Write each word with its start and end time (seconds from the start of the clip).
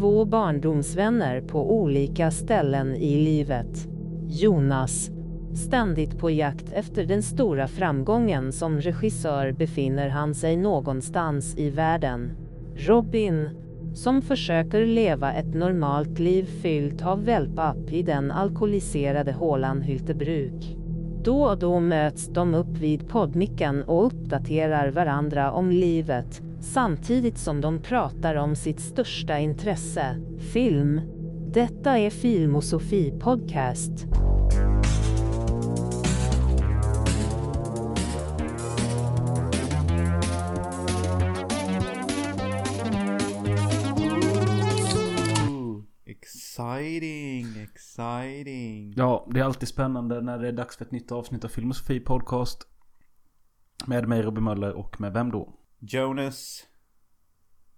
två 0.00 0.24
barndomsvänner 0.24 1.40
på 1.40 1.80
olika 1.80 2.30
ställen 2.30 2.96
i 2.96 3.16
livet. 3.16 3.88
Jonas, 4.28 5.10
ständigt 5.54 6.18
på 6.18 6.30
jakt 6.30 6.72
efter 6.72 7.04
den 7.04 7.22
stora 7.22 7.68
framgången 7.68 8.52
som 8.52 8.80
regissör 8.80 9.52
befinner 9.52 10.08
han 10.08 10.34
sig 10.34 10.56
någonstans 10.56 11.58
i 11.58 11.70
världen. 11.70 12.32
Robin, 12.76 13.48
som 13.94 14.22
försöker 14.22 14.86
leva 14.86 15.32
ett 15.32 15.54
normalt 15.54 16.18
liv 16.18 16.44
fyllt 16.44 17.06
av 17.06 17.24
wellpapp 17.24 17.92
i 17.92 18.02
den 18.02 18.30
alkoholiserade 18.30 19.32
hålan 19.32 19.82
Hyltebruk. 19.82 20.76
Då 21.24 21.42
och 21.42 21.58
då 21.58 21.80
möts 21.80 22.28
de 22.28 22.54
upp 22.54 22.78
vid 22.78 23.08
poddmicken 23.08 23.82
och 23.82 24.06
uppdaterar 24.06 24.90
varandra 24.90 25.52
om 25.52 25.70
livet, 25.70 26.42
samtidigt 26.60 27.38
som 27.38 27.60
de 27.60 27.82
pratar 27.82 28.34
om 28.34 28.56
sitt 28.56 28.80
största 28.80 29.38
intresse, 29.38 30.16
film. 30.52 31.00
Detta 31.52 31.98
är 31.98 32.10
Filmosofi 32.10 33.12
Podcast. 33.20 34.06
Exciting, 46.04 47.62
exciting. 47.62 48.94
Ja, 48.96 49.28
det 49.30 49.40
är 49.40 49.44
alltid 49.44 49.68
spännande 49.68 50.20
när 50.20 50.38
det 50.38 50.48
är 50.48 50.52
dags 50.52 50.76
för 50.76 50.84
ett 50.84 50.90
nytt 50.90 51.12
avsnitt 51.12 51.44
av 51.44 51.48
Filmosofi 51.48 52.00
Podcast. 52.00 52.66
Med 53.86 54.08
mig 54.08 54.22
Robin 54.22 54.44
Möller 54.44 54.72
och 54.72 55.00
med 55.00 55.12
vem 55.12 55.30
då? 55.30 55.59
Jonas. 55.80 56.66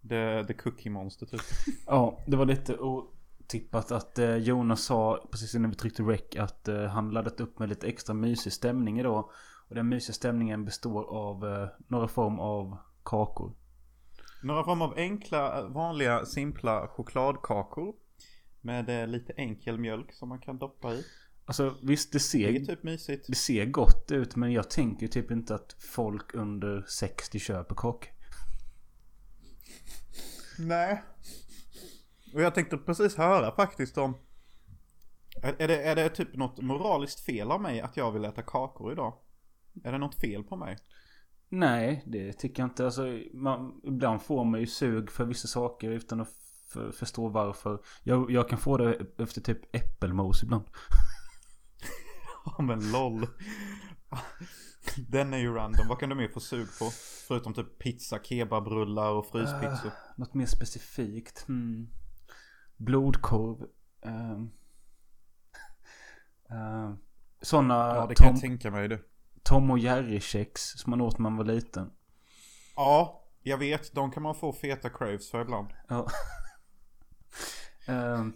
The, 0.09 0.45
the 0.45 0.55
cookie 0.55 0.91
monster 0.91 1.27
typ. 1.27 1.41
Ja, 1.87 2.19
det 2.27 2.37
var 2.37 2.45
lite 2.45 2.79
otippat 2.79 3.93
att 3.93 4.19
eh, 4.19 4.37
Jonas 4.37 4.83
sa 4.83 5.29
precis 5.31 5.55
innan 5.55 5.71
vi 5.71 5.77
tryckte 5.77 6.03
rec 6.03 6.37
att 6.39 6.69
eh, 6.69 6.85
han 6.85 7.11
laddat 7.11 7.41
upp 7.41 7.59
med 7.59 7.69
lite 7.69 7.87
extra 7.87 8.15
mysig 8.15 8.53
stämning 8.53 9.01
idag. 9.01 9.31
Och 9.69 9.75
den 9.75 9.89
mysiga 9.89 10.15
stämningen 10.15 10.65
består 10.65 11.05
av 11.05 11.47
eh, 11.47 11.69
några 11.89 12.09
form 12.09 12.39
av 12.39 12.77
kakor. 13.03 13.53
Några 14.43 14.65
form 14.65 14.83
av 14.83 14.95
enkla, 14.97 15.69
vanliga, 15.69 16.25
simpla 16.25 16.89
chokladkakor. 16.89 17.95
Med 18.61 19.11
lite 19.11 19.33
enkel 19.33 19.79
mjölk 19.79 20.13
som 20.13 20.29
man 20.29 20.39
kan 20.39 20.59
doppa 20.59 20.95
i. 20.95 21.05
Alltså 21.45 21.77
visst, 21.83 22.13
det 22.13 22.19
Det 22.19 22.21
ser, 22.21 22.53
typ 22.67 22.83
mysigt. 22.83 23.27
det 23.29 23.35
ser 23.35 23.67
gott 23.67 24.11
ut 24.11 24.37
men 24.37 24.53
jag 24.53 24.71
tänker 24.71 25.09
typ 25.09 25.31
inte 25.31 25.55
att 25.55 25.77
folk 25.79 26.35
under 26.35 26.85
60 26.89 27.39
köper 27.39 27.75
kakor. 27.75 28.11
Nej. 30.59 31.03
Och 32.35 32.43
jag 32.43 32.55
tänkte 32.55 32.77
precis 32.77 33.17
höra 33.17 33.55
faktiskt 33.55 33.99
om... 33.99 34.17
Är, 35.43 35.69
det, 35.69 35.83
är 35.83 35.97
det 35.97 36.09
typ 36.09 36.37
något 36.37 36.61
moraliskt 36.61 37.21
fel 37.21 37.51
av 37.51 37.61
mig 37.61 37.81
att 37.81 37.97
jag 37.97 38.13
vill 38.13 38.25
äta 38.25 38.43
kakor 38.43 38.93
idag? 38.93 39.15
Är 39.85 39.93
det 39.93 39.99
något 39.99 40.21
fel 40.21 40.43
på 40.43 40.57
mig? 40.57 40.79
Nej, 41.49 42.03
det 42.07 42.33
tycker 42.33 42.63
jag 42.63 42.71
inte. 42.71 42.85
Alltså, 42.85 43.19
man, 43.33 43.81
ibland 43.85 44.23
får 44.23 44.45
man 44.45 44.61
ju 44.61 44.67
sug 44.67 45.11
för 45.11 45.25
vissa 45.25 45.49
saker 45.49 45.91
utan 45.91 46.21
att 46.21 46.29
förstå 46.93 47.29
varför. 47.29 47.79
Jag, 48.03 48.31
jag 48.31 48.49
kan 48.49 48.59
få 48.59 48.77
det 48.77 49.01
efter 49.19 49.41
typ 49.41 49.77
äppelmos 49.77 50.43
ibland. 50.43 50.65
Ja 52.59 52.63
men 52.63 52.93
LOL. 52.93 53.27
Den 55.09 55.35
är 55.35 55.39
ju 55.39 55.55
random. 55.55 55.89
Vad 55.89 55.99
kan 55.99 56.09
du 56.09 56.15
mer 56.15 56.29
få 56.29 56.41
sug 56.41 56.69
på? 56.79 56.91
Förutom 57.29 57.55
typ 57.55 57.79
pizza, 57.79 58.19
kebabrullar 58.23 59.11
och 59.11 59.27
fryspizzor. 59.27 59.93
Något 60.17 60.35
mer 60.35 60.47
specifikt. 60.47 61.45
Hmm. 61.47 61.89
Blodkorv. 62.77 63.67
Uh, 64.07 64.43
uh, 66.53 66.95
Sådana 67.41 67.75
Ja 67.75 68.07
det 68.07 68.15
kan 68.15 68.27
Tom, 68.27 68.35
jag 68.35 68.41
tänka 68.41 68.71
mig 68.71 68.89
du. 68.89 69.09
Tom 69.43 69.71
och 69.71 69.79
Jerry-kex 69.79 70.79
som 70.79 70.91
man 70.91 71.01
åt 71.01 71.19
när 71.19 71.23
man 71.23 71.37
var 71.37 71.45
liten. 71.45 71.91
Ja, 72.77 73.25
jag 73.43 73.59
vet. 73.59 73.95
De 73.95 74.11
kan 74.11 74.23
man 74.23 74.35
få 74.35 74.53
feta 74.53 74.91
craves 74.91 75.31
för 75.31 75.41
ibland. 75.41 75.69
Ja. 75.89 76.07
Eh, 77.87 78.27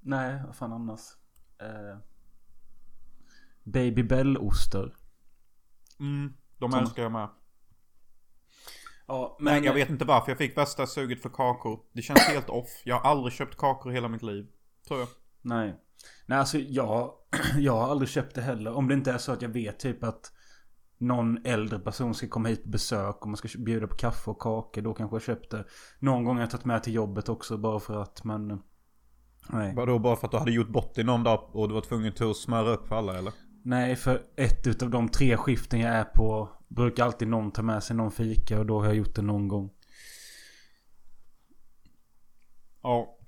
nej, 0.00 0.42
vad 0.46 0.56
fan 0.56 0.72
annars? 0.72 1.00
Baby 3.64 4.02
Bell-oster. 4.02 4.94
Mm, 6.00 6.32
de 6.58 6.70
Som- 6.70 6.80
älskar 6.80 7.02
jag 7.02 7.12
med. 7.12 7.28
Ja, 9.06 9.36
Men 9.40 9.64
jag 9.64 9.74
vet 9.74 9.90
inte 9.90 10.04
varför 10.04 10.30
jag 10.30 10.38
fick 10.38 10.56
värsta 10.56 10.86
suget 10.86 11.22
för 11.22 11.28
kakor. 11.28 11.80
Det 11.92 12.02
känns 12.02 12.20
helt 12.20 12.50
off. 12.50 12.82
Jag 12.84 12.98
har 13.00 13.10
aldrig 13.10 13.32
köpt 13.32 13.56
kakor 13.56 13.90
hela 13.90 14.08
mitt 14.08 14.22
liv. 14.22 14.46
Tror 14.88 15.00
jag. 15.00 15.08
Nej. 15.42 15.80
Nej, 16.26 16.38
alltså 16.38 16.58
jag, 16.58 17.12
jag 17.58 17.72
har 17.72 17.90
aldrig 17.90 18.08
köpt 18.08 18.34
det 18.34 18.42
heller. 18.42 18.72
Om 18.72 18.88
det 18.88 18.94
inte 18.94 19.12
är 19.12 19.18
så 19.18 19.32
att 19.32 19.42
jag 19.42 19.48
vet 19.48 19.78
typ 19.78 20.04
att 20.04 20.32
någon 20.98 21.46
äldre 21.46 21.78
person 21.78 22.14
ska 22.14 22.28
komma 22.28 22.48
hit 22.48 22.62
på 22.64 22.68
besök 22.70 23.16
och 23.22 23.28
man 23.28 23.36
ska 23.36 23.48
bjuda 23.58 23.86
på 23.86 23.96
kaffe 23.96 24.30
och 24.30 24.40
kakor. 24.40 24.82
Då 24.82 24.94
kanske 24.94 25.14
jag 25.14 25.22
köpt 25.22 25.50
det. 25.50 25.64
Någon 25.98 26.24
gång 26.24 26.34
har 26.36 26.42
jag 26.42 26.50
tagit 26.50 26.64
med 26.64 26.82
till 26.82 26.94
jobbet 26.94 27.28
också 27.28 27.56
bara 27.58 27.80
för 27.80 28.02
att, 28.02 28.24
men... 28.24 28.62
Nej. 29.48 29.74
Vadå 29.74 29.98
bara 29.98 30.16
för 30.16 30.26
att 30.26 30.30
du 30.30 30.38
hade 30.38 30.52
gjort 30.52 30.68
bort 30.68 30.94
dig 30.94 31.04
någon 31.04 31.22
dag 31.22 31.50
och 31.56 31.68
du 31.68 31.74
var 31.74 31.80
tvungen 31.80 32.12
att 32.20 32.36
smöra 32.36 32.70
upp 32.70 32.88
för 32.88 32.96
alla 32.96 33.18
eller? 33.18 33.32
Nej, 33.66 33.96
för 33.96 34.22
ett 34.36 34.66
utav 34.66 34.90
de 34.90 35.08
tre 35.08 35.36
skiften 35.36 35.80
jag 35.80 35.94
är 35.94 36.04
på 36.04 36.48
brukar 36.68 37.04
alltid 37.04 37.28
någon 37.28 37.52
ta 37.52 37.62
med 37.62 37.82
sig 37.82 37.96
någon 37.96 38.12
fika 38.12 38.58
och 38.58 38.66
då 38.66 38.78
har 38.78 38.86
jag 38.86 38.94
gjort 38.94 39.14
det 39.14 39.22
någon 39.22 39.48
gång. 39.48 39.70
Ja. 42.82 43.18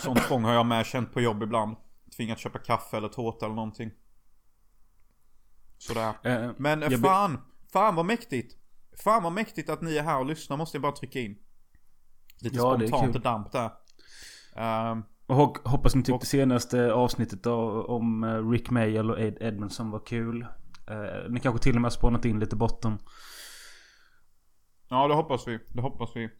Sånt 0.00 0.22
tvång 0.22 0.44
har 0.44 0.54
jag 0.54 0.66
med 0.66 0.86
känt 0.86 1.12
på 1.12 1.20
jobb 1.20 1.42
ibland. 1.42 1.76
Tvingat 2.16 2.38
köpa 2.38 2.58
kaffe 2.58 2.96
eller 2.96 3.08
tårta 3.08 3.46
eller 3.46 3.54
någonting. 3.54 3.90
Sådär. 5.78 6.14
Eh, 6.22 6.50
Men 6.58 6.82
jag 6.82 7.00
fan, 7.00 7.40
fan 7.72 7.94
vad 7.94 8.06
mäktigt. 8.06 8.56
Fan 9.04 9.22
vad 9.22 9.32
mäktigt 9.32 9.70
att 9.70 9.82
ni 9.82 9.96
är 9.96 10.02
här 10.02 10.18
och 10.18 10.26
lyssnar 10.26 10.56
måste 10.56 10.76
jag 10.76 10.82
bara 10.82 10.92
trycka 10.92 11.20
in. 11.20 11.38
Lite 12.38 12.56
Ja, 12.56 12.78
spontant 12.86 13.24
damp 13.24 13.52
där. 13.52 13.70
Ehm, 14.56 15.02
Och 15.30 15.58
hoppas 15.64 15.94
ni 15.94 16.00
tyckte 16.02 16.12
Och- 16.12 16.26
senaste 16.26 16.92
avsnittet 16.92 17.46
av, 17.46 17.84
om 17.90 18.24
eh, 18.24 18.50
Rick 18.50 18.70
Mayall 18.70 19.10
och 19.10 19.20
Ed 19.20 19.36
Edmondson 19.40 19.90
var 19.90 19.98
kul. 20.06 20.42
Eh, 20.86 21.30
ni 21.30 21.40
kanske 21.40 21.62
till 21.62 21.74
och 21.74 21.80
med 21.80 21.90
har 21.90 21.96
spånat 21.96 22.24
in 22.24 22.40
lite 22.40 22.56
botten. 22.56 22.98
ja 24.88 25.08
det 25.08 25.14
hoppas 25.14 25.48
vi, 25.48 25.58
det 25.68 25.80
hoppas 25.82 26.10
vi. 26.14 26.30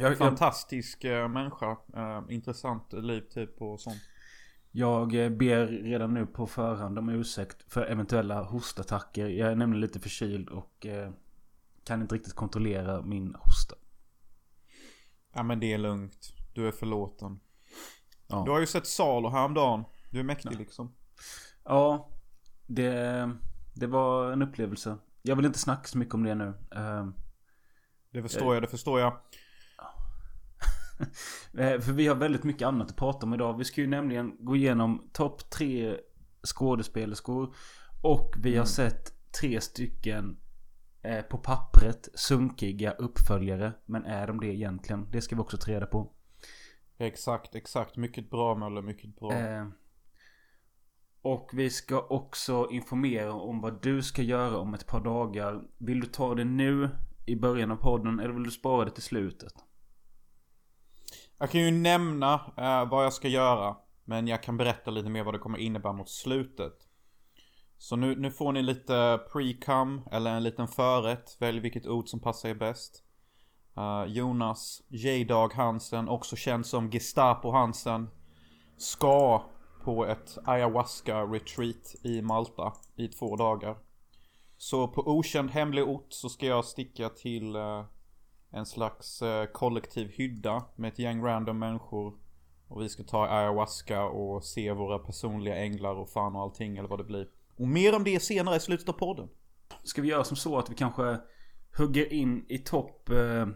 Jag, 0.00 0.10
jag, 0.10 0.18
Fantastisk 0.18 1.04
eh, 1.04 1.28
människa. 1.28 1.70
Eh, 1.96 2.22
intressant 2.28 2.92
liv 2.92 3.20
typ 3.20 3.62
och 3.62 3.80
sånt. 3.80 4.00
jag 4.70 5.08
ber 5.36 5.66
redan 5.66 6.14
nu 6.14 6.26
på 6.26 6.46
förhand 6.46 6.98
om 6.98 7.08
ursäkt 7.08 7.72
för 7.72 7.84
eventuella 7.84 8.42
hostattacker. 8.42 9.28
Jag 9.28 9.50
är 9.52 9.56
nämligen 9.56 9.80
lite 9.80 10.00
förkyld 10.00 10.48
och 10.48 10.86
eh, 10.86 11.10
kan 11.84 12.02
inte 12.02 12.14
riktigt 12.14 12.34
kontrollera 12.34 13.02
min 13.02 13.34
hosta. 13.34 13.74
Ja 15.34 15.42
men 15.42 15.60
det 15.60 15.72
är 15.72 15.78
lugnt. 15.78 16.32
Du 16.60 16.68
är 16.68 16.72
förlåten. 16.72 17.40
Ja. 18.26 18.42
Du 18.44 18.50
har 18.50 18.60
ju 18.60 18.66
sett 18.66 18.86
Salo 18.86 19.28
häromdagen. 19.28 19.84
Du 20.10 20.18
är 20.20 20.24
mäktig 20.24 20.58
liksom. 20.58 20.94
Ja, 21.64 22.10
det, 22.66 23.30
det 23.74 23.86
var 23.86 24.32
en 24.32 24.42
upplevelse. 24.42 24.98
Jag 25.22 25.36
vill 25.36 25.44
inte 25.46 25.58
snacka 25.58 25.84
så 25.84 25.98
mycket 25.98 26.14
om 26.14 26.22
det 26.22 26.34
nu. 26.34 26.54
Eh, 26.74 27.08
Det 28.12 28.22
förstår 28.22 28.54
jag, 28.54 28.62
det 28.62 28.68
förstår 28.68 29.00
jag. 29.00 29.12
Eh, 31.58 31.80
För 31.80 31.92
vi 31.92 32.06
har 32.06 32.14
väldigt 32.14 32.44
mycket 32.44 32.68
annat 32.68 32.90
att 32.90 32.96
prata 32.96 33.26
om 33.26 33.34
idag. 33.34 33.58
Vi 33.58 33.64
ska 33.64 33.80
ju 33.80 33.86
nämligen 33.86 34.36
gå 34.44 34.56
igenom 34.56 35.10
topp 35.12 35.50
tre 35.50 35.96
skådespelerskor. 36.46 37.54
Och 38.02 38.34
vi 38.38 38.56
har 38.56 38.64
sett 38.64 39.32
tre 39.40 39.60
stycken 39.60 40.36
eh, 41.02 41.22
på 41.22 41.38
pappret 41.38 42.08
sunkiga 42.14 42.90
uppföljare. 42.92 43.72
Men 43.86 44.04
är 44.04 44.26
de 44.26 44.40
det 44.40 44.46
egentligen? 44.46 45.06
Det 45.10 45.20
ska 45.20 45.36
vi 45.36 45.42
också 45.42 45.56
ta 45.56 45.70
reda 45.70 45.86
på. 45.86 46.12
Exakt, 47.00 47.54
exakt. 47.54 47.96
Mycket 47.96 48.30
bra 48.30 48.54
Möller, 48.54 48.82
mycket 48.82 49.16
bra. 49.16 49.32
Eh, 49.32 49.66
och 51.22 51.50
vi 51.52 51.70
ska 51.70 52.00
också 52.00 52.68
informera 52.70 53.32
om 53.32 53.60
vad 53.60 53.82
du 53.82 54.02
ska 54.02 54.22
göra 54.22 54.58
om 54.58 54.74
ett 54.74 54.86
par 54.86 55.00
dagar. 55.00 55.62
Vill 55.78 56.00
du 56.00 56.06
ta 56.06 56.34
det 56.34 56.44
nu 56.44 56.90
i 57.26 57.36
början 57.36 57.70
av 57.70 57.76
podden 57.76 58.20
eller 58.20 58.34
vill 58.34 58.42
du 58.42 58.50
spara 58.50 58.84
det 58.84 58.90
till 58.90 59.02
slutet? 59.02 59.52
Jag 61.38 61.50
kan 61.50 61.60
ju 61.60 61.70
nämna 61.70 62.34
eh, 62.34 62.88
vad 62.88 63.04
jag 63.04 63.12
ska 63.12 63.28
göra. 63.28 63.76
Men 64.04 64.28
jag 64.28 64.42
kan 64.42 64.56
berätta 64.56 64.90
lite 64.90 65.08
mer 65.08 65.24
vad 65.24 65.34
det 65.34 65.38
kommer 65.38 65.58
innebära 65.58 65.92
mot 65.92 66.10
slutet. 66.10 66.74
Så 67.78 67.96
nu, 67.96 68.16
nu 68.16 68.30
får 68.30 68.52
ni 68.52 68.62
lite 68.62 69.20
pre-cum 69.32 70.08
eller 70.12 70.36
en 70.36 70.42
liten 70.42 70.68
förrätt. 70.68 71.36
Välj 71.40 71.60
vilket 71.60 71.86
ord 71.86 72.08
som 72.08 72.20
passar 72.20 72.48
er 72.48 72.54
bäst. 72.54 73.04
Eh, 73.76 74.04
Jonas 74.06 74.82
J-Dag 74.88 75.54
Hansen, 75.54 76.08
också 76.08 76.36
känd 76.36 76.66
som 76.66 76.90
Gestapo 76.90 77.50
Hansen. 77.50 78.08
Ska 78.76 79.44
på 79.84 80.06
ett 80.06 80.38
ayahuasca 80.44 81.22
retreat 81.22 81.94
i 82.02 82.22
Malta 82.22 82.72
i 82.96 83.08
två 83.08 83.36
dagar. 83.36 83.76
Så 84.56 84.88
på 84.88 85.08
okänd 85.08 85.50
hemlig 85.50 85.88
ort 85.88 86.06
så 86.08 86.28
ska 86.28 86.46
jag 86.46 86.64
sticka 86.64 87.08
till 87.08 87.56
eh, 87.56 87.84
en 88.50 88.66
slags 88.66 89.22
eh, 89.22 89.46
kollektiv 89.46 90.12
hydda 90.16 90.64
med 90.76 90.92
ett 90.92 90.98
gäng 90.98 91.24
random 91.24 91.58
människor. 91.58 92.14
Och 92.68 92.82
vi 92.82 92.88
ska 92.88 93.02
ta 93.02 93.26
ayahuasca 93.26 94.04
och 94.04 94.44
se 94.44 94.72
våra 94.72 94.98
personliga 94.98 95.56
änglar 95.56 95.94
och 95.94 96.10
fan 96.10 96.36
och 96.36 96.42
allting 96.42 96.76
eller 96.76 96.88
vad 96.88 96.98
det 96.98 97.04
blir. 97.04 97.28
Och 97.56 97.68
mer 97.68 97.96
om 97.96 98.04
det 98.04 98.20
senare 98.22 98.56
i 98.56 98.60
slutet 98.60 98.88
av 98.88 98.92
podden. 98.92 99.28
Ska 99.82 100.02
vi 100.02 100.08
göra 100.08 100.24
som 100.24 100.36
så 100.36 100.58
att 100.58 100.70
vi 100.70 100.74
kanske 100.74 101.20
hugger 101.76 102.12
in 102.12 102.46
i 102.48 102.58
topp 102.58 103.10
eh, 103.10 103.48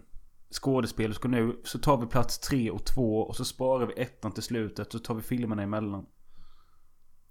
skådespelerskor 0.50 1.28
nu. 1.28 1.60
Så 1.64 1.78
tar 1.78 1.96
vi 1.96 2.06
plats 2.06 2.38
tre 2.38 2.70
och 2.70 2.84
två 2.84 3.20
och 3.20 3.36
så 3.36 3.44
sparar 3.44 3.86
vi 3.86 4.02
ettan 4.02 4.32
till 4.32 4.42
slutet. 4.42 4.92
Så 4.92 4.98
tar 4.98 5.14
vi 5.14 5.22
filmerna 5.22 5.62
emellan. 5.62 6.06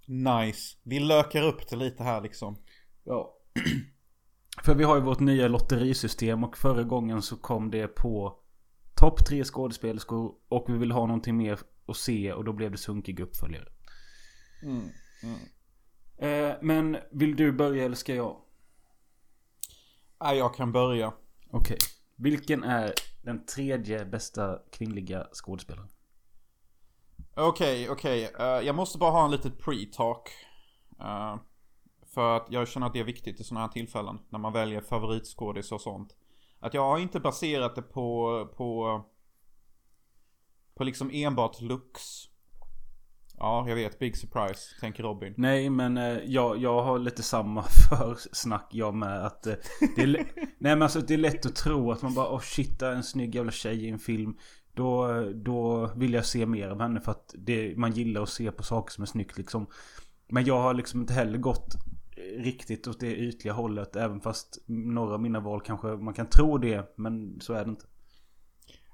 Nice. 0.06 0.76
Vi 0.82 1.00
lökar 1.00 1.42
upp 1.42 1.68
det 1.70 1.76
lite 1.76 2.02
här 2.02 2.22
liksom. 2.22 2.56
Ja. 3.04 3.38
För 4.64 4.74
vi 4.74 4.84
har 4.84 4.96
ju 4.96 5.02
vårt 5.02 5.20
nya 5.20 5.48
lotterisystem 5.48 6.44
och 6.44 6.56
förra 6.56 6.82
gången 6.82 7.22
så 7.22 7.36
kom 7.36 7.70
det 7.70 7.86
på 7.86 8.38
topp 8.94 9.26
tre 9.26 9.44
skådespelerskor 9.44 10.34
och 10.48 10.64
vi 10.68 10.78
vill 10.78 10.92
ha 10.92 11.06
någonting 11.06 11.36
mer 11.36 11.58
att 11.86 11.96
se 11.96 12.32
och 12.32 12.44
då 12.44 12.52
blev 12.52 12.70
det 12.70 12.78
sunkig 12.78 13.20
uppföljare. 13.20 13.68
Mm, 14.62 14.88
mm. 15.22 15.38
Eh, 16.16 16.56
men 16.62 16.96
vill 17.12 17.36
du 17.36 17.52
börja 17.52 17.84
eller 17.84 17.96
ska 17.96 18.14
jag? 18.14 18.36
Nej, 20.24 20.38
jag 20.38 20.54
kan 20.54 20.72
börja. 20.72 21.12
Okej. 21.50 21.78
Vilken 22.16 22.64
är 22.64 22.92
den 23.22 23.46
tredje 23.46 24.04
bästa 24.04 24.58
kvinnliga 24.72 25.26
skådespelaren? 25.32 25.88
Okej, 27.34 27.90
okej. 27.90 28.30
Eh, 28.38 28.44
jag 28.46 28.74
måste 28.74 28.98
bara 28.98 29.10
ha 29.10 29.24
en 29.24 29.30
litet 29.30 29.58
pre-talk. 29.58 30.28
Eh, 31.00 31.36
för 32.06 32.36
att 32.36 32.46
jag 32.50 32.68
känner 32.68 32.86
att 32.86 32.92
det 32.92 33.00
är 33.00 33.04
viktigt 33.04 33.40
i 33.40 33.44
sådana 33.44 33.66
här 33.66 33.72
tillfällen. 33.72 34.18
När 34.28 34.38
man 34.38 34.52
väljer 34.52 34.80
favoritskådis 34.80 35.72
och 35.72 35.80
sånt. 35.80 36.16
Att 36.60 36.74
jag 36.74 36.82
har 36.82 36.98
inte 36.98 37.20
baserat 37.20 37.74
det 37.74 37.82
på, 37.82 38.48
på, 38.56 39.00
på 40.74 40.84
liksom 40.84 41.10
enbart 41.12 41.60
looks. 41.60 42.28
Ja, 43.44 43.68
jag 43.68 43.74
vet. 43.76 43.98
Big 43.98 44.16
surprise, 44.16 44.80
tänker 44.80 45.02
Robin. 45.02 45.34
Nej 45.36 45.70
men 45.70 45.96
eh, 45.96 46.18
jag, 46.24 46.58
jag 46.58 46.82
har 46.82 46.98
lite 46.98 47.22
samma 47.22 47.62
försnack 47.90 48.68
jag 48.70 48.94
med 48.94 49.26
att 49.26 49.46
eh, 49.46 49.54
det, 49.96 50.02
är, 50.02 50.08
Nej 50.36 50.54
men 50.58 50.82
alltså 50.82 51.00
det 51.00 51.14
är 51.14 51.18
lätt 51.18 51.46
att 51.46 51.56
tro 51.56 51.92
att 51.92 52.02
man 52.02 52.14
bara 52.14 52.34
oh 52.34 52.40
shit 52.40 52.78
det 52.78 52.86
är 52.86 52.92
en 52.92 53.02
snygg 53.02 53.34
jävla 53.34 53.52
tjej 53.52 53.84
i 53.84 53.88
en 53.88 53.98
film. 53.98 54.36
Då, 54.72 55.22
då 55.34 55.86
vill 55.96 56.14
jag 56.14 56.26
se 56.26 56.46
mer 56.46 56.68
av 56.68 56.80
henne 56.80 57.00
för 57.00 57.10
att 57.10 57.34
det, 57.38 57.76
man 57.76 57.92
gillar 57.92 58.22
att 58.22 58.28
se 58.28 58.50
på 58.50 58.62
saker 58.62 58.92
som 58.92 59.02
är 59.02 59.06
snyggt 59.06 59.38
liksom. 59.38 59.66
Men 60.28 60.44
jag 60.44 60.60
har 60.60 60.74
liksom 60.74 61.00
inte 61.00 61.12
heller 61.12 61.38
gått 61.38 61.74
riktigt 62.36 62.86
åt 62.86 63.00
det 63.00 63.16
ytliga 63.16 63.54
hållet. 63.54 63.96
Även 63.96 64.20
fast 64.20 64.58
några 64.66 65.14
av 65.14 65.22
mina 65.22 65.40
val 65.40 65.60
kanske 65.60 65.88
man 65.88 66.14
kan 66.14 66.28
tro 66.28 66.58
det. 66.58 66.94
Men 66.96 67.40
så 67.40 67.52
är 67.52 67.64
det 67.64 67.70
inte. 67.70 67.86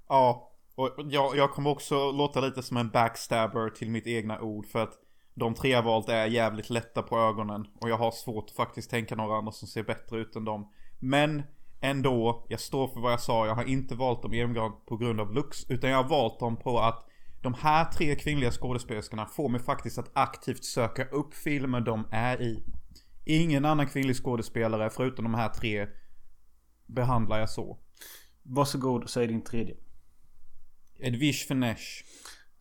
Ja, 0.08 0.49
och 0.80 0.90
jag, 1.08 1.36
jag 1.36 1.50
kommer 1.50 1.70
också 1.70 2.12
låta 2.12 2.40
lite 2.40 2.62
som 2.62 2.76
en 2.76 2.90
backstabber 2.90 3.70
till 3.70 3.90
mitt 3.90 4.06
egna 4.06 4.40
ord. 4.40 4.66
För 4.66 4.82
att 4.82 4.92
de 5.34 5.54
tre 5.54 5.70
jag 5.70 5.82
valt 5.82 6.08
är 6.08 6.26
jävligt 6.26 6.70
lätta 6.70 7.02
på 7.02 7.18
ögonen. 7.18 7.66
Och 7.80 7.90
jag 7.90 7.96
har 7.96 8.10
svårt 8.10 8.50
att 8.50 8.56
faktiskt 8.56 8.90
tänka 8.90 9.16
några 9.16 9.36
andra 9.36 9.52
som 9.52 9.68
ser 9.68 9.82
bättre 9.82 10.18
ut 10.18 10.36
än 10.36 10.44
dem. 10.44 10.72
Men 10.98 11.42
ändå, 11.80 12.46
jag 12.48 12.60
står 12.60 12.88
för 12.88 13.00
vad 13.00 13.12
jag 13.12 13.20
sa. 13.20 13.46
Jag 13.46 13.54
har 13.54 13.64
inte 13.64 13.94
valt 13.94 14.22
dem 14.22 14.32
enbart 14.32 14.86
på 14.86 14.96
grund 14.96 15.20
av 15.20 15.34
looks. 15.34 15.70
Utan 15.70 15.90
jag 15.90 16.02
har 16.02 16.08
valt 16.08 16.40
dem 16.40 16.56
på 16.56 16.78
att 16.78 17.06
de 17.42 17.54
här 17.54 17.84
tre 17.84 18.14
kvinnliga 18.14 18.50
skådespelerskorna 18.50 19.26
får 19.26 19.48
mig 19.48 19.60
faktiskt 19.60 19.98
att 19.98 20.10
aktivt 20.12 20.64
söka 20.64 21.04
upp 21.04 21.34
filmer 21.34 21.80
de 21.80 22.08
är 22.10 22.42
i. 22.42 22.64
Ingen 23.24 23.64
annan 23.64 23.86
kvinnlig 23.86 24.16
skådespelare 24.16 24.90
förutom 24.90 25.24
de 25.24 25.34
här 25.34 25.48
tre 25.48 25.86
behandlar 26.86 27.38
jag 27.38 27.50
så. 27.50 27.78
Varsågod, 28.42 29.10
säg 29.10 29.26
din 29.26 29.44
tredje. 29.44 29.76
Edwish 31.02 31.46
Finnesh. 31.48 32.04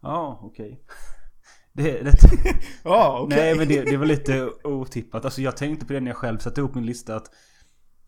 Ja, 0.01 0.39
okej. 0.43 0.81
Det, 1.73 2.03
det, 2.03 2.13
Ja, 2.83 3.19
okej. 3.19 3.37
Nej 3.37 3.55
men 3.55 3.67
det, 3.67 3.83
det 3.83 3.97
var 3.97 4.05
lite 4.05 4.49
otippat. 4.63 5.25
Alltså 5.25 5.41
jag 5.41 5.57
tänkte 5.57 5.85
på 5.85 5.93
det 5.93 5.99
när 5.99 6.07
jag 6.07 6.17
själv 6.17 6.37
satte 6.37 6.61
ihop 6.61 6.75
min 6.75 6.85
lista 6.85 7.15
att 7.15 7.31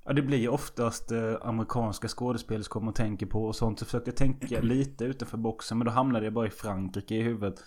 Ja 0.06 0.14
det 0.14 0.22
blir 0.22 0.50
oftast 0.50 1.12
eh, 1.12 1.36
amerikanska 1.42 2.08
skådespelerskor 2.08 2.82
man 2.82 2.94
tänker 2.94 3.26
på 3.26 3.46
och 3.46 3.56
sånt. 3.56 3.80
Så 3.80 3.86
försökte 3.86 4.10
jag 4.10 4.18
tänka 4.18 4.62
lite 4.62 5.06
utanför 5.06 5.38
boxen 5.38 5.78
men 5.78 5.86
då 5.86 5.92
hamnade 5.92 6.26
jag 6.26 6.34
bara 6.34 6.48
i 6.48 6.50
Frankrike 6.50 7.16
i 7.16 7.22
huvudet. 7.22 7.64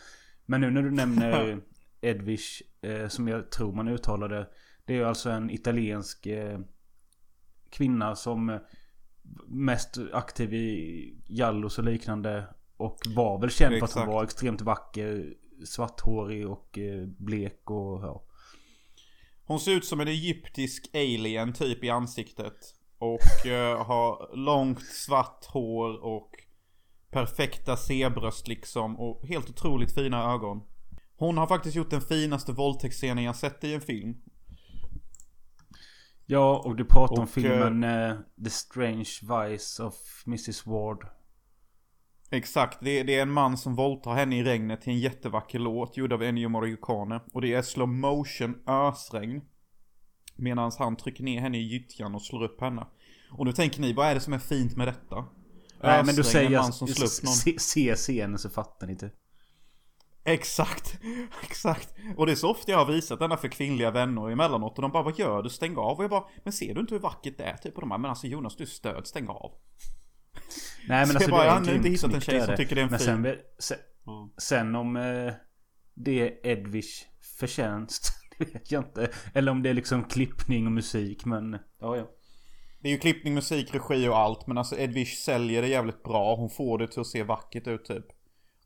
Men 0.47 0.61
nu 0.61 0.71
när 0.71 0.83
du 0.83 0.91
nämner 0.91 1.61
Edwish 2.01 2.63
eh, 2.83 3.09
som 3.09 3.29
jag 3.29 3.51
tror 3.51 3.73
man 3.73 3.89
uttalade. 3.89 4.47
Det 4.85 4.97
är 4.97 5.05
alltså 5.05 5.31
en 5.31 5.51
italiensk 5.51 6.27
eh, 6.27 6.59
kvinna 7.71 8.17
som 8.17 8.51
eh, 8.51 8.59
mest 9.47 9.99
aktiv 10.13 10.55
i 10.55 11.15
Jallos 11.27 11.79
och 11.79 11.85
liknande. 11.85 12.47
Och 12.77 12.99
var 13.07 13.41
väl 13.41 13.51
känd 13.51 13.79
för 13.79 13.85
att 13.85 13.93
hon 13.93 14.07
var 14.07 14.25
extremt 14.25 14.61
vacker. 14.61 15.35
Svarthårig 15.67 16.49
och 16.49 16.79
eh, 16.79 17.07
blek 17.07 17.71
och 17.71 18.03
ja. 18.03 18.25
Hon 19.47 19.61
ser 19.61 19.73
ut 19.73 19.85
som 19.85 20.01
en 20.01 20.09
egyptisk 20.09 20.91
alien 20.95 21.53
typ 21.53 21.85
i 21.85 21.91
ansiktet. 21.91 22.75
Och 22.99 23.47
eh, 23.47 23.85
har 23.85 24.37
långt 24.37 24.83
svart 24.83 25.45
hår 25.45 26.05
och 26.05 26.31
perfekta 27.11 27.77
C-bröst 27.77 28.49
liksom. 28.49 29.01
Och 29.01 29.27
helt 29.27 29.51
otroligt 29.51 29.95
fina 29.95 30.33
ögon. 30.33 30.63
Hon 31.17 31.39
har 31.39 31.47
faktiskt 31.47 31.77
gjort 31.77 31.91
den 31.91 32.01
finaste 32.01 32.53
våldtäktsscenen 32.53 33.25
jag 33.25 33.37
sett 33.37 33.65
i 33.65 33.75
en 33.75 33.81
film. 33.81 34.17
Ja, 36.27 36.63
och 36.65 36.77
du 36.77 36.85
pratar 36.85 37.17
om 37.17 37.23
Och, 37.23 37.31
filmen 37.31 37.85
eh, 37.85 38.17
The 38.45 38.51
Strange 38.51 39.11
Vice 39.23 39.83
of 39.83 39.95
Mrs 40.27 40.67
Ward. 40.67 41.07
Exakt, 42.31 42.79
det 42.81 42.91
är, 42.91 43.05
det 43.05 43.15
är 43.15 43.23
en 43.23 43.31
man 43.31 43.59
som 43.59 43.75
våldtar 43.75 44.15
henne 44.15 44.39
i 44.39 44.45
regnet 44.45 44.81
till 44.81 44.93
en 44.93 44.99
jättevacker 44.99 45.59
låt 45.59 45.97
gjord 45.97 46.13
av 46.13 46.23
Ennio 46.23 46.49
Morricone. 46.49 47.21
Och 47.33 47.41
det 47.41 47.55
är 47.55 47.63
slow 47.63 47.89
motion 47.89 48.63
ösregn. 48.67 49.41
Medan 50.37 50.73
han 50.79 50.97
trycker 50.97 51.25
ner 51.25 51.41
henne 51.41 51.59
i 51.59 51.63
gyttjan 51.63 52.15
och 52.15 52.23
slår 52.23 52.43
upp 52.43 52.61
henne. 52.61 52.87
Och 53.31 53.45
nu 53.45 53.53
tänker 53.53 53.81
ni, 53.81 53.93
vad 53.93 54.07
är 54.07 54.15
det 54.15 54.21
som 54.21 54.33
är 54.33 54.39
fint 54.39 54.77
med 54.77 54.89
detta? 54.89 55.25
Nej 55.83 56.05
men 56.05 56.15
du 56.15 56.21
Ösregn, 56.21 56.25
säger 56.25 56.51
man 56.51 56.73
som 56.73 56.89
slår 56.89 57.07
upp 57.07 57.23
någon. 57.25 57.35
se, 57.35 57.59
se 57.59 57.95
scenen 57.95 58.39
så 58.39 58.51
fattar 58.51 58.87
ni 58.87 58.93
inte. 58.93 59.11
Exakt, 60.25 60.99
exakt. 61.43 61.95
Och 62.17 62.27
det 62.27 62.33
är 62.33 62.37
så 62.37 62.51
ofta 62.51 62.73
jag 62.73 62.79
har 62.79 62.93
visat 62.93 63.19
denna 63.19 63.37
för 63.37 63.49
kvinnliga 63.49 63.91
vänner 63.91 64.31
emellanåt 64.31 64.77
och 64.77 64.83
de 64.83 64.93
bara 64.93 65.03
vad 65.03 65.19
gör 65.19 65.43
du? 65.43 65.51
Stäng 65.51 65.77
av. 65.77 65.97
Och 65.97 66.05
jag 66.05 66.11
bara, 66.11 66.25
men 66.45 66.53
ser 66.53 66.75
du 66.75 66.81
inte 66.81 66.95
hur 66.95 67.01
vackert 67.01 67.39
det 67.39 67.45
är? 67.45 67.57
Typ 67.57 67.75
och 67.75 67.81
de 67.81 67.89
bara, 67.89 67.99
men 67.99 68.11
alltså 68.11 68.27
Jonas 68.27 68.57
du 68.57 68.65
är 68.65 68.69
stöd, 68.69 69.07
stäng 69.07 69.29
av. 69.29 69.53
Nej 70.89 70.99
men 70.99 71.07
Så 71.09 71.15
alltså 71.15 71.31
jag 71.31 71.39
bara, 71.39 71.43
det 71.43 71.47
jag 71.47 71.57
är 71.57 71.61
har 71.61 71.69
ännu 71.69 71.77
inte 71.77 71.89
hittat 71.89 72.15
en 72.15 72.21
tjej 72.21 72.41
som 72.41 72.57
tycker 72.57 72.75
det 72.75 72.81
är 72.81 72.85
en 72.85 72.91
Men 72.91 72.99
fin. 72.99 73.07
sen, 73.07 73.37
sen, 73.59 73.79
sen 74.39 74.75
om 74.75 74.97
eh, 74.97 75.33
det 75.95 76.21
är 76.21 76.47
Edwish 76.47 77.05
förtjänst. 77.39 78.11
Det 78.39 78.45
vet 78.55 78.73
jag 78.73 78.85
inte. 78.85 79.11
Eller 79.35 79.53
om 79.53 79.63
det 79.63 79.71
är 79.71 79.75
liksom 79.75 80.05
klippning 80.05 80.67
och 80.67 80.73
musik 80.73 81.25
men 81.25 81.59
ja 81.81 81.97
ja. 81.97 82.11
Det 82.81 82.89
är 82.89 82.93
ju 82.93 82.99
klippning, 82.99 83.35
musik, 83.35 83.75
regi 83.75 84.09
och 84.09 84.19
allt. 84.19 84.47
Men 84.47 84.59
alltså 84.59 84.79
Edwish 84.79 85.15
säljer 85.25 85.63
det 85.63 85.69
jävligt 85.69 86.03
bra. 86.03 86.37
Hon 86.37 86.51
får 86.51 86.79
det 86.79 86.89
till 86.89 87.01
att 87.01 87.07
se 87.07 87.23
vackert 87.23 87.67
ut 87.67 87.85
typ. 87.85 88.07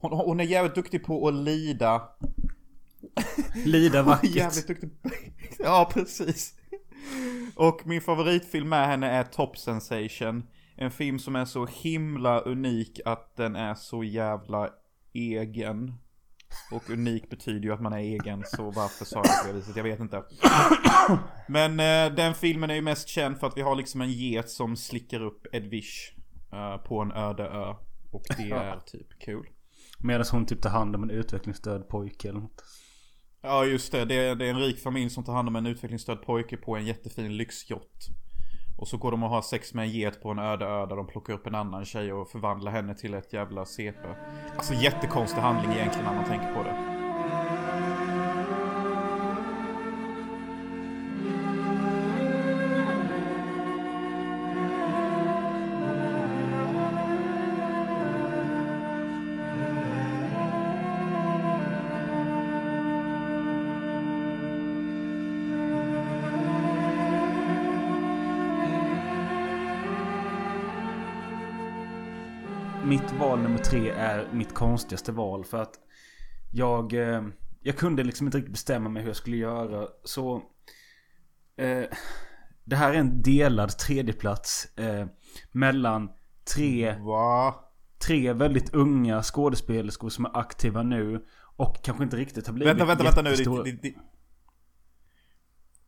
Hon, 0.01 0.13
hon 0.13 0.41
är 0.41 0.45
jävligt 0.45 0.75
duktig 0.75 1.05
på 1.05 1.29
att 1.29 1.35
lida. 1.35 2.03
Lida 3.65 4.03
Hon 4.03 4.09
är 4.09 4.17
vackert. 4.17 4.31
jävligt 4.35 4.67
duktig. 4.67 4.91
Ja, 5.59 5.91
precis. 5.95 6.55
Och 7.55 7.87
min 7.87 8.01
favoritfilm 8.01 8.69
med 8.69 8.87
henne 8.87 9.11
är 9.11 9.25
Top 9.25 9.59
Sensation. 9.59 10.47
En 10.77 10.91
film 10.91 11.19
som 11.19 11.37
är 11.37 11.45
så 11.45 11.67
himla 11.67 12.41
unik 12.41 13.01
att 13.05 13.37
den 13.37 13.57
är 13.57 13.75
så 13.75 14.05
jävla 14.05 14.71
egen. 15.13 15.95
Och 16.73 16.91
unik 16.91 17.31
betyder 17.31 17.61
ju 17.61 17.73
att 17.73 17.81
man 17.81 17.93
är 17.93 17.99
egen, 17.99 18.45
så 18.47 18.71
varför 18.71 19.05
sa 19.05 19.17
jag 19.25 19.43
på 19.43 19.49
det 19.49 19.53
viset? 19.59 19.77
Jag 19.77 19.85
vet 19.85 20.01
inte. 20.01 20.23
Men 21.49 21.81
eh, 21.81 22.15
den 22.17 22.35
filmen 22.35 22.71
är 22.71 22.75
ju 22.75 22.83
mest 22.83 23.09
känd 23.09 23.39
för 23.39 23.47
att 23.47 23.57
vi 23.57 23.63
har 23.63 23.75
liksom 23.77 24.01
en 24.01 24.13
get 24.13 24.51
som 24.51 24.77
slickar 24.77 25.23
upp 25.23 25.47
Edwish 25.53 26.13
eh, 26.53 26.77
på 26.77 27.01
en 27.01 27.13
öde 27.13 27.45
ö. 27.45 27.75
Och 28.11 28.23
det 28.37 28.51
är 28.51 28.81
typ 28.87 29.19
kul. 29.21 29.47
Medan 29.99 30.27
hon 30.33 30.47
typ 30.47 30.63
tar 30.63 30.71
hand 30.71 30.97
om 30.97 31.03
en 31.03 31.11
utvecklingsstörd 31.11 31.89
pojke 31.89 32.29
eller 32.29 32.41
något. 32.41 32.65
Ja 33.43 33.65
just 33.65 33.93
det, 33.93 34.05
det 34.05 34.15
är, 34.15 34.35
det 34.35 34.47
är 34.47 34.51
en 34.51 34.61
rik 34.61 34.79
familj 34.79 35.11
som 35.11 35.25
tar 35.25 35.33
hand 35.33 35.49
om 35.49 35.57
en 35.57 35.67
utvecklingsstörd 35.67 36.23
pojke 36.23 36.57
på 36.57 36.77
en 36.77 36.87
jättefin 36.87 37.37
lyxjott. 37.37 38.09
Och 38.79 38.89
så 38.89 38.97
går 38.97 39.11
de 39.11 39.23
och 39.23 39.31
har 39.31 39.43
sex 39.43 39.75
med 39.75 39.85
en 39.85 39.91
get 39.91 40.23
på 40.23 40.31
en 40.31 40.39
öde 40.39 40.65
ö 40.65 40.87
där 40.87 40.97
de 40.97 41.07
plockar 41.07 41.35
upp 41.35 41.47
en 41.47 41.55
annan 41.55 41.85
tjej 41.85 42.13
och 42.13 42.31
förvandlar 42.31 42.73
henne 42.73 42.95
till 42.95 43.15
ett 43.15 43.33
jävla 43.33 43.65
CP. 43.65 43.99
Alltså 44.57 44.75
jättekonstig 44.75 45.41
handling 45.41 45.73
egentligen 45.73 46.07
när 46.07 46.15
man 46.15 46.25
tänker 46.25 46.55
på 46.55 46.63
det. 46.63 46.98
Val 73.19 73.41
nummer 73.41 73.59
tre 73.59 73.91
är 73.91 74.29
mitt 74.33 74.55
konstigaste 74.55 75.13
val. 75.13 75.45
För 75.45 75.63
att 75.63 75.75
jag, 76.53 76.93
eh, 76.93 77.23
jag 77.61 77.77
kunde 77.77 78.05
liksom 78.05 78.27
inte 78.27 78.39
riktigt 78.39 78.53
bestämma 78.53 78.89
mig 78.89 79.03
hur 79.03 79.09
jag 79.09 79.17
skulle 79.17 79.37
göra. 79.37 79.89
Så 80.05 80.43
eh, 81.57 81.85
det 82.65 82.77
här 82.77 82.93
är 82.93 82.99
en 82.99 83.23
delad 83.23 83.79
tredjeplats 83.79 84.79
eh, 84.79 85.07
mellan 85.53 86.11
tre, 86.55 86.99
Va? 86.99 87.55
tre 88.07 88.33
väldigt 88.33 88.75
unga 88.75 89.23
skådespelerskor 89.23 90.09
som 90.09 90.25
är 90.25 90.39
aktiva 90.39 90.83
nu. 90.83 91.25
Och 91.57 91.83
kanske 91.83 92.05
inte 92.05 92.17
riktigt 92.17 92.47
har 92.47 92.55
blivit 92.55 92.71
Vänta, 92.71 92.85
vänta, 92.85 93.05
vänta 93.05 93.23
nu. 93.23 93.31
Det, 93.31 93.71
det, 93.71 93.83
det... 93.83 93.95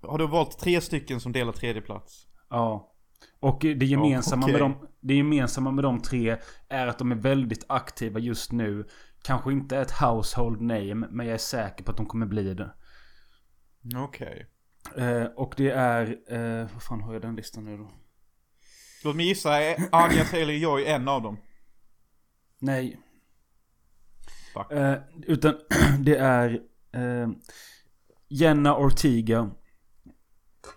Har 0.09 0.19
du 0.19 0.27
valt 0.27 0.59
tre 0.59 0.81
stycken 0.81 1.21
som 1.21 1.33
delar 1.33 1.53
tredje 1.53 1.83
plats? 1.83 2.27
Ja. 2.49 2.93
Och 3.41 3.59
det 3.61 3.87
gemensamma, 3.87 4.43
okej. 4.43 4.53
med 4.53 4.63
de, 4.63 4.89
det 5.01 5.15
gemensamma 5.15 5.71
med 5.71 5.85
de 5.85 6.03
tre 6.03 6.37
är 6.69 6.87
att 6.87 6.99
de 6.99 7.13
är 7.13 7.17
väldigt 7.17 7.65
aktiva 7.69 8.21
just 8.21 8.53
nu. 8.53 8.89
Kanske 9.23 9.53
inte 9.53 9.79
ett 9.79 9.91
household 9.91 10.61
name, 10.61 10.95
men 10.95 11.27
jag 11.27 11.35
är 11.35 11.39
säker 11.39 11.85
på 11.85 11.91
att 11.91 11.97
de 11.97 12.07
kommer 12.07 12.27
bli 12.27 12.55
det. 12.55 12.71
Okej. 13.97 14.47
Eh, 14.97 15.25
och 15.25 15.55
det 15.57 15.71
är... 15.71 16.19
Eh, 16.29 16.69
vad 16.73 16.83
fan 16.83 17.01
har 17.01 17.13
jag 17.13 17.23
den 17.23 17.37
listan 17.37 17.65
nu 17.65 17.77
då? 17.77 17.91
Låt 19.05 19.17
mig 19.17 19.27
gissa, 19.27 19.63
är 19.63 19.77
Anya 19.93 20.25
Taylor-Joy 20.25 20.87
en 20.87 21.09
av 21.09 21.23
dem? 21.23 21.37
Nej. 22.59 23.01
Eh, 24.71 24.95
utan 25.23 25.55
det 26.01 26.17
är... 26.17 26.61
Eh, 26.93 27.29
Jenna 28.29 28.77
Ortiga. 28.77 29.51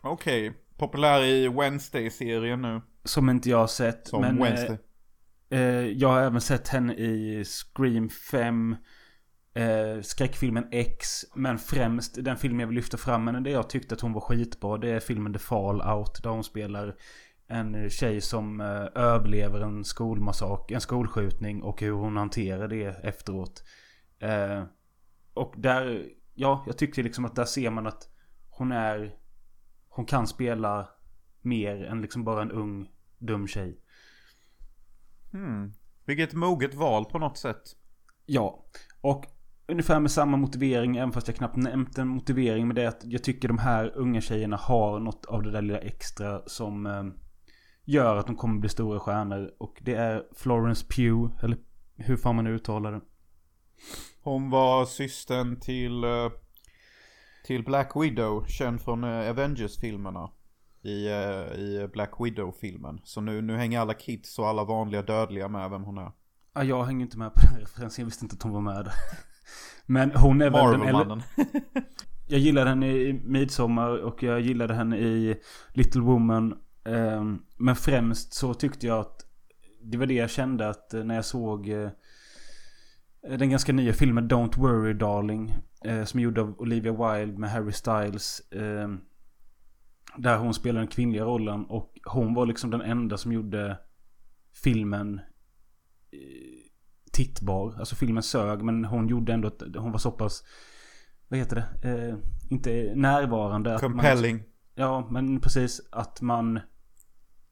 Okej. 0.01 0.53
Populär 0.77 1.23
i 1.23 1.47
Wednesday-serien 1.47 2.61
nu. 2.61 2.81
Som 3.03 3.29
inte 3.29 3.49
jag 3.49 3.57
har 3.57 3.67
sett. 3.67 4.07
Som 4.07 4.21
men, 4.21 4.37
eh, 4.37 4.43
Wednesday. 4.43 4.77
Eh, 5.49 5.87
jag 5.87 6.09
har 6.09 6.21
även 6.21 6.41
sett 6.41 6.67
henne 6.67 6.93
i 6.93 7.43
Scream 7.45 8.09
5. 8.09 8.75
Eh, 9.55 10.01
skräckfilmen 10.01 10.67
X. 10.71 11.25
Men 11.35 11.57
främst 11.57 12.23
den 12.25 12.37
film 12.37 12.59
jag 12.59 12.67
vill 12.67 12.75
lyfta 12.75 12.97
fram 12.97 13.27
henne. 13.27 13.39
Det 13.39 13.49
jag 13.49 13.69
tyckte 13.69 13.95
att 13.95 14.01
hon 14.01 14.13
var 14.13 14.21
skitbra. 14.21 14.77
Det 14.77 14.89
är 14.89 14.99
filmen 14.99 15.33
The 15.33 15.39
Fallout. 15.39 16.23
Där 16.23 16.29
hon 16.29 16.43
spelar 16.43 16.95
en 17.47 17.89
tjej 17.89 18.21
som 18.21 18.61
eh, 18.61 19.03
överlever 19.03 19.61
en 19.61 19.83
skolmassak. 19.83 20.71
En 20.71 20.81
skolskjutning. 20.81 21.63
Och 21.63 21.81
hur 21.81 21.91
hon 21.91 22.17
hanterar 22.17 22.67
det 22.67 22.85
efteråt. 23.03 23.63
Eh, 24.19 24.63
och 25.33 25.53
där. 25.57 26.09
Ja, 26.33 26.63
jag 26.67 26.77
tyckte 26.77 27.03
liksom 27.03 27.25
att 27.25 27.35
där 27.35 27.45
ser 27.45 27.69
man 27.69 27.87
att 27.87 28.09
hon 28.49 28.71
är. 28.71 29.22
Hon 29.95 30.05
kan 30.05 30.27
spela 30.27 30.89
mer 31.41 31.83
än 31.83 32.01
liksom 32.01 32.23
bara 32.23 32.41
en 32.41 32.51
ung 32.51 32.89
dum 33.17 33.47
tjej. 33.47 33.79
Hmm. 35.31 35.73
Vilket 36.05 36.33
moget 36.33 36.73
val 36.73 37.05
på 37.05 37.19
något 37.19 37.37
sätt. 37.37 37.61
Ja, 38.25 38.65
och 39.01 39.25
ungefär 39.67 39.99
med 39.99 40.11
samma 40.11 40.37
motivering, 40.37 40.97
även 40.97 41.11
fast 41.11 41.27
jag 41.27 41.37
knappt 41.37 41.55
nämnt 41.55 41.97
en 41.97 42.07
motivering 42.07 42.67
med 42.67 42.75
det 42.75 42.85
att 42.85 43.01
jag 43.03 43.23
tycker 43.23 43.47
de 43.47 43.57
här 43.57 43.91
unga 43.95 44.21
tjejerna 44.21 44.57
har 44.57 44.99
något 44.99 45.25
av 45.25 45.43
det 45.43 45.51
där 45.51 45.61
lilla 45.61 45.79
extra 45.79 46.41
som 46.45 46.85
eh, 46.85 47.03
gör 47.85 48.15
att 48.15 48.27
de 48.27 48.35
kommer 48.35 48.59
bli 48.59 48.69
stora 48.69 48.99
stjärnor. 48.99 49.51
Och 49.57 49.79
det 49.81 49.93
är 49.95 50.23
Florence 50.35 50.85
Pugh, 50.85 51.43
eller 51.43 51.57
hur 51.95 52.17
fan 52.17 52.35
man 52.35 52.45
nu 52.45 52.55
uttalar 52.55 52.91
det. 52.91 53.01
Hon 54.21 54.49
var 54.49 54.85
systern 54.85 55.59
till, 55.59 56.03
eh, 56.03 56.29
till 57.43 57.63
Black 57.63 57.91
Widow, 57.95 58.45
känd 58.47 58.81
från 58.81 59.03
eh, 59.03 59.29
Avengers-filmerna. 59.29 60.29
I, 60.81 61.07
eh, 61.07 61.59
I 61.59 61.89
Black 61.93 62.11
Widow-filmen. 62.19 63.01
Så 63.03 63.21
nu, 63.21 63.41
nu 63.41 63.57
hänger 63.57 63.79
alla 63.79 63.93
kids 63.93 64.39
och 64.39 64.47
alla 64.47 64.63
vanliga 64.63 65.01
dödliga 65.01 65.47
med 65.47 65.69
vem 65.69 65.83
hon 65.83 65.97
är. 65.97 66.11
Ja, 66.53 66.63
jag 66.63 66.83
hänger 66.83 67.05
inte 67.05 67.17
med 67.17 67.33
på 67.33 67.39
den 67.41 67.59
referensen, 67.59 68.01
jag 68.01 68.05
visste 68.05 68.25
inte 68.25 68.35
att 68.35 68.43
hon 68.43 68.51
var 68.51 68.61
med. 68.61 68.89
Men 69.85 70.11
hon 70.11 70.41
är 70.41 70.49
väl 70.49 70.71
den... 70.71 70.79
Marvel-mannen. 70.79 71.23
jag 72.27 72.39
gillade 72.39 72.69
henne 72.69 72.87
i 72.87 73.13
Midsommar 73.13 74.03
och 74.03 74.23
jag 74.23 74.41
gillade 74.41 74.73
henne 74.73 74.97
i 74.97 75.35
Little 75.73 76.01
Woman. 76.01 76.57
Ehm, 76.85 77.39
Men 77.57 77.75
främst 77.75 78.33
så 78.33 78.53
tyckte 78.53 78.87
jag 78.87 78.99
att 78.99 79.21
det 79.81 79.97
var 79.97 80.05
det 80.05 80.13
jag 80.13 80.29
kände 80.29 80.69
att 80.69 80.93
eh, 80.93 81.03
när 81.03 81.15
jag 81.15 81.25
såg 81.25 81.71
den 83.29 83.49
ganska 83.49 83.73
nya 83.73 83.93
filmen 83.93 84.29
Don't 84.29 84.59
Worry 84.59 84.93
Darling. 84.93 85.55
Eh, 85.85 86.03
Som 86.03 86.19
är 86.19 86.23
gjord 86.23 86.37
av 86.37 86.59
Olivia 86.61 86.91
Wilde 86.91 87.39
med 87.39 87.51
Harry 87.51 87.71
Styles. 87.71 88.41
ehm, 88.51 89.01
Där 90.17 90.37
hon 90.37 90.53
spelar 90.53 90.79
den 90.79 90.87
kvinnliga 90.87 91.23
rollen 91.23 91.65
och 91.65 91.99
hon 92.05 92.33
var 92.33 92.45
liksom 92.45 92.69
den 92.71 92.81
enda 92.81 93.17
som 93.17 93.31
gjorde 93.33 93.77
filmen 94.63 95.19
eh, 96.11 96.19
tittbar. 97.11 97.75
Alltså 97.79 97.95
filmen 97.95 98.23
sög 98.23 98.61
men 98.61 98.85
hon 98.85 99.07
gjorde 99.07 99.33
ändå 99.33 99.47
att 99.47 99.61
hon 99.77 99.91
var 99.91 99.99
så 99.99 100.11
pass 100.11 100.43
vad 101.27 101.39
heter 101.39 101.55
det? 101.81 101.89
Eh, 102.09 102.15
inte 102.49 102.91
närvarande. 102.95 103.75
att 103.75 103.81
man- 103.81 103.91
Compelling. 103.91 104.43
Ja, 104.75 105.07
men 105.11 105.39
precis 105.39 105.81
att 105.91 106.21
man 106.21 106.59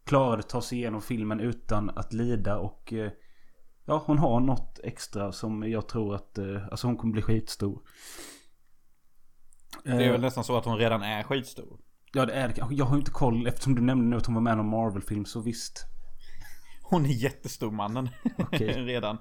klarade 0.03 0.39
att 0.39 0.49
ta 0.49 0.61
sig 0.61 0.77
igenom 0.77 1.01
filmen 1.01 1.39
utan 1.39 1.89
att 1.89 2.13
lida 2.13 2.57
och 2.57 2.93
eh, 2.93 3.11
ja, 3.85 4.03
hon 4.05 4.17
har 4.17 4.39
något 4.39 4.79
extra 4.83 5.31
som 5.31 5.69
jag 5.71 5.87
tror 5.87 6.15
att 6.15 6.37
eh, 6.37 6.67
alltså 6.71 6.87
hon 6.87 6.97
kommer 6.97 7.13
bli 7.13 7.21
skitstor. 7.21 7.81
Det 9.83 9.89
är 9.89 10.01
Eh, 10.01 10.11
väl 10.11 10.21
nästan 10.21 10.43
så 10.43 10.57
att 10.57 10.65
hon 10.65 10.77
redan 10.77 11.01
är 11.01 11.23
skitstor. 11.23 11.79
Ja, 12.13 12.25
det 12.25 12.33
är 12.33 12.47
det. 12.47 12.55
Jag 12.71 12.85
har 12.85 12.95
ju 12.95 12.99
inte 12.99 13.11
koll 13.11 13.47
eftersom 13.47 13.75
du 13.75 13.81
nämnde 13.81 14.05
nu 14.05 14.17
att 14.17 14.25
hon 14.25 14.35
var 14.35 14.41
med 14.41 14.53
i 14.53 14.55
någon 14.55 14.69
Marvel-film 14.69 15.25
så 15.25 15.39
visst. 15.39 15.85
Hon 16.81 17.05
är 17.05 17.09
jättestor 17.09 17.71
mannen. 17.71 18.09
Okej. 18.37 18.67
redan. 18.85 19.17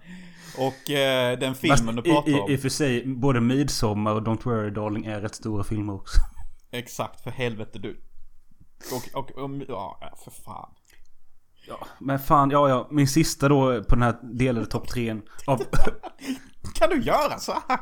Och 0.58 0.90
eh, 0.90 1.38
den 1.38 1.54
Fast 1.54 1.60
filmen 1.60 1.96
du 1.96 2.02
i, 2.10 2.14
pratar 2.14 2.30
i, 2.30 2.34
om. 2.34 2.50
i 2.50 2.56
och 2.56 2.60
för 2.60 2.68
sig, 2.68 3.06
både 3.06 3.40
Midsommar 3.40 4.14
och 4.14 4.22
Don't 4.22 4.44
Worry 4.44 4.70
Darling 4.70 5.04
är 5.04 5.20
rätt 5.20 5.34
stora 5.34 5.64
filmer 5.64 5.94
också. 5.94 6.20
Exakt, 6.70 7.20
för 7.20 7.30
helvete 7.30 7.78
du. 7.78 8.00
Och, 8.92 9.18
och, 9.18 9.30
och 9.30 9.50
ja, 9.68 10.12
för 10.24 10.30
fan. 10.30 10.74
Ja, 11.70 11.86
men 12.00 12.18
fan, 12.18 12.50
ja, 12.50 12.68
ja. 12.68 12.88
Min 12.90 13.08
sista 13.08 13.48
då 13.48 13.84
på 13.84 13.94
den 13.94 14.02
här 14.02 14.16
delade 14.36 14.66
topp 14.66 14.88
trean 14.88 15.22
av 15.46 15.58
Kan 16.74 16.90
du 16.90 17.00
göra 17.02 17.38
så 17.38 17.52
här? 17.68 17.80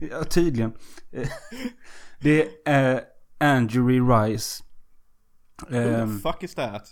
Ja, 0.00 0.24
tydligen. 0.24 0.72
Det 2.20 2.48
är 2.68 3.00
Angery 3.40 4.00
Rice. 4.00 4.64
Who 5.68 5.76
Ehm, 5.76 6.18
the 6.18 6.22
fuck 6.32 6.42
is 6.42 6.54
that? 6.54 6.82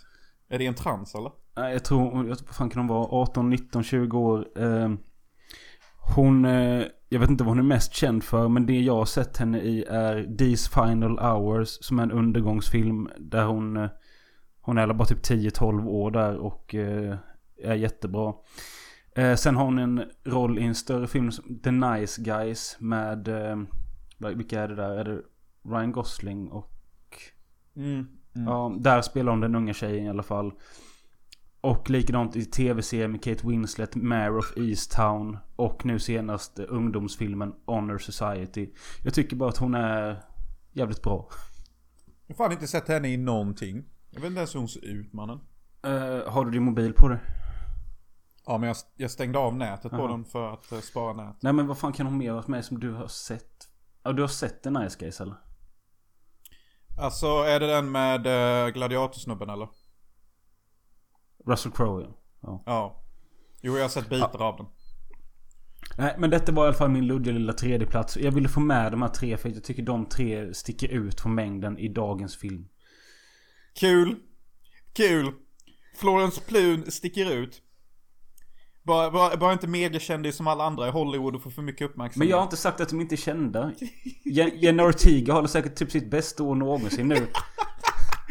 Är 0.48 0.58
det 0.58 0.66
en 0.66 0.74
trans 0.74 1.14
eller? 1.14 1.30
nej, 1.56 1.72
jag 1.72 1.84
tror, 1.84 2.16
jag, 2.28 2.36
vad 2.46 2.54
fan 2.56 2.70
kan 2.70 2.80
hon 2.80 2.86
vara? 2.88 3.22
18, 3.22 3.50
19, 3.50 3.82
20 3.82 4.18
år. 4.18 4.58
Ehm, 4.58 4.98
hon, 6.16 6.44
eh, 6.44 6.84
jag 7.08 7.20
vet 7.20 7.30
inte 7.30 7.44
vad 7.44 7.50
hon 7.50 7.58
är 7.58 7.62
mest 7.62 7.94
känd 7.94 8.24
för. 8.24 8.48
Men 8.48 8.66
det 8.66 8.80
jag 8.80 8.96
har 8.96 9.04
sett 9.04 9.36
henne 9.36 9.58
i 9.60 9.84
är 9.84 10.36
These 10.38 10.70
Final 10.70 11.18
Hours. 11.18 11.68
Som 11.80 11.98
är 11.98 12.02
en 12.02 12.12
undergångsfilm. 12.12 13.08
Där 13.18 13.44
hon, 13.44 13.76
eh, 13.76 13.90
hon 14.62 14.78
är 14.78 14.92
bara 14.92 15.06
typ 15.06 15.24
10-12 15.24 15.86
år 15.88 16.10
där 16.10 16.36
och 16.36 16.74
eh, 16.74 17.16
är 17.62 17.74
jättebra. 17.74 18.34
Eh, 19.16 19.34
sen 19.34 19.56
har 19.56 19.64
hon 19.64 19.78
en 19.78 20.04
roll 20.24 20.58
i 20.58 20.62
en 20.62 20.74
större 20.74 21.06
film 21.06 21.32
som 21.32 21.58
The 21.58 21.70
Nice 21.70 22.22
Guys 22.22 22.76
med, 22.80 23.28
eh, 23.28 23.56
vilka 24.18 24.60
är 24.60 24.68
det 24.68 24.74
där? 24.74 24.90
Är 24.90 25.04
det 25.04 25.22
Ryan 25.64 25.92
Gosling 25.92 26.48
och 26.48 26.72
Mm. 27.76 28.06
Ja, 28.32 28.76
där 28.80 29.02
spelar 29.02 29.32
hon 29.32 29.40
den 29.40 29.54
unga 29.54 29.74
tjejen 29.74 30.06
i 30.06 30.10
alla 30.10 30.22
fall. 30.22 30.52
Och 31.60 31.90
likadant 31.90 32.36
i 32.36 32.44
tv-serien 32.44 33.12
med 33.12 33.24
Kate 33.24 33.46
Winslet, 33.48 33.94
Mare 33.96 34.30
of 34.30 34.56
Easttown. 34.56 35.38
Och 35.56 35.86
nu 35.86 35.98
senast 35.98 36.58
ungdomsfilmen 36.58 37.54
Honor 37.66 37.98
Society. 37.98 38.70
Jag 39.04 39.14
tycker 39.14 39.36
bara 39.36 39.48
att 39.48 39.56
hon 39.56 39.74
är 39.74 40.22
jävligt 40.72 41.02
bra. 41.02 41.28
Jag 42.26 42.34
har 42.36 42.44
fan 42.44 42.52
inte 42.52 42.66
sett 42.66 42.88
henne 42.88 43.08
i 43.08 43.16
någonting. 43.16 43.84
Jag 44.14 44.20
vet 44.20 44.28
inte 44.28 44.38
ens 44.38 44.54
hur 44.54 44.58
hon 44.58 44.68
ser 44.68 44.84
ut 44.84 45.12
mannen. 45.12 45.40
Eh, 45.82 46.32
har 46.32 46.44
du 46.44 46.50
din 46.50 46.62
mobil 46.62 46.92
på 46.92 47.08
dig? 47.08 47.18
Ja 48.46 48.58
men 48.58 48.66
jag, 48.66 48.76
jag 48.96 49.10
stängde 49.10 49.38
av 49.38 49.56
nätet 49.56 49.90
på 49.90 49.96
Aha. 49.96 50.08
den 50.08 50.24
för 50.24 50.52
att 50.52 50.72
eh, 50.72 50.80
spara 50.80 51.12
nät. 51.12 51.36
Nej 51.40 51.52
men 51.52 51.66
vad 51.66 51.78
fan 51.78 51.92
kan 51.92 52.06
hon 52.06 52.18
mer 52.18 52.32
varit 52.32 52.48
med 52.48 52.64
som 52.64 52.80
du 52.80 52.92
har 52.92 53.08
sett? 53.08 53.68
Ja 54.02 54.12
du 54.12 54.22
har 54.22 54.28
sett 54.28 54.62
The 54.62 54.70
Nice 54.70 54.96
Guys 55.00 55.20
eller? 55.20 55.36
Alltså 56.98 57.26
är 57.26 57.60
det 57.60 57.66
den 57.66 57.92
med 57.92 58.26
uh, 58.26 58.72
gladiatorsnubben 58.72 59.50
eller? 59.50 59.68
Russell 61.46 61.72
Crowe 61.72 62.02
ja. 62.02 62.14
ja. 62.40 62.62
Ja. 62.66 63.04
Jo 63.60 63.76
jag 63.76 63.84
har 63.84 63.88
sett 63.88 64.08
bitar 64.08 64.42
av 64.42 64.56
den. 64.56 64.66
Nej 65.98 66.14
men 66.18 66.30
detta 66.30 66.52
var 66.52 66.64
i 66.64 66.66
alla 66.66 66.76
fall 66.76 66.90
min 66.90 67.06
luddiga 67.06 67.34
lilla 67.34 67.52
tredjeplats. 67.52 68.16
Jag 68.16 68.32
ville 68.32 68.48
få 68.48 68.60
med 68.60 68.92
de 68.92 69.02
här 69.02 69.08
tre 69.08 69.36
för 69.36 69.48
jag 69.48 69.64
tycker 69.64 69.82
de 69.82 70.06
tre 70.06 70.54
sticker 70.54 70.88
ut 70.88 71.20
från 71.20 71.34
mängden 71.34 71.78
i 71.78 71.88
dagens 71.88 72.36
film. 72.36 72.68
Kul! 73.80 74.16
Kul! 74.92 75.32
Florence 75.96 76.40
Plun 76.40 76.90
sticker 76.90 77.30
ut. 77.32 77.62
Bara, 78.82 79.10
bara, 79.10 79.36
bara 79.36 79.52
inte 79.52 79.66
megakändis 79.66 80.36
som 80.36 80.46
alla 80.46 80.64
andra 80.64 80.88
i 80.88 80.90
Hollywood 80.90 81.34
och 81.36 81.42
får 81.42 81.50
för 81.50 81.62
mycket 81.62 81.90
uppmärksamhet. 81.90 82.16
Men 82.16 82.28
jag 82.28 82.36
har 82.36 82.44
inte 82.44 82.56
sagt 82.56 82.80
att 82.80 82.88
de 82.88 83.00
inte 83.00 83.14
är 83.14 83.16
kända. 83.16 83.72
Je- 84.24 84.54
Jenna 84.56 84.84
Ortiga 84.84 85.32
håller 85.34 85.48
säkert 85.48 85.74
typ 85.74 85.90
sitt 85.90 86.10
bästa 86.10 86.42
år 86.42 86.54
någonsin 86.54 87.08
nu. 87.08 87.26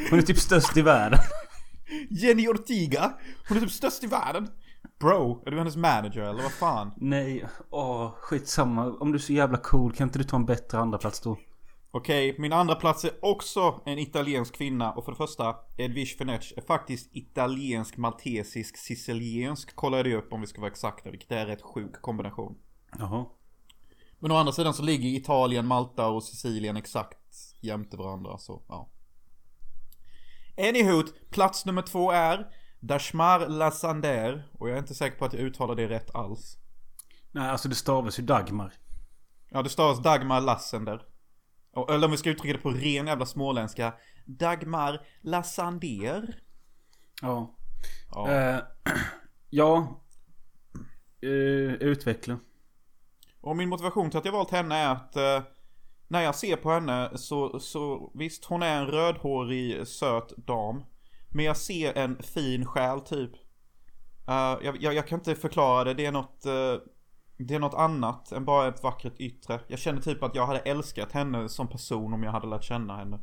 Hon 0.09 0.19
är 0.19 0.23
typ 0.23 0.37
störst 0.39 0.77
i 0.77 0.81
världen. 0.81 1.19
Jenny 2.09 2.47
Ortiga! 2.47 3.13
Hon 3.47 3.57
är 3.57 3.61
typ 3.61 3.71
störst 3.71 4.03
i 4.03 4.07
världen. 4.07 4.47
Bro, 4.99 5.43
är 5.45 5.51
du 5.51 5.57
hennes 5.57 5.75
manager 5.75 6.21
eller 6.21 6.43
vad 6.43 6.51
fan? 6.51 6.91
Nej, 6.97 7.45
åh 7.69 8.11
skitsamma. 8.11 8.85
Om 8.99 9.11
du 9.11 9.17
är 9.17 9.21
så 9.21 9.33
jävla 9.33 9.57
cool 9.57 9.91
kan 9.93 10.07
inte 10.07 10.19
du 10.19 10.23
ta 10.23 10.35
en 10.37 10.45
bättre 10.45 10.77
andra 10.79 10.97
plats 10.97 11.19
då? 11.19 11.37
Okej, 11.93 12.35
min 12.39 12.53
andra 12.53 12.75
plats 12.75 13.05
är 13.05 13.25
också 13.25 13.81
en 13.85 13.99
italiensk 13.99 14.55
kvinna 14.55 14.91
och 14.91 15.05
för 15.05 15.11
det 15.11 15.17
första, 15.17 15.55
Edwige 15.77 16.17
Fenech 16.17 16.53
är 16.57 16.61
faktiskt 16.61 17.15
italiensk, 17.15 17.97
maltesisk, 17.97 18.77
siciliensk 18.77 19.75
kollade 19.75 20.09
jag 20.09 20.17
upp 20.17 20.33
om 20.33 20.41
vi 20.41 20.47
ska 20.47 20.61
vara 20.61 20.71
exakta, 20.71 21.11
vilket 21.11 21.31
är 21.31 21.37
en 21.37 21.47
rätt 21.47 21.61
sjuk 21.61 22.01
kombination. 22.01 22.57
Jaha. 22.97 23.25
Men 24.19 24.31
å 24.31 24.35
andra 24.35 24.53
sidan 24.53 24.73
så 24.73 24.83
ligger 24.83 25.09
Italien, 25.09 25.67
Malta 25.67 26.07
och 26.07 26.23
Sicilien 26.23 26.77
exakt 26.77 27.17
jämte 27.61 27.97
varandra 27.97 28.37
så 28.37 28.61
ja. 28.67 28.89
Anywho, 30.57 31.03
plats 31.29 31.65
nummer 31.65 31.81
två 31.81 32.11
är 32.11 32.47
Dashmar 32.79 33.47
Lassander 33.47 34.49
och 34.59 34.69
jag 34.69 34.75
är 34.75 34.79
inte 34.79 34.95
säker 34.95 35.17
på 35.17 35.25
att 35.25 35.33
jag 35.33 35.41
uttalar 35.41 35.75
det 35.75 35.89
rätt 35.89 36.15
alls. 36.15 36.57
Nej, 37.31 37.49
alltså 37.49 37.69
det 37.69 37.75
stavas 37.75 38.19
ju 38.19 38.23
Dagmar. 38.23 38.73
Ja, 39.49 39.61
det 39.61 39.69
stavas 39.69 40.03
Dagmar 40.03 40.41
Lassander. 40.41 41.10
Eller 41.89 42.05
om 42.05 42.11
vi 42.11 42.17
ska 42.17 42.29
uttrycka 42.29 42.53
det 42.53 42.63
på 42.63 42.71
ren 42.71 43.07
jävla 43.07 43.25
småländska. 43.25 43.93
Dagmar 44.25 45.05
Lassander. 45.21 46.39
Ja. 47.21 47.55
Ja. 48.11 48.31
Eh, 48.31 48.59
ja. 49.49 50.01
Eh, 51.21 51.73
utveckla. 51.73 52.39
Och 53.41 53.55
min 53.55 53.69
motivation 53.69 54.09
till 54.09 54.19
att 54.19 54.25
jag 54.25 54.31
valt 54.31 54.51
henne 54.51 54.75
är 54.75 54.89
att 54.89 55.15
eh, 55.15 55.41
när 56.07 56.21
jag 56.21 56.35
ser 56.35 56.55
på 56.55 56.71
henne 56.71 57.11
så, 57.15 57.59
så 57.59 58.11
visst 58.13 58.45
hon 58.45 58.63
är 58.63 58.81
en 58.81 58.87
rödhårig 58.87 59.87
söt 59.87 60.37
dam. 60.37 60.83
Men 61.29 61.45
jag 61.45 61.57
ser 61.57 61.97
en 61.97 62.23
fin 62.23 62.65
själ 62.65 63.01
typ. 63.01 63.31
Eh, 64.27 64.57
jag, 64.63 64.77
jag, 64.81 64.93
jag 64.93 65.07
kan 65.07 65.19
inte 65.19 65.35
förklara 65.35 65.83
det, 65.83 65.93
det 65.93 66.05
är 66.05 66.11
något 66.11 66.45
eh, 66.45 66.75
Det 67.47 67.55
är 67.55 67.59
något 67.59 67.73
annat 67.73 68.31
än 68.31 68.45
bara 68.45 68.67
ett 68.67 68.83
vackert 68.83 69.13
yttre. 69.19 69.59
Jag 69.67 69.79
känner 69.79 70.01
typ 70.01 70.23
att 70.23 70.35
jag 70.35 70.45
hade 70.47 70.59
älskat 70.59 71.11
henne 71.11 71.49
som 71.49 71.67
person 71.67 72.13
om 72.13 72.23
jag 72.23 72.31
hade 72.31 72.47
lärt 72.47 72.63
känna 72.63 72.97
henne. 72.97 73.19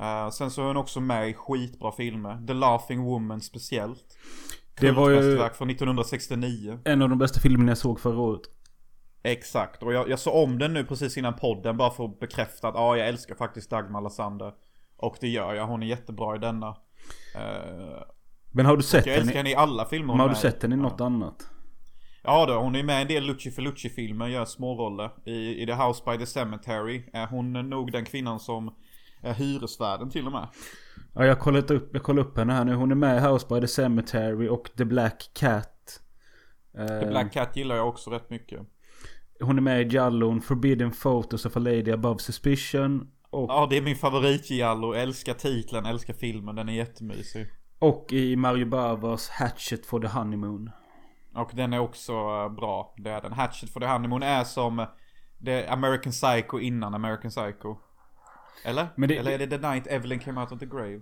Eh, 0.00 0.30
sen 0.30 0.50
så 0.50 0.62
är 0.62 0.66
hon 0.66 0.76
också 0.76 1.00
med 1.00 1.28
i 1.28 1.34
skitbra 1.34 1.92
filmer. 1.92 2.46
The 2.46 2.52
Laughing 2.54 3.02
Woman 3.04 3.40
speciellt. 3.40 4.04
Det 4.80 4.90
var 4.92 5.10
ju- 5.10 5.48
från 5.54 5.70
1969. 5.70 6.78
En 6.84 7.02
av 7.02 7.08
de 7.08 7.18
bästa 7.18 7.40
filmerna 7.40 7.70
jag 7.70 7.78
såg 7.78 8.00
förra 8.00 8.18
året. 8.20 8.40
Exakt, 9.22 9.82
och 9.82 9.92
jag, 9.92 10.08
jag 10.10 10.18
såg 10.18 10.34
om 10.44 10.58
den 10.58 10.74
nu 10.74 10.84
precis 10.84 11.16
innan 11.16 11.34
podden 11.36 11.76
bara 11.76 11.90
för 11.90 12.04
att 12.04 12.20
bekräfta 12.20 12.68
att 12.68 12.74
ja, 12.74 12.96
jag 12.96 13.08
älskar 13.08 13.34
faktiskt 13.34 13.70
Dagmar 13.70 14.00
Lassander. 14.00 14.52
Och 14.96 15.16
det 15.20 15.28
gör 15.28 15.54
jag, 15.54 15.66
hon 15.66 15.82
är 15.82 15.86
jättebra 15.86 16.36
i 16.36 16.38
denna. 16.38 16.68
Eh, 17.34 18.02
Men 18.52 18.66
har 18.66 18.76
du 18.76 18.82
sett 18.82 19.06
jag 19.06 19.14
den? 19.14 19.22
älskar 19.22 19.36
henne 19.36 19.50
i 19.50 19.54
alla 19.54 19.84
filmer 19.84 20.06
Men 20.14 20.20
har 20.20 20.28
du 20.28 20.34
sett 20.34 20.60
den 20.60 20.72
i 20.72 20.76
något 20.76 21.00
annat? 21.00 21.50
Ja 22.26 22.46
då, 22.46 22.54
hon 22.54 22.76
är 22.76 22.82
med 22.82 22.98
i 22.98 23.02
en 23.02 23.08
del 23.08 23.24
Lucci 23.26 23.50
för 23.50 23.62
Lucci 23.62 23.88
filmer, 23.90 24.26
gör 24.26 24.44
småroller. 24.44 25.10
I, 25.24 25.62
I 25.62 25.66
The 25.66 25.72
House 25.72 26.02
by 26.06 26.18
the 26.18 26.26
Cemetery 26.26 27.02
är 27.12 27.26
hon 27.26 27.52
nog 27.70 27.92
den 27.92 28.04
kvinnan 28.04 28.40
som 28.40 28.74
är 29.22 29.34
hyresvärden 29.34 30.10
till 30.10 30.26
och 30.26 30.32
med. 30.32 30.48
Ja, 31.14 31.24
jag 31.26 31.40
kollat 31.40 31.70
upp, 31.70 31.90
jag 31.92 32.02
kollar 32.02 32.22
upp 32.22 32.38
henne 32.38 32.52
här 32.52 32.64
nu. 32.64 32.74
Hon 32.74 32.90
är 32.90 32.94
med 32.94 33.16
i 33.16 33.20
House 33.20 33.46
by 33.48 33.60
the 33.60 33.68
Cemetery 33.68 34.48
och 34.48 34.70
The 34.76 34.84
Black 34.84 35.30
Cat. 35.34 36.00
Eh, 36.78 37.00
The 37.00 37.06
Black 37.06 37.32
Cat 37.32 37.56
gillar 37.56 37.76
jag 37.76 37.88
också 37.88 38.10
rätt 38.10 38.30
mycket. 38.30 38.60
Hon 39.40 39.56
är 39.58 39.62
med 39.62 39.82
i 39.92 39.94
Jallon, 39.94 40.40
Forbidden 40.40 40.90
Photos 40.90 41.46
of 41.46 41.56
a 41.56 41.60
Lady 41.60 41.90
Above 41.92 42.18
Suspicion. 42.18 43.10
Och, 43.30 43.50
Ja, 43.50 43.66
det 43.70 43.76
är 43.76 43.82
min 43.82 43.96
favoritgiallo. 43.96 44.92
Älskar 44.94 45.34
titeln, 45.34 45.86
älskar 45.86 46.14
filmen, 46.14 46.54
den 46.56 46.68
är 46.68 46.72
jättemysig. 46.72 47.46
och 47.78 48.12
i 48.12 48.36
Mario 48.36 48.66
Bavas 48.66 49.28
Hatchet 49.28 49.86
for 49.86 50.00
the 50.00 50.06
Honeymoon. 50.08 50.70
Och 51.36 51.50
den 51.54 51.72
är 51.72 51.78
också 51.78 52.12
eh, 52.12 52.48
bra. 52.48 52.94
Det 52.96 53.10
är 53.10 53.20
den. 53.20 53.32
Hatchet 53.32 53.70
for 53.70 53.80
the 53.80 53.86
Honeymoon 53.86 54.22
är 54.22 54.44
som 54.44 54.78
eh, 54.78 54.86
det 55.38 55.68
American 55.68 56.12
Psycho 56.12 56.58
innan 56.58 56.94
American 56.94 57.30
Psycho. 57.30 57.76
Eller? 58.64 58.86
Det- 58.96 59.16
Eller 59.18 59.30
är 59.30 59.38
det 59.38 59.46
The 59.58 59.68
Night 59.68 59.86
Evelyn 59.86 60.18
Came 60.18 60.40
Out 60.40 60.52
of 60.52 60.58
the 60.60 60.66
Grave? 60.66 61.00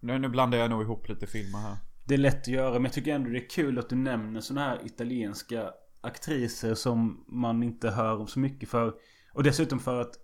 Nu, 0.00 0.18
nu 0.18 0.28
blandar 0.28 0.58
jag 0.58 0.70
nog 0.70 0.82
ihop 0.82 1.08
lite 1.08 1.26
filmer 1.26 1.58
här. 1.58 1.76
Det 2.06 2.14
är 2.14 2.18
lätt 2.18 2.40
att 2.40 2.48
göra 2.48 2.72
men 2.72 2.82
jag 2.84 2.92
tycker 2.92 3.14
ändå 3.14 3.30
det 3.30 3.38
är 3.38 3.48
kul 3.50 3.78
att 3.78 3.88
du 3.88 3.96
nämner 3.96 4.40
såna 4.40 4.60
här 4.60 4.86
italienska 4.86 5.70
aktriser 6.00 6.74
som 6.74 7.24
man 7.28 7.62
inte 7.62 7.90
hör 7.90 8.20
om 8.20 8.26
så 8.26 8.38
mycket 8.38 8.68
för. 8.68 8.94
Och 9.32 9.42
dessutom 9.42 9.78
för 9.78 10.00
att 10.00 10.14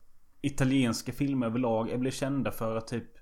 italienska 0.41 1.13
filmer 1.13 1.47
överlag 1.47 1.91
är 1.91 1.99
blir 1.99 2.11
kända 2.11 2.51
för 2.53 2.77
att 2.77 2.87
typ 2.89 3.18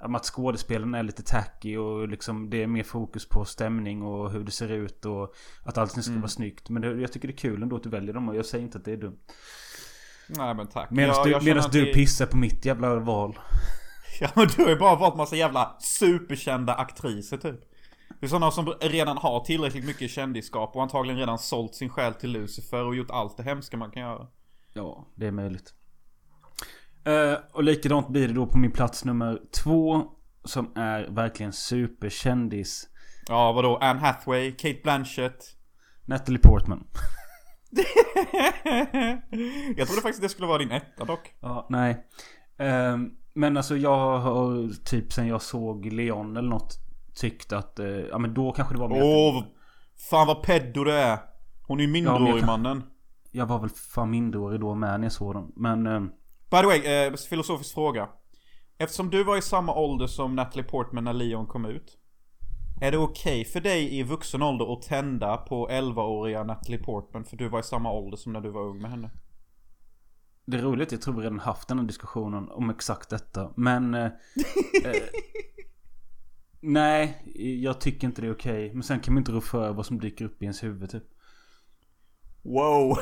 att 0.00 0.24
skådespelarna 0.24 0.98
är 0.98 1.02
lite 1.02 1.22
tacky 1.22 1.76
och 1.76 2.08
liksom 2.08 2.50
det 2.50 2.62
är 2.62 2.66
mer 2.66 2.82
fokus 2.82 3.28
på 3.28 3.44
stämning 3.44 4.02
och 4.02 4.30
hur 4.30 4.44
det 4.44 4.50
ser 4.50 4.68
ut 4.72 5.04
och 5.04 5.34
att 5.64 5.78
allting 5.78 6.02
ska 6.02 6.12
vara 6.14 6.28
snyggt. 6.28 6.68
Men 6.68 6.82
det, 6.82 7.00
jag 7.00 7.12
tycker 7.12 7.28
det 7.28 7.34
är 7.34 7.38
kul 7.38 7.62
ändå 7.62 7.76
att 7.76 7.82
du 7.82 7.88
väljer 7.88 8.14
dem 8.14 8.28
och 8.28 8.36
jag 8.36 8.46
säger 8.46 8.64
inte 8.64 8.78
att 8.78 8.84
det 8.84 8.92
är 8.92 8.96
dumt. 8.96 9.18
Nej 10.28 10.54
men 10.54 10.66
tack. 10.66 10.90
Medan 10.90 11.14
Jag- 11.16 11.26
du, 11.26 11.30
jag 11.30 11.44
medans 11.44 11.66
du 11.70 11.84
det- 11.84 11.92
pissar 11.94 12.26
på 12.26 12.36
mitt 12.36 12.64
jävla 12.64 12.94
val. 12.98 13.38
Ja 14.20 14.28
men 14.34 14.46
du 14.56 14.62
har 14.62 14.70
ju 14.70 14.76
bara 14.78 14.96
valt 14.96 15.16
massa 15.16 15.36
jävla 15.36 15.76
superkända 15.80 16.74
aktriser 16.74 17.36
typ. 17.36 17.60
Det 18.20 18.26
är 18.26 18.28
sådana 18.30 18.50
som 18.50 18.66
redan 18.80 19.18
har 19.18 19.40
tillräckligt 19.44 19.84
mycket 19.86 20.10
kändisskap 20.10 20.76
och 20.76 20.82
antagligen 20.82 21.18
redan 21.20 21.38
sålt 21.38 21.74
sin 21.74 21.88
själ 21.88 22.14
till 22.14 22.30
Lucifer 22.32 22.84
och 22.84 22.94
gjort 22.96 23.10
allt 23.10 23.36
det 23.36 23.42
hemska 23.42 23.76
man 23.76 23.90
kan 23.90 24.02
göra. 24.02 24.26
Ja, 24.72 25.06
det 25.14 25.26
är 25.26 25.30
möjligt. 25.30 25.74
Eh, 27.04 27.38
och 27.52 27.64
likadant 27.64 28.08
blir 28.08 28.28
det 28.28 28.34
då 28.34 28.46
på 28.46 28.58
min 28.58 28.70
plats 28.72 29.04
nummer 29.04 29.40
två. 29.62 30.02
Som 30.44 30.72
är 30.76 31.08
verkligen 31.10 31.52
superkändis. 31.52 32.88
Ja 33.28 33.52
vadå, 33.52 33.76
Anne 33.76 34.00
Hathaway, 34.00 34.52
Kate 34.52 34.80
Blanchett. 34.82 35.44
Natalie 36.04 36.38
Portman. 36.38 36.86
jag 39.76 39.86
trodde 39.88 40.02
faktiskt 40.02 40.22
det 40.22 40.28
skulle 40.28 40.46
vara 40.48 40.58
din 40.58 40.70
etta 40.70 41.04
dock. 41.04 41.32
Ja, 41.40 41.66
nej. 41.70 42.06
Ehm, 42.58 43.10
men 43.34 43.56
alltså 43.56 43.76
jag 43.76 44.18
har 44.18 44.68
typ 44.84 45.12
sen 45.12 45.26
jag 45.28 45.42
såg 45.42 45.86
Leon 45.92 46.36
eller 46.36 46.48
något 46.48 46.74
tyckt 47.14 47.52
att, 47.52 47.78
eh, 47.78 47.86
ja 47.86 48.18
men 48.18 48.34
då 48.34 48.52
kanske 48.52 48.74
det 48.74 48.80
var 48.80 48.88
mer 48.88 49.02
Åh, 49.02 49.38
att 49.38 49.44
fan 50.10 50.26
vad 50.26 50.42
peddo 50.42 50.84
det 50.84 50.94
är. 50.94 51.18
Hon 51.66 51.78
är 51.80 51.82
ju 51.84 51.88
Ja, 51.88 51.92
minderårig 51.92 52.38
kan- 52.42 52.46
mannen. 52.46 52.82
jag 53.30 53.46
var 53.46 53.58
väl 53.58 53.70
fan 53.70 54.10
minderårig 54.10 54.60
då 54.60 54.74
med 54.74 55.00
när 55.00 55.06
jag 55.06 55.12
såg 55.12 55.34
den. 55.34 55.52
Men 55.56 55.86
ehm, 55.86 56.10
By 56.50 56.56
the 56.56 56.66
way, 56.66 56.78
eh, 56.78 57.14
filosofisk 57.14 57.74
fråga. 57.74 58.08
Eftersom 58.78 59.10
du 59.10 59.24
var 59.24 59.36
i 59.36 59.42
samma 59.42 59.74
ålder 59.74 60.06
som 60.06 60.36
Natalie 60.36 60.64
Portman 60.64 61.04
när 61.04 61.12
Leon 61.12 61.46
kom 61.46 61.64
ut. 61.64 61.96
Är 62.80 62.92
det 62.92 62.98
okej 62.98 63.44
för 63.44 63.60
dig 63.60 63.98
i 63.98 64.02
vuxen 64.02 64.42
ålder 64.42 64.72
att 64.72 64.82
tända 64.82 65.36
på 65.36 65.68
11-åriga 65.68 66.44
Natalie 66.44 66.78
Portman 66.78 67.24
för 67.24 67.36
du 67.36 67.48
var 67.48 67.60
i 67.60 67.62
samma 67.62 67.92
ålder 67.92 68.16
som 68.16 68.32
när 68.32 68.40
du 68.40 68.50
var 68.50 68.62
ung 68.62 68.82
med 68.82 68.90
henne? 68.90 69.10
det 70.50 70.58
är 70.58 70.62
roligt, 70.62 70.92
jag 70.92 71.02
tror 71.02 71.14
vi 71.14 71.20
redan 71.20 71.38
haft 71.38 71.68
den 71.68 71.78
här 71.78 71.86
diskussionen 71.86 72.48
om 72.48 72.70
exakt 72.70 73.10
detta. 73.10 73.52
Men... 73.56 73.94
Eh, 73.94 74.04
eh, 74.84 75.02
nej, 76.60 77.22
jag 77.62 77.80
tycker 77.80 78.06
inte 78.06 78.20
det 78.20 78.28
är 78.28 78.32
okej. 78.32 78.74
Men 78.74 78.82
sen 78.82 79.00
kan 79.00 79.14
man 79.14 79.20
inte 79.20 79.32
rå 79.32 79.40
för 79.40 79.72
vad 79.72 79.86
som 79.86 80.00
dyker 80.00 80.24
upp 80.24 80.42
i 80.42 80.44
ens 80.44 80.62
huvud 80.62 80.90
typ. 80.90 81.04
Wow! 82.42 82.96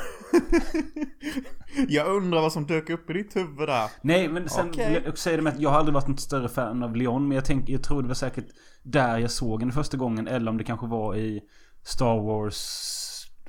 jag 1.88 2.07
undrar 2.07 2.40
vad 2.40 2.53
som 2.53 2.66
dök 2.66 2.90
upp 2.90 3.11
i 3.11 3.12
ditt 3.12 3.37
huvud 3.37 3.68
där. 3.68 3.90
Nej 4.03 4.29
men 4.29 4.48
sen 4.48 4.72
jag 4.77 5.18
säga 5.18 5.37
det 5.37 5.42
med 5.42 5.53
att 5.53 5.61
jag 5.61 5.70
har 5.70 5.79
aldrig 5.79 5.94
varit 5.94 6.09
något 6.09 6.20
större 6.20 6.48
fan 6.48 6.83
av 6.83 6.96
Leon. 6.96 7.29
Men 7.29 7.35
jag, 7.35 7.44
tänk, 7.44 7.68
jag 7.68 7.83
tror 7.83 8.03
det 8.03 8.09
var 8.09 8.14
säkert 8.14 8.46
där 8.83 9.18
jag 9.18 9.31
såg 9.31 9.61
den 9.61 9.72
första 9.72 9.96
gången. 9.96 10.29
Eller 10.29 10.51
om 10.51 10.59
det 10.59 10.64
kanske 10.64 10.87
var 10.87 11.16
i 11.16 11.40
Star 11.83 12.20
Wars 12.20 12.88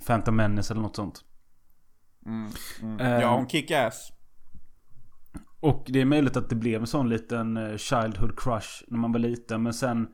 Phantom 0.08 0.36
Menace 0.36 0.73
eller 0.73 0.82
något 0.82 0.95
sånt. 0.95 1.21
Mm. 2.25 2.99
Eh, 2.99 3.21
Ja, 3.21 3.36
hon 3.36 3.47
kick-ass. 3.49 4.12
Och 5.60 5.86
det 5.88 6.02
är 6.02 6.06
möjligt 6.06 6.38
att 6.38 6.49
det 6.49 6.56
blev 6.56 6.82
en 6.82 6.88
sån 6.88 7.10
liten 7.10 7.58
eh, 7.58 7.78
childhood 7.78 8.39
crush 8.39 8.84
när 8.88 8.97
man 8.97 9.12
var 9.12 9.19
liten. 9.19 9.63
Men 9.63 9.73
sen... 9.73 10.08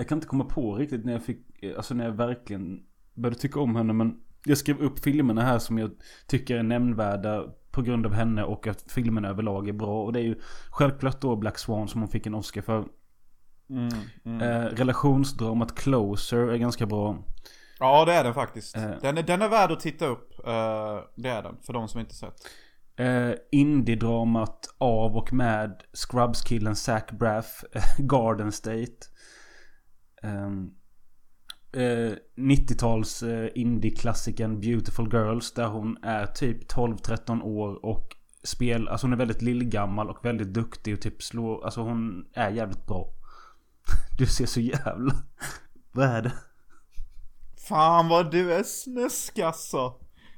jag 0.00 0.08
kan 0.08 0.18
inte 0.18 0.26
komma 0.26 0.44
på 0.44 0.74
riktigt 0.74 1.04
när 1.04 1.12
jag 1.12 1.24
fick... 1.24 1.64
Alltså 1.76 1.94
när 1.94 2.04
jag 2.04 2.12
verkligen 2.12 2.82
började 3.14 3.40
tycka 3.40 3.60
om 3.60 3.76
henne. 3.76 3.92
Men 3.92 4.20
jag 4.44 4.58
skrev 4.58 4.80
upp 4.80 4.98
filmerna 4.98 5.42
här 5.42 5.58
som 5.58 5.78
jag 5.78 5.90
tycker 6.26 6.56
är 6.56 6.62
nämnvärda 6.62 7.44
på 7.70 7.82
grund 7.82 8.06
av 8.06 8.12
henne 8.12 8.44
och 8.44 8.66
att 8.66 8.92
filmerna 8.92 9.28
överlag 9.28 9.68
är 9.68 9.72
bra. 9.72 10.04
Och 10.04 10.12
det 10.12 10.20
är 10.20 10.24
ju 10.24 10.40
självklart 10.70 11.20
då 11.20 11.36
Black 11.36 11.58
Swan 11.58 11.88
som 11.88 12.00
hon 12.00 12.10
fick 12.10 12.26
en 12.26 12.34
Oscar 12.34 12.62
för. 12.62 12.84
Mm, 13.70 13.88
mm. 14.24 14.40
Eh, 14.40 14.66
relationsdramat 14.66 15.74
Closer 15.74 16.38
är 16.38 16.56
ganska 16.56 16.86
bra. 16.86 17.18
Ja, 17.78 18.04
det 18.04 18.12
är 18.12 18.24
den 18.24 18.34
faktiskt. 18.34 18.76
Eh. 18.76 18.90
Den, 19.00 19.18
är, 19.18 19.22
den 19.22 19.42
är 19.42 19.48
värd 19.48 19.72
att 19.72 19.80
titta 19.80 20.06
upp. 20.06 20.46
Eh, 20.46 20.98
det 21.14 21.28
är 21.28 21.42
den, 21.42 21.56
för 21.62 21.72
de 21.72 21.88
som 21.88 22.00
inte 22.00 22.14
sett. 22.14 22.34
Eh, 22.96 23.32
Indie-dramat 23.52 24.74
av 24.78 25.16
och 25.16 25.32
med 25.32 25.82
Scrubs-killen 25.92 26.76
Zach 26.76 27.10
Braff, 27.10 27.64
Garden 27.98 28.52
State. 28.52 29.09
Ehm, 30.22 30.70
eh, 31.72 32.12
90-tals 32.36 33.22
eh, 33.22 33.50
indie-klassikern 33.54 34.60
Beautiful 34.60 35.12
Girls 35.12 35.52
där 35.52 35.66
hon 35.66 35.98
är 36.02 36.26
typ 36.26 36.72
12-13 36.72 37.42
år 37.42 37.84
och 37.84 38.16
spel, 38.42 38.88
alltså 38.88 39.06
hon 39.06 39.12
är 39.12 39.16
väldigt 39.16 39.42
lillgammal 39.42 40.10
och 40.10 40.24
väldigt 40.24 40.54
duktig 40.54 40.94
och 40.94 41.00
typ 41.00 41.22
slår, 41.22 41.64
alltså 41.64 41.80
hon 41.80 42.26
är 42.34 42.50
jävligt 42.50 42.86
bra. 42.86 43.08
Du 44.18 44.26
ser 44.26 44.46
så 44.46 44.60
jävla... 44.60 45.14
Vad 45.92 46.06
är 46.06 46.22
det? 46.22 46.32
Fan 47.68 48.08
vad 48.08 48.30
du 48.30 48.52
är 48.52 48.62
snusk 48.62 49.38
alltså. 49.38 49.94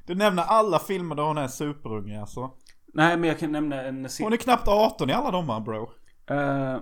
Du 0.07 0.15
nämner 0.15 0.43
alla 0.43 0.79
filmer 0.79 1.15
där 1.15 1.23
hon 1.23 1.39
är 1.39 1.49
superunge 1.49 2.21
alltså. 2.21 2.51
Nej 2.95 3.17
men 3.17 3.29
jag 3.29 3.39
kan 3.39 3.53
nämna 3.53 3.83
en... 3.83 4.09
Hon 4.21 4.33
är 4.33 4.37
knappt 4.37 4.69
18 4.69 5.11
i 5.11 5.13
alla 5.13 5.31
de 5.31 5.49
här 5.49 5.61
bro. 5.61 5.91
Eh, 6.27 6.79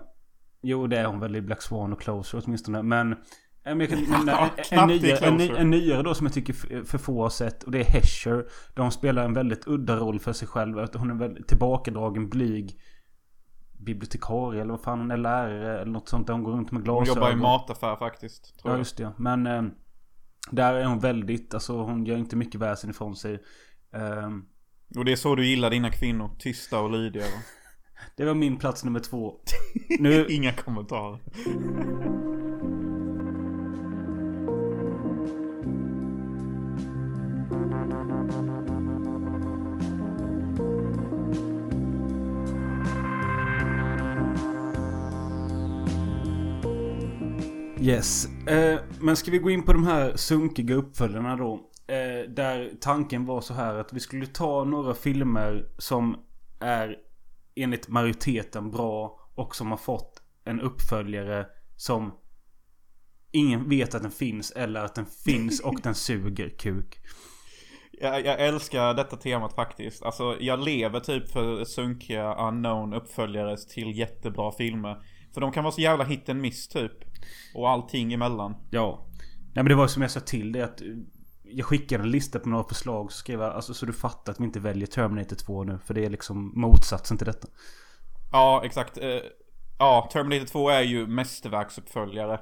jo 0.63 0.87
det 0.87 0.99
är 0.99 1.05
hon 1.05 1.21
väl 1.21 1.37
i 1.37 1.41
Black 1.43 1.63
Swan 1.63 1.93
och 1.93 2.01
Closer 2.01 2.43
åtminstone. 2.45 2.83
Men... 2.83 3.13
eh, 3.13 3.17
men 3.65 3.81
jag 3.81 3.89
kan 3.89 4.03
nämna 4.03 4.39
en, 4.39 4.51
en, 4.79 4.89
nyare, 4.89 5.27
en, 5.27 5.37
ny- 5.37 5.51
en 5.57 5.71
nyare 5.71 6.03
då 6.03 6.15
som 6.15 6.27
jag 6.27 6.35
tycker 6.35 6.85
för 6.85 6.99
få 6.99 7.23
har 7.23 7.31
sett. 7.31 7.63
Och 7.63 7.71
det 7.71 7.81
är 7.81 7.85
Hesher. 7.85 8.47
Där 8.75 8.83
hon 8.83 8.93
spelar 8.93 9.25
en 9.25 9.35
väldigt 9.35 9.67
udda 9.69 9.97
roll 9.97 10.21
för 10.21 10.33
sig 10.33 10.49
själv. 10.49 10.79
Hon 10.95 11.11
är 11.11 11.15
väldigt 11.15 11.49
tillbakadragen, 11.49 12.29
blyg 12.29 12.81
bibliotekarie 13.79 14.61
eller 14.61 14.71
vad 14.71 14.83
fan 14.83 14.99
hon 14.99 15.11
är 15.11 15.17
lärare 15.17 15.81
eller 15.81 15.93
något 15.93 16.09
sånt. 16.09 16.27
Där 16.27 16.35
hon 16.35 16.43
går 16.43 16.53
runt 16.53 16.71
med 16.71 16.79
Hon 16.79 16.85
glasögon. 16.85 17.17
jobbar 17.17 17.33
i 17.33 17.37
mataffär 17.37 17.97
faktiskt. 17.97 18.55
Ja 18.65 18.77
just 18.79 18.97
det. 18.97 19.13
Men 19.19 19.47
eh, 19.47 19.63
där 20.51 20.75
är 20.75 20.85
hon 20.85 20.99
väldigt, 20.99 21.55
alltså 21.55 21.83
hon 21.83 22.07
gör 22.07 22.17
inte 22.17 22.37
mycket 22.37 22.61
väsen 22.61 22.91
ifrån 22.91 23.17
sig. 23.17 23.43
Ehm, 23.93 24.45
Och 24.97 25.05
det 25.05 25.13
är 25.13 25.17
så 25.17 25.35
du 25.35 25.47
gillar 25.47 25.71
dina 25.71 25.91
kvinnor. 25.91 26.31
Tysta 26.39 26.81
och 26.81 26.91
lydiga. 26.91 27.25
Det 28.17 28.25
var 28.25 28.35
min 28.35 28.57
plats 28.57 28.85
nummer 28.85 29.01
två. 29.01 29.35
Nu, 29.99 30.27
Inga 30.29 30.53
kommentarer. 30.53 31.19
yes. 47.81 48.27
Eh, 48.47 48.81
men 49.01 49.17
ska 49.17 49.31
vi 49.31 49.39
gå 49.39 49.51
in 49.51 49.63
på 49.63 49.73
de 49.73 49.87
här 49.87 50.17
sunkiga 50.17 50.75
uppföljarna 50.75 51.37
då? 51.37 51.61
Eh, 51.87 52.31
där 52.31 52.71
tanken 52.81 53.27
var 53.27 53.41
så 53.41 53.55
här 53.55 53.75
att 53.75 53.93
vi 53.93 54.01
skulle 54.01 54.27
ta 54.27 54.65
några 54.65 54.95
filmer 54.95 55.67
som 55.79 56.17
är 56.61 56.97
enligt 57.55 57.89
majoriteten 57.89 58.71
bra 58.71 59.21
och 59.35 59.57
som 59.57 59.71
har 59.71 59.79
fått 59.79 60.23
en 60.45 60.61
uppföljare 60.61 61.47
som 61.77 62.13
ingen 63.33 63.69
vet 63.69 63.95
att 63.95 64.03
den 64.03 64.11
finns 64.11 64.51
eller 64.51 64.85
att 64.85 64.95
den 64.95 65.07
finns 65.07 65.61
och 65.61 65.81
den 65.83 65.95
suger 65.95 66.49
kuk. 66.49 66.99
Jag, 67.93 68.27
jag 68.27 68.41
älskar 68.41 68.95
detta 68.95 69.17
temat 69.17 69.55
faktiskt. 69.55 70.03
Alltså 70.03 70.37
jag 70.41 70.65
lever 70.65 71.01
typ 71.01 71.31
för 71.31 71.65
sunkiga 71.65 72.35
unknown 72.35 72.95
uppföljare 72.95 73.57
till 73.57 73.99
jättebra 73.99 74.53
filmer. 74.53 74.97
För 75.35 75.41
de 75.41 75.53
kan 75.53 75.65
vara 75.65 75.73
så 75.73 75.81
jävla 75.81 76.05
hit 76.05 76.29
and 76.29 76.41
miss 76.41 76.69
typ. 76.69 76.93
Och 77.55 77.71
allting 77.71 78.13
emellan. 78.13 78.55
Ja. 78.71 79.07
Nej 79.39 79.53
men 79.55 79.65
det 79.65 79.75
var 79.75 79.87
som 79.87 80.03
jag 80.03 80.11
sa 80.11 80.21
till 80.21 80.53
det 80.53 80.65
att 80.65 80.83
jag 81.53 81.67
skickade 81.67 82.05
en 82.05 82.11
lista 82.11 82.39
på 82.39 82.49
några 82.49 82.65
förslag 82.65 83.13
så 83.13 83.19
skrev 83.19 83.41
jag 83.41 83.53
alltså 83.53 83.75
så 83.75 83.87
du 83.87 83.93
fattar 83.93 84.33
att 84.33 84.41
vi 84.41 84.45
inte 84.45 84.61
väljer 84.61 84.87
Terminator 84.87 85.37
2 85.37 85.65
nu. 85.65 85.79
För 85.85 85.95
det 85.95 86.05
är 86.05 86.11
liksom 86.11 86.53
motsatsen 86.61 87.19
till 87.19 87.27
detta. 87.27 87.49
Ja, 88.33 88.63
exakt. 88.65 88.99
Eh, 88.99 89.21
Ja, 89.81 90.09
Terminator 90.13 90.47
2 90.47 90.71
är 90.71 90.83
ju 90.83 91.07
mästerverksuppföljare. 91.07 92.41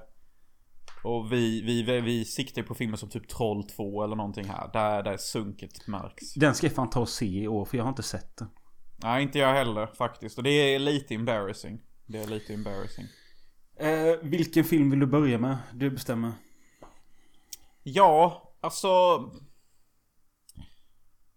Och 1.04 1.32
vi, 1.32 1.62
vi, 1.62 2.00
vi, 2.00 2.24
siktar 2.24 2.62
på 2.62 2.74
filmer 2.74 2.96
som 2.96 3.08
typ 3.08 3.28
Troll 3.28 3.68
2 3.68 4.04
eller 4.04 4.16
någonting 4.16 4.44
här. 4.44 4.70
Där, 4.72 5.02
där 5.02 5.16
sunket 5.16 5.86
märks. 5.86 6.34
Den 6.34 6.54
ska 6.54 6.66
jag 6.66 6.74
fan 6.74 6.90
ta 6.90 7.00
och 7.00 7.08
se 7.08 7.42
i 7.42 7.48
år 7.48 7.64
för 7.64 7.76
jag 7.76 7.84
har 7.84 7.88
inte 7.88 8.02
sett 8.02 8.36
den. 8.36 8.48
Nej, 8.96 9.22
inte 9.22 9.38
jag 9.38 9.54
heller 9.54 9.86
faktiskt. 9.86 10.38
Och 10.38 10.44
det 10.44 10.50
är 10.50 10.78
lite 10.78 11.14
embarrassing. 11.14 11.80
Det 12.06 12.18
är 12.18 12.26
lite 12.26 12.54
embarrassing. 12.54 13.06
Eh, 13.76 14.16
vilken 14.22 14.64
film 14.64 14.90
vill 14.90 15.00
du 15.00 15.06
börja 15.06 15.38
med? 15.38 15.58
Du 15.72 15.90
bestämmer. 15.90 16.32
Ja, 17.82 18.47
alltså... 18.60 18.88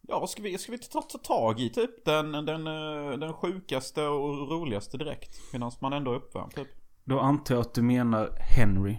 Ja, 0.07 0.27
ska 0.27 0.41
vi, 0.41 0.57
ska 0.57 0.71
vi 0.71 0.77
ta, 0.77 1.01
ta 1.01 1.17
tag 1.17 1.60
i 1.60 1.69
typ 1.69 2.05
den, 2.05 2.31
den, 2.31 2.67
eh, 2.67 3.17
den 3.17 3.34
sjukaste 3.34 4.03
och 4.03 4.51
roligaste 4.51 4.97
direkt? 4.97 5.39
Medan 5.53 5.71
man 5.79 5.93
ändå 5.93 6.12
är 6.12 6.15
uppvärmd 6.15 6.55
typ. 6.55 6.67
Då 7.03 7.19
antar 7.19 7.55
jag 7.55 7.62
att 7.62 7.73
du 7.73 7.81
menar 7.81 8.38
Henry. 8.39 8.97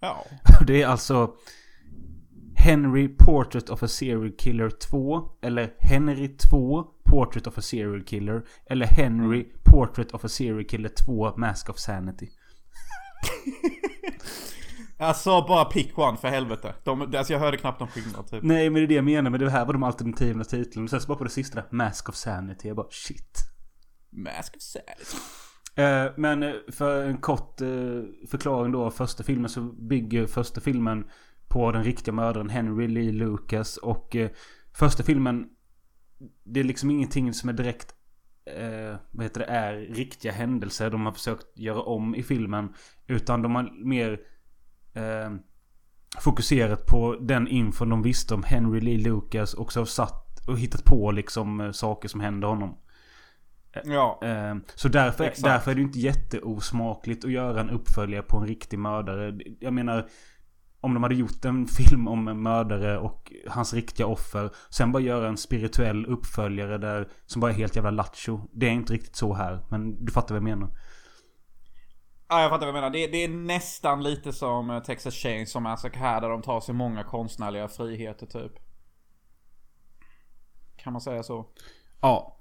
Ja. 0.00 0.24
Det 0.66 0.82
är 0.82 0.86
alltså 0.86 1.34
Henry 2.56 3.08
Portrait 3.08 3.70
of 3.70 3.82
a 3.82 3.88
Serial 3.88 4.32
Killer 4.32 4.70
2. 4.70 5.30
Eller 5.42 5.74
Henry 5.78 6.36
2 6.36 6.82
Portrait 7.04 7.46
of 7.46 7.58
a 7.58 7.62
Serial 7.62 8.04
Killer. 8.04 8.42
Eller 8.66 8.86
Henry 8.86 9.52
Portrait 9.64 10.12
of 10.12 10.24
a 10.24 10.28
Serial 10.28 10.64
Killer 10.64 10.90
2 11.06 11.36
Mask 11.36 11.70
of 11.70 11.78
Sanity. 11.78 12.28
Alltså 15.02 15.44
bara 15.48 15.64
pick 15.64 15.98
one 15.98 16.16
för 16.16 16.28
helvete. 16.28 16.74
De, 16.84 17.02
alltså 17.02 17.32
jag 17.32 17.40
hörde 17.40 17.56
knappt 17.56 17.80
någon 17.80 17.88
skillnad 17.88 18.26
typ. 18.26 18.42
Nej 18.42 18.70
men 18.70 18.74
det 18.80 18.84
är 18.84 18.88
det 18.88 18.94
jag 18.94 19.04
menar. 19.04 19.30
Men 19.30 19.40
det 19.40 19.50
här 19.50 19.66
var 19.66 19.72
de 19.72 19.82
alternativa 19.82 20.44
titlarna. 20.44 20.88
Sen 20.88 21.00
så 21.00 21.08
bara 21.08 21.18
på 21.18 21.24
det 21.24 21.30
sista 21.30 21.62
Mask 21.70 22.08
of 22.08 22.14
Sanity. 22.14 22.68
Jag 22.68 22.76
bara 22.76 22.90
shit. 22.90 23.38
Mask 24.10 24.56
of 24.56 24.62
Sanity. 24.62 25.16
Eh, 25.74 26.12
men 26.16 26.42
eh, 26.42 26.52
för 26.72 27.04
en 27.04 27.16
kort 27.16 27.60
eh, 27.60 27.68
förklaring 28.30 28.72
då 28.72 28.84
av 28.84 28.90
första 28.90 29.22
filmen 29.22 29.48
så 29.48 29.60
bygger 29.60 30.26
första 30.26 30.60
filmen 30.60 31.04
på 31.48 31.72
den 31.72 31.84
riktiga 31.84 32.14
mördaren 32.14 32.48
Henry 32.48 32.88
Lee 32.88 33.12
Lucas. 33.12 33.76
Och 33.76 34.16
eh, 34.16 34.30
första 34.74 35.02
filmen 35.02 35.48
det 36.44 36.60
är 36.60 36.64
liksom 36.64 36.90
ingenting 36.90 37.32
som 37.32 37.48
är 37.48 37.52
direkt 37.52 37.94
eh, 38.46 38.96
vad 39.10 39.24
heter 39.24 39.40
det, 39.40 39.46
är 39.46 39.74
riktiga 39.74 40.32
händelser 40.32 40.90
de 40.90 41.06
har 41.06 41.12
försökt 41.12 41.58
göra 41.58 41.80
om 41.80 42.14
i 42.14 42.22
filmen. 42.22 42.74
Utan 43.06 43.42
de 43.42 43.54
har 43.54 43.84
mer 43.84 44.20
eh, 44.94 45.30
fokuserat 46.18 46.86
på 46.86 47.16
den 47.20 47.48
infon 47.48 47.88
de 47.88 48.02
visste 48.02 48.34
om 48.34 48.42
Henry 48.42 48.80
Lee 48.80 48.98
Lucas 48.98 49.54
och 49.54 49.72
så 49.72 49.80
har 49.80 49.84
satt 49.84 50.48
och 50.48 50.58
hittat 50.58 50.84
på 50.84 51.10
liksom 51.10 51.60
eh, 51.60 51.70
saker 51.70 52.08
som 52.08 52.20
hände 52.20 52.46
honom. 52.46 52.78
Ja. 53.84 54.20
Eh, 54.22 54.54
Så 54.74 54.88
därför, 54.88 55.24
Exakt. 55.24 55.44
därför 55.44 55.70
är 55.70 55.74
det 55.74 55.80
ju 55.80 55.86
inte 55.86 55.98
jätteosmakligt 55.98 57.24
att 57.24 57.30
göra 57.30 57.60
en 57.60 57.70
uppföljare 57.70 58.22
på 58.22 58.36
en 58.38 58.46
riktig 58.46 58.78
mördare. 58.78 59.38
Jag 59.60 59.72
menar, 59.72 60.08
om 60.80 60.94
de 60.94 61.02
hade 61.02 61.14
gjort 61.14 61.44
en 61.44 61.66
film 61.66 62.08
om 62.08 62.28
en 62.28 62.42
mördare 62.42 62.98
och 62.98 63.32
hans 63.48 63.74
riktiga 63.74 64.06
offer. 64.06 64.50
Sen 64.70 64.92
bara 64.92 65.02
göra 65.02 65.28
en 65.28 65.36
spirituell 65.36 66.06
uppföljare 66.06 66.78
där 66.78 67.08
som 67.26 67.40
bara 67.40 67.50
är 67.50 67.56
helt 67.56 67.76
jävla 67.76 67.90
lattjo. 67.90 68.40
Det 68.52 68.66
är 68.66 68.70
inte 68.72 68.92
riktigt 68.92 69.16
så 69.16 69.34
här. 69.34 69.64
Men 69.70 70.04
du 70.04 70.12
fattar 70.12 70.34
vad 70.34 70.36
jag 70.36 70.58
menar. 70.58 70.68
Ja, 72.32 72.40
jag 72.40 72.50
fattar 72.50 72.66
vad 72.66 72.74
du 72.74 72.80
menar. 72.80 72.90
Det, 72.90 73.06
det 73.06 73.24
är 73.24 73.28
nästan 73.28 74.02
lite 74.02 74.32
som 74.32 74.68
Texas 74.68 74.86
Texas 74.86 75.14
Chainsaw 75.14 75.62
Massacre 75.62 75.98
här 75.98 76.20
där 76.20 76.28
de 76.28 76.42
tar 76.42 76.60
sig 76.60 76.74
många 76.74 77.04
konstnärliga 77.04 77.68
friheter 77.68 78.26
typ. 78.26 78.52
Kan 80.76 80.92
man 80.92 81.02
säga 81.02 81.22
så? 81.22 81.46
Ja. 82.00 82.38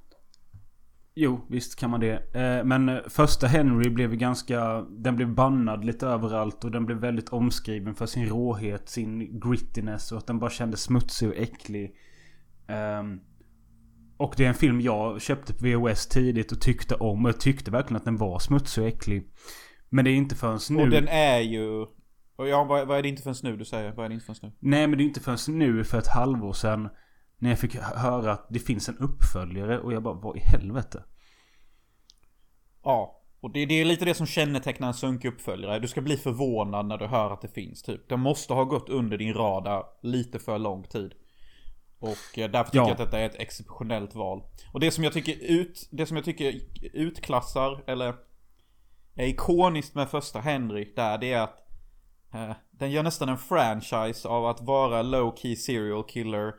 Jo, 1.13 1.45
visst 1.49 1.79
kan 1.79 1.89
man 1.89 1.99
det. 1.99 2.35
Eh, 2.35 2.63
men 2.63 2.89
eh, 2.89 2.97
första 3.07 3.47
Henry 3.47 3.89
blev 3.89 4.15
ganska... 4.15 4.81
Den 4.81 5.15
blev 5.15 5.35
bannad 5.35 5.85
lite 5.85 6.07
överallt 6.07 6.63
och 6.63 6.71
den 6.71 6.85
blev 6.85 6.97
väldigt 6.97 7.29
omskriven 7.29 7.95
för 7.95 8.05
sin 8.05 8.25
råhet, 8.25 8.89
sin 8.89 9.39
grittiness 9.39 10.11
och 10.11 10.17
att 10.17 10.27
den 10.27 10.39
bara 10.39 10.49
kändes 10.49 10.81
smutsig 10.81 11.29
och 11.29 11.35
äcklig. 11.35 11.95
Ehm, 12.67 13.19
och 14.17 14.33
det 14.37 14.45
är 14.45 14.49
en 14.49 14.53
film 14.53 14.81
jag 14.81 15.21
köpte 15.21 15.53
på 15.53 15.65
VHS 15.65 16.07
tidigt 16.07 16.51
och 16.51 16.61
tyckte 16.61 16.95
om. 16.95 17.25
Och 17.25 17.29
jag 17.29 17.39
tyckte 17.39 17.71
verkligen 17.71 17.97
att 17.97 18.05
den 18.05 18.17
var 18.17 18.39
smutsig 18.39 18.83
och 18.83 18.89
äcklig. 18.89 19.27
Men 19.93 20.05
det 20.05 20.11
är 20.11 20.15
inte 20.15 20.35
förrän 20.35 20.59
nu... 20.69 20.83
Och 20.83 20.89
den 20.89 21.07
är 21.07 21.39
ju... 21.39 21.85
Och 22.35 22.47
ja, 22.47 22.63
vad, 22.63 22.87
vad 22.87 22.97
är 22.97 23.01
det 23.03 23.09
inte 23.09 23.21
förrän 23.21 23.35
nu 23.43 23.57
du 23.57 23.65
säger? 23.65 23.91
Vad 23.91 24.05
är 24.05 24.09
det 24.09 24.13
inte 24.15 24.25
förrän 24.25 24.39
nu? 24.41 24.51
Nej 24.59 24.87
men 24.87 24.97
det 24.97 25.03
är 25.03 25.05
inte 25.05 25.19
förrän 25.19 25.59
nu 25.59 25.83
för 25.83 25.97
ett 25.97 26.07
halvår 26.07 26.53
sedan. 26.53 26.89
När 27.37 27.49
jag 27.49 27.59
fick 27.59 27.75
höra 27.75 28.31
att 28.31 28.47
det 28.49 28.59
finns 28.59 28.89
en 28.89 28.97
uppföljare 28.97 29.79
och 29.79 29.93
jag 29.93 30.03
bara, 30.03 30.13
vad 30.13 30.37
i 30.37 30.39
helvete? 30.39 31.03
Ja. 32.83 33.17
Och 33.39 33.51
det, 33.51 33.65
det 33.65 33.73
är 33.73 33.85
lite 33.85 34.05
det 34.05 34.13
som 34.13 34.25
kännetecknar 34.25 34.87
en 34.87 34.93
sunkig 34.93 35.27
uppföljare. 35.27 35.79
Du 35.79 35.87
ska 35.87 36.01
bli 36.01 36.17
förvånad 36.17 36.85
när 36.85 36.97
du 36.97 37.05
hör 37.05 37.33
att 37.33 37.41
det 37.41 37.47
finns 37.47 37.83
typ. 37.83 38.09
Den 38.09 38.19
måste 38.19 38.53
ha 38.53 38.63
gått 38.63 38.89
under 38.89 39.17
din 39.17 39.33
radar 39.33 39.83
lite 40.01 40.39
för 40.39 40.59
lång 40.59 40.83
tid. 40.83 41.13
Och 41.99 42.37
eh, 42.39 42.51
därför 42.51 42.71
tycker 42.71 42.77
Ja. 42.79 42.83
jag 42.83 42.91
att 42.91 42.97
detta 42.97 43.19
är 43.19 43.25
ett 43.25 43.39
exceptionellt 43.39 44.15
val. 44.15 44.43
Och 44.73 44.79
det 44.79 44.91
som 44.91 45.03
jag 45.03 45.13
tycker 45.13 45.35
ut, 45.51 45.89
det 45.91 46.05
som 46.05 46.17
jag 46.17 46.25
tycker 46.25 46.53
utklassar, 46.93 47.83
eller 47.87 48.15
är 49.15 49.27
ikoniskt 49.27 49.95
med 49.95 50.09
första 50.09 50.39
Henry 50.39 50.93
där, 50.95 51.17
det 51.17 51.33
är 51.33 51.41
att 51.41 51.57
eh, 52.33 52.55
den 52.71 52.91
gör 52.91 53.03
nästan 53.03 53.29
en 53.29 53.37
franchise 53.37 54.27
av 54.27 54.45
att 54.45 54.61
vara 54.61 55.01
low 55.01 55.35
key 55.35 55.55
serial 55.55 56.03
killer 56.03 56.53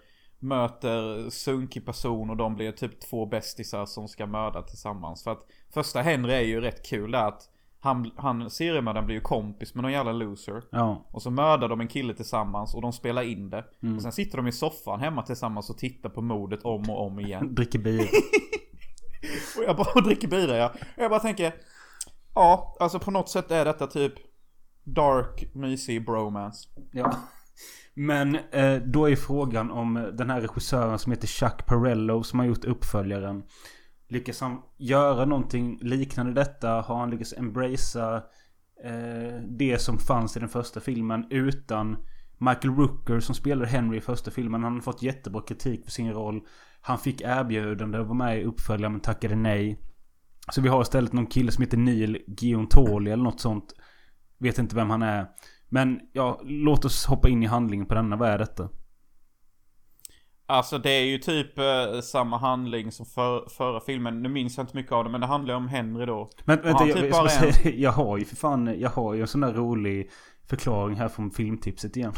Möter 0.45 1.31
sunkig 1.31 1.87
person 1.87 2.31
och 2.31 2.37
de 2.37 2.55
blir 2.55 2.73
typ 2.73 3.01
två 3.01 3.27
bästisar 3.27 3.87
som 3.87 4.09
ska 4.09 4.27
mörda 4.27 4.63
tillsammans. 4.63 5.25
För 5.25 5.31
att 5.31 5.47
första 5.75 6.01
Henry 6.01 6.33
är 6.33 6.41
ju 6.41 6.61
rätt 6.61 6.87
kul 6.87 7.11
där 7.11 7.29
att 7.29 7.43
han, 7.81 8.11
han 8.17 8.51
seriemördaren 8.51 9.07
blir 9.07 9.17
ju 9.17 9.21
kompis 9.21 9.75
med 9.75 9.83
någon 9.83 9.93
jävla 9.93 10.13
loser. 10.13 10.63
Ja. 10.71 11.07
Och 11.11 11.23
så 11.23 11.31
mördar 11.31 11.69
de 11.69 11.81
en 11.81 11.89
kille 11.89 12.15
tillsammans 12.15 12.75
och 12.75 12.83
de 12.83 12.93
spelar 12.93 13.23
in 13.23 13.51
det. 13.51 13.65
Och 13.97 14.03
sen 14.03 14.13
sitter 14.13 14.37
de 14.37 14.47
i 14.47 14.53
soffan 14.53 15.01
hemma 15.01 15.23
tillsammans 15.23 15.71
och 15.71 15.79
tittar 15.79 16.11
på 16.11 16.23
mordet 16.23 16.63
om 16.63 16.91
och 16.91 17.07
om 17.07 17.21
igen. 17.21 17.55
Dricker 17.55 17.79
bil. 17.79 18.09
Och 19.57 19.65
jag 19.65 19.77
bara 19.77 20.01
dricker 20.05 20.29
bira 20.29 20.57
ja. 20.57 20.69
Och 20.69 21.03
jag 21.03 21.11
bara 21.11 21.21
tänker. 21.21 21.55
Ja, 22.35 22.77
alltså 22.81 22.99
på 22.99 23.11
något 23.11 23.29
sätt 23.29 23.51
är 23.51 23.65
detta 23.65 23.87
typ 23.87 24.13
dark, 24.85 25.55
mysig 25.55 26.07
bromance. 26.07 26.69
Ja. 26.93 27.15
Men 27.95 28.35
eh, 28.35 28.77
då 28.77 29.11
är 29.11 29.17
frågan 29.17 29.71
om 29.71 30.11
den 30.13 30.31
här 30.31 30.41
regissören 30.41 30.99
som 30.99 31.13
heter 31.13 31.27
Chuck 31.27 31.67
Parello 31.67 32.23
som 32.23 32.39
har 32.39 32.47
gjort 32.47 32.65
uppföljaren. 32.65 33.43
Lyckas 34.09 34.41
han 34.41 34.63
göra 34.77 35.25
någonting 35.25 35.79
liknande 35.83 36.33
detta? 36.33 36.69
Har 36.69 36.97
han 36.97 37.11
lyckats 37.11 37.35
embracea 37.37 38.17
eh, 38.85 39.43
det 39.49 39.79
som 39.79 39.99
fanns 39.99 40.37
i 40.37 40.41
den 40.41 40.49
första 40.49 40.81
filmen 40.81 41.27
utan 41.31 41.97
Michael 42.39 42.75
Rooker 42.75 43.21
som 43.21 43.35
spelade 43.35 43.71
Henry 43.71 43.99
i 43.99 44.01
första 44.01 44.31
filmen. 44.31 44.63
Han 44.63 44.75
har 44.75 44.81
fått 44.81 45.03
jättebra 45.03 45.43
kritik 45.43 45.85
för 45.85 45.91
sin 45.91 46.13
roll. 46.13 46.41
Han 46.81 46.99
fick 46.99 47.21
erbjudande 47.21 47.99
att 47.99 48.07
vara 48.07 48.19
med 48.19 48.41
i 48.41 48.45
uppföljaren 48.45 48.93
men 48.93 49.01
tackade 49.01 49.37
nej. 49.37 49.81
Så 50.51 50.61
vi 50.61 50.69
har 50.69 50.83
istället 50.83 51.13
någon 51.13 51.27
kille 51.27 51.53
som 51.53 51.63
heter 51.63 51.77
Neil 51.77 52.19
Giontoli 52.27 53.11
eller 53.11 53.25
något 53.25 53.41
sånt. 53.41 53.73
Vet 54.39 54.59
inte 54.59 54.77
vem 54.77 54.91
han 54.91 55.03
är. 55.03 55.27
Men 55.69 56.01
ja, 56.13 56.41
låt 56.45 56.85
oss 56.85 57.07
hoppa 57.07 57.29
in 57.29 57.43
i 57.43 57.47
handlingen 57.47 57.87
på 57.87 57.95
denna. 57.95 58.17
Vad 58.17 58.29
är 58.29 58.39
detta? 58.39 58.69
Alltså 60.47 60.79
det 60.79 60.91
är 60.91 61.05
ju 61.05 61.19
typ 61.19 61.59
eh, 61.59 62.01
samma 62.03 62.39
handling 62.39 62.93
som 62.93 63.07
för, 63.07 63.49
förra 63.49 63.81
filmen. 63.81 64.23
Nu 64.23 64.29
minns 64.29 64.57
jag 64.57 64.65
inte 64.65 64.77
mycket 64.77 64.93
av 64.93 65.05
det 65.05 65.11
men 65.11 65.21
det 65.21 65.27
handlar 65.27 65.55
om 65.55 65.69
Henry 65.69 66.07
då. 66.07 66.31
Men 66.45 66.63
vänta, 66.63 66.87
jag, 66.87 66.97
typ 66.97 67.05
jag, 67.05 67.13
bara 67.13 67.25
är 67.25 67.53
säga, 67.53 67.77
jag 67.77 67.93
har 67.93 68.19
ju 68.19 68.25
för 68.25 68.37
fan, 68.37 68.81
jag 68.81 68.91
har 68.91 69.15
ju 69.15 69.21
en 69.21 69.27
sån 69.27 69.41
där 69.41 69.53
rolig 69.53 70.11
förklaring 70.49 70.97
här 70.97 71.09
från 71.09 71.31
filmtipset 71.31 71.97
igen. 71.97 72.13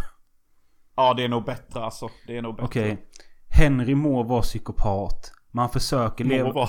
Ja 0.97 1.15
det 1.15 1.25
är 1.25 1.29
nog 1.29 1.45
bättre 1.45 1.85
alltså. 1.85 2.09
Det 2.27 2.37
är 2.37 2.43
nog 2.43 2.55
bättre. 2.55 2.67
Okej. 2.67 2.99
Henry 3.49 3.95
må 3.95 4.23
vara 4.23 4.43
psykopat. 4.43 5.33
Men 5.51 5.61
han 5.61 5.71
försöker 5.71 6.25
Må 6.25 6.31
leva... 6.31 6.53
vara. 6.53 6.69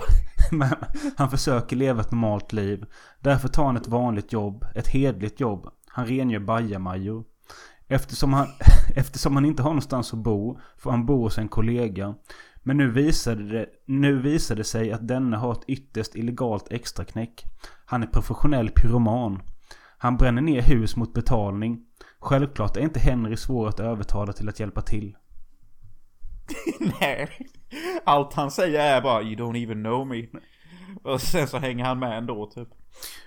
Men 0.51 0.75
han 1.17 1.29
försöker 1.29 1.75
leva 1.75 2.01
ett 2.01 2.12
normalt 2.12 2.53
liv. 2.53 2.86
Därför 3.19 3.47
tar 3.47 3.65
han 3.65 3.77
ett 3.77 3.88
vanligt 3.88 4.34
jobb. 4.34 4.65
Ett 4.75 4.88
hedligt 4.88 5.39
jobb. 5.39 5.69
Han 5.88 6.05
rengör 6.05 6.39
bajamajor. 6.39 7.23
Eftersom 7.88 8.34
han, 8.34 8.47
eftersom 8.95 9.36
han 9.36 9.45
inte 9.45 9.63
har 9.63 9.69
någonstans 9.69 10.13
att 10.13 10.19
bo 10.19 10.60
får 10.77 10.91
han 10.91 11.05
bo 11.05 11.23
hos 11.23 11.38
en 11.38 11.47
kollega. 11.47 12.15
Men 12.63 12.77
nu 12.77 12.91
visade, 12.91 13.43
det, 13.43 13.65
nu 13.86 14.21
visade 14.21 14.60
det 14.60 14.63
sig 14.63 14.91
att 14.91 15.08
denne 15.08 15.38
har 15.38 15.51
ett 15.51 15.63
ytterst 15.67 16.15
illegalt 16.15 16.71
extraknäck. 16.71 17.43
Han 17.86 18.03
är 18.03 18.08
professionell 18.08 18.69
pyroman. 18.69 19.41
Han 19.97 20.17
bränner 20.17 20.41
ner 20.41 20.62
hus 20.62 20.95
mot 20.95 21.13
betalning. 21.13 21.81
Självklart 22.19 22.77
är 22.77 22.81
inte 22.81 22.99
Henry 22.99 23.38
svår 23.38 23.67
att 23.67 23.79
övertala 23.79 24.34
till 24.34 24.49
att 24.49 24.60
hjälpa 24.60 24.81
till. 24.81 25.17
Nej. 26.99 27.29
Allt 28.04 28.34
han 28.34 28.51
säger 28.51 28.80
är 28.97 29.01
bara 29.01 29.21
You 29.23 29.36
don't 29.36 29.63
even 29.63 29.84
know 29.84 30.08
me. 30.08 30.28
Och 31.04 31.21
sen 31.21 31.47
så 31.47 31.58
hänger 31.58 31.86
han 31.86 31.99
med 31.99 32.17
ändå 32.17 32.45
typ. 32.56 32.67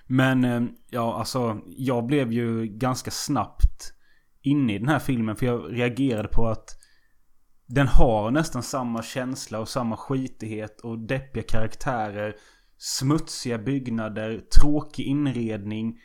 Men 0.07 0.44
eh, 0.44 0.62
ja, 0.90 1.14
alltså 1.18 1.61
jag 1.66 2.07
blev 2.07 2.33
ju 2.33 2.66
ganska 2.66 3.11
snabbt 3.11 3.92
inne 4.42 4.74
i 4.74 4.79
den 4.79 4.88
här 4.88 4.98
filmen. 4.98 5.37
För 5.37 5.46
jag 5.46 5.79
reagerade 5.79 6.29
på 6.29 6.48
att 6.48 6.68
den 7.66 7.87
har 7.87 8.31
nästan 8.31 8.62
samma 8.62 9.03
känsla 9.03 9.61
och 9.61 9.68
samma 9.68 9.96
skitighet 9.96 10.81
och 10.81 10.98
deppiga 10.98 11.42
karaktärer. 11.42 12.35
Smutsiga 12.77 13.59
byggnader, 13.59 14.40
tråkig 14.61 15.05
inredning. 15.07 15.98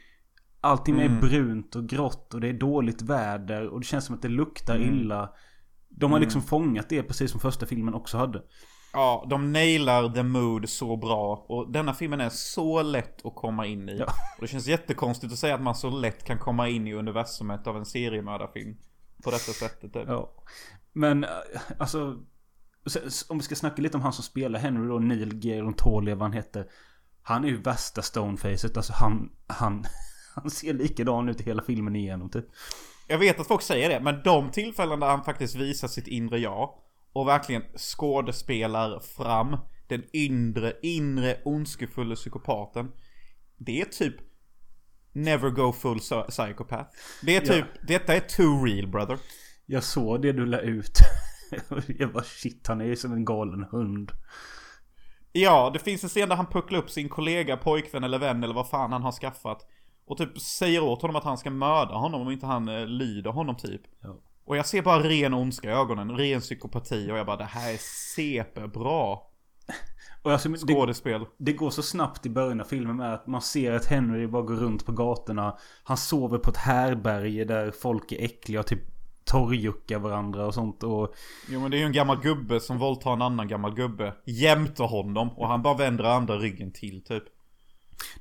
Allting 0.61 0.99
är 0.99 1.05
Mm. 1.05 1.19
brunt 1.19 1.75
och 1.75 1.89
grått 1.89 2.33
och 2.33 2.41
det 2.41 2.47
är 2.49 2.53
dåligt 2.53 3.01
väder 3.01 3.67
och 3.67 3.79
det 3.79 3.85
känns 3.85 4.05
som 4.05 4.15
att 4.15 4.21
det 4.21 4.27
luktar 4.27 4.75
Mm. 4.75 4.89
illa. 4.99 5.29
De 5.97 6.11
har 6.11 6.19
liksom 6.19 6.41
fångat 6.41 6.89
det 6.89 7.03
precis 7.03 7.31
som 7.31 7.39
första 7.39 7.65
filmen 7.65 7.93
också 7.93 8.17
hade. 8.17 8.41
Ja, 8.93 9.25
de 9.29 9.51
nailar 9.51 10.09
the 10.09 10.23
mood 10.23 10.69
så 10.69 10.97
bra. 10.97 11.45
Och 11.47 11.71
denna 11.71 11.93
filmen 11.93 12.21
är 12.21 12.29
så 12.29 12.81
lätt 12.81 13.25
att 13.25 13.35
komma 13.35 13.65
in 13.65 13.89
i. 13.89 13.97
Ja. 13.97 14.05
Och 14.05 14.41
det 14.41 14.47
känns 14.47 14.67
jättekonstigt 14.67 15.33
att 15.33 15.39
säga 15.39 15.55
att 15.55 15.61
man 15.61 15.75
så 15.75 15.89
lätt 15.89 16.23
kan 16.23 16.39
komma 16.39 16.69
in 16.69 16.87
i 16.87 16.93
universumet 16.93 17.67
av 17.67 17.77
en 17.77 17.85
seriemördarfilm. 17.85 18.77
På 19.23 19.31
detta 19.31 19.51
sättet 19.51 19.93
typ. 19.93 20.03
Ja. 20.07 20.33
Men 20.93 21.23
eh, 21.23 21.29
alltså. 21.77 22.19
Om 23.29 23.37
vi 23.37 23.43
ska 23.43 23.55
snacka 23.55 23.81
lite 23.81 23.97
om 23.97 24.03
han 24.03 24.13
som 24.13 24.23
spelar 24.23 24.59
Henry 24.59 24.87
då. 24.87 24.99
Neil 24.99 25.41
Gerontoli 25.41 26.13
vad 26.13 26.21
han 26.21 26.33
heter. 26.33 26.65
Han 27.21 27.43
är 27.43 27.47
ju 27.47 27.61
värsta 27.61 28.01
stonefacet. 28.01 28.77
Alltså 28.77 28.93
han, 28.93 29.31
han, 29.47 29.85
han 30.35 30.49
ser 30.49 30.73
likadan 30.73 31.29
ut 31.29 31.41
i 31.41 31.43
hela 31.43 31.61
filmen 31.61 31.95
igenom 31.95 32.29
typ. 32.29 32.45
Jag 33.07 33.17
vet 33.17 33.39
att 33.39 33.47
folk 33.47 33.61
säger 33.61 33.89
det, 33.89 33.99
men 33.99 34.23
de 34.23 34.51
tillfällen 34.51 34.99
där 34.99 35.07
han 35.07 35.23
faktiskt 35.23 35.55
visar 35.55 35.87
sitt 35.87 36.07
inre 36.07 36.39
jag. 36.39 36.69
Och 37.13 37.27
verkligen 37.27 37.63
skådespelar 37.77 38.99
fram 38.99 39.57
den 39.87 40.03
inre, 40.13 40.73
inre 40.81 41.37
ondskefulla 41.45 42.15
psykopaten. 42.15 42.91
Det 43.57 43.81
är 43.81 43.85
typ 43.85 44.15
Never 45.15 45.49
go 45.49 45.71
full 45.71 45.97
psy- 45.99 46.29
psychopath. 46.29 46.89
Det 47.21 47.35
är 47.35 47.41
typ, 47.41 47.65
detta 47.87 48.15
är 48.15 48.19
too 48.19 48.65
real 48.65 48.87
brother. 48.87 49.17
Jag 49.65 49.83
såg 49.83 50.21
det 50.21 50.31
du 50.31 50.45
la 50.45 50.59
ut. 50.59 50.97
Jag 51.87 52.13
bara 52.13 52.23
shit 52.23 52.67
han 52.67 52.81
är 52.81 52.85
ju 52.85 52.95
som 52.95 53.13
en 53.13 53.25
galen 53.25 53.65
hund. 53.71 54.11
Ja, 55.31 55.69
det 55.73 55.79
finns 55.79 56.03
en 56.03 56.09
scen 56.09 56.29
där 56.29 56.35
han 56.35 56.45
pucklar 56.45 56.79
upp 56.79 56.89
sin 56.89 57.09
kollega, 57.09 57.57
pojkvän 57.57 58.03
eller 58.03 58.19
vän 58.19 58.43
eller 58.43 58.53
vad 58.53 58.69
fan 58.69 58.91
han 58.91 59.01
har 59.01 59.11
skaffat. 59.11 59.67
Och 60.05 60.17
typ 60.17 60.39
säger 60.39 60.83
åt 60.83 61.01
honom 61.01 61.15
att 61.15 61.23
han 61.23 61.37
ska 61.37 61.49
mörda 61.49 61.93
honom 61.95 62.21
om 62.21 62.31
inte 62.31 62.45
han 62.45 62.67
eh, 62.67 62.85
lyder 62.85 63.31
honom 63.31 63.55
typ. 63.55 63.81
Ja. 64.01 64.19
Och 64.45 64.57
jag 64.57 64.65
ser 64.65 64.81
bara 64.81 65.03
ren 65.03 65.33
ondska 65.33 65.69
i 65.69 65.73
ögonen, 65.73 66.17
ren 66.17 66.41
psykopati 66.41 67.11
och 67.11 67.17
jag 67.17 67.25
bara 67.25 67.37
det 67.37 67.43
här 67.43 67.73
är 67.73 67.77
CP-bra 68.15 69.29
Och 70.23 70.31
alltså, 70.31 70.49
det, 70.49 70.57
skådespel. 70.57 71.25
det 71.37 71.53
går 71.53 71.69
så 71.69 71.81
snabbt 71.81 72.25
i 72.25 72.29
början 72.29 72.61
av 72.61 72.65
filmen 72.65 72.95
med 72.95 73.13
att 73.13 73.27
man 73.27 73.41
ser 73.41 73.71
att 73.71 73.85
Henry 73.85 74.27
bara 74.27 74.41
går 74.41 74.55
runt 74.55 74.85
på 74.85 74.91
gatorna. 74.91 75.57
Han 75.83 75.97
sover 75.97 76.37
på 76.37 76.49
ett 76.49 76.57
härberge 76.57 77.45
där 77.45 77.71
folk 77.71 78.11
är 78.11 78.23
äckliga 78.25 78.59
och 78.59 78.67
typ 78.67 78.81
torrjuckar 79.25 79.99
varandra 79.99 80.45
och 80.45 80.53
sånt. 80.53 80.83
Och 80.83 81.15
Jo 81.49 81.59
men 81.59 81.71
det 81.71 81.77
är 81.77 81.79
ju 81.79 81.85
en 81.85 81.91
gammal 81.93 82.21
gubbe 82.21 82.59
som 82.59 82.77
våldtar 82.77 83.13
en 83.13 83.21
annan 83.21 83.47
gammal 83.47 83.75
gubbe. 83.75 84.13
Jämte 84.25 84.83
honom 84.83 85.29
och 85.29 85.47
han 85.47 85.61
bara 85.61 85.77
vänder 85.77 86.03
andra 86.03 86.37
ryggen 86.37 86.71
till 86.71 87.03
typ. 87.03 87.23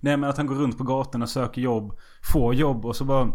Nej 0.01 0.17
men 0.17 0.31
att 0.31 0.37
han 0.37 0.47
går 0.47 0.55
runt 0.55 0.79
på 0.79 0.85
gatorna, 0.85 1.27
söker 1.27 1.61
jobb, 1.63 1.99
får 2.33 2.55
jobb 2.55 2.87
och 2.87 2.97
så 2.97 3.05
bara... 3.05 3.33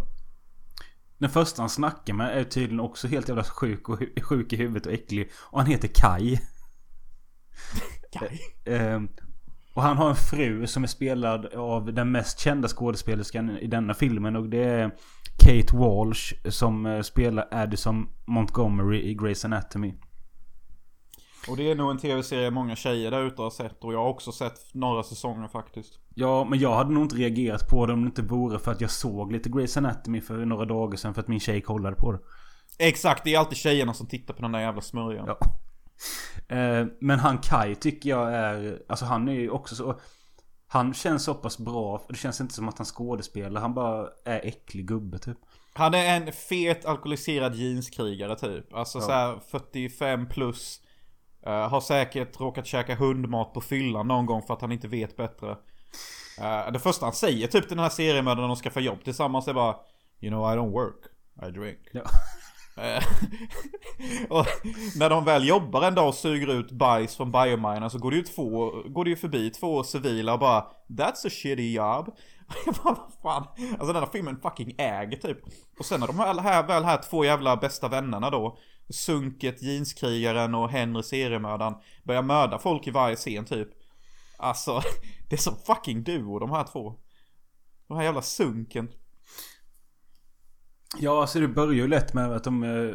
Den 1.19 1.29
första 1.29 1.61
han 1.61 1.69
snackar 1.69 2.13
med 2.13 2.37
är 2.39 2.43
tydligen 2.43 2.79
också 2.79 3.07
helt 3.07 3.27
jävla 3.27 3.43
sjuk 3.43 3.89
och 3.89 3.99
sjuk 4.21 4.53
i 4.53 4.55
huvudet 4.55 4.85
och 4.85 4.93
äcklig. 4.93 5.31
Och 5.35 5.59
han 5.59 5.67
heter 5.67 5.87
Kai. 5.87 6.39
Kaj. 8.11 8.39
Ehm, 8.65 9.09
och 9.73 9.83
han 9.83 9.97
har 9.97 10.09
en 10.09 10.15
fru 10.15 10.67
som 10.67 10.83
är 10.83 10.87
spelad 10.87 11.45
av 11.45 11.93
den 11.93 12.11
mest 12.11 12.39
kända 12.39 12.67
skådespelerskan 12.67 13.49
i 13.49 13.67
denna 13.67 13.93
filmen. 13.93 14.35
Och 14.35 14.49
det 14.49 14.63
är 14.63 14.91
Kate 15.37 15.77
Walsh 15.77 16.33
som 16.49 16.85
eh, 16.85 17.01
spelar 17.01 17.47
Addison 17.51 18.07
Montgomery 18.25 19.01
i 19.01 19.15
Grey's 19.15 19.45
Anatomy. 19.45 19.93
Och 21.49 21.57
det 21.57 21.71
är 21.71 21.75
nog 21.75 21.91
en 21.91 21.97
tv-serie 21.97 22.51
många 22.51 22.75
tjejer 22.75 23.11
där 23.11 23.23
ute 23.23 23.41
har 23.41 23.49
sett 23.49 23.83
och 23.83 23.93
jag 23.93 23.99
har 23.99 24.09
också 24.09 24.31
sett 24.31 24.73
några 24.73 25.03
säsonger 25.03 25.47
faktiskt. 25.47 25.99
Ja, 26.15 26.43
men 26.45 26.59
jag 26.59 26.75
hade 26.75 26.91
nog 26.91 27.03
inte 27.03 27.15
reagerat 27.15 27.69
på 27.69 27.85
det 27.85 27.93
om 27.93 28.01
det 28.01 28.05
inte 28.07 28.21
vore 28.21 28.59
för 28.59 28.71
att 28.71 28.81
jag 28.81 28.91
såg 28.91 29.31
lite 29.31 29.49
Grey's 29.49 29.77
Anatomy 29.77 30.21
för 30.21 30.45
några 30.45 30.65
dagar 30.65 30.97
sedan 30.97 31.13
för 31.13 31.21
att 31.21 31.27
min 31.27 31.39
tjej 31.39 31.61
kollade 31.61 31.95
på 31.95 32.11
det. 32.11 32.19
Exakt, 32.79 33.23
det 33.23 33.33
är 33.33 33.39
alltid 33.39 33.57
tjejerna 33.57 33.93
som 33.93 34.07
tittar 34.07 34.33
på 34.33 34.41
den 34.41 34.51
där 34.51 34.59
jävla 34.59 34.81
smörjan. 34.81 35.27
Ja. 35.27 35.37
Eh, 36.55 36.85
men 36.99 37.19
han 37.19 37.37
Kai 37.37 37.75
tycker 37.75 38.09
jag 38.09 38.33
är... 38.33 38.81
Alltså 38.89 39.05
han 39.05 39.27
är 39.27 39.33
ju 39.33 39.49
också 39.49 39.75
så... 39.75 39.99
Han 40.67 40.93
känns 40.93 41.23
så 41.23 41.33
pass 41.33 41.57
bra. 41.57 42.01
Det 42.09 42.15
känns 42.15 42.41
inte 42.41 42.53
som 42.53 42.69
att 42.69 42.77
han 42.77 42.85
skådespelar. 42.85 43.61
Han 43.61 43.73
bara 43.73 44.07
är 44.25 44.39
äcklig 44.47 44.87
gubbe 44.87 45.19
typ. 45.19 45.37
Han 45.73 45.93
är 45.93 46.17
en 46.17 46.31
fet 46.33 46.85
alkoholiserad 46.85 47.55
jeanskrigare 47.55 48.35
typ. 48.35 48.73
Alltså 48.73 48.97
Ja. 48.97 49.01
så 49.05 49.11
här 49.11 49.39
45 49.51 50.29
plus. 50.29 50.81
Eh, 51.47 51.69
har 51.69 51.81
säkert 51.81 52.39
råkat 52.39 52.65
käka 52.65 52.95
hundmat 52.95 53.53
på 53.53 53.61
fyllan 53.61 54.07
någon 54.07 54.25
gång 54.25 54.41
för 54.41 54.53
att 54.53 54.61
han 54.61 54.71
inte 54.71 54.87
vet 54.87 55.17
bättre. 55.17 55.49
Eh, 56.41 56.71
det 56.71 56.79
första 56.79 57.05
han 57.05 57.13
säger 57.13 57.47
typ 57.47 57.69
den 57.69 57.79
här 57.79 57.89
seriemördaren 57.89 58.41
när 58.41 58.47
de 58.47 58.55
ska 58.55 58.71
få 58.71 58.79
jobb 58.79 59.03
tillsammans 59.03 59.47
är 59.47 59.53
bara 59.53 59.75
You 60.21 60.31
know 60.31 60.53
I 60.53 60.57
don't 60.57 60.71
work, 60.71 61.05
I 61.47 61.51
drink. 61.51 61.79
Ja. 61.91 62.01
Eh, 62.83 63.03
och 64.29 64.45
när 64.95 65.09
de 65.09 65.25
väl 65.25 65.47
jobbar 65.47 65.81
en 65.81 65.95
dag 65.95 66.07
och 66.07 66.15
suger 66.15 66.47
ut 66.47 66.71
bajs 66.71 67.15
från 67.15 67.31
biominen 67.31 67.89
så 67.89 67.97
går 67.97 68.11
det 68.11 68.17
ju 68.17 68.23
två, 68.23 68.71
går 68.85 69.03
det 69.03 69.09
ju 69.09 69.15
förbi 69.15 69.49
två 69.49 69.83
civila 69.83 70.33
och 70.33 70.39
bara 70.39 70.65
That's 70.87 71.27
a 71.27 71.29
shitty 71.29 71.73
job. 71.73 72.15
Jag 72.65 72.75
bara, 72.75 72.93
vad 72.93 73.13
fan. 73.23 73.47
Alltså 73.71 73.93
den 73.93 74.03
här 74.03 74.09
filmen 74.11 74.39
fucking 74.41 74.75
äger 74.77 75.17
typ. 75.17 75.37
Och 75.79 75.85
sen 75.85 75.99
när 75.99 76.07
de 76.07 76.19
här, 76.19 76.39
här, 76.39 76.67
väl 76.67 76.83
här 76.83 77.01
två 77.09 77.25
jävla 77.25 77.55
bästa 77.55 77.87
vännerna 77.87 78.29
då. 78.29 78.57
Sunket, 78.89 79.61
jeanskrigaren 79.61 80.55
och 80.55 80.69
Henry 80.69 81.03
seriemördaren. 81.03 81.73
Börjar 82.03 82.21
mörda 82.21 82.59
folk 82.59 82.87
i 82.87 82.91
varje 82.91 83.15
scen 83.15 83.45
typ. 83.45 83.67
Alltså, 84.37 84.81
det 85.29 85.35
är 85.35 85.39
så 85.39 85.51
fucking 85.51 86.03
duo 86.03 86.39
de 86.39 86.51
här 86.51 86.63
två. 86.63 86.99
De 87.87 87.97
här 87.97 88.03
jävla 88.03 88.21
sunken. 88.21 88.89
Ja, 90.99 91.21
alltså 91.21 91.39
det 91.39 91.47
börjar 91.47 91.73
ju 91.73 91.87
lätt 91.87 92.13
med 92.13 92.31
att 92.31 92.43
de 92.43 92.63
eh, 92.63 92.93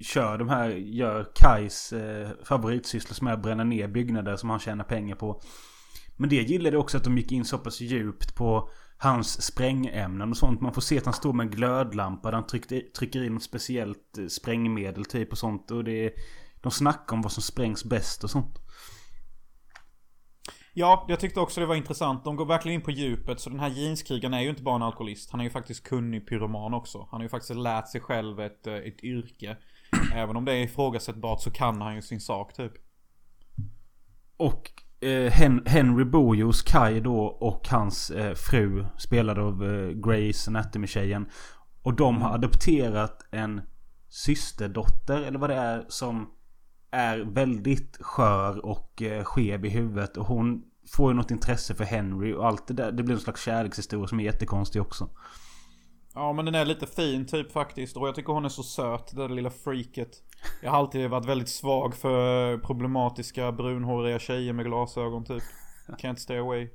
kör 0.00 0.38
de 0.38 0.48
här, 0.48 0.68
gör 0.70 1.32
Kais 1.34 1.92
eh, 1.92 2.30
favoritsysslor 2.44 3.14
som 3.14 3.26
är 3.26 3.32
att 3.32 3.42
bränna 3.42 3.64
ner 3.64 3.88
byggnader 3.88 4.36
som 4.36 4.50
han 4.50 4.58
tjänar 4.58 4.84
pengar 4.84 5.16
på. 5.16 5.42
Men 6.16 6.28
det 6.28 6.42
gillade 6.42 6.76
också 6.76 6.96
att 6.96 7.04
de 7.04 7.18
gick 7.18 7.32
in 7.32 7.44
så 7.44 7.58
pass 7.58 7.80
djupt 7.80 8.34
på 8.34 8.70
hans 8.98 9.42
sprängämnen 9.42 10.30
och 10.30 10.36
sånt. 10.36 10.60
Man 10.60 10.74
får 10.74 10.80
se 10.80 10.98
att 10.98 11.04
han 11.04 11.14
står 11.14 11.32
med 11.32 11.44
en 11.44 11.50
glödlampa 11.50 12.30
där 12.30 12.36
han 12.36 12.46
tryckte, 12.46 12.80
trycker 12.80 13.22
in 13.22 13.34
något 13.34 13.42
speciellt 13.42 14.18
eh, 14.18 14.26
sprängmedel 14.26 15.04
typ 15.04 15.32
och 15.32 15.38
sånt. 15.38 15.70
Och 15.70 15.84
det 15.84 16.04
är, 16.04 16.12
de 16.60 16.72
snackar 16.72 17.16
om 17.16 17.22
vad 17.22 17.32
som 17.32 17.42
sprängs 17.42 17.84
bäst 17.84 18.24
och 18.24 18.30
sånt. 18.30 18.58
Ja, 20.78 21.06
jag 21.08 21.20
tyckte 21.20 21.40
också 21.40 21.60
det 21.60 21.66
var 21.66 21.74
intressant. 21.74 22.24
De 22.24 22.36
går 22.36 22.46
verkligen 22.46 22.80
in 22.80 22.84
på 22.84 22.90
djupet. 22.90 23.40
Så 23.40 23.50
den 23.50 23.60
här 23.60 23.68
jeanskrigaren 23.68 24.34
är 24.34 24.40
ju 24.40 24.48
inte 24.48 24.62
bara 24.62 24.76
en 24.76 24.82
alkoholist. 24.82 25.30
Han 25.30 25.40
är 25.40 25.44
ju 25.44 25.50
faktiskt 25.50 25.82
kunnig 25.82 26.28
pyroman 26.28 26.74
också. 26.74 27.08
Han 27.10 27.20
har 27.20 27.22
ju 27.22 27.28
faktiskt 27.28 27.54
lärt 27.54 27.88
sig 27.88 28.00
själv 28.00 28.40
ett, 28.40 28.66
eh, 28.66 28.74
ett 28.74 29.04
yrke. 29.04 29.56
Även 30.14 30.36
om 30.36 30.44
det 30.44 30.52
är 30.52 30.62
ifrågasättbart 30.62 31.42
så 31.42 31.50
kan 31.50 31.80
han 31.80 31.94
ju 31.94 32.02
sin 32.02 32.20
sak 32.20 32.54
typ. 32.54 32.72
Och 34.36 34.70
Hen 35.30 35.62
Henry 35.66 36.04
Bojos, 36.04 36.62
Kai 36.62 37.00
då 37.00 37.20
och 37.24 37.68
hans 37.68 38.10
eh, 38.10 38.34
fru 38.34 38.86
spelade 38.98 39.40
av 39.40 39.64
eh, 39.64 39.88
Grace 39.90 40.50
Anatomy-tjejen. 40.50 41.26
Och 41.82 41.94
de 41.94 42.22
har 42.22 42.34
adopterat 42.34 43.26
en 43.30 43.60
systerdotter 44.08 45.22
eller 45.22 45.38
vad 45.38 45.50
det 45.50 45.56
är 45.56 45.84
som 45.88 46.30
är 46.90 47.18
väldigt 47.18 47.98
skör 48.00 48.66
och 48.66 49.02
eh, 49.02 49.24
skev 49.24 49.64
i 49.64 49.68
huvudet. 49.68 50.16
Och 50.16 50.26
hon 50.26 50.62
får 50.92 51.10
ju 51.10 51.16
något 51.16 51.30
intresse 51.30 51.74
för 51.74 51.84
Henry 51.84 52.32
och 52.34 52.46
allt 52.46 52.66
det 52.66 52.74
där. 52.74 52.92
Det 52.92 53.02
blir 53.02 53.14
en 53.14 53.20
slags 53.20 53.42
kärlekshistoria 53.42 54.06
som 54.06 54.20
är 54.20 54.24
jättekonstig 54.24 54.82
också. 54.82 55.08
Ja 56.16 56.32
men 56.32 56.44
den 56.44 56.54
är 56.54 56.64
lite 56.64 56.86
fin 56.86 57.26
typ 57.26 57.52
faktiskt. 57.52 57.96
Och 57.96 58.08
jag 58.08 58.14
tycker 58.14 58.32
hon 58.32 58.44
är 58.44 58.48
så 58.48 58.62
söt, 58.62 59.06
det 59.06 59.22
där 59.22 59.28
lilla 59.28 59.50
freaket. 59.50 60.10
Jag 60.62 60.70
har 60.70 60.78
alltid 60.78 61.10
varit 61.10 61.26
väldigt 61.26 61.48
svag 61.48 61.94
för 61.94 62.58
problematiska 62.58 63.52
brunhåriga 63.52 64.18
tjejer 64.18 64.52
med 64.52 64.64
glasögon 64.64 65.24
typ. 65.24 65.42
Can't 65.98 66.16
stay 66.16 66.38
away. 66.38 66.68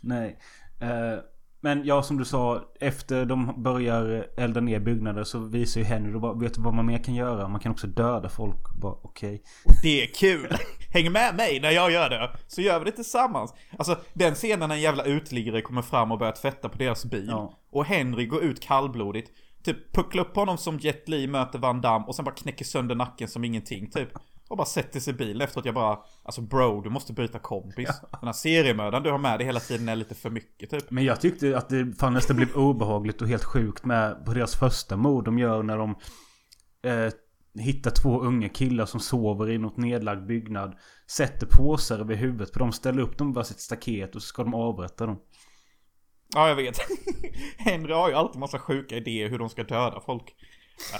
Nej. 0.00 0.38
Eh, 0.80 1.18
men 1.60 1.84
ja, 1.84 2.02
som 2.02 2.18
du 2.18 2.24
sa. 2.24 2.72
Efter 2.80 3.24
de 3.24 3.62
börjar 3.62 4.26
elda 4.36 4.60
ner 4.60 4.80
byggnader 4.80 5.24
så 5.24 5.38
visar 5.38 5.80
ju 5.80 5.86
Henry 5.86 6.12
då 6.12 6.34
vet 6.34 6.54
du 6.54 6.60
vad 6.60 6.74
man 6.74 6.86
mer 6.86 6.98
kan 6.98 7.14
göra? 7.14 7.48
Man 7.48 7.60
kan 7.60 7.72
också 7.72 7.86
döda 7.86 8.28
folk. 8.28 8.74
Bara 8.80 8.92
okej. 8.92 9.42
Okay. 9.64 9.78
Det 9.82 10.02
är 10.02 10.06
kul! 10.06 10.56
Häng 10.90 11.12
med 11.12 11.36
mig 11.36 11.60
när 11.60 11.70
jag 11.70 11.90
gör 11.90 12.10
det. 12.10 12.30
Så 12.46 12.60
gör 12.60 12.78
vi 12.78 12.84
det 12.84 12.92
tillsammans. 12.92 13.54
Alltså 13.78 13.98
den 14.12 14.34
scenen 14.34 14.68
när 14.68 14.76
en 14.76 14.82
jävla 14.82 15.04
uteliggare 15.04 15.62
kommer 15.62 15.82
fram 15.82 16.12
och 16.12 16.18
börjar 16.18 16.32
tvätta 16.32 16.68
på 16.68 16.78
deras 16.78 17.04
bil. 17.04 17.28
Ja. 17.28 17.58
Och 17.72 17.84
Henry 17.84 18.26
går 18.26 18.42
ut 18.42 18.60
kallblodigt. 18.60 19.30
Typ 19.64 19.92
pucklar 19.92 20.24
upp 20.24 20.36
honom 20.36 20.58
som 20.58 20.78
Jet 20.78 21.08
Li 21.08 21.26
möter 21.26 21.58
Van 21.58 21.80
Damme 21.80 22.04
och 22.06 22.14
sen 22.14 22.24
bara 22.24 22.34
knäcker 22.34 22.64
sönder 22.64 22.94
nacken 22.94 23.28
som 23.28 23.44
ingenting 23.44 23.90
typ. 23.90 24.08
Och 24.52 24.56
bara 24.56 24.66
sätter 24.66 25.00
sig 25.00 25.14
i 25.14 25.16
bilen 25.16 25.40
efter 25.40 25.60
att 25.60 25.66
jag 25.66 25.74
bara 25.74 25.98
Alltså 26.22 26.40
bro, 26.40 26.80
du 26.80 26.90
måste 26.90 27.12
byta 27.12 27.38
kompis 27.38 27.88
ja. 28.02 28.18
Den 28.20 28.26
här 28.26 28.32
seriemördaren 28.32 29.02
du 29.02 29.10
har 29.10 29.18
med 29.18 29.38
dig 29.38 29.46
hela 29.46 29.60
tiden 29.60 29.88
är 29.88 29.96
lite 29.96 30.14
för 30.14 30.30
mycket 30.30 30.70
typ 30.70 30.90
Men 30.90 31.04
jag 31.04 31.20
tyckte 31.20 31.58
att 31.58 31.68
det 31.68 31.92
fan 31.98 32.14
nästan 32.14 32.36
blev 32.36 32.56
obehagligt 32.56 33.22
och 33.22 33.28
helt 33.28 33.44
sjukt 33.44 33.84
med 33.84 34.24
På 34.24 34.34
deras 34.34 34.56
första 34.56 34.96
mord 34.96 35.24
de 35.24 35.38
gör 35.38 35.62
när 35.62 35.78
de 35.78 35.90
eh, 36.84 37.12
Hittar 37.62 37.90
två 37.90 38.20
unga 38.20 38.48
killar 38.48 38.86
som 38.86 39.00
sover 39.00 39.50
i 39.50 39.58
något 39.58 39.76
nedlagd 39.76 40.26
byggnad 40.26 40.74
Sätter 41.10 41.46
påsar 41.46 41.98
över 41.98 42.14
huvudet 42.14 42.52
på 42.52 42.58
dem 42.58 42.72
Ställer 42.72 43.02
upp 43.02 43.18
dem 43.18 43.32
bara 43.32 43.44
sitt 43.44 43.60
staket 43.60 44.14
och 44.14 44.22
så 44.22 44.26
ska 44.26 44.42
de 44.42 44.54
avrätta 44.54 45.06
dem 45.06 45.18
Ja 46.34 46.48
jag 46.48 46.56
vet 46.56 46.78
Henry 47.58 47.92
har 47.92 48.08
ju 48.08 48.14
alltid 48.14 48.40
massa 48.40 48.58
sjuka 48.58 48.96
idéer 48.96 49.28
hur 49.28 49.38
de 49.38 49.48
ska 49.48 49.62
döda 49.64 50.00
folk 50.00 50.34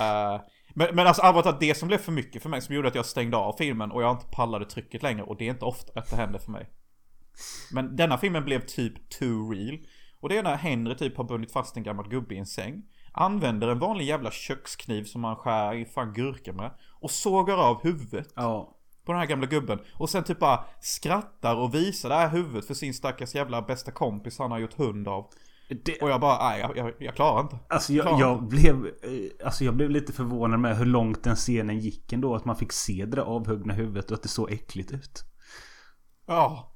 uh, 0.01 0.41
men, 0.75 0.95
men 0.95 1.07
alltså 1.07 1.23
allvarligt 1.23 1.47
att 1.47 1.61
det 1.61 1.75
som 1.75 1.89
blev 1.89 1.99
för 1.99 2.13
mycket 2.13 2.43
för 2.43 2.49
mig 2.49 2.61
som 2.61 2.75
gjorde 2.75 2.89
att 2.89 2.95
jag 2.95 3.07
stängde 3.07 3.37
av 3.37 3.53
filmen 3.59 3.91
och 3.91 4.03
jag 4.03 4.13
inte 4.13 4.27
pallade 4.31 4.65
trycket 4.65 5.03
längre 5.03 5.23
och 5.23 5.37
det 5.37 5.47
är 5.47 5.51
inte 5.51 5.65
ofta 5.65 6.01
att 6.01 6.11
det 6.11 6.17
händer 6.17 6.39
för 6.39 6.51
mig. 6.51 6.69
Men 7.73 7.97
denna 7.97 8.19
filmen 8.19 8.45
blev 8.45 8.61
typ 8.67 9.11
too 9.11 9.53
real. 9.53 9.79
Och 10.21 10.29
det 10.29 10.39
är 10.39 10.43
när 10.43 10.57
Henry 10.57 10.97
typ 10.97 11.17
har 11.17 11.25
bundit 11.25 11.53
fast 11.53 11.77
en 11.77 11.83
gammal 11.83 12.09
gubbe 12.09 12.35
i 12.35 12.39
en 12.39 12.47
säng. 12.47 12.83
Använder 13.13 13.69
en 13.69 13.79
vanlig 13.79 14.05
jävla 14.05 14.31
kökskniv 14.31 15.05
som 15.05 15.21
man 15.21 15.37
skär 15.37 15.75
i 15.75 15.85
fan 15.85 16.13
gurka 16.13 16.53
med. 16.53 16.71
Och 17.01 17.11
sågar 17.11 17.57
av 17.57 17.83
huvudet. 17.83 18.33
Ja. 18.37 18.77
På 19.05 19.13
den 19.13 19.21
här 19.21 19.27
gamla 19.27 19.47
gubben. 19.47 19.79
Och 19.95 20.11
sen 20.11 20.25
typ 20.25 20.39
bara 20.39 20.65
skrattar 20.81 21.57
och 21.57 21.75
visar 21.75 22.09
det 22.09 22.15
här 22.15 22.29
huvudet 22.29 22.67
för 22.67 22.75
sin 22.75 22.95
stackars 22.95 23.35
jävla 23.35 23.63
bästa 23.63 23.91
kompis 23.91 24.39
han 24.39 24.51
har 24.51 24.59
gjort 24.59 24.79
hund 24.79 25.09
av. 25.09 25.31
Det... 25.85 26.03
Och 26.03 26.11
jag 26.11 26.21
bara, 26.21 26.49
nej 26.49 26.61
jag, 26.61 26.77
jag, 26.77 26.95
jag 26.99 27.15
klarar 27.15 27.41
inte. 27.41 27.59
Alltså 27.69 27.93
jag, 27.93 28.07
jag, 28.07 28.21
jag 28.21 28.49
blev, 28.49 28.87
eh, 28.87 29.47
alltså 29.47 29.65
jag 29.65 29.77
blev 29.77 29.91
lite 29.91 30.13
förvånad 30.13 30.61
med 30.61 30.77
hur 30.77 30.87
långt 30.87 31.25
den 31.25 31.37
scenen 31.37 31.79
gick 31.79 32.13
ändå. 32.13 32.35
Att 32.35 32.45
man 32.45 32.57
fick 32.57 32.73
se 32.73 33.05
det 33.05 33.17
där 33.17 33.23
avhuggna 33.23 33.75
huvudet 33.75 34.11
och 34.11 34.15
att 34.15 34.23
det 34.23 34.29
såg 34.29 34.53
äckligt 34.53 34.93
ut. 34.93 35.25
Ja. 36.27 36.69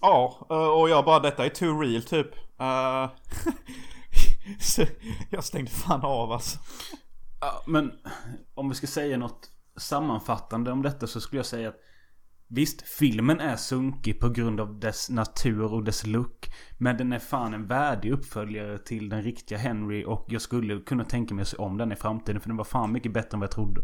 Ja, 0.00 0.46
eh, 0.50 0.80
och 0.80 0.88
jag 0.88 1.04
bara, 1.04 1.20
detta 1.20 1.44
är 1.44 1.48
too 1.48 1.80
real 1.80 2.02
typ. 2.02 2.30
Uh... 2.60 3.10
jag 5.30 5.44
stängde 5.44 5.70
fan 5.70 6.00
av 6.02 6.32
alltså. 6.32 6.58
Ja, 7.40 7.62
men 7.66 7.92
om 8.54 8.68
vi 8.68 8.74
ska 8.74 8.86
säga 8.86 9.18
något 9.18 9.50
sammanfattande 9.76 10.72
om 10.72 10.82
detta 10.82 11.06
så 11.06 11.20
skulle 11.20 11.38
jag 11.38 11.46
säga 11.46 11.68
att 11.68 11.80
Visst, 12.48 12.82
filmen 12.82 13.40
är 13.40 13.56
sunkig 13.56 14.20
på 14.20 14.28
grund 14.28 14.60
av 14.60 14.80
dess 14.80 15.10
natur 15.10 15.72
och 15.72 15.84
dess 15.84 16.06
look. 16.06 16.50
Men 16.78 16.96
den 16.96 17.12
är 17.12 17.18
fan 17.18 17.54
en 17.54 17.66
värdig 17.66 18.12
uppföljare 18.12 18.78
till 18.78 19.08
den 19.08 19.22
riktiga 19.22 19.58
Henry. 19.58 20.04
Och 20.04 20.26
jag 20.28 20.42
skulle 20.42 20.80
kunna 20.80 21.04
tänka 21.04 21.34
mig 21.34 21.42
att 21.42 21.48
se 21.48 21.56
om 21.56 21.78
den 21.78 21.92
i 21.92 21.96
framtiden. 21.96 22.40
För 22.40 22.48
den 22.48 22.56
var 22.56 22.64
fan 22.64 22.92
mycket 22.92 23.12
bättre 23.12 23.30
än 23.32 23.40
vad 23.40 23.46
jag 23.46 23.54
trodde. 23.54 23.80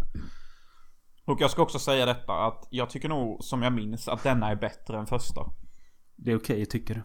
Och 1.24 1.40
jag 1.40 1.50
ska 1.50 1.62
också 1.62 1.78
säga 1.78 2.06
detta 2.06 2.32
att 2.32 2.68
jag 2.70 2.90
tycker 2.90 3.08
nog 3.08 3.44
som 3.44 3.62
jag 3.62 3.72
minns 3.72 4.08
att 4.08 4.22
denna 4.22 4.50
är 4.50 4.56
bättre 4.56 4.98
än 4.98 5.06
första. 5.06 5.40
Det 6.16 6.32
är 6.32 6.36
okej 6.36 6.54
okay, 6.54 6.66
tycker 6.66 6.94
du? 6.94 7.02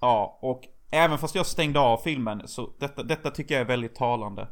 Ja, 0.00 0.38
och 0.42 0.62
även 0.90 1.18
fast 1.18 1.34
jag 1.34 1.46
stängde 1.46 1.80
av 1.80 1.98
filmen 1.98 2.48
så 2.48 2.76
detta, 2.80 3.02
detta 3.02 3.30
tycker 3.30 3.54
jag 3.54 3.60
är 3.60 3.66
väldigt 3.66 3.94
talande. 3.94 4.42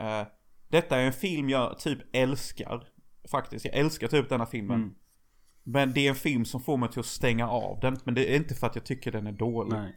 Uh, 0.00 0.26
detta 0.68 0.96
är 0.96 1.06
en 1.06 1.12
film 1.12 1.48
jag 1.48 1.78
typ 1.78 1.98
älskar. 2.12 2.88
Faktiskt, 3.30 3.64
jag 3.64 3.74
älskar 3.74 4.08
typ 4.08 4.28
denna 4.28 4.46
filmen. 4.46 4.82
Mm. 4.82 4.94
Men 5.64 5.92
det 5.92 6.00
är 6.00 6.08
en 6.08 6.14
film 6.14 6.44
som 6.44 6.60
får 6.60 6.76
mig 6.76 6.90
till 6.90 7.00
att 7.00 7.06
stänga 7.06 7.48
av 7.48 7.80
den. 7.80 7.96
Men 8.04 8.14
det 8.14 8.32
är 8.32 8.36
inte 8.36 8.54
för 8.54 8.66
att 8.66 8.74
jag 8.74 8.84
tycker 8.84 9.12
den 9.12 9.26
är 9.26 9.32
dålig. 9.32 9.72
Nej. 9.72 9.96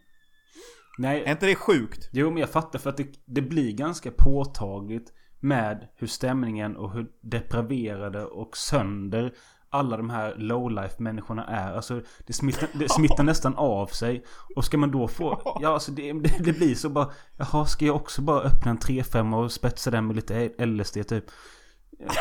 Nej. 0.97 1.23
Är 1.23 1.31
inte 1.31 1.45
det 1.45 1.55
sjukt? 1.55 2.09
Jo, 2.13 2.29
men 2.29 2.37
jag 2.37 2.49
fattar 2.49 2.79
för 2.79 2.89
att 2.89 2.97
det, 2.97 3.07
det 3.25 3.41
blir 3.41 3.71
ganska 3.71 4.11
påtagligt 4.17 5.13
med 5.39 5.87
hur 5.95 6.07
stämningen 6.07 6.77
och 6.77 6.93
hur 6.93 7.11
depraverade 7.21 8.25
och 8.25 8.57
sönder 8.57 9.33
alla 9.71 9.97
de 9.97 10.09
här 10.09 10.35
lowlife 10.37 10.95
människorna 10.97 11.45
är. 11.45 11.75
Alltså 11.75 12.01
det 12.27 12.33
smittar, 12.33 12.69
det 12.73 12.89
smittar 12.91 13.23
nästan 13.23 13.55
av 13.55 13.87
sig. 13.87 14.23
Och 14.55 14.65
ska 14.65 14.77
man 14.77 14.91
då 14.91 15.07
få... 15.07 15.57
Ja 15.61 15.73
alltså 15.73 15.91
det, 15.91 16.13
det, 16.13 16.35
det 16.39 16.53
blir 16.53 16.75
så 16.75 16.89
bara... 16.89 17.09
Jaha, 17.37 17.65
ska 17.65 17.85
jag 17.85 17.95
också 17.95 18.21
bara 18.21 18.41
öppna 18.41 18.71
en 18.71 18.79
3-5 18.79 19.43
och 19.43 19.51
spetsa 19.51 19.91
den 19.91 20.07
med 20.07 20.15
lite 20.15 20.65
LSD 20.65 21.07
typ? 21.07 21.25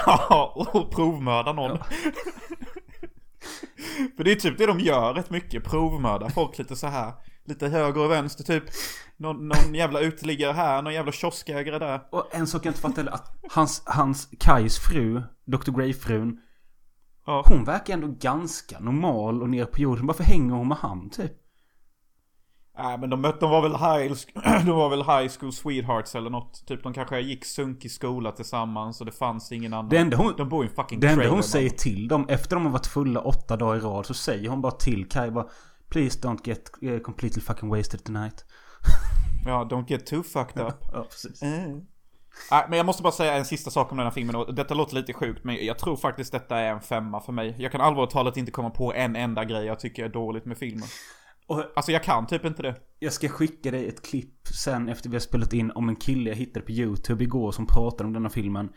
Ja, 0.07 0.53
och 0.73 0.91
provmörda 0.91 1.53
någon. 1.53 1.71
Ja. 1.71 1.87
För 4.17 4.25
det 4.25 4.33
är 4.33 4.37
typ 4.37 4.59
det 4.59 4.67
de 4.67 4.81
gör 4.81 5.15
rätt 5.15 5.31
mycket. 5.31 5.65
Provmördar 5.65 6.29
folk 6.29 6.59
lite 6.59 6.77
så 6.77 6.87
här. 6.87 7.13
Lite 7.45 7.69
höger 7.69 8.01
och 8.01 8.11
vänster 8.11 8.45
typ. 8.45 8.65
Någon, 9.17 9.49
någon 9.49 9.75
jävla 9.75 10.01
uteliggare 10.01 10.53
här, 10.53 10.83
någon 10.83 10.95
jävla 10.95 11.13
kioskägare 11.13 11.79
där. 11.79 12.01
Och 12.11 12.35
en 12.35 12.47
sak 12.47 12.67
jag 12.67 12.71
inte 12.71 12.81
fattar 12.81 13.05
är 13.05 13.15
att 13.15 13.39
hans, 13.51 13.83
hans 13.87 14.29
Kais 14.41 14.79
fru, 14.79 15.23
Dr. 15.47 15.71
Grey-frun. 15.71 16.41
Ja. 17.27 17.45
Hon 17.47 17.65
verkar 17.65 17.95
ändå 17.95 18.07
ganska 18.21 18.81
normal 18.81 19.43
och 19.43 19.51
ner 19.51 19.65
på 19.65 19.81
jorden. 19.81 20.07
Varför 20.07 20.25
hänger 20.25 20.55
hon 20.55 20.69
med 20.69 20.77
han 20.77 21.11
typ? 21.11 21.33
Nej 22.79 22.99
men 22.99 23.11
de, 23.11 23.23
de 23.41 23.51
var 23.51 23.63
väl 23.63 23.77
high, 23.77 24.15
de 24.67 24.71
var 24.77 24.89
väl 24.91 25.03
high 25.03 25.39
school 25.39 25.53
sweethearts 25.53 26.15
eller 26.15 26.31
något. 26.31 26.67
Typ 26.67 26.83
de 26.83 26.93
kanske 26.93 27.21
gick 27.21 27.45
sunk 27.45 27.85
i 27.85 27.89
skola 27.89 28.33
tillsammans 28.33 29.01
och 29.01 29.07
det 29.07 29.13
fanns 29.13 29.53
ingen 29.53 29.73
annan. 29.75 29.89
Det 29.89 29.97
enda 29.97 30.17
hon, 30.17 30.35
de 30.37 30.49
bor 30.49 30.65
i 30.65 30.69
en 30.69 30.75
fucking 30.75 31.01
Det 31.01 31.09
enda 31.09 31.29
hon 31.29 31.43
säger 31.43 31.71
till 31.71 32.09
dem 32.09 32.27
efter 32.29 32.57
de 32.57 32.65
har 32.65 32.73
varit 32.73 32.87
fulla 32.87 33.21
åtta 33.21 33.57
dagar 33.57 33.77
i 33.77 33.81
rad 33.81 34.07
så 34.07 34.15
säger 34.15 34.49
hon 34.49 34.61
bara 34.61 34.73
till 34.73 35.09
Kai 35.09 35.31
bara 35.31 35.47
Please 35.89 36.21
don't 36.21 36.41
get 36.45 36.71
uh, 36.83 36.99
completely 36.99 37.43
fucking 37.43 37.69
wasted 37.69 38.05
tonight. 38.05 38.45
ja, 39.47 39.69
don't 39.71 39.89
get 39.89 40.07
too 40.07 40.23
fucked 40.23 40.63
up. 40.67 40.75
ja, 40.93 41.03
precis. 41.11 41.43
Mm. 41.43 41.81
Nej, 42.51 42.65
men 42.69 42.77
jag 42.77 42.87
måste 42.87 43.03
bara 43.03 43.13
säga 43.13 43.35
en 43.35 43.45
sista 43.45 43.71
sak 43.71 43.93
om 43.93 43.99
den 43.99 44.07
här 44.07 44.13
filmen 44.13 44.37
och 44.37 44.55
detta 44.55 44.75
låter 44.75 44.95
lite 44.95 45.13
sjukt 45.13 45.45
men 45.45 45.67
jag 45.67 45.79
tror 45.79 45.97
faktiskt 45.97 46.33
detta 46.33 46.59
är 46.59 46.73
en 46.73 46.81
femma 46.81 47.21
för 47.21 47.33
mig. 47.33 47.57
Jag 47.59 47.73
kan 47.73 47.81
allvarligt 47.81 48.11
talat 48.11 48.37
inte 48.37 48.53
komma 48.53 48.71
på 48.71 48.95
en 48.95 49.17
enda 49.17 49.45
grej 49.45 49.65
jag 49.65 49.81
tycker 49.81 50.05
är 50.05 50.09
dåligt 50.09 50.45
med 50.45 50.59
filmen. 50.59 50.89
Och, 51.47 51.65
alltså 51.77 51.93
jag 51.93 52.03
kan 52.03 52.27
typ 52.27 52.45
inte 52.45 52.63
det. 52.63 52.75
Jag 52.99 53.13
ska 53.13 53.29
skicka 53.29 53.71
dig 53.71 53.89
ett 53.89 54.03
klipp 54.03 54.49
sen 54.65 54.89
efter 54.89 55.09
vi 55.11 55.15
har 55.15 55.21
spelat 55.21 55.53
in 55.53 55.71
om 55.71 55.89
en 55.89 55.97
kille 55.97 56.31
jag 56.31 56.37
hittade 56.37 56.67
på 56.67 56.73
YouTube 56.73 57.25
igår 57.25 57.53
som 57.53 57.67
pratade 57.67 58.07
om 58.07 58.13
denna 58.13 58.31
filmen. 58.31 58.73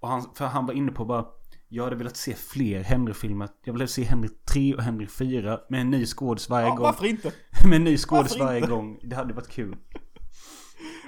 Och 0.00 0.08
han, 0.08 0.24
för 0.34 0.46
han 0.46 0.66
var 0.66 0.74
inne 0.74 0.92
på 0.92 1.04
bara 1.04 1.24
jag 1.68 1.84
hade 1.84 1.96
velat 1.96 2.16
se 2.16 2.34
fler 2.34 2.82
Henry-filmer. 2.82 3.48
Jag 3.64 3.72
ville 3.72 3.88
se 3.88 4.02
Henry 4.02 4.28
3 4.28 4.74
och 4.74 4.82
Henry 4.82 5.06
4 5.06 5.60
med 5.68 5.80
en 5.80 5.90
ny 5.90 6.06
skådis 6.06 6.48
varje 6.48 6.66
ja, 6.66 6.74
gång. 6.74 6.82
Varför 6.82 7.06
inte? 7.06 7.32
med 7.64 7.76
en 7.76 7.84
ny 7.84 7.96
skådis 7.96 8.38
varje 8.38 8.60
gång. 8.60 9.00
Det 9.02 9.16
hade 9.16 9.34
varit 9.34 9.48
kul. 9.48 9.76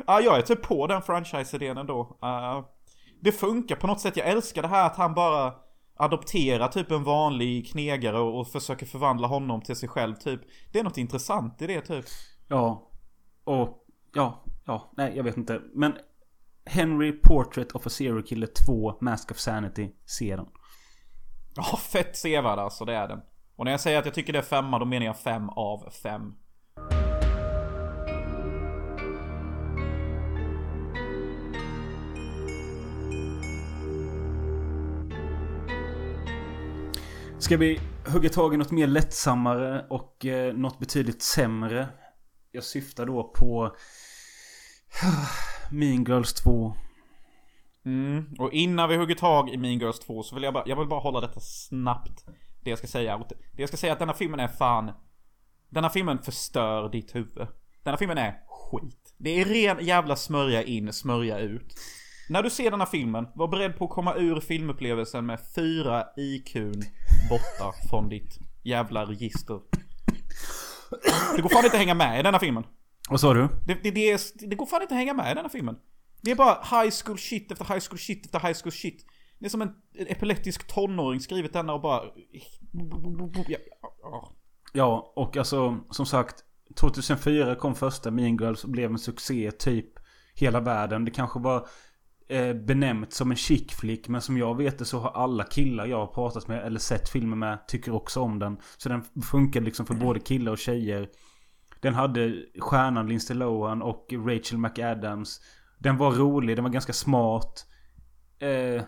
Ja, 0.06 0.20
jag 0.20 0.38
är 0.38 0.42
typ 0.42 0.62
på 0.62 0.86
den 0.86 1.02
franchise-idén 1.02 1.78
ändå. 1.78 2.18
Uh, 2.24 2.66
det 3.20 3.32
funkar 3.32 3.76
på 3.76 3.86
något 3.86 4.00
sätt. 4.00 4.16
Jag 4.16 4.28
älskar 4.28 4.62
det 4.62 4.68
här 4.68 4.86
att 4.86 4.96
han 4.96 5.14
bara 5.14 5.54
adopterar 5.96 6.68
typ 6.68 6.90
en 6.90 7.04
vanlig 7.04 7.70
knegare 7.70 8.18
och, 8.18 8.40
och 8.40 8.48
försöker 8.48 8.86
förvandla 8.86 9.28
honom 9.28 9.62
till 9.62 9.76
sig 9.76 9.88
själv 9.88 10.14
typ. 10.14 10.40
Det 10.72 10.78
är 10.78 10.84
något 10.84 10.98
intressant 10.98 11.62
i 11.62 11.66
det 11.66 11.80
typ. 11.80 12.04
Ja. 12.48 12.90
Och 13.44 13.84
ja, 14.14 14.44
ja, 14.66 14.92
nej 14.96 15.12
jag 15.16 15.24
vet 15.24 15.36
inte. 15.36 15.60
Men 15.74 15.94
Henry 16.64 17.12
Portrait 17.12 17.72
of 17.72 17.86
a 17.86 17.90
Serial 17.90 18.22
Killer 18.22 18.48
2 18.66 18.98
Mask 19.00 19.30
of 19.30 19.38
Sanity. 19.38 19.90
Se 20.04 20.36
den. 20.36 20.46
Ja, 21.54 21.76
fett 21.76 22.16
sevärd 22.16 22.58
alltså, 22.58 22.84
det 22.84 22.94
är 22.94 23.08
den. 23.08 23.20
Och 23.56 23.64
när 23.64 23.70
jag 23.70 23.80
säger 23.80 23.98
att 23.98 24.04
jag 24.04 24.14
tycker 24.14 24.32
det 24.32 24.38
är 24.38 24.42
femma, 24.42 24.78
då 24.78 24.84
menar 24.84 25.06
jag 25.06 25.18
fem 25.18 25.48
av 25.48 25.90
fem. 26.02 26.34
Ska 37.40 37.56
vi 37.56 37.80
hugga 38.06 38.28
tag 38.28 38.54
i 38.54 38.56
något 38.56 38.70
mer 38.70 38.86
lättsammare 38.86 39.86
och 39.90 40.26
eh, 40.26 40.54
något 40.54 40.78
betydligt 40.78 41.22
sämre? 41.22 41.88
Jag 42.52 42.64
syftar 42.64 43.06
då 43.06 43.22
på 43.22 43.76
Mean 45.70 46.04
Girls 46.04 46.32
2. 46.32 46.76
Mm. 47.84 48.24
Och 48.38 48.52
innan 48.52 48.88
vi 48.88 48.96
hugger 48.96 49.14
tag 49.14 49.50
i 49.50 49.56
Mean 49.56 49.78
Girls 49.78 49.98
2 49.98 50.22
så 50.22 50.34
vill 50.34 50.44
jag 50.44 50.54
bara, 50.54 50.64
jag 50.66 50.76
vill 50.76 50.88
bara 50.88 51.00
hålla 51.00 51.20
detta 51.20 51.40
snabbt. 51.40 52.24
Det 52.64 52.70
jag 52.70 52.78
ska 52.78 52.88
säga. 52.88 53.18
Det 53.28 53.62
jag 53.62 53.68
ska 53.68 53.76
säga 53.76 53.90
är 53.90 53.92
att 53.92 53.98
denna 53.98 54.14
filmen 54.14 54.40
är 54.40 54.48
fan... 54.48 54.92
Denna 55.68 55.90
filmen 55.90 56.18
förstör 56.18 56.88
ditt 56.88 57.14
huvud. 57.14 57.48
Denna 57.84 57.96
filmen 57.96 58.18
är 58.18 58.34
skit. 58.48 59.14
Det 59.18 59.40
är 59.40 59.44
ren 59.44 59.86
jävla 59.86 60.16
smörja 60.16 60.62
in, 60.62 60.92
smörja 60.92 61.38
ut. 61.38 61.74
När 62.30 62.42
du 62.42 62.50
ser 62.50 62.70
denna 62.70 62.86
filmen, 62.86 63.26
var 63.34 63.48
beredd 63.48 63.78
på 63.78 63.84
att 63.84 63.90
komma 63.90 64.14
ur 64.14 64.40
filmupplevelsen 64.40 65.26
med 65.26 65.40
fyra 65.54 66.04
IQn 66.16 66.82
borta 67.30 67.72
från 67.90 68.08
ditt 68.08 68.38
jävla 68.62 69.04
register. 69.04 69.60
Det 71.36 71.42
går 71.42 71.48
fan 71.48 71.64
inte 71.64 71.76
att 71.76 71.80
hänga 71.80 71.94
med 71.94 72.20
i 72.20 72.22
denna 72.22 72.38
filmen. 72.38 72.64
Vad 73.08 73.20
sa 73.20 73.34
du? 73.34 73.48
Det, 73.66 73.74
det, 73.82 73.90
det, 73.90 74.10
är, 74.10 74.48
det 74.48 74.56
går 74.56 74.66
fan 74.66 74.82
inte 74.82 74.94
att 74.94 74.98
hänga 74.98 75.14
med 75.14 75.32
i 75.32 75.34
denna 75.34 75.48
filmen. 75.48 75.76
Det 76.22 76.30
är 76.30 76.34
bara 76.34 76.82
high 76.82 76.94
school 77.04 77.18
shit 77.18 77.52
efter 77.52 77.64
high 77.64 77.80
school 77.88 77.98
shit 77.98 78.24
efter 78.26 78.40
high 78.40 78.58
school 78.62 78.72
shit. 78.72 79.06
Det 79.38 79.46
är 79.46 79.50
som 79.50 79.62
en 79.62 79.72
epileptisk 79.94 80.66
tonåring 80.66 81.20
skrivit 81.20 81.52
denna 81.52 81.72
och 81.72 81.80
bara... 81.80 82.02
Ja, 84.72 85.12
och 85.16 85.36
alltså 85.36 85.80
som 85.90 86.06
sagt 86.06 86.44
2004 86.76 87.54
kom 87.54 87.74
första 87.74 88.10
Mean 88.10 88.36
Girls 88.36 88.64
och 88.64 88.70
blev 88.70 88.90
en 88.90 88.98
succé 88.98 89.50
typ 89.50 89.86
hela 90.34 90.60
världen. 90.60 91.04
Det 91.04 91.10
kanske 91.10 91.38
var 91.38 91.66
Eh, 92.30 92.54
benämnt 92.54 93.12
som 93.12 93.30
en 93.30 93.36
chick 93.36 93.72
flick 93.72 94.08
men 94.08 94.20
som 94.20 94.38
jag 94.38 94.56
vet 94.56 94.78
det 94.78 94.84
så 94.84 94.98
har 94.98 95.10
alla 95.10 95.44
killar 95.44 95.86
jag 95.86 95.96
har 95.96 96.06
pratat 96.06 96.48
med 96.48 96.66
eller 96.66 96.78
sett 96.78 97.08
filmer 97.08 97.36
med 97.36 97.68
tycker 97.68 97.94
också 97.94 98.20
om 98.20 98.38
den. 98.38 98.58
Så 98.76 98.88
den 98.88 99.02
funkar 99.22 99.60
liksom 99.60 99.86
för 99.86 99.94
både 99.94 100.20
killar 100.20 100.52
och 100.52 100.58
tjejer. 100.58 101.08
Den 101.80 101.94
hade 101.94 102.44
stjärnan 102.58 103.08
Lindsay 103.08 103.36
Lohan 103.36 103.82
och 103.82 104.12
Rachel 104.12 104.58
McAdams. 104.58 105.40
Den 105.78 105.96
var 105.96 106.12
rolig, 106.12 106.56
den 106.56 106.64
var 106.64 106.70
ganska 106.70 106.92
smart. 106.92 107.66
Eh, 108.38 108.82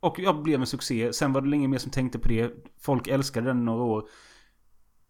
och 0.00 0.18
jag 0.18 0.42
blev 0.42 0.60
en 0.60 0.66
succé. 0.66 1.12
Sen 1.12 1.32
var 1.32 1.40
det 1.40 1.56
ingen 1.56 1.70
mer 1.70 1.78
som 1.78 1.90
tänkte 1.90 2.18
på 2.18 2.28
det. 2.28 2.52
Folk 2.80 3.08
älskade 3.08 3.46
den 3.46 3.64
några 3.64 3.84
år. 3.84 4.08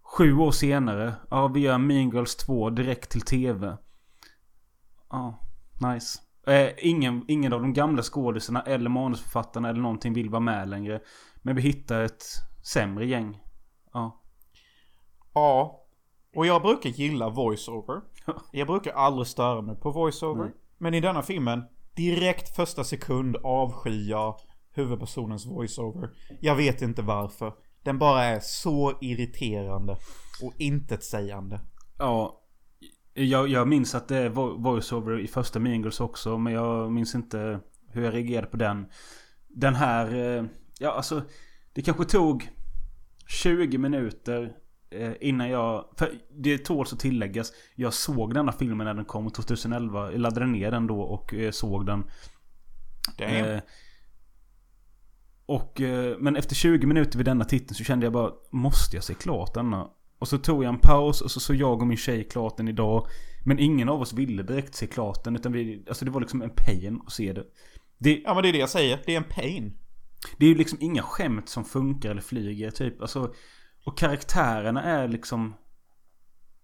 Sju 0.03 0.37
år 0.37 0.51
senare, 0.51 1.15
ja 1.31 1.49
vi 1.49 1.61
gör 1.61 1.79
Mean 1.79 2.11
Girls 2.11 2.37
2 2.37 2.71
direkt 2.71 3.11
till 3.11 3.21
tv. 3.21 3.77
Ja, 5.11 5.41
nice. 5.81 6.26
Eh, 6.47 6.71
ingen, 6.79 7.25
ingen 7.29 7.53
av 7.53 7.61
de 7.61 7.73
gamla 7.73 8.03
skådisarna 8.03 8.63
eller 8.63 8.91
manusförfattarna 8.91 9.69
eller 9.69 9.81
någonting 9.81 10.13
vill 10.13 10.31
vara 10.31 10.41
med 10.41 10.69
längre. 10.69 11.01
Men 11.43 11.57
vi 11.57 11.63
hittar 11.63 12.01
ett 12.01 12.25
sämre 12.73 13.07
gäng. 13.07 13.39
Ja. 13.93 14.23
Ja. 15.35 15.83
Och 16.37 16.47
jag 16.47 16.63
brukar 16.63 16.91
gilla 16.91 17.29
voiceover. 17.29 18.01
Jag 18.53 18.67
brukar 18.67 18.93
aldrig 18.93 19.27
störa 19.27 19.63
mig 19.63 19.77
på 19.77 19.91
voiceover. 19.91 20.53
Men 20.79 20.95
i 20.95 21.01
denna 21.01 21.23
filmen, 21.23 21.63
direkt 21.95 22.57
första 22.57 22.85
sekund 22.85 23.37
avskyr 23.37 24.11
jag 24.11 24.37
huvudpersonens 24.73 25.47
voiceover. 25.47 26.11
Jag 26.41 26.57
vet 26.57 26.83
inte 26.83 27.03
varför. 27.03 27.53
Den 27.83 27.99
bara 27.99 28.25
är 28.25 28.41
så 28.41 28.99
irriterande 29.01 29.97
och 30.43 30.53
intetsägande. 30.59 31.61
Ja. 31.99 32.43
Jag, 33.19 33.49
jag 33.49 33.69
minns 33.69 33.95
att 33.95 34.09
det 34.09 34.17
är 34.17 34.29
voiceover 34.59 35.19
i 35.19 35.29
första 35.29 35.59
Mean 35.59 35.81
Girls 35.81 36.01
också. 36.01 36.39
Men 36.39 36.53
jag 36.53 36.93
minns 36.93 37.15
inte 37.15 37.61
hur 37.89 38.03
jag 38.03 38.15
reagerade 38.15 38.47
på 38.47 38.57
den. 38.57 38.87
Den 39.49 39.75
här... 39.75 40.15
Eh, 40.15 40.45
ja, 40.79 40.93
alltså. 40.93 41.23
Det 41.73 41.83
kanske 41.83 42.05
tog 42.05 42.51
20 43.27 43.79
minuter 43.79 44.53
eh, 44.91 45.13
innan 45.21 45.49
jag... 45.49 45.85
För 45.97 46.13
det 46.31 46.59
tåls 46.59 46.93
att 46.93 47.01
tilläggas. 47.01 47.53
Jag 47.75 47.95
såg 47.95 48.35
denna 48.35 48.53
filmen 48.53 48.85
när 48.85 48.95
den 48.95 49.05
kom 49.05 49.31
2011. 49.31 50.13
Jag 50.13 50.21
laddade 50.21 50.47
ner 50.47 50.71
den 50.71 50.87
då 50.87 51.01
och 51.01 51.35
eh, 51.35 51.51
såg 51.51 51.87
den. 51.87 52.05
Damn. 53.19 53.61
Och, 55.47 55.81
men 56.19 56.37
efter 56.37 56.55
20 56.55 56.87
minuter 56.87 57.19
vid 57.19 57.27
denna 57.27 57.45
titeln 57.45 57.75
så 57.75 57.85
kände 57.85 58.07
jag 58.07 58.13
bara, 58.13 58.33
måste 58.51 58.97
jag 58.97 59.05
se 59.05 59.15
klart 59.15 59.55
denna? 59.55 59.91
Och 60.19 60.29
så 60.29 60.39
tog 60.39 60.65
jag 60.65 60.69
en 60.69 60.81
paus 60.81 61.21
och 61.21 61.31
så 61.31 61.41
såg 61.41 61.57
jag 61.57 61.81
och 61.81 61.87
min 61.87 61.97
tjej 61.97 62.25
klart 62.25 62.57
den 62.57 62.69
idag. 62.69 63.07
Men 63.45 63.59
ingen 63.59 63.89
av 63.89 64.01
oss 64.01 64.13
ville 64.13 64.43
direkt 64.43 64.75
se 64.75 64.87
klart 64.87 65.25
den. 65.25 65.37
Utan 65.37 65.53
vi, 65.53 65.85
alltså 65.89 66.05
det 66.05 66.11
var 66.11 66.21
liksom 66.21 66.43
en 66.43 66.55
pain 66.57 67.01
att 67.07 67.13
se 67.13 67.33
det. 67.33 67.45
det. 67.99 68.23
Ja 68.25 68.35
men 68.35 68.43
det 68.43 68.49
är 68.49 68.53
det 68.53 68.59
jag 68.59 68.71
säger, 68.71 69.03
det 69.07 69.13
är 69.13 69.17
en 69.17 69.31
pain. 69.31 69.79
Det 70.39 70.47
är 70.47 70.49
ju 70.49 70.55
liksom 70.55 70.79
inga 70.81 71.03
skämt 71.03 71.49
som 71.49 71.65
funkar 71.65 72.11
eller 72.11 72.21
flyger 72.21 72.71
typ. 72.71 73.01
Alltså, 73.01 73.35
och 73.85 73.99
karaktärerna 73.99 74.83
är 74.83 75.09
liksom 75.09 75.55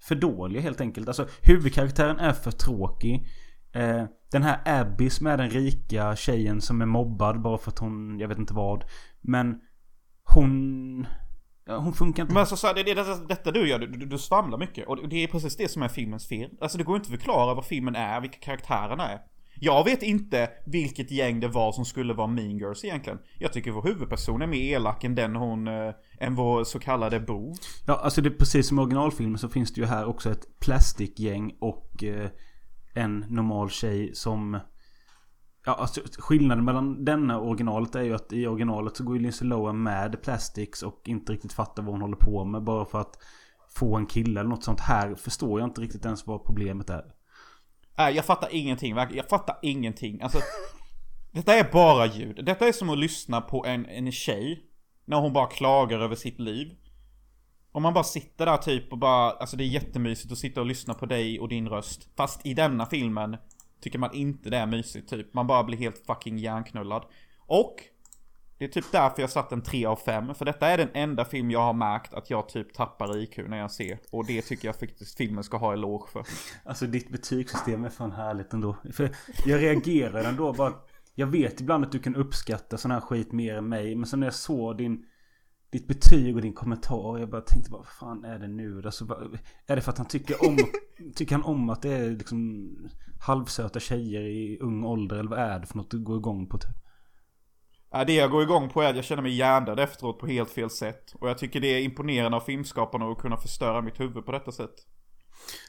för 0.02 0.14
dåliga 0.14 0.62
helt 0.62 0.80
enkelt. 0.80 1.08
Alltså 1.08 1.28
huvudkaraktären 1.42 2.18
är 2.18 2.32
för 2.32 2.50
tråkig. 2.50 3.26
Eh, 3.72 4.04
den 4.32 4.42
här 4.42 4.60
Abby 4.64 5.10
som 5.10 5.26
är 5.26 5.36
den 5.36 5.50
rika 5.50 6.16
tjejen 6.16 6.60
som 6.60 6.82
är 6.82 6.86
mobbad 6.86 7.42
bara 7.42 7.58
för 7.58 7.70
att 7.70 7.78
hon, 7.78 8.18
jag 8.18 8.28
vet 8.28 8.38
inte 8.38 8.54
vad. 8.54 8.84
Men 9.20 9.60
hon... 10.24 11.06
Hon 11.76 11.92
funkar 11.92 12.22
inte. 12.22 12.34
Men 12.34 12.40
alltså, 12.40 12.56
så 12.56 12.72
det, 12.72 12.82
det, 12.82 12.94
det, 12.94 13.26
detta 13.28 13.50
du 13.50 13.68
gör, 13.68 13.78
du, 13.78 13.86
du, 13.86 14.06
du 14.06 14.18
svamlar 14.18 14.58
mycket. 14.58 14.88
Och 14.88 15.08
det 15.08 15.24
är 15.24 15.28
precis 15.28 15.56
det 15.56 15.68
som 15.68 15.82
är 15.82 15.88
filmens 15.88 16.28
fel. 16.28 16.50
Alltså 16.60 16.78
det 16.78 16.84
går 16.84 16.96
inte 16.96 17.06
att 17.06 17.20
förklara 17.20 17.54
vad 17.54 17.64
filmen 17.64 17.96
är, 17.96 18.20
vilka 18.20 18.38
karaktärerna 18.38 19.08
är. 19.08 19.20
Jag 19.64 19.84
vet 19.84 20.02
inte 20.02 20.50
vilket 20.66 21.10
gäng 21.10 21.40
det 21.40 21.48
var 21.48 21.72
som 21.72 21.84
skulle 21.84 22.14
vara 22.14 22.26
Mean 22.26 22.58
Girls 22.58 22.84
egentligen. 22.84 23.18
Jag 23.38 23.52
tycker 23.52 23.70
vår 23.70 23.82
huvudperson 23.82 24.42
är 24.42 24.46
mer 24.46 24.58
elak 24.58 25.04
än 25.04 25.14
den 25.14 25.36
hon, 25.36 25.68
äh, 25.68 25.94
än 26.20 26.34
vår 26.34 26.64
så 26.64 26.78
kallade 26.78 27.20
bov. 27.20 27.56
Ja, 27.86 28.00
alltså 28.02 28.20
det 28.20 28.28
är 28.28 28.34
precis 28.38 28.68
som 28.68 28.78
originalfilmen 28.78 29.38
så 29.38 29.48
finns 29.48 29.72
det 29.72 29.80
ju 29.80 29.86
här 29.86 30.04
också 30.04 30.30
ett 30.30 30.60
plastikgäng 30.60 31.52
och 31.60 32.04
äh, 32.04 32.30
en 32.94 33.24
normal 33.28 33.70
tjej 33.70 34.14
som... 34.14 34.58
Ja, 35.64 35.74
alltså 35.74 36.00
skillnaden 36.18 36.64
mellan 36.64 37.04
denna 37.04 37.38
och 37.38 37.48
originalet 37.48 37.94
är 37.94 38.02
ju 38.02 38.14
att 38.14 38.32
i 38.32 38.46
originalet 38.46 38.96
så 38.96 39.04
går 39.04 39.16
ju 39.16 39.22
Lindsay 39.22 39.48
Lohan 39.48 39.82
med 39.82 40.22
Plastics 40.22 40.82
och 40.82 41.02
inte 41.04 41.32
riktigt 41.32 41.52
fattar 41.52 41.82
vad 41.82 41.92
hon 41.92 42.02
håller 42.02 42.16
på 42.16 42.44
med 42.44 42.62
bara 42.62 42.84
för 42.84 43.00
att 43.00 43.18
få 43.74 43.96
en 43.96 44.06
kille 44.06 44.40
eller 44.40 44.50
något 44.50 44.64
sånt. 44.64 44.80
Här 44.80 45.14
förstår 45.14 45.60
jag 45.60 45.68
inte 45.68 45.80
riktigt 45.80 46.04
ens 46.04 46.26
vad 46.26 46.44
problemet 46.44 46.90
är. 46.90 47.04
Nej, 47.98 48.14
jag 48.14 48.24
fattar 48.24 48.48
ingenting. 48.52 48.96
Jag 48.96 49.28
fattar 49.28 49.58
ingenting. 49.62 50.22
Alltså, 50.22 50.38
detta 51.32 51.54
är 51.54 51.72
bara 51.72 52.06
ljud. 52.06 52.44
Detta 52.44 52.68
är 52.68 52.72
som 52.72 52.90
att 52.90 52.98
lyssna 52.98 53.40
på 53.40 53.66
en, 53.66 53.86
en 53.86 54.12
tjej. 54.12 54.66
När 55.04 55.20
hon 55.20 55.32
bara 55.32 55.46
klagar 55.46 56.00
över 56.00 56.14
sitt 56.14 56.40
liv. 56.40 56.76
Om 57.72 57.82
man 57.82 57.94
bara 57.94 58.04
sitter 58.04 58.46
där 58.46 58.56
typ 58.56 58.92
och 58.92 58.98
bara, 58.98 59.30
alltså 59.30 59.56
det 59.56 59.64
är 59.64 59.68
jättemysigt 59.68 60.32
att 60.32 60.38
sitta 60.38 60.60
och 60.60 60.66
lyssna 60.66 60.94
på 60.94 61.06
dig 61.06 61.40
och 61.40 61.48
din 61.48 61.68
röst. 61.68 62.08
Fast 62.16 62.46
i 62.46 62.54
denna 62.54 62.86
filmen 62.86 63.36
tycker 63.82 63.98
man 63.98 64.14
inte 64.14 64.50
det 64.50 64.56
är 64.56 64.66
mysigt 64.66 65.10
typ. 65.10 65.34
Man 65.34 65.46
bara 65.46 65.64
blir 65.64 65.78
helt 65.78 66.06
fucking 66.06 66.38
hjärnknullad. 66.38 67.04
Och 67.46 67.74
det 68.58 68.64
är 68.64 68.68
typ 68.68 68.92
därför 68.92 69.22
jag 69.22 69.30
satt 69.30 69.52
en 69.52 69.62
3 69.62 69.86
av 69.86 69.96
5. 69.96 70.34
För 70.34 70.44
detta 70.44 70.66
är 70.66 70.78
den 70.78 70.88
enda 70.94 71.24
film 71.24 71.50
jag 71.50 71.60
har 71.60 71.72
märkt 71.72 72.14
att 72.14 72.30
jag 72.30 72.48
typ 72.48 72.74
tappar 72.74 73.18
IQ 73.18 73.38
när 73.48 73.58
jag 73.58 73.70
ser. 73.70 73.98
Och 74.10 74.26
det 74.26 74.42
tycker 74.42 74.68
jag 74.68 74.76
faktiskt 74.76 75.16
filmen 75.16 75.44
ska 75.44 75.56
ha 75.56 75.72
eloge 75.72 76.10
för. 76.12 76.24
Alltså 76.64 76.86
ditt 76.86 77.10
betygssystem 77.10 77.84
är 77.84 77.90
fan 77.90 78.12
härligt 78.12 78.52
ändå. 78.52 78.76
För 78.92 79.10
jag 79.46 79.62
reagerar 79.62 80.24
ändå 80.24 80.52
bara. 80.52 80.72
Jag 81.14 81.26
vet 81.26 81.60
ibland 81.60 81.84
att 81.84 81.92
du 81.92 81.98
kan 81.98 82.16
uppskatta 82.16 82.78
sån 82.78 82.90
här 82.90 83.00
skit 83.00 83.32
mer 83.32 83.56
än 83.56 83.68
mig. 83.68 83.94
Men 83.94 84.06
sen 84.06 84.20
när 84.20 84.26
jag 84.26 84.34
såg 84.34 84.78
din 84.78 85.06
ditt 85.72 85.88
betyg 85.88 86.36
och 86.36 86.42
din 86.42 86.52
kommentar. 86.52 87.18
Jag 87.18 87.30
bara 87.30 87.40
tänkte 87.40 87.72
vad 87.72 87.86
fan 87.86 88.24
är 88.24 88.38
det 88.38 88.48
nu? 88.48 88.82
Alltså, 88.84 89.28
är 89.66 89.76
det 89.76 89.82
för 89.82 89.92
att 89.92 89.98
han 89.98 90.06
tycker 90.06 90.48
om, 90.48 90.58
tycker 91.14 91.34
han 91.34 91.44
om 91.44 91.70
att 91.70 91.82
det 91.82 91.92
är 91.92 92.10
liksom 92.10 92.70
halvsöta 93.20 93.80
tjejer 93.80 94.20
i 94.20 94.58
ung 94.60 94.84
ålder? 94.84 95.16
Eller 95.16 95.30
vad 95.30 95.38
är 95.38 95.58
det 95.58 95.66
för 95.66 95.76
något 95.76 95.90
du 95.90 95.98
går 95.98 96.16
igång 96.16 96.46
på 96.46 96.58
typ? 96.58 96.76
Ja, 97.90 98.04
det 98.04 98.14
jag 98.14 98.30
går 98.30 98.42
igång 98.42 98.68
på 98.68 98.82
är 98.82 98.90
att 98.90 98.96
jag 98.96 99.04
känner 99.04 99.22
mig 99.22 99.34
hjärndöd 99.36 99.80
efteråt 99.80 100.18
på 100.18 100.26
helt 100.26 100.50
fel 100.50 100.70
sätt. 100.70 101.14
Och 101.20 101.28
jag 101.28 101.38
tycker 101.38 101.60
det 101.60 101.66
är 101.66 101.82
imponerande 101.82 102.36
av 102.36 102.40
filmskaparna 102.40 103.10
att 103.10 103.18
kunna 103.18 103.36
förstöra 103.36 103.82
mitt 103.82 104.00
huvud 104.00 104.26
på 104.26 104.32
detta 104.32 104.52
sätt. 104.52 104.74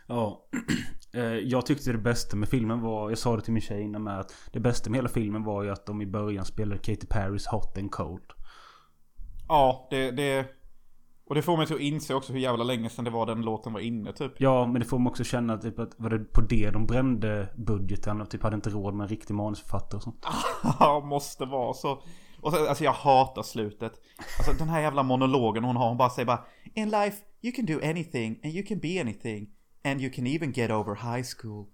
Ja, 0.07 0.47
eh, 1.13 1.23
jag 1.23 1.65
tyckte 1.65 1.91
det 1.91 1.97
bästa 1.97 2.37
med 2.37 2.49
filmen 2.49 2.81
var, 2.81 3.09
jag 3.09 3.17
sa 3.17 3.35
det 3.35 3.41
till 3.41 3.53
min 3.53 3.61
tjej 3.61 3.81
innan 3.81 4.03
med 4.03 4.19
att 4.19 4.35
det 4.51 4.59
bästa 4.59 4.89
med 4.89 4.97
hela 4.97 5.09
filmen 5.09 5.43
var 5.43 5.63
ju 5.63 5.69
att 5.69 5.85
de 5.85 6.01
i 6.01 6.05
början 6.05 6.45
spelade 6.45 6.81
Katy 6.81 7.07
Perrys 7.07 7.47
Hot 7.47 7.77
and 7.77 7.91
Cold. 7.91 8.31
Ja, 9.47 9.87
det, 9.89 10.11
det... 10.11 10.45
Och 11.25 11.35
det 11.35 11.41
får 11.41 11.57
mig 11.57 11.67
till 11.67 11.75
att 11.75 11.81
inse 11.81 12.13
också 12.13 12.33
hur 12.33 12.39
jävla 12.39 12.63
länge 12.63 12.89
sedan 12.89 13.05
det 13.05 13.11
var 13.11 13.25
den 13.25 13.41
låten 13.41 13.73
var 13.73 13.79
inne 13.79 14.13
typ. 14.13 14.31
Ja, 14.37 14.67
men 14.67 14.81
det 14.81 14.87
får 14.87 14.99
mig 14.99 15.09
också 15.09 15.23
känna 15.23 15.57
typ 15.57 15.79
att 15.79 15.91
var 15.97 16.09
det 16.09 16.19
på 16.19 16.41
det 16.41 16.71
de 16.71 16.85
brände 16.85 17.49
budgeten 17.55 18.21
och 18.21 18.29
typ 18.29 18.43
hade 18.43 18.55
inte 18.55 18.69
råd 18.69 18.93
med 18.93 19.03
en 19.03 19.09
riktig 19.09 19.33
manusförfattare 19.33 19.97
och 19.97 20.03
sånt. 20.03 20.25
Ja, 20.79 20.99
måste 20.99 21.45
vara 21.45 21.73
så. 21.73 22.03
Och 22.41 22.51
så, 22.51 22.67
alltså 22.67 22.83
jag 22.83 22.93
hatar 22.93 23.43
slutet. 23.43 23.93
Alltså 24.37 24.53
den 24.53 24.69
här 24.69 24.81
jävla 24.81 25.03
monologen 25.03 25.63
hon 25.63 25.75
har, 25.75 25.87
hon 25.87 25.97
bara 25.97 26.09
säger 26.09 26.25
bara 26.25 26.45
In 26.73 26.89
life 26.89 27.17
you 27.41 27.53
can 27.53 27.65
do 27.65 27.79
anything 27.83 28.39
and 28.43 28.53
you 28.53 28.65
can 28.65 28.79
be 28.79 29.01
anything 29.01 29.49
and 29.83 30.01
you 30.01 30.11
can 30.13 30.27
even 30.27 30.51
get 30.51 30.71
over 30.71 30.95
high 30.95 31.23
school. 31.37 31.65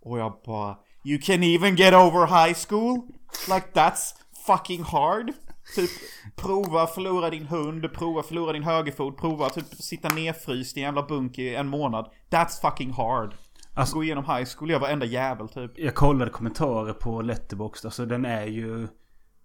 Och 0.00 0.18
jag 0.18 0.40
bara 0.46 0.78
You 1.04 1.18
can 1.18 1.42
even 1.42 1.76
get 1.76 1.94
over 1.94 2.26
high 2.26 2.54
school? 2.54 3.02
Like 3.48 3.66
that's 3.72 4.14
fucking 4.46 4.82
hard? 4.82 5.32
Typ 5.74 5.90
prova 6.36 6.86
förlora 6.86 7.30
din 7.30 7.46
hund, 7.46 7.92
prova 7.92 8.22
förlora 8.22 8.52
din 8.52 8.62
högerfot, 8.62 9.16
prova 9.18 9.50
typ 9.50 9.66
sitta 9.74 10.08
nedfryst 10.08 10.76
i 10.76 10.80
en 10.80 10.84
jävla 10.84 11.02
bunk 11.02 11.38
i 11.38 11.54
en 11.54 11.68
månad. 11.68 12.10
That's 12.30 12.60
fucking 12.60 12.92
hard. 12.92 13.34
Alltså- 13.74 13.94
Gå 13.96 14.04
igenom 14.04 14.24
high 14.24 14.48
school, 14.56 14.70
jag 14.70 14.80
var 14.80 14.88
enda 14.88 15.06
jävel 15.06 15.48
typ. 15.48 15.70
Jag 15.76 15.94
kollade 15.94 16.30
kommentarer 16.30 16.92
på 16.92 17.22
Letterboxd. 17.22 17.84
Alltså 17.84 18.06
den 18.06 18.24
är 18.24 18.46
ju 18.46 18.88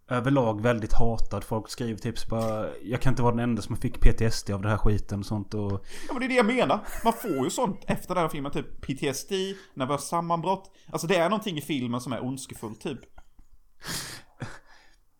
överlag 0.09 0.61
väldigt 0.61 0.93
hatad. 0.93 1.43
Folk 1.43 1.69
skriver 1.69 1.99
typ 1.99 2.17
så 2.19 2.27
bara 2.29 2.65
Jag 2.83 3.01
kan 3.01 3.13
inte 3.13 3.21
vara 3.23 3.35
den 3.35 3.43
enda 3.43 3.61
som 3.61 3.77
fick 3.77 3.99
PTSD 4.01 4.51
av 4.51 4.61
den 4.61 4.71
här 4.71 4.77
skiten 4.77 5.19
och 5.19 5.25
sånt 5.25 5.53
och 5.53 5.71
Ja 6.07 6.13
men 6.13 6.19
det 6.19 6.25
är 6.25 6.29
det 6.29 6.35
jag 6.35 6.45
menar. 6.45 6.79
Man 7.03 7.13
får 7.13 7.43
ju 7.43 7.49
sånt 7.49 7.83
efter 7.87 8.15
den 8.15 8.21
här 8.23 8.29
filmen, 8.29 8.51
typ 8.51 8.81
PTSD, 8.81 9.31
nervöst 9.73 10.07
sammanbrott. 10.07 10.71
Alltså 10.91 11.07
det 11.07 11.15
är 11.15 11.29
någonting 11.29 11.57
i 11.57 11.61
filmen 11.61 12.01
som 12.01 12.13
är 12.13 12.25
ondskefullt 12.25 12.81
typ. 12.81 12.99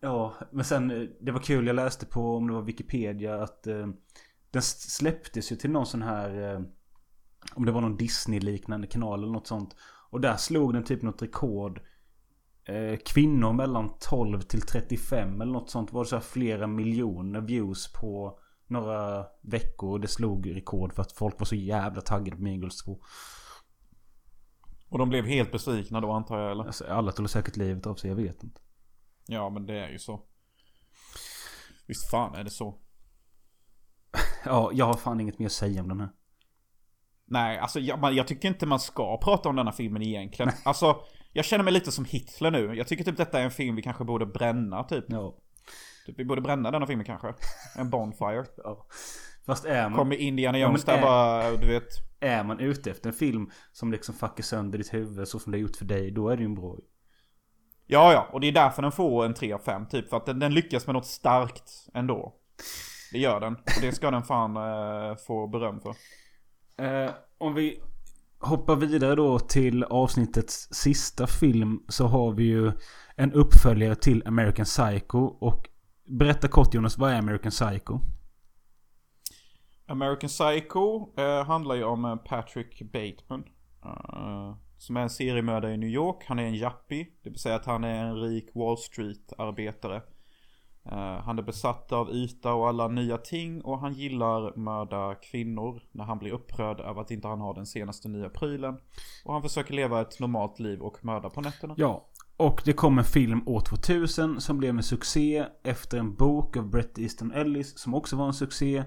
Ja, 0.00 0.34
men 0.52 0.64
sen 0.64 0.90
eh, 0.90 1.08
det 1.20 1.32
var 1.32 1.40
kul. 1.40 1.66
Jag 1.66 1.76
läste 1.76 2.06
på 2.06 2.36
om 2.36 2.46
det 2.46 2.52
var 2.52 2.62
Wikipedia 2.62 3.42
att 3.42 3.66
eh, 3.66 3.86
den 4.50 4.62
släpptes 4.62 5.52
ju 5.52 5.56
till 5.56 5.70
någon 5.70 5.86
sån 5.86 6.02
här 6.02 6.54
eh, 6.54 6.60
om 7.54 7.64
det 7.64 7.72
var 7.72 7.80
någon 7.80 7.96
Disney-liknande 7.96 8.86
kanal 8.86 9.22
eller 9.22 9.32
något 9.32 9.46
sånt. 9.46 9.76
Och 10.10 10.20
där 10.20 10.36
slog 10.36 10.72
den 10.72 10.84
typ 10.84 11.02
något 11.02 11.22
rekord. 11.22 11.80
Eh, 12.64 12.98
kvinnor 13.06 13.52
mellan 13.52 13.98
12 14.00 14.40
till 14.40 14.60
35 14.60 15.40
eller 15.40 15.52
något 15.52 15.70
sånt 15.70 15.92
var 15.92 16.04
det 16.04 16.08
så 16.08 16.16
här 16.16 16.22
flera 16.22 16.66
miljoner 16.66 17.40
views 17.40 17.92
på 17.92 18.38
några 18.66 19.26
veckor. 19.42 19.98
Det 19.98 20.08
slog 20.08 20.56
rekord 20.56 20.92
för 20.92 21.02
att 21.02 21.12
folk 21.12 21.38
var 21.38 21.46
så 21.46 21.54
jävla 21.54 22.00
taggade 22.00 22.36
på 22.36 22.42
Mean 22.42 22.60
Girls 22.60 22.76
2. 22.76 22.98
Och 24.88 24.98
de 24.98 25.08
blev 25.08 25.24
helt 25.24 25.52
besvikna 25.52 26.00
då 26.00 26.12
antar 26.12 26.38
jag 26.38 26.50
eller? 26.50 26.64
Alltså, 26.64 26.84
alla 26.84 27.12
tog 27.12 27.30
säkert 27.30 27.56
livet 27.56 27.86
av 27.86 27.94
sig, 27.94 28.10
jag 28.10 28.16
vet 28.16 28.44
inte. 28.44 28.60
Ja 29.30 29.50
men 29.50 29.66
det 29.66 29.78
är 29.84 29.88
ju 29.88 29.98
så. 29.98 30.20
Visst 31.86 32.10
fan 32.10 32.34
är 32.34 32.44
det 32.44 32.50
så. 32.50 32.78
Ja, 34.44 34.70
jag 34.74 34.86
har 34.86 34.94
fan 34.94 35.20
inget 35.20 35.38
mer 35.38 35.46
att 35.46 35.52
säga 35.52 35.82
om 35.82 35.88
den 35.88 36.00
här. 36.00 36.08
Nej, 37.26 37.58
alltså 37.58 37.80
jag, 37.80 37.98
man, 37.98 38.14
jag 38.16 38.26
tycker 38.26 38.48
inte 38.48 38.66
man 38.66 38.80
ska 38.80 39.18
prata 39.18 39.48
om 39.48 39.56
denna 39.56 39.72
filmen 39.72 40.02
egentligen. 40.02 40.52
Alltså, 40.64 41.00
jag 41.32 41.44
känner 41.44 41.64
mig 41.64 41.72
lite 41.72 41.92
som 41.92 42.04
Hitler 42.04 42.50
nu. 42.50 42.74
Jag 42.74 42.88
tycker 42.88 43.04
typ 43.04 43.16
detta 43.16 43.40
är 43.40 43.44
en 43.44 43.50
film 43.50 43.76
vi 43.76 43.82
kanske 43.82 44.04
borde 44.04 44.26
bränna 44.26 44.84
typ. 44.84 45.04
Ja. 45.08 45.38
typ 46.06 46.18
vi 46.18 46.24
borde 46.24 46.40
bränna 46.40 46.70
denna 46.70 46.86
filmen 46.86 47.06
kanske. 47.06 47.34
En 47.76 47.90
bonfire. 47.90 48.44
ja. 48.56 48.86
Fast 49.46 49.64
är 49.64 49.88
man... 49.88 49.98
Kommer 49.98 50.16
Indiana 50.16 50.58
Ja, 50.58 50.66
Jones 50.68 50.86
men 50.86 50.94
där 50.94 51.02
är- 51.02 51.06
bara, 51.06 51.50
du 51.56 51.66
vet. 51.68 51.88
Är 52.20 52.44
man 52.44 52.60
ute 52.60 52.90
efter 52.90 53.08
en 53.10 53.16
film 53.16 53.50
som 53.72 53.92
liksom 53.92 54.14
fuckar 54.14 54.42
sönder 54.42 54.78
ditt 54.78 54.94
huvud 54.94 55.28
så 55.28 55.38
som 55.38 55.52
det 55.52 55.58
är 55.58 55.60
gjort 55.60 55.76
för 55.76 55.84
dig, 55.84 56.10
då 56.10 56.28
är 56.28 56.36
det 56.36 56.42
ju 56.42 56.46
en 56.46 56.54
bra. 56.54 56.76
Ja, 57.90 58.12
ja, 58.12 58.28
och 58.32 58.40
det 58.40 58.48
är 58.48 58.52
därför 58.52 58.82
den 58.82 58.92
får 58.92 59.24
en 59.24 59.34
3 59.34 59.52
av 59.52 59.58
5 59.58 59.86
typ. 59.86 60.10
För 60.10 60.16
att 60.16 60.26
den, 60.26 60.38
den 60.38 60.54
lyckas 60.54 60.86
med 60.86 60.94
något 60.94 61.06
starkt 61.06 61.70
ändå. 61.94 62.34
Det 63.12 63.18
gör 63.18 63.40
den. 63.40 63.54
Och 63.54 63.80
det 63.82 63.92
ska 63.92 64.10
den 64.10 64.22
fan 64.22 64.56
eh, 64.56 65.16
få 65.26 65.46
beröm 65.46 65.80
för. 65.80 65.94
Eh, 66.84 67.10
om 67.38 67.54
vi 67.54 67.80
hoppar 68.40 68.76
vidare 68.76 69.14
då 69.14 69.38
till 69.38 69.84
avsnittets 69.84 70.68
sista 70.74 71.26
film 71.26 71.82
så 71.88 72.06
har 72.06 72.32
vi 72.32 72.44
ju 72.44 72.72
en 73.16 73.32
uppföljare 73.32 73.94
till 73.94 74.26
American 74.26 74.64
Psycho. 74.64 75.18
Och 75.18 75.68
berätta 76.04 76.48
kort 76.48 76.74
Jonas, 76.74 76.98
vad 76.98 77.10
är 77.10 77.18
American 77.18 77.50
Psycho? 77.50 78.00
American 79.86 80.28
Psycho 80.28 81.08
eh, 81.20 81.44
handlar 81.46 81.74
ju 81.74 81.84
om 81.84 82.04
eh, 82.04 82.16
Patrick 82.16 82.82
Bateman. 82.92 83.44
eh, 83.84 84.67
som 84.78 84.96
är 84.96 85.00
en 85.00 85.10
seriemördare 85.10 85.74
i 85.74 85.76
New 85.76 85.88
York. 85.88 86.24
Han 86.26 86.38
är 86.38 86.46
en 86.46 86.54
yuppie. 86.54 87.06
Det 87.22 87.30
vill 87.30 87.38
säga 87.38 87.56
att 87.56 87.66
han 87.66 87.84
är 87.84 88.04
en 88.04 88.20
rik 88.20 88.50
Wall 88.54 88.78
Street-arbetare. 88.78 90.02
Eh, 90.84 91.20
han 91.22 91.38
är 91.38 91.42
besatt 91.42 91.92
av 91.92 92.10
yta 92.10 92.54
och 92.54 92.68
alla 92.68 92.88
nya 92.88 93.18
ting 93.18 93.60
och 93.60 93.78
han 93.78 93.94
gillar 93.94 94.56
mörda 94.56 95.14
kvinnor 95.14 95.82
när 95.92 96.04
han 96.04 96.18
blir 96.18 96.32
upprörd 96.32 96.80
över 96.80 97.00
att 97.00 97.10
inte 97.10 97.28
han 97.28 97.40
har 97.40 97.54
den 97.54 97.66
senaste 97.66 98.08
nya 98.08 98.28
prylen. 98.28 98.78
Och 99.24 99.32
han 99.32 99.42
försöker 99.42 99.74
leva 99.74 100.00
ett 100.00 100.20
normalt 100.20 100.58
liv 100.58 100.80
och 100.80 101.04
mörda 101.04 101.30
på 101.30 101.40
nätterna. 101.40 101.74
Ja, 101.76 102.08
och 102.36 102.62
det 102.64 102.72
kom 102.72 102.98
en 102.98 103.04
film 103.04 103.48
år 103.48 103.60
2000 103.60 104.40
som 104.40 104.58
blev 104.58 104.76
en 104.76 104.82
succé 104.82 105.46
efter 105.64 105.98
en 105.98 106.14
bok 106.14 106.56
av 106.56 106.70
Bret 106.70 106.98
Easton 106.98 107.32
Ellis 107.32 107.78
som 107.78 107.94
också 107.94 108.16
var 108.16 108.26
en 108.26 108.34
succé. 108.34 108.84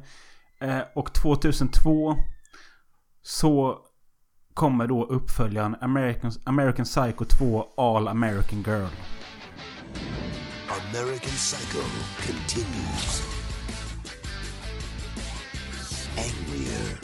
Eh, 0.59 0.81
och 0.95 1.13
2002 1.13 2.15
så 3.21 3.79
kommer 4.61 4.87
då 4.87 5.03
uppföljaren 5.03 5.75
American, 5.81 6.31
American 6.43 6.85
Psycho 6.85 7.25
2 7.25 7.65
All 7.77 8.07
American 8.07 8.63
Girl. 8.63 8.89
American 10.89 11.31
Psycho 11.31 11.83
continues. 12.25 13.21
Angrier. 16.17 16.99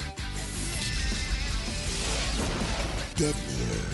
Deadlier. 3.16 3.86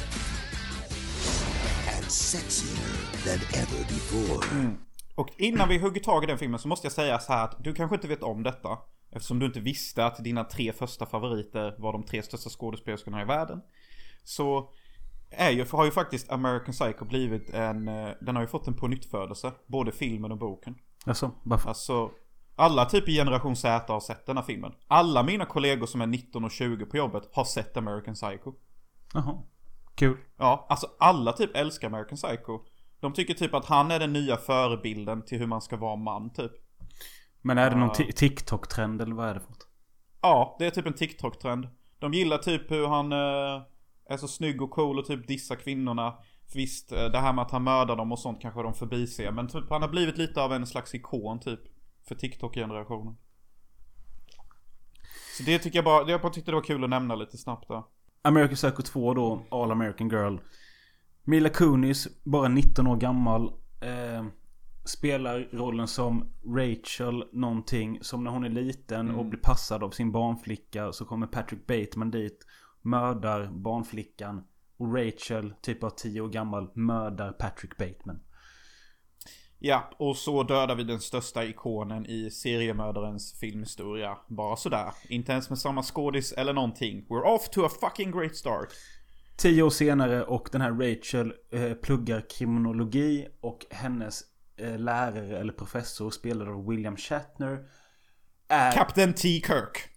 And 1.97 2.11
sexier 2.11 3.23
than 3.25 3.39
ever 3.61 3.83
before. 3.87 4.75
Och 5.15 5.29
innan 5.37 5.69
vi 5.69 5.77
hugger 5.77 6.01
tag 6.01 6.23
i 6.23 6.27
den 6.27 6.37
filmen 6.37 6.59
så 6.59 6.67
måste 6.67 6.85
jag 6.85 6.93
säga 6.93 7.19
så 7.19 7.33
här 7.33 7.43
att 7.43 7.63
du 7.63 7.73
kanske 7.73 7.95
inte 7.95 8.07
vet 8.07 8.23
om 8.23 8.43
detta. 8.43 8.77
Eftersom 9.15 9.39
du 9.39 9.45
inte 9.45 9.59
visste 9.59 10.05
att 10.05 10.23
dina 10.23 10.43
tre 10.43 10.73
första 10.73 11.05
favoriter 11.05 11.75
var 11.77 11.93
de 11.93 12.03
tre 12.03 12.23
största 12.23 12.49
skådespelerskorna 12.49 13.21
i 13.21 13.25
världen. 13.25 13.61
Så 14.23 14.69
är 15.29 15.49
ju, 15.49 15.65
har 15.71 15.85
ju 15.85 15.91
faktiskt 15.91 16.31
American 16.31 16.73
Psycho 16.73 17.05
blivit 17.05 17.49
en, 17.49 17.87
eh, 17.87 18.09
den 18.21 18.35
har 18.35 18.43
ju 18.43 18.47
fått 18.47 18.67
en 18.67 18.73
pånyttfödelse. 18.73 19.51
Både 19.67 19.91
filmen 19.91 20.31
och 20.31 20.37
boken. 20.37 20.75
Alltså, 21.05 21.31
varför? 21.43 21.69
Alltså, 21.69 22.11
alla 22.55 22.85
typ 22.85 23.09
i 23.09 23.13
generation 23.13 23.55
Z 23.55 23.93
har 23.93 23.99
sett 23.99 24.25
den 24.25 24.37
här 24.37 24.43
filmen. 24.43 24.71
Alla 24.87 25.23
mina 25.23 25.45
kollegor 25.45 25.85
som 25.85 26.01
är 26.01 26.07
19 26.07 26.43
och 26.43 26.51
20 26.51 26.85
på 26.85 26.97
jobbet 26.97 27.29
har 27.33 27.45
sett 27.45 27.77
American 27.77 28.13
Psycho. 28.13 28.53
Jaha. 29.13 29.43
Kul. 29.95 30.17
Ja, 30.37 30.65
alltså 30.69 30.87
alla 30.99 31.33
typ 31.33 31.55
älskar 31.55 31.87
American 31.87 32.17
Psycho. 32.17 32.59
De 32.99 33.13
tycker 33.13 33.33
typ 33.33 33.53
att 33.53 33.65
han 33.65 33.91
är 33.91 33.99
den 33.99 34.13
nya 34.13 34.37
förebilden 34.37 35.25
till 35.25 35.39
hur 35.39 35.47
man 35.47 35.61
ska 35.61 35.77
vara 35.77 35.95
man 35.95 36.33
typ. 36.33 36.51
Men 37.45 37.57
är 37.57 37.69
det 37.69 37.75
någon 37.75 37.89
ti- 37.89 38.11
TikTok-trend 38.11 39.01
eller 39.01 39.15
vad 39.15 39.29
är 39.29 39.33
det 39.33 39.39
för 39.39 39.49
något? 39.49 39.67
Ja, 40.21 40.55
det 40.59 40.65
är 40.65 40.71
typ 40.71 40.85
en 40.85 40.93
TikTok-trend. 40.93 41.67
De 41.99 42.13
gillar 42.13 42.37
typ 42.37 42.71
hur 42.71 42.87
han 42.87 43.11
eh, 43.11 43.63
är 44.09 44.17
så 44.17 44.27
snygg 44.27 44.61
och 44.61 44.71
cool 44.71 44.99
och 44.99 45.05
typ 45.05 45.27
dissar 45.27 45.55
kvinnorna. 45.55 46.13
Visst, 46.55 46.91
eh, 46.91 47.05
det 47.05 47.19
här 47.19 47.33
med 47.33 47.41
att 47.41 47.51
han 47.51 47.63
mördar 47.63 47.95
dem 47.95 48.11
och 48.11 48.19
sånt 48.19 48.41
kanske 48.41 48.63
de 48.63 48.73
förbiser. 48.73 49.31
Men 49.31 49.47
typ 49.47 49.69
han 49.69 49.81
har 49.81 49.89
blivit 49.89 50.17
lite 50.17 50.41
av 50.43 50.53
en 50.53 50.67
slags 50.67 50.95
ikon 50.95 51.39
typ. 51.39 51.59
För 52.07 52.15
TikTok-generationen. 52.15 53.15
Så 55.37 55.43
det 55.43 55.59
tycker 55.59 55.77
jag 55.77 55.85
bara, 55.85 56.09
jag 56.11 56.21
bara 56.21 56.31
tyckte 56.31 56.51
det 56.51 56.55
var 56.55 56.63
kul 56.63 56.83
att 56.83 56.89
nämna 56.89 57.15
lite 57.15 57.37
snabbt 57.37 57.67
där. 57.67 57.83
American 58.21 58.55
Psycho 58.55 58.81
2 58.81 59.13
då, 59.13 59.45
All 59.51 59.71
American 59.71 60.09
Girl. 60.09 60.37
Mila 61.23 61.49
Kunis, 61.49 62.23
bara 62.23 62.47
19 62.47 62.87
år 62.87 62.95
gammal. 62.97 63.43
Eh, 63.81 64.25
spelar 64.85 65.49
rollen 65.51 65.87
som 65.87 66.33
Rachel 66.45 67.23
någonting. 67.31 67.99
Som 68.01 68.23
när 68.23 68.31
hon 68.31 68.43
är 68.43 68.49
liten 68.49 69.11
och 69.11 69.25
blir 69.25 69.39
passad 69.39 69.83
av 69.83 69.89
sin 69.89 70.11
barnflicka. 70.11 70.91
Så 70.91 71.05
kommer 71.05 71.27
Patrick 71.27 71.67
Bateman 71.67 72.11
dit. 72.11 72.45
Mördar 72.81 73.47
barnflickan. 73.47 74.43
Och 74.77 74.95
Rachel, 74.95 75.53
typ 75.61 75.83
av 75.83 75.89
10 75.89 76.21
år 76.21 76.29
gammal, 76.29 76.71
mördar 76.75 77.31
Patrick 77.31 77.77
Bateman. 77.77 78.19
Ja, 79.59 79.89
och 79.97 80.17
så 80.17 80.43
dödar 80.43 80.75
vi 80.75 80.83
den 80.83 80.99
största 80.99 81.45
ikonen 81.45 82.05
i 82.05 82.29
seriemördarens 82.29 83.39
filmhistoria. 83.39 84.17
Bara 84.27 84.55
sådär. 84.55 84.93
Inte 85.09 85.31
ens 85.31 85.49
med 85.49 85.59
samma 85.59 85.83
skådis 85.83 86.31
eller 86.31 86.53
någonting. 86.53 87.05
We're 87.09 87.35
off 87.35 87.49
to 87.49 87.65
a 87.65 87.69
fucking 87.81 88.11
great 88.11 88.35
start. 88.35 88.67
Tio 89.37 89.63
år 89.63 89.69
senare 89.69 90.23
och 90.23 90.49
den 90.51 90.61
här 90.61 90.71
Rachel 90.71 91.33
eh, 91.51 91.73
pluggar 91.73 92.25
kriminologi 92.29 93.27
och 93.41 93.65
hennes 93.69 94.23
lärare 94.57 95.39
eller 95.39 95.53
professor 95.53 96.11
spelad 96.11 96.47
av 96.47 96.67
William 96.67 96.97
Shatner 96.97 97.59
är, 98.47 98.71
Captain 98.71 99.13
T. 99.13 99.41
Kirk. 99.47 99.89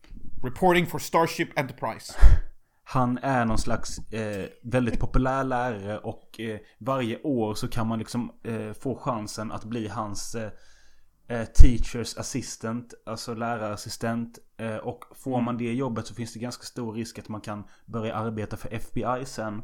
Reporting 0.43 0.87
for 0.87 0.99
Starship 0.99 1.59
Enterprise. 1.59 2.15
han 2.89 3.19
är 3.19 3.45
någon 3.45 3.59
slags 3.59 3.99
eh, 4.13 4.49
väldigt 4.63 5.01
populär 5.01 5.45
lärare 5.45 5.99
och 5.99 6.41
eh, 6.41 6.59
varje 6.79 7.23
år 7.23 7.55
så 7.55 7.69
kan 7.69 7.87
man 7.87 7.99
liksom 7.99 8.33
eh, 8.45 8.73
få 8.73 8.97
chansen 8.97 9.53
att 9.53 9.65
bli 9.65 9.89
hans 9.89 10.35
eh, 10.35 10.51
eh, 11.29 11.45
Teachers 11.45 12.17
assistant, 12.17 12.95
alltså 13.07 13.35
lärarassistent. 13.35 14.39
Eh, 14.59 14.77
och 14.77 15.05
får 15.15 15.41
man 15.41 15.59
det 15.59 15.73
jobbet 15.73 16.07
så 16.07 16.15
finns 16.15 16.33
det 16.33 16.39
ganska 16.39 16.63
stor 16.63 16.93
risk 16.93 17.19
att 17.19 17.29
man 17.29 17.41
kan 17.41 17.65
börja 17.87 18.15
arbeta 18.15 18.57
för 18.57 18.75
FBI 18.75 19.25
sen. 19.25 19.63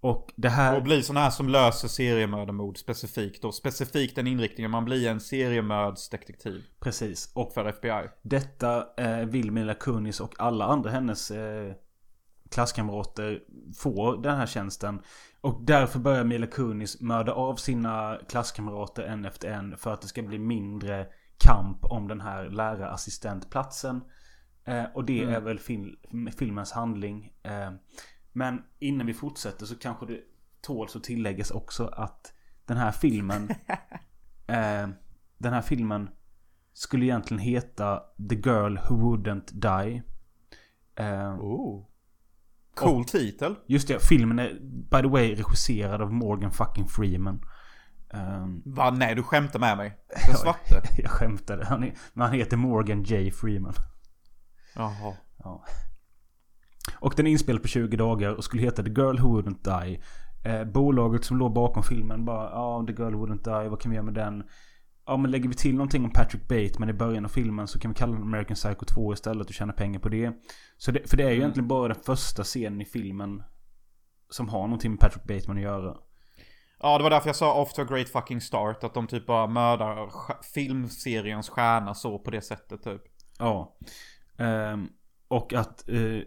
Och 0.00 0.32
det 0.36 0.48
här... 0.48 0.76
Och 0.76 0.82
bli 0.82 1.02
sån 1.02 1.16
här 1.16 1.30
som 1.30 1.48
löser 1.48 1.88
seriemördarmord 1.88 2.78
specifikt 2.78 3.42
då. 3.42 3.52
Specifikt 3.52 4.16
den 4.16 4.26
inriktningen. 4.26 4.70
Man 4.70 4.84
blir 4.84 5.08
en 5.08 5.20
seriemördsdetektiv. 5.20 6.64
Precis. 6.80 7.32
Och 7.34 7.52
För 7.52 7.64
FBI. 7.64 8.08
Detta 8.22 8.86
eh, 8.96 9.18
vill 9.18 9.50
Mila 9.50 9.74
Kunis 9.74 10.20
och 10.20 10.34
alla 10.38 10.64
andra 10.64 10.90
hennes 10.90 11.30
eh, 11.30 11.72
klasskamrater 12.50 13.40
få 13.78 14.16
den 14.16 14.36
här 14.36 14.46
tjänsten. 14.46 15.02
Och 15.40 15.64
därför 15.64 15.98
börjar 15.98 16.24
Mila 16.24 16.46
Kunis 16.46 17.00
mörda 17.00 17.32
av 17.32 17.56
sina 17.56 18.18
klasskamrater 18.28 19.02
en 19.02 19.24
efter 19.24 19.48
en 19.48 19.76
för 19.76 19.92
att 19.92 20.02
det 20.02 20.08
ska 20.08 20.22
bli 20.22 20.38
mindre 20.38 21.06
kamp 21.38 21.84
om 21.84 22.08
den 22.08 22.20
här 22.20 22.48
lärarassistentplatsen. 22.50 24.00
Eh, 24.64 24.84
och 24.94 25.04
det 25.04 25.22
är 25.22 25.40
väl 25.40 25.58
fil 25.58 25.96
filmens 26.38 26.72
handling. 26.72 27.32
Eh, 27.42 27.70
men 28.32 28.62
innan 28.78 29.06
vi 29.06 29.14
fortsätter 29.14 29.66
så 29.66 29.78
kanske 29.78 30.06
det 30.06 30.20
tåls 30.60 30.96
att 30.96 31.04
tilläggas 31.04 31.50
också 31.50 31.86
att 31.86 32.32
den 32.64 32.76
här 32.76 32.92
filmen 32.92 33.50
eh, 34.46 34.88
Den 35.38 35.52
här 35.52 35.62
filmen 35.62 36.10
skulle 36.72 37.04
egentligen 37.04 37.38
heta 37.38 38.02
The 38.28 38.34
Girl 38.34 38.78
Who 38.88 39.16
Wouldn't 39.16 39.52
Die. 39.52 40.02
Eh, 40.96 41.34
Oh. 41.40 41.86
Cool 42.74 43.04
titel. 43.04 43.54
just 43.66 43.88
det, 43.88 44.00
filmen 44.02 44.38
är 44.38 44.58
by 44.90 45.02
the 45.02 45.08
way 45.08 45.34
regisserad 45.34 46.02
av 46.02 46.12
Morgan 46.12 46.50
fucking 46.52 46.88
Freeman. 46.88 47.44
Um, 48.14 48.62
Va? 48.64 48.90
Nej, 48.90 49.14
du 49.14 49.22
skämtar 49.22 49.58
med 49.58 49.76
mig. 49.76 49.98
Den 50.26 50.36
svarte. 50.36 50.82
jag 50.96 51.10
skämtade. 51.10 51.64
Han, 51.66 51.82
är, 51.84 51.94
men 52.12 52.26
han 52.26 52.36
heter 52.36 52.56
Morgan 52.56 53.02
J. 53.02 53.30
Freeman. 53.30 53.74
Jaha. 54.74 55.16
Ja. 55.38 55.64
Och 56.98 57.14
den 57.16 57.26
är 57.26 57.30
inspelad 57.30 57.62
på 57.62 57.68
20 57.68 57.96
dagar 57.96 58.34
och 58.34 58.44
skulle 58.44 58.62
heta 58.62 58.82
The 58.82 58.90
Girl 58.90 59.18
Who 59.18 59.40
Wouldn't 59.40 59.84
Die. 59.84 60.00
Eh, 60.44 60.64
bolaget 60.64 61.24
som 61.24 61.36
låg 61.36 61.52
bakom 61.52 61.82
filmen 61.82 62.24
bara 62.24 62.50
ja, 62.50 62.84
The 62.86 63.02
Girl 63.02 63.14
Who 63.14 63.26
Wouldn't 63.26 63.62
Die, 63.62 63.68
vad 63.68 63.80
kan 63.80 63.90
vi 63.90 63.96
göra 63.96 64.04
med 64.04 64.14
den? 64.14 64.42
Ja 65.06 65.16
men 65.16 65.30
lägger 65.30 65.48
vi 65.48 65.54
till 65.54 65.74
någonting 65.74 66.04
om 66.04 66.12
Patrick 66.12 66.48
Bateman 66.48 66.90
i 66.90 66.92
början 66.92 67.24
av 67.24 67.28
filmen 67.28 67.68
så 67.68 67.78
kan 67.78 67.90
vi 67.90 67.94
kalla 67.94 68.12
den 68.12 68.22
American 68.22 68.54
Psycho 68.54 68.84
2 68.84 69.12
istället 69.12 69.46
och 69.46 69.54
tjäna 69.54 69.72
pengar 69.72 70.00
på 70.00 70.08
det. 70.08 70.32
Så 70.76 70.90
det 70.90 71.10
för 71.10 71.16
det 71.16 71.24
är 71.24 71.30
ju 71.30 71.36
egentligen 71.36 71.68
bara 71.68 71.88
den 71.88 72.02
första 72.02 72.44
scenen 72.44 72.80
i 72.80 72.84
filmen 72.84 73.42
som 74.30 74.48
har 74.48 74.62
någonting 74.62 74.90
med 74.90 75.00
Patrick 75.00 75.24
Bateman 75.24 75.56
att 75.56 75.62
göra. 75.62 75.96
Ja, 76.82 76.98
det 76.98 77.02
var 77.02 77.10
därför 77.10 77.28
jag 77.28 77.36
sa 77.36 77.62
off 77.62 77.72
to 77.72 77.82
a 77.82 77.86
great 77.88 78.08
fucking 78.08 78.40
start. 78.40 78.84
Att 78.84 78.94
de 78.94 79.06
typ 79.06 79.26
bara 79.26 79.46
mördar 79.46 80.12
filmseriens 80.54 81.48
stjärna 81.48 81.94
så 81.94 82.18
på 82.18 82.30
det 82.30 82.42
sättet 82.42 82.82
typ. 82.82 83.02
Ja. 83.38 83.76
Ehm, 84.38 84.88
och 85.28 85.52
att 85.52 85.88
eh, 85.88 86.20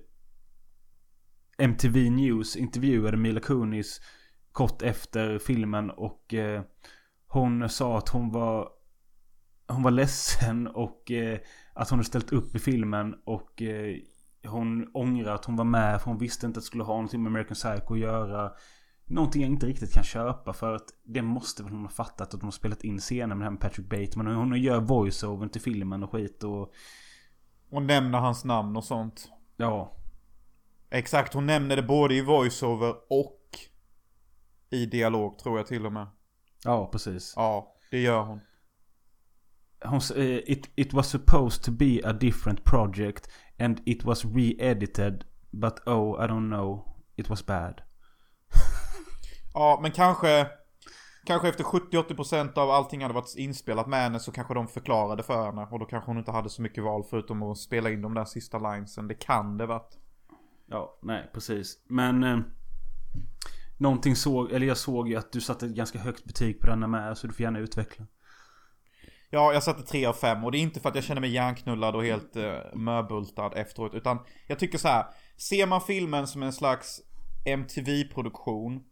MTV 1.63 2.09
News 2.09 2.55
intervjuade 2.55 3.17
Mila 3.17 3.39
Kunis 3.39 4.01
kort 4.51 4.81
efter 4.81 5.39
filmen 5.39 5.89
och 5.89 6.33
eh, 6.33 6.61
hon 7.27 7.69
sa 7.69 7.97
att 7.97 8.09
hon 8.09 8.31
var 8.31 8.69
hon 9.67 9.83
var 9.83 9.91
ledsen 9.91 10.67
och 10.67 11.11
eh, 11.11 11.39
att 11.73 11.89
hon 11.89 11.99
hade 11.99 12.07
ställt 12.07 12.31
upp 12.33 12.55
i 12.55 12.59
filmen 12.59 13.15
och 13.25 13.61
eh, 13.61 13.95
hon 14.47 14.87
ångrar 14.93 15.35
att 15.35 15.45
hon 15.45 15.55
var 15.55 15.65
med 15.65 16.01
för 16.01 16.09
hon 16.09 16.17
visste 16.19 16.45
inte 16.45 16.57
att 16.57 16.63
det 16.63 16.67
skulle 16.67 16.83
ha 16.83 16.93
någonting 16.93 17.23
med 17.23 17.29
American 17.29 17.55
Psycho 17.55 17.93
att 17.93 17.99
göra. 17.99 18.51
Någonting 19.05 19.41
jag 19.41 19.51
inte 19.51 19.65
riktigt 19.65 19.93
kan 19.93 20.03
köpa 20.03 20.53
för 20.53 20.75
att 20.75 20.89
det 21.03 21.21
måste 21.21 21.63
väl 21.63 21.71
hon 21.71 21.81
ha 21.81 21.89
fattat 21.89 22.33
att 22.33 22.39
de 22.39 22.45
har 22.45 22.51
spelat 22.51 22.83
in 22.83 22.99
scener 22.99 23.27
med 23.27 23.37
det 23.37 23.43
här 23.43 23.51
med 23.51 23.59
Patrick 23.59 23.89
Bateman 23.89 24.27
och 24.27 24.35
hon 24.35 24.61
gör 24.61 24.79
voiceover 24.79 25.47
till 25.47 25.61
filmen 25.61 26.03
och 26.03 26.11
skit 26.11 26.43
och 26.43 26.73
Och 27.69 27.81
nämner 27.81 28.19
hans 28.19 28.45
namn 28.45 28.77
och 28.77 28.83
sånt. 28.83 29.29
ja. 29.57 29.99
Exakt, 30.93 31.33
hon 31.33 31.45
nämner 31.45 31.75
det 31.75 31.83
både 31.83 32.15
i 32.15 32.21
voiceover 32.21 32.95
och 33.09 33.39
i 34.69 34.85
dialog 34.85 35.39
tror 35.39 35.57
jag 35.57 35.67
till 35.67 35.85
och 35.85 35.93
med. 35.93 36.07
Ja, 36.63 36.89
precis. 36.91 37.33
Ja, 37.35 37.75
det 37.91 37.99
gör 37.99 38.21
hon. 38.21 38.41
Hon 39.85 40.01
säger 40.01 40.51
it, 40.51 40.69
it 40.75 40.93
was 40.93 41.09
supposed 41.09 41.63
to 41.63 41.71
be 41.71 42.01
a 42.03 42.13
different 42.13 42.63
project 42.63 43.29
and 43.59 43.81
it 43.85 44.03
was 44.03 44.25
re-edited 44.25 45.23
but 45.51 45.87
oh 45.87 46.25
I 46.25 46.27
don't 46.27 46.47
know 46.47 46.95
it 47.15 47.29
was 47.29 47.45
bad. 47.45 47.81
Ja, 49.53 49.79
men 49.81 49.91
kanske... 49.91 50.47
Kanske 51.25 51.49
efter 51.49 51.63
70-80% 51.63 52.57
av 52.57 52.69
allting 52.69 53.01
hade 53.01 53.13
varit 53.13 53.35
inspelat 53.37 53.87
med 53.87 54.03
henne 54.03 54.19
så 54.19 54.31
kanske 54.31 54.53
de 54.53 54.67
förklarade 54.67 55.23
för 55.23 55.45
henne. 55.45 55.67
Och 55.71 55.79
då 55.79 55.85
kanske 55.85 56.09
hon 56.09 56.17
inte 56.17 56.31
hade 56.31 56.49
så 56.49 56.61
mycket 56.61 56.83
val 56.83 57.03
förutom 57.09 57.43
att 57.43 57.57
spela 57.57 57.89
in 57.89 58.01
de 58.01 58.13
där 58.13 58.25
sista 58.25 58.57
linesen. 58.57 59.07
Det 59.07 59.13
kan 59.13 59.57
det 59.57 59.65
varit. 59.65 60.02
Ja, 60.73 60.99
nej 61.01 61.29
precis. 61.33 61.77
Men 61.87 62.23
eh, 62.23 62.39
Någonting 63.77 64.15
såg, 64.15 64.51
eller 64.51 64.67
jag 64.67 64.77
såg 64.77 65.09
ju 65.09 65.15
att 65.15 65.31
du 65.31 65.41
satte 65.41 65.65
ett 65.65 65.71
ganska 65.75 65.99
högt 65.99 66.23
betyg 66.25 66.59
på 66.59 66.67
denna 66.67 66.87
med 66.87 67.17
så 67.17 67.27
du 67.27 67.33
får 67.33 67.43
gärna 67.43 67.59
utveckla. 67.59 68.05
Ja, 69.29 69.53
jag 69.53 69.63
satte 69.63 69.83
3 69.83 70.05
av 70.05 70.13
5 70.13 70.43
och 70.43 70.51
det 70.51 70.57
är 70.57 70.59
inte 70.59 70.79
för 70.79 70.89
att 70.89 70.95
jag 70.95 71.03
känner 71.03 71.21
mig 71.21 71.31
hjärnknullad 71.31 71.95
och 71.95 72.05
helt 72.05 72.35
eh, 72.35 72.59
möbultad 72.73 73.53
efteråt. 73.53 73.93
Utan 73.93 74.19
jag 74.47 74.59
tycker 74.59 74.77
så 74.77 74.87
här. 74.87 75.05
Ser 75.37 75.67
man 75.67 75.81
filmen 75.81 76.27
som 76.27 76.43
en 76.43 76.53
slags 76.53 77.01
MTV-produktion. 77.45 78.83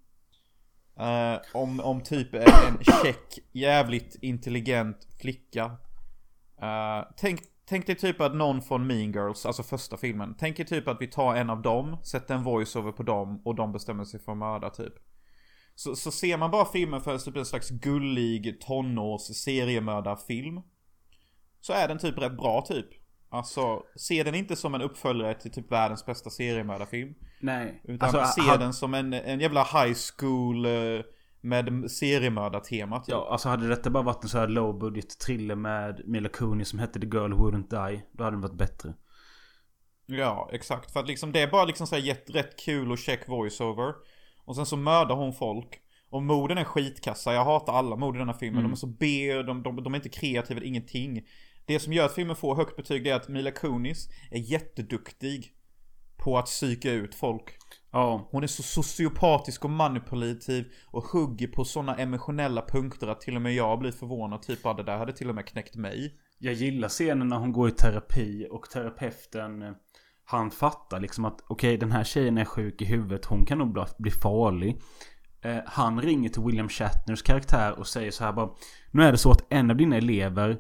Eh, 1.00 1.42
om, 1.54 1.80
om 1.80 2.02
typ 2.02 2.34
en 2.34 2.78
check, 2.82 3.40
jävligt 3.52 4.16
intelligent 4.22 5.08
flicka. 5.22 5.66
Eh, 6.62 7.06
tänk, 7.18 7.42
tänk 7.66 7.88
dig 7.88 7.96
typ 7.96 8.22
att 8.22 8.36
någon 8.36 8.62
från 8.62 8.88
Mean 8.88 9.12
Girls, 9.12 9.46
alltså 9.46 9.64
första 9.64 9.98
filmen. 9.98 10.36
Tänk 10.40 10.58
dig 10.58 10.66
typ 10.66 10.88
att 10.88 11.02
vi 11.02 11.08
tar 11.08 11.36
en 11.36 11.50
av 11.50 11.62
dem, 11.62 11.98
sätter 12.04 12.36
en 12.36 12.44
voiceover 12.44 12.92
på 12.92 13.04
dem 13.04 13.42
och 13.46 13.56
de 13.56 13.72
bestämmer 13.72 14.04
sig 14.04 14.20
för 14.20 14.32
att 14.32 14.38
mörda 14.38 14.70
typ. 14.70 14.94
Så, 15.76 15.96
så 15.96 16.12
ser 16.12 16.38
man 16.38 16.52
bara 16.52 16.66
filmen 16.66 17.02
för 17.02 17.18
typ 17.18 17.38
en 17.38 17.46
slags 17.46 17.70
gullig 17.70 18.62
tonårs 18.62 19.22
seriemördarfilm. 19.22 20.62
Så 21.62 21.74
är 21.74 21.88
den 21.88 22.00
typ 22.00 22.18
rätt 22.18 22.38
bra 22.38 22.62
typ. 22.68 22.88
Alltså, 23.30 23.84
se 23.96 24.24
den 24.24 24.36
inte 24.36 24.56
som 24.56 24.76
en 24.76 24.82
uppföljare 24.82 25.34
till 25.34 25.52
typ 25.52 25.72
världens 25.72 26.06
bästa 26.06 26.30
seriemördarfilm. 26.30 27.14
Nej. 27.42 27.82
Utan 27.84 28.16
Alltså, 28.16 28.42
se 28.42 28.58
den 28.58 28.74
som 28.74 28.94
en, 28.94 29.14
en 29.14 29.40
jävla 29.40 29.64
high 29.64 29.98
school 30.18 30.66
eh, 30.66 30.72
med 31.42 31.92
seriemördartema 31.92 33.00
typ. 33.00 33.10
Ja, 33.10 33.28
alltså 33.32 33.50
hade 33.50 33.68
detta 33.68 33.90
bara 33.90 34.04
varit 34.04 34.24
en 34.24 34.30
så 34.30 34.38
här 34.38 34.48
low 34.48 34.80
budget 34.80 35.20
thriller 35.20 35.56
med 35.56 36.02
Mila 36.06 36.30
Kunis 36.30 36.68
som 36.68 36.80
hette 36.80 37.00
The 37.00 37.08
Girl 37.08 37.34
Who 37.34 37.52
Wouldn't 37.52 37.90
Die. 37.90 38.04
Då 38.12 38.24
hade 38.24 38.36
den 38.36 38.42
varit 38.42 38.58
bättre. 38.58 38.94
Ja, 40.06 40.50
exakt. 40.54 40.92
För 40.92 41.00
att 41.00 41.08
liksom 41.08 41.32
det 41.32 41.40
är 41.40 41.52
bara 41.52 41.66
liksom 41.66 41.88
så 41.88 41.96
här 41.96 42.04
jätt, 42.04 42.30
rätt 42.30 42.60
kul 42.60 42.92
och 42.92 42.98
check 42.98 43.30
voiceover. 43.30 43.94
Och 44.46 44.56
sen 44.56 44.66
så 44.66 44.78
mördar 44.78 45.16
hon 45.16 45.34
folk. 45.34 45.82
Och 46.10 46.24
morden 46.24 46.58
är 46.58 46.64
skitkassa. 46.64 47.34
Jag 47.34 47.46
hatar 47.46 47.74
alla 47.74 47.96
mord 47.96 48.16
i 48.16 48.20
den 48.20 48.30
här 48.30 48.38
filmen. 48.38 48.64
De 48.64 48.72
är 48.72 48.76
så 48.76 48.88
B, 48.88 49.34
de, 49.34 49.64
de, 49.64 49.84
de 49.84 49.94
är 49.94 49.98
inte 49.98 50.10
kreativa, 50.10 50.64
ingenting. 50.64 51.22
Det 51.66 51.80
som 51.80 51.94
gör 51.94 52.06
att 52.06 52.16
filmen 52.16 52.36
får 52.36 52.56
högt 52.56 52.76
betyg 52.76 53.08
är 53.08 53.16
att 53.16 53.28
Mila 53.28 53.52
Kunis 53.52 54.10
är 54.32 54.40
jätteduktig 54.40 55.54
på 56.18 56.38
att 56.38 56.46
psyka 56.46 56.92
ut 56.92 57.16
folk. 57.16 57.58
Ja. 57.92 58.28
Hon 58.32 58.44
är 58.44 58.48
så 58.48 58.64
sociopatisk 58.64 59.66
och 59.66 59.70
manipulativ 59.70 60.66
och 60.88 61.04
hugger 61.04 61.48
på 61.48 61.66
sådana 61.66 61.96
emotionella 61.96 62.62
punkter 62.62 63.08
att 63.08 63.22
till 63.22 63.36
och 63.36 63.42
med 63.42 63.54
jag 63.54 63.80
blir 63.80 63.92
förvånad. 63.92 64.42
Typ 64.42 64.66
att 64.66 64.78
det 64.78 64.84
där 64.84 64.98
hade 64.98 65.14
till 65.14 65.30
och 65.30 65.36
med 65.36 65.46
knäckt 65.46 65.76
mig. 65.76 66.16
Jag 66.40 66.54
gillar 66.54 66.90
scenen 66.90 67.28
när 67.28 67.38
hon 67.38 67.52
går 67.52 67.70
i 67.70 67.72
terapi 67.72 68.48
och 68.52 68.70
terapeuten 68.70 69.76
Han 70.26 70.52
fattar 70.52 71.00
liksom 71.00 71.26
att 71.26 71.44
okej 71.48 71.78
den 71.78 71.92
här 71.92 72.04
tjejen 72.04 72.38
är 72.38 72.46
sjuk 72.46 72.82
i 72.82 72.86
huvudet. 72.86 73.26
Hon 73.26 73.46
kan 73.46 73.58
nog 73.58 73.86
bli 73.98 74.12
farlig. 74.12 74.82
Eh, 75.42 75.58
han 75.66 76.02
ringer 76.02 76.30
till 76.30 76.44
William 76.44 76.70
Shatners 76.70 77.22
karaktär 77.22 77.80
och 77.80 77.88
säger 77.88 78.12
så 78.12 78.24
här 78.24 78.34
bara 78.34 78.50
Nu 78.92 79.04
är 79.04 79.12
det 79.12 79.18
så 79.18 79.32
att 79.32 79.54
en 79.54 79.72
av 79.72 79.78
dina 79.78 79.98
elever 79.98 80.58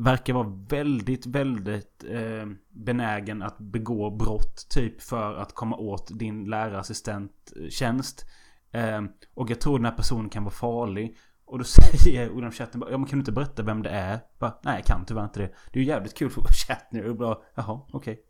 Verkar 0.00 0.34
vara 0.34 0.48
väldigt, 0.68 1.26
väldigt 1.26 2.04
eh, 2.08 2.46
benägen 2.68 3.42
att 3.42 3.58
begå 3.58 4.10
brott 4.10 4.66
typ 4.70 5.02
för 5.02 5.34
att 5.34 5.54
komma 5.54 5.76
åt 5.76 6.18
din 6.18 6.44
lärarassistenttjänst. 6.44 8.26
Eh, 8.72 9.02
och 9.34 9.50
jag 9.50 9.60
tror 9.60 9.78
den 9.78 9.84
här 9.84 9.96
personen 9.96 10.28
kan 10.28 10.44
vara 10.44 10.54
farlig. 10.54 11.16
Och 11.44 11.58
då 11.58 11.64
säger 12.04 12.30
William 12.30 12.52
Shatner 12.52 12.80
bara, 12.80 12.90
ja 12.90 12.98
men 12.98 13.06
kan 13.06 13.18
du 13.18 13.20
inte 13.20 13.32
berätta 13.32 13.62
vem 13.62 13.82
det 13.82 13.90
är? 13.90 14.20
Bara, 14.38 14.54
Nej 14.62 14.76
jag 14.76 14.84
kan 14.84 15.04
tyvärr 15.04 15.24
inte 15.24 15.40
det. 15.40 15.54
Det 15.72 15.78
är 15.78 15.82
ju 15.82 15.88
jävligt 15.88 16.18
kul 16.18 16.30
för 16.30 16.42
Shatner 16.42 17.08
och 17.08 17.16
bara, 17.16 17.38
jaha 17.54 17.80
okej. 17.92 18.24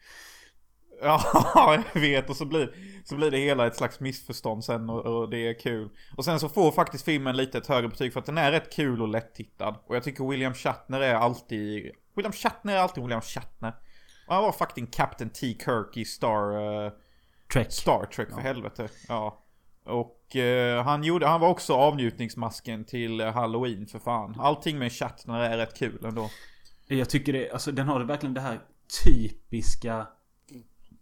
Ja, 1.54 1.82
jag 1.94 2.00
vet. 2.00 2.30
Och 2.30 2.36
så 2.36 2.44
blir, 2.44 2.74
så 3.04 3.16
blir 3.16 3.30
det 3.30 3.38
hela 3.38 3.66
ett 3.66 3.76
slags 3.76 4.00
missförstånd 4.00 4.64
sen 4.64 4.90
och, 4.90 5.06
och 5.06 5.30
det 5.30 5.48
är 5.48 5.58
kul. 5.60 5.90
Och 6.16 6.24
sen 6.24 6.40
så 6.40 6.48
får 6.48 6.72
faktiskt 6.72 7.04
filmen 7.04 7.36
lite 7.36 7.58
ett 7.58 7.66
högre 7.66 7.88
betyg 7.88 8.12
för 8.12 8.20
att 8.20 8.26
den 8.26 8.38
är 8.38 8.52
rätt 8.52 8.72
kul 8.72 9.02
och 9.02 9.08
lättittad. 9.08 9.74
Och 9.86 9.96
jag 9.96 10.02
tycker 10.02 10.24
William 10.24 10.54
Shatner 10.54 11.00
är 11.00 11.14
alltid... 11.14 11.90
William 12.14 12.32
Shatner 12.32 12.74
är 12.74 12.78
alltid 12.78 13.02
William 13.02 13.20
Shatner. 13.20 13.74
Och 14.26 14.34
han 14.34 14.44
var 14.44 14.52
fucking 14.52 14.86
Captain 14.86 15.30
T. 15.30 15.56
Kirk 15.64 15.96
i 15.96 16.04
Star... 16.04 16.52
eh, 16.86 16.92
Trek. 17.52 17.72
Star 17.72 18.04
Trek 18.04 18.30
för 18.30 18.40
helvete. 18.40 18.88
Ja. 19.08 19.44
Och 19.84 20.36
eh, 20.36 20.84
han, 20.84 21.04
gjorde, 21.04 21.26
han 21.26 21.40
var 21.40 21.48
också 21.48 21.74
avnjutningsmasken 21.74 22.84
till 22.84 23.20
Halloween 23.20 23.86
för 23.86 23.98
fan. 23.98 24.36
Allting 24.40 24.78
med 24.78 24.92
Shatner 24.92 25.40
är 25.40 25.56
rätt 25.56 25.78
kul 25.78 26.04
ändå. 26.04 26.30
Jag 26.86 27.10
tycker 27.10 27.32
det, 27.32 27.50
alltså 27.50 27.72
den 27.72 27.88
har 27.88 28.00
verkligen 28.00 28.34
det 28.34 28.40
här 28.40 28.60
typiska 29.04 30.06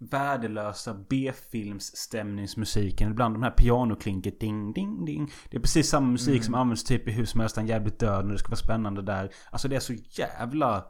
värdelösa 0.01 0.95
B-films 1.11 1.97
stämningsmusiken. 1.97 3.11
Ibland 3.11 3.35
de 3.35 3.43
här 3.43 3.51
pianoklinket 3.51 4.41
ding 4.41 4.73
ding 4.73 5.05
ding. 5.05 5.31
Det 5.51 5.57
är 5.57 5.61
precis 5.61 5.89
samma 5.89 6.07
musik 6.11 6.29
Mm. 6.35 6.43
som 6.43 6.55
används 6.55 6.85
typ 6.85 7.09
i 7.09 7.11
Hur 7.11 7.25
som 7.25 7.41
helst 7.41 7.59
är 7.59 7.63
jävligt 7.63 7.99
död 7.99 8.25
när 8.25 8.33
det 8.33 8.39
ska 8.39 8.49
vara 8.49 8.57
spännande 8.57 9.03
där. 9.03 9.31
Alltså 9.51 9.69
det 9.69 9.77
är 9.77 9.81
så 9.81 9.93
jävla... 10.11 10.85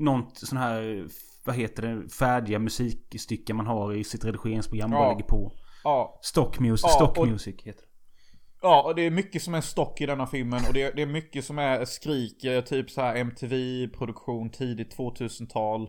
Något 0.00 0.36
sån 0.38 0.58
här, 0.58 1.06
vad 1.44 1.56
heter 1.56 1.82
det, 1.82 2.08
färdiga 2.14 2.58
musikstycken 2.58 3.56
man 3.56 3.66
har 3.66 3.94
i 3.94 4.04
sitt 4.04 4.24
redigeringsprogram 4.24 4.92
Ja. 4.92 4.98
bara 4.98 5.08
lägger 5.12 5.24
på. 5.24 5.52
Ja, 5.84 6.18
Stock 6.22 6.58
music, 6.60 6.84
Ja, 6.84 6.88
stock 6.88 7.18
och- 7.18 7.28
music 7.28 7.56
heter 7.64 7.80
det. 7.80 7.88
Ja, 8.62 8.82
och 8.82 8.94
det 8.94 9.02
är 9.02 9.10
mycket 9.10 9.42
som 9.42 9.54
är 9.54 9.60
stock 9.60 10.00
i 10.00 10.06
denna 10.06 10.26
filmen 10.26 10.60
och 10.68 10.74
det 10.74 10.82
är, 10.82 10.92
det 10.96 11.02
är 11.02 11.06
mycket 11.06 11.44
som 11.44 11.58
är 11.58 11.84
skrik, 11.84 12.44
eh, 12.44 12.60
typ 12.64 12.90
så 12.90 13.00
här 13.00 13.16
MTV-produktion, 13.16 14.50
tidigt 14.50 14.96
2000-tal. 14.96 15.88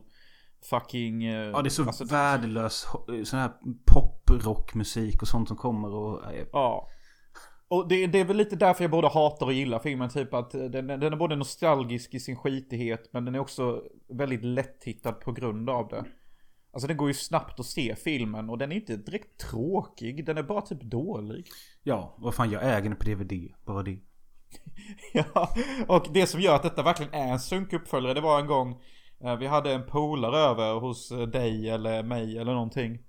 Fucking... 0.62 1.24
eh, 1.24 1.50
Ja 1.50 1.62
det 1.62 1.68
är 1.68 1.70
så 1.70 1.84
alltså, 1.86 2.04
värdelös 2.06 2.88
sån 3.24 3.40
här 3.40 3.52
poprockmusik 3.86 5.22
och 5.22 5.28
sånt 5.28 5.48
som 5.48 5.58
kommer 5.58 5.94
och... 5.96 6.34
eh, 6.34 6.46
Ja. 6.54 6.88
Och 7.68 7.88
det, 7.88 8.08
det 8.08 8.20
är 8.20 8.26
väl 8.26 8.38
lite 8.38 8.56
därför 8.56 8.84
jag 8.84 8.92
både 8.92 9.08
hatar 9.08 9.46
och 9.46 9.54
gillar 9.54 9.80
filmen, 9.80 10.10
typ 10.10 10.34
att 10.34 10.54
eh, 10.54 10.62
den, 10.64 10.88
den 10.88 11.04
är 11.14 11.16
både 11.18 11.36
nostalgisk 11.36 12.14
i 12.14 12.20
sin 12.20 12.36
skitighet, 12.36 13.10
men 13.14 13.26
den 13.26 13.36
är 13.36 13.40
också 13.40 13.84
väldigt 14.10 14.44
lättittad 14.44 15.20
på 15.20 15.32
grund 15.32 15.70
av 15.70 15.88
det. 15.88 16.06
Alltså 16.74 16.88
det 16.88 16.94
går 16.94 17.08
ju 17.08 17.14
snabbt 17.14 17.60
att 17.60 17.66
se 17.66 17.96
filmen 17.96 18.50
och 18.50 18.58
den 18.58 18.72
är 18.72 18.76
inte 18.76 18.96
direkt 18.98 19.40
tråkig, 19.50 20.26
den 20.26 20.38
är 20.38 20.44
bara 20.44 20.62
typ 20.62 20.82
dålig. 20.82 21.48
Ja, 21.84 22.16
vad 22.18 22.34
fan 22.36 22.52
jag 22.52 22.64
äger 22.64 22.90
den 22.90 22.96
på 22.96 23.04
DVD. 23.04 23.34
Bara 23.66 23.84
det. 23.84 24.00
Ja, 25.14 25.50
och 25.88 26.08
det 26.14 26.28
som 26.28 26.42
gör 26.42 26.56
att 26.56 26.64
detta 26.64 26.84
verkligen 26.84 27.14
är 27.14 27.32
en 27.32 27.40
sunk 27.40 27.74
uppföljare, 27.74 28.14
det 28.14 28.22
var 28.22 28.40
en 28.40 28.48
gång 28.48 28.82
vi 29.40 29.48
hade 29.48 29.74
en 29.74 29.86
polare 29.86 30.38
över 30.38 30.80
hos 30.80 31.12
eh, 31.12 31.20
dig 31.20 31.70
eller 31.70 32.04
mig 32.04 32.38
eller 32.38 32.54
någonting. 32.54 33.00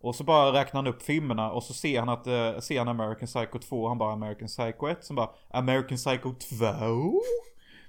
Och 0.00 0.14
så 0.14 0.24
bara 0.24 0.60
räknar 0.60 0.82
han 0.82 0.86
upp 0.86 1.02
filmerna 1.02 1.50
och 1.50 1.62
så 1.62 1.74
ser 1.74 1.98
han 1.98 2.08
att, 2.08 2.26
eh, 2.26 2.58
ser 2.60 2.78
han 2.78 2.88
American 2.88 3.26
Psycho 3.26 3.58
2, 3.58 3.88
han 3.88 3.98
bara 3.98 4.12
American 4.12 4.48
Psycho 4.48 4.86
1, 4.86 5.04
som 5.04 5.16
bara 5.16 5.30
American 5.50 5.96
Psycho 5.96 6.34
2? 6.34 7.20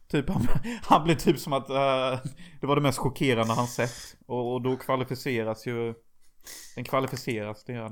Typ 0.07 0.30
han, 0.30 0.47
han 0.84 1.03
blev 1.03 1.15
typ 1.15 1.39
som 1.39 1.53
att 1.53 1.69
eh, 1.69 2.19
det 2.61 2.67
var 2.67 2.75
det 2.75 2.82
mest 2.82 2.99
chockerande 2.99 3.53
han 3.53 3.67
sett. 3.67 4.17
Och, 4.25 4.53
och 4.53 4.61
då 4.61 4.78
kvalificeras 4.78 5.67
ju, 5.67 5.93
den 6.75 6.84
kvalificeras, 6.84 7.63
det 7.63 7.73
gör. 7.73 7.91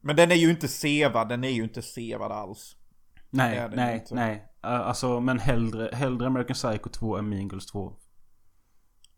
Men 0.00 0.16
den 0.16 0.30
är 0.30 0.36
ju 0.36 0.50
inte 0.50 0.68
sevad, 0.68 1.28
den 1.28 1.44
är 1.44 1.50
ju 1.50 1.62
inte 1.62 1.82
sevad 1.82 2.32
alls. 2.32 2.76
Nej, 3.30 3.68
nej, 3.72 3.94
inte. 3.94 4.14
nej. 4.14 4.34
Uh, 4.66 4.72
alltså 4.72 5.20
men 5.20 5.38
hellre, 5.38 5.90
hellre 5.92 6.26
American 6.26 6.54
Psycho 6.54 6.88
2 6.88 7.16
än 7.16 7.28
Mean 7.28 7.48
Girls 7.48 7.66
2. 7.66 7.92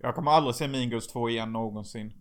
Jag 0.03 0.15
kommer 0.15 0.31
aldrig 0.31 0.55
se 0.55 0.69
Mean 0.69 0.89
Girls 0.89 1.09
2 1.09 1.29
igen 1.29 1.53
någonsin. 1.53 2.13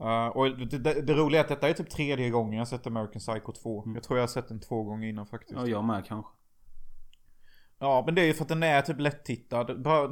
Uh, 0.00 0.26
och 0.26 0.58
det, 0.58 0.78
det, 0.78 1.02
det 1.02 1.14
roliga 1.14 1.40
är 1.40 1.44
att 1.44 1.48
detta 1.48 1.68
är 1.68 1.72
typ 1.72 1.90
tredje 1.90 2.30
gången 2.30 2.58
jag 2.58 2.68
sett 2.68 2.86
American 2.86 3.20
Psycho 3.20 3.52
2. 3.52 3.84
Jag 3.94 4.02
tror 4.02 4.18
jag 4.18 4.22
har 4.22 4.28
sett 4.28 4.48
den 4.48 4.60
två 4.60 4.82
gånger 4.82 5.08
innan 5.08 5.26
faktiskt. 5.26 5.60
Ja, 5.60 5.66
jag 5.66 5.84
med 5.84 6.06
kanske. 6.06 6.32
Ja, 7.78 8.02
men 8.06 8.14
det 8.14 8.22
är 8.22 8.26
ju 8.26 8.34
för 8.34 8.42
att 8.42 8.48
den 8.48 8.62
är 8.62 8.82
typ 8.82 9.00
lättittad. 9.00 9.82
Bara, 9.82 10.04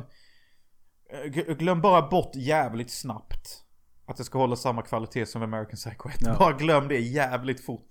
eh, 1.11 1.31
glöm 1.55 1.81
bara 1.81 2.09
bort 2.09 2.35
jävligt 2.35 2.91
snabbt. 2.91 3.65
Att 4.07 4.17
det 4.17 4.25
ska 4.25 4.39
hålla 4.39 4.57
samma 4.57 4.83
kvalitet 4.83 5.27
som 5.27 5.43
American 5.43 5.77
Psycho 5.77 6.09
1. 6.09 6.15
Ja. 6.21 6.37
Bara 6.39 6.53
glöm 6.53 6.89
det 6.89 6.99
jävligt 6.99 7.65
fort. 7.65 7.89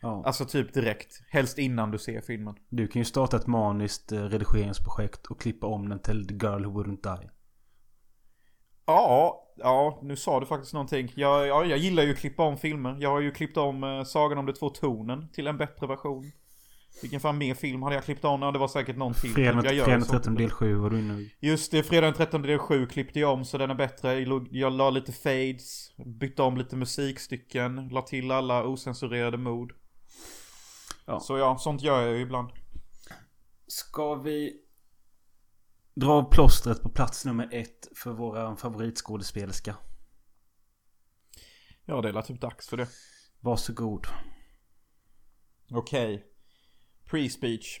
Ja. 0.00 0.22
Alltså 0.26 0.44
typ 0.44 0.74
direkt. 0.74 1.22
Helst 1.28 1.58
innan 1.58 1.90
du 1.90 1.98
ser 1.98 2.20
filmen. 2.20 2.54
Du 2.68 2.86
kan 2.86 3.00
ju 3.00 3.04
starta 3.04 3.36
ett 3.36 3.46
maniskt 3.46 4.12
eh, 4.12 4.22
redigeringsprojekt 4.22 5.26
och 5.26 5.40
klippa 5.40 5.66
om 5.66 5.88
den 5.88 5.98
till 5.98 6.28
The 6.28 6.34
Girl 6.34 6.64
Who 6.64 6.82
Wouldn't 6.82 7.16
Die. 7.16 7.30
Ja, 8.88 9.44
ja, 9.56 9.98
nu 10.02 10.16
sa 10.16 10.40
du 10.40 10.46
faktiskt 10.46 10.72
någonting. 10.72 11.12
Jag, 11.14 11.46
ja, 11.46 11.64
jag 11.64 11.78
gillar 11.78 12.02
ju 12.02 12.12
att 12.12 12.18
klippa 12.18 12.42
om 12.42 12.58
filmer. 12.58 12.96
Jag 13.00 13.10
har 13.10 13.20
ju 13.20 13.30
klippt 13.30 13.56
om 13.56 13.84
eh, 13.84 14.04
Sagan 14.04 14.38
om 14.38 14.46
de 14.46 14.52
två 14.52 14.70
tornen 14.70 15.28
till 15.32 15.46
en 15.46 15.56
bättre 15.56 15.86
version. 15.86 16.32
Vilken 17.02 17.20
fan 17.20 17.38
mer 17.38 17.54
film 17.54 17.82
hade 17.82 17.94
jag 17.94 18.04
klippt 18.04 18.24
om? 18.24 18.42
Ja, 18.42 18.52
det 18.52 18.58
var 18.58 18.68
säkert 18.68 18.96
någon 18.96 19.14
till. 19.14 19.30
Fredag 19.30 19.62
Jag 19.64 19.74
gör 19.74 19.84
fredag 19.84 20.00
så. 20.00 20.12
13 20.12 20.34
del 20.34 20.50
7 20.50 20.74
var 20.74 20.90
du 20.90 20.98
inne. 20.98 21.30
Just 21.40 21.70
det, 21.70 21.82
fredag 21.82 22.06
den 22.06 22.14
13 22.14 22.42
del 22.42 22.58
7 22.58 22.86
klippte 22.86 23.20
jag 23.20 23.32
om 23.32 23.44
så 23.44 23.58
den 23.58 23.70
är 23.70 23.74
bättre. 23.74 24.20
Jag 24.20 24.48
Jag 24.50 24.72
la 24.72 24.90
lite 24.90 25.12
fades, 25.12 25.96
bytte 25.96 26.42
om 26.42 26.56
lite 26.56 26.76
musikstycken, 26.76 27.88
la 27.88 28.02
till 28.02 28.30
alla 28.30 28.64
osensurerade 28.64 29.36
mod. 29.36 29.72
Ja. 31.06 31.20
Så 31.20 31.38
ja, 31.38 31.58
sånt 31.58 31.82
gör 31.82 32.02
jag 32.02 32.16
ju 32.16 32.20
ibland. 32.20 32.48
Ska 33.66 34.14
vi 34.14 34.52
dra 35.98 36.12
av 36.12 36.30
plåstret 36.30 36.82
på 36.82 36.88
plats 36.88 37.24
nummer 37.24 37.48
ett 37.52 37.88
för 37.94 38.12
våra 38.12 38.56
favoritskådespelerska? 38.56 39.76
Ja, 41.84 42.02
det 42.02 42.08
är 42.08 42.22
typ 42.22 42.40
dags 42.40 42.68
för 42.68 42.76
det. 42.76 42.88
Varsågod. 43.40 44.06
Okej. 45.70 46.24
Pre-speech. 47.10 47.80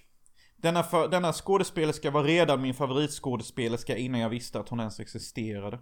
Denna, 0.56 0.82
för, 0.82 1.08
denna 1.08 1.32
skådespelerska 1.32 2.10
var 2.10 2.24
redan 2.24 2.62
min 2.62 2.74
favoritskådespelerska 2.74 3.96
innan 3.96 4.20
jag 4.20 4.30
visste 4.30 4.60
att 4.60 4.68
hon 4.68 4.80
ens 4.80 5.00
existerade. 5.00 5.80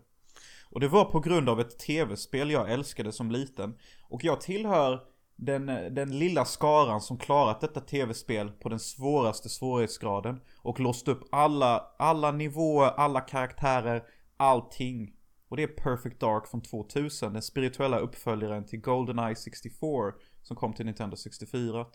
Och 0.70 0.80
det 0.80 0.89
var 0.89 1.05
på 1.05 1.20
grund 1.20 1.49
av 1.49 1.61
ett 1.61 1.78
tv-spel 1.78 2.51
jag 2.51 2.72
älskade 2.72 3.12
som 3.12 3.30
liten. 3.30 3.78
Och 4.09 4.24
jag 4.24 4.41
tillhör 4.41 5.01
den, 5.37 5.66
den 5.66 6.18
lilla 6.18 6.45
skaran 6.45 7.01
som 7.01 7.18
klarat 7.18 7.61
detta 7.61 7.80
tv-spel 7.80 8.51
på 8.51 8.68
den 8.68 8.80
svåraste 8.80 9.49
svårighetsgraden. 9.49 10.41
Och 10.59 10.80
låst 10.80 11.09
upp 11.09 11.28
alla, 11.32 11.87
alla 11.99 12.32
nivåer, 12.32 12.91
alla 12.97 13.20
karaktärer, 13.20 14.03
allting. 14.37 15.12
Och 15.49 15.57
det 15.57 15.62
är 15.62 15.66
Perfect 15.66 16.20
Dark 16.20 16.47
från 16.47 16.62
2000, 16.62 17.32
den 17.32 17.43
spirituella 17.43 17.99
uppföljaren 17.99 18.66
till 18.66 18.80
Goldeneye 18.80 19.37
64 19.37 20.12
som 20.43 20.57
kom 20.57 20.72
till 20.72 20.87
Nintendo 20.87 21.16
64. 21.16 21.87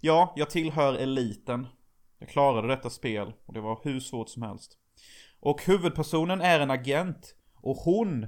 Ja, 0.00 0.32
jag 0.36 0.50
tillhör 0.50 0.94
eliten. 0.94 1.66
Jag 2.18 2.28
klarade 2.28 2.68
detta 2.68 2.90
spel 2.90 3.32
och 3.46 3.54
det 3.54 3.60
var 3.60 3.80
hur 3.84 4.00
svårt 4.00 4.28
som 4.28 4.42
helst. 4.42 4.78
Och 5.40 5.62
huvudpersonen 5.66 6.40
är 6.40 6.60
en 6.60 6.70
agent 6.70 7.34
och 7.54 7.76
hon 7.76 8.26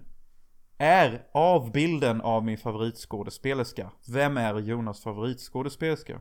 är 0.82 1.26
avbilden 1.32 2.20
av 2.20 2.44
min 2.44 2.58
favoritskådespelerska. 2.58 3.90
Vem 4.08 4.36
är 4.36 4.60
Jonas 4.60 5.02
favoritskådespelerska? 5.02 6.20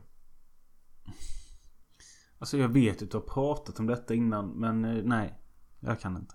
Alltså 2.38 2.58
jag 2.58 2.68
vet 2.68 3.02
att 3.02 3.10
du 3.10 3.16
har 3.16 3.24
pratat 3.24 3.78
om 3.78 3.86
detta 3.86 4.14
innan 4.14 4.48
men 4.48 4.84
eh, 4.84 5.04
nej. 5.04 5.38
Jag 5.80 6.00
kan 6.00 6.16
inte. 6.16 6.34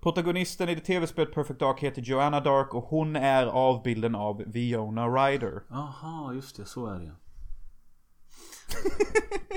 Protagonisten 0.00 0.68
i 0.68 0.74
det 0.74 0.80
tv-spelet 0.80 1.34
Perfect 1.34 1.60
Dark 1.60 1.80
heter 1.80 2.02
Joanna 2.02 2.40
Dark 2.40 2.74
och 2.74 2.84
hon 2.84 3.16
är 3.16 3.46
avbilden 3.46 4.14
av 4.14 4.42
Viona 4.46 5.08
Ryder. 5.08 5.62
Aha, 5.70 6.32
just 6.34 6.56
det. 6.56 6.64
Så 6.64 6.86
är 6.86 6.98
det 6.98 7.12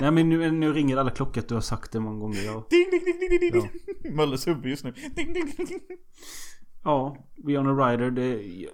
Nej 0.00 0.10
men 0.10 0.28
nu, 0.28 0.50
nu 0.50 0.72
ringer 0.72 0.96
alla 0.96 1.10
klockor 1.10 1.42
att 1.42 1.48
du 1.48 1.54
har 1.54 1.60
sagt 1.60 1.92
det 1.92 2.00
många 2.00 2.20
gånger. 2.20 2.42
Ja, 2.44 2.66
Ding, 2.70 2.90
ding, 2.90 3.04
ding, 3.04 3.40
ding, 3.40 3.52
ding, 3.52 3.72
ding. 4.02 4.16
Mölles 4.16 4.46
huvud 4.46 4.66
just 4.66 4.84
nu. 4.84 4.90
Ding, 4.90 5.32
ding, 5.32 5.54
ding. 5.56 5.80
Ja 6.84 7.16
Viona 7.44 7.70
Ryder. 7.70 8.10
Det 8.10 8.24
är 8.24 8.68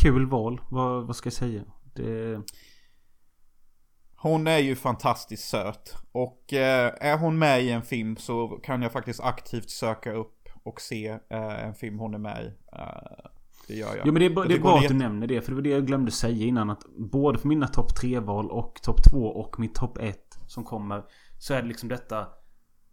kul 0.00 0.26
val. 0.26 0.60
Vad, 0.68 1.06
vad 1.06 1.16
ska 1.16 1.26
jag 1.26 1.32
säga? 1.34 1.62
Det... 1.94 2.40
Hon 4.16 4.46
är 4.46 4.58
ju 4.58 4.76
fantastiskt 4.76 5.48
söt. 5.48 5.96
Och 6.12 6.52
eh, 6.52 6.92
är 7.00 7.18
hon 7.18 7.38
med 7.38 7.62
i 7.62 7.70
en 7.70 7.82
film 7.82 8.16
så 8.16 8.48
kan 8.48 8.82
jag 8.82 8.92
faktiskt 8.92 9.20
aktivt 9.20 9.70
söka 9.70 10.12
upp 10.12 10.48
och 10.62 10.80
se 10.80 11.08
eh, 11.08 11.64
en 11.66 11.74
film 11.74 11.98
hon 11.98 12.14
är 12.14 12.18
med 12.18 12.44
i. 12.44 12.46
Eh, 12.76 13.30
det 13.68 13.74
gör 13.74 13.96
jag. 13.96 14.06
Jo 14.06 14.12
men 14.12 14.20
det 14.20 14.26
är, 14.26 14.30
Jag 14.30 14.48
det 14.48 14.54
är 14.54 14.60
bra 14.60 14.72
att 14.74 14.78
du 14.78 14.82
jätte- 14.82 14.94
nämner 14.94 15.26
det. 15.26 15.40
För 15.40 15.50
det 15.50 15.54
var 15.54 15.62
det 15.62 15.68
jag 15.70 15.86
glömde 15.86 16.10
säga 16.10 16.46
innan. 16.46 16.70
Att 16.70 16.84
både 16.98 17.38
för 17.38 17.48
mina 17.48 17.66
topp 17.68 17.90
3-val 18.02 18.50
och 18.50 18.80
topp 18.82 19.02
2 19.10 19.18
och 19.26 19.60
mitt 19.60 19.74
topp 19.74 19.98
1 20.00 20.38
som 20.46 20.64
kommer. 20.64 21.02
Så 21.38 21.54
är 21.54 21.62
det 21.62 21.68
liksom 21.68 21.88
detta. 21.88 22.26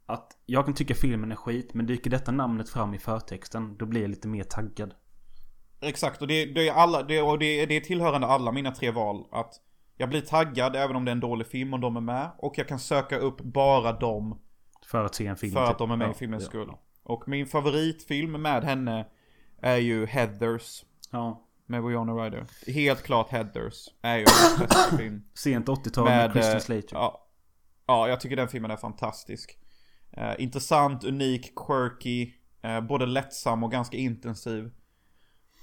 Att 0.05 0.37
jag 0.45 0.65
kan 0.65 0.73
tycka 0.73 0.95
filmen 0.95 1.31
är 1.31 1.35
skit. 1.35 1.73
Men 1.73 1.85
dyker 1.85 2.09
detta 2.09 2.31
namnet 2.31 2.69
fram 2.69 2.93
i 2.93 2.99
förtexten. 2.99 3.77
Då 3.77 3.85
blir 3.85 4.01
jag 4.01 4.09
lite 4.09 4.27
mer 4.27 4.43
taggad. 4.43 4.93
Exakt, 5.81 6.21
och 6.21 6.27
det, 6.27 6.45
det 6.45 6.67
är 6.67 6.73
alla, 6.73 7.03
det, 7.03 7.21
och 7.21 7.39
det, 7.39 7.65
det 7.65 7.77
är 7.77 7.81
tillhörande 7.81 8.27
alla 8.27 8.51
mina 8.51 8.71
tre 8.71 8.91
val. 8.91 9.25
Att 9.31 9.53
jag 9.97 10.09
blir 10.09 10.21
taggad 10.21 10.75
även 10.75 10.95
om 10.95 11.05
det 11.05 11.11
är 11.11 11.13
en 11.13 11.19
dålig 11.19 11.47
film 11.47 11.73
och 11.73 11.79
de 11.79 11.97
är 11.97 12.01
med. 12.01 12.31
Och 12.37 12.57
jag 12.57 12.67
kan 12.67 12.79
söka 12.79 13.17
upp 13.17 13.41
bara 13.41 13.93
dem 13.93 14.39
För 14.85 15.05
att 15.05 15.15
se 15.15 15.27
en 15.27 15.37
film. 15.37 15.53
för 15.53 15.65
typ. 15.65 15.71
att 15.71 15.77
de 15.77 15.91
är 15.91 15.95
med 15.95 16.07
Ja, 16.07 16.11
i 16.11 16.13
filmens 16.13 16.43
ja, 16.43 16.49
skull. 16.49 16.71
Och 17.03 17.27
min 17.27 17.47
favoritfilm 17.47 18.31
med 18.31 18.63
henne 18.63 19.07
är 19.61 19.77
ju 19.77 20.05
Heathers. 20.05 20.85
Ja. 21.11 21.47
Med 21.65 21.83
Winona 21.83 22.13
Ryder. 22.13 22.45
Helt 22.67 23.03
klart 23.03 23.29
Heathers 23.29 23.87
är 24.01 24.17
ju 24.17 24.23
bästa 24.23 24.97
film. 24.97 25.23
Sent 25.33 25.67
80-tal 25.67 26.05
med, 26.05 26.17
med 26.17 26.31
Christian 26.31 26.55
eh, 26.55 26.61
Slater. 26.61 26.95
Ja, 26.95 27.27
ja, 27.85 28.07
jag 28.07 28.19
tycker 28.19 28.35
den 28.35 28.47
filmen 28.47 28.71
är 28.71 28.77
fantastisk. 28.77 29.57
Eh, 30.11 30.33
intressant, 30.37 31.03
unik, 31.03 31.53
quirky. 31.55 32.33
Eh, 32.61 32.81
både 32.81 33.05
lättsam 33.05 33.63
och 33.63 33.71
ganska 33.71 33.97
intensiv. 33.97 34.71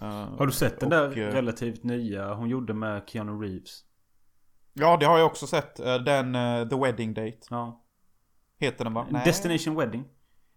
Eh, 0.01 0.09
Har 0.09 0.47
du 0.47 0.53
sett 0.53 0.81
den 0.81 0.87
och, 0.87 0.91
där 0.91 1.19
eh, 1.19 1.33
relativt 1.33 1.85
nya 1.85 2.35
hon 2.35 2.49
gjorde 2.49 2.75
med 2.75 3.03
Keanu 3.07 3.33
Reeves? 3.43 3.85
Ja, 4.73 4.97
det 4.97 5.07
har 5.07 5.19
jag 5.19 5.27
också 5.27 5.47
sett. 5.47 5.81
Eh, 5.81 5.97
Den, 5.97 6.33
The 6.69 6.77
Wedding 6.77 7.15
Date. 7.15 7.39
Ja. 7.51 7.85
Heter 8.59 8.85
den 8.85 8.95
va? 8.95 9.07
Nej. 9.11 9.23
Destination 9.25 9.75
Wedding. 9.77 10.05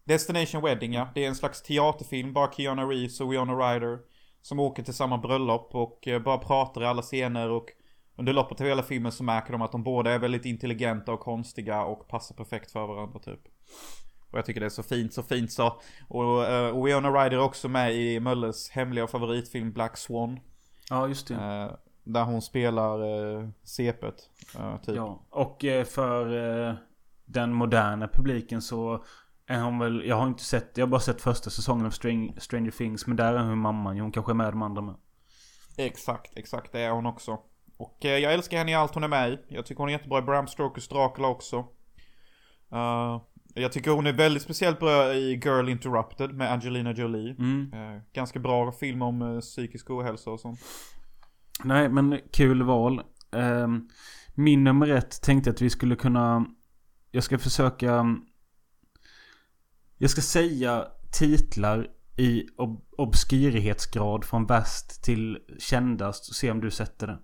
Destination 0.04 0.62
Wedding 0.62 0.94
ja. 0.94 1.10
Det 1.16 1.24
är 1.24 1.28
en 1.28 1.36
slags 1.36 1.62
teaterfilm, 1.62 2.34
bara 2.34 2.52
Keanu 2.52 2.82
Reeves 2.82 3.22
och 3.22 3.32
Winona 3.32 3.54
Ryder. 3.54 4.00
Som 4.42 4.60
åker 4.60 4.84
till 4.84 4.94
samma 4.94 5.18
bröllop 5.18 5.76
och 5.76 6.08
bara 6.26 6.38
pratar 6.38 6.82
i 6.82 6.86
alla 6.86 7.02
scener 7.02 7.50
och 7.50 7.66
under 8.16 8.34
loppet 8.34 8.62
av 8.62 8.68
hela 8.68 8.84
filmen 8.84 9.12
så 9.12 9.24
märker 9.24 9.52
de 9.52 9.62
att 9.62 9.72
de 9.72 9.84
båda 9.84 10.12
är 10.12 10.20
väldigt 10.20 10.46
intelligenta 10.46 11.14
och 11.14 11.20
konstiga 11.20 11.84
och 11.84 12.08
passar 12.08 12.36
perfekt 12.36 12.72
för 12.72 12.88
varandra 12.88 13.20
typ. 13.20 13.40
Och 14.32 14.38
jag 14.38 14.46
tycker 14.46 14.60
det 14.60 14.66
är 14.66 14.70
så 14.70 14.84
fint, 14.84 15.14
så 15.14 15.24
fint 15.24 15.52
så. 15.52 15.82
Och, 16.08 16.38
och 16.74 16.88
Winona 16.88 17.10
Ryder 17.10 17.38
är 17.38 17.42
också 17.42 17.70
med 17.70 17.96
i 17.96 18.20
Mölles 18.20 18.70
hemliga 18.70 19.08
favoritfilm 19.08 19.72
Black 19.72 19.98
Swan. 19.98 20.40
Ja, 20.90 21.08
just 21.08 21.28
det. 21.28 21.34
Eh, 21.34 21.72
där 22.04 22.24
hon 22.24 22.42
spelar 22.42 23.00
eh, 23.04 23.50
sepet. 23.64 24.30
Eh, 24.58 24.82
typ. 24.82 24.96
Ja, 24.96 25.26
och 25.30 25.66
för 25.86 26.26
den 27.26 27.54
moderna 27.54 28.08
publiken 28.08 28.62
så 28.62 29.04
är 29.48 29.62
hon 29.62 29.80
väl, 29.80 30.04
jag 30.06 30.16
har 30.16 30.28
inte 30.28 30.44
sett, 30.44 30.78
jag 30.78 30.86
har 30.86 30.90
bara 30.90 31.02
sett 31.02 31.22
första 31.22 31.50
säsongen 31.50 31.86
av 31.86 31.90
String, 31.90 32.36
Stranger 32.38 32.72
Things. 32.72 33.08
Men 33.08 33.18
där 33.18 33.34
är 33.34 33.44
hon 33.44 33.58
mamman, 33.58 34.00
hon 34.00 34.12
kanske 34.12 34.32
är 34.32 34.34
med 34.34 34.54
de 34.54 34.62
andra 34.62 34.82
med. 34.82 34.96
Exakt, 35.78 36.38
exakt. 36.38 36.72
Det 36.72 36.80
är 36.80 36.92
hon 36.92 37.06
också. 37.06 37.40
Och 37.78 37.98
jag 38.00 38.34
älskar 38.34 38.58
henne 38.58 38.72
i 38.72 38.76
allt 38.76 38.94
hon 38.94 39.04
är 39.04 39.08
med 39.08 39.32
i. 39.32 39.40
Jag 39.48 39.66
tycker 39.66 39.80
hon 39.80 39.90
är 39.90 39.94
jättebra 39.94 40.20
i 40.20 40.22
Bram 40.22 40.48
Stokers 40.48 40.88
Dracula 40.88 41.28
också. 41.28 41.66
Jag 43.54 43.72
tycker 43.72 43.92
hon 43.92 44.08
är 44.08 44.14
väldigt 44.14 44.44
speciellt 44.44 44.80
bra 44.80 45.14
i 45.14 45.42
Girl 45.46 45.70
Interrupted 45.70 46.34
med 46.34 46.52
Angelina 46.52 46.92
Jolie. 46.92 47.36
Mm. 47.40 47.74
Eh, 47.74 48.02
ganska 48.14 48.40
bra 48.40 48.72
film 48.72 49.02
om 49.02 49.22
eh, 49.22 49.40
psykisk 49.40 49.90
ohälsa 49.90 50.30
och 50.30 50.40
sånt. 50.40 50.60
Nej, 51.64 51.90
men 51.90 52.20
kul 52.32 52.64
val. 52.64 53.02
Ehm, 53.32 53.90
min 54.36 54.64
nummer 54.64 54.88
ett 54.90 55.22
tänkte 55.22 55.50
att 55.50 55.62
vi 55.62 55.70
skulle 55.70 55.96
kunna... 55.96 56.46
Jag 57.12 57.24
ska 57.24 57.40
försöka... 57.40 58.18
Jag 59.98 60.10
ska 60.10 60.22
säga 60.22 60.88
titlar 61.12 61.88
i 62.18 62.48
ob 62.58 62.86
obskyrighetsgrad 62.98 64.26
från 64.26 64.46
värst 64.46 65.04
till 65.04 65.38
kändast 65.60 66.30
och 66.30 66.36
se 66.36 66.52
om 66.52 66.62
du 66.62 66.72
sätter 66.72 67.08
det. 67.08 67.20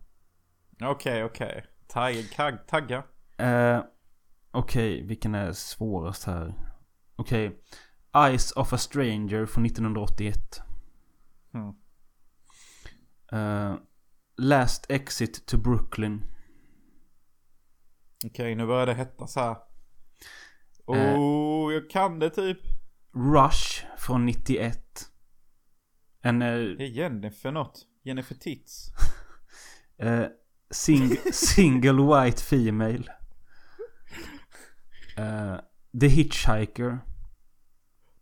Okej, 0.86 1.24
okej. 1.24 1.66
Tagg, 1.88 2.32
tagg, 2.36 2.68
tagga. 2.68 3.04
Eh, 3.38 3.82
Okej, 4.58 5.04
vilken 5.04 5.36
är 5.36 5.54
svårast 5.54 6.24
här? 6.24 6.54
Okej. 7.16 7.62
Eyes 8.16 8.52
of 8.52 8.74
a 8.74 8.78
Stranger 8.78 9.46
från 9.46 9.66
1981. 9.66 10.62
Mm. 11.54 11.74
Eh, 13.32 13.78
Last 14.38 14.86
Exit 14.90 15.46
to 15.46 15.58
Brooklyn. 15.58 16.26
Okej, 18.26 18.56
nu 18.56 18.66
börjar 18.66 18.86
det 18.86 18.94
hettas 18.94 19.36
här. 19.36 19.56
Eh. 20.94 21.20
Oh, 21.20 21.74
jag 21.74 21.90
kan 21.90 22.20
det 22.20 22.30
typ. 22.30 22.60
Rush 23.14 23.86
från 23.98 24.26
91. 24.26 25.12
En 26.22 26.42
eh, 26.42 26.48
Det 26.50 26.84
är 26.84 26.90
Jennifer 26.90 27.52
något. 27.52 27.86
Jennifer 28.04 28.36
Tits. 28.36 28.92
eh, 29.98 30.26
sing 30.72 31.10
single 31.32 32.24
white 32.24 32.42
female. 32.42 33.17
Eh, 35.18 35.56
The 36.00 36.08
Hitchhiker. 36.08 37.00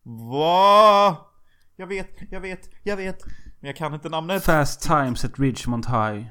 Va? 0.03 1.17
Jag 1.75 1.87
vet, 1.87 2.09
jag 2.31 2.41
vet, 2.41 2.69
jag 2.83 2.97
vet. 2.97 3.25
Men 3.59 3.67
jag 3.67 3.75
kan 3.75 3.93
inte 3.93 4.09
namnet. 4.09 4.43
Fast 4.43 4.81
Times 4.81 5.25
at 5.25 5.39
Ridgemont 5.39 5.85
High. 5.85 6.25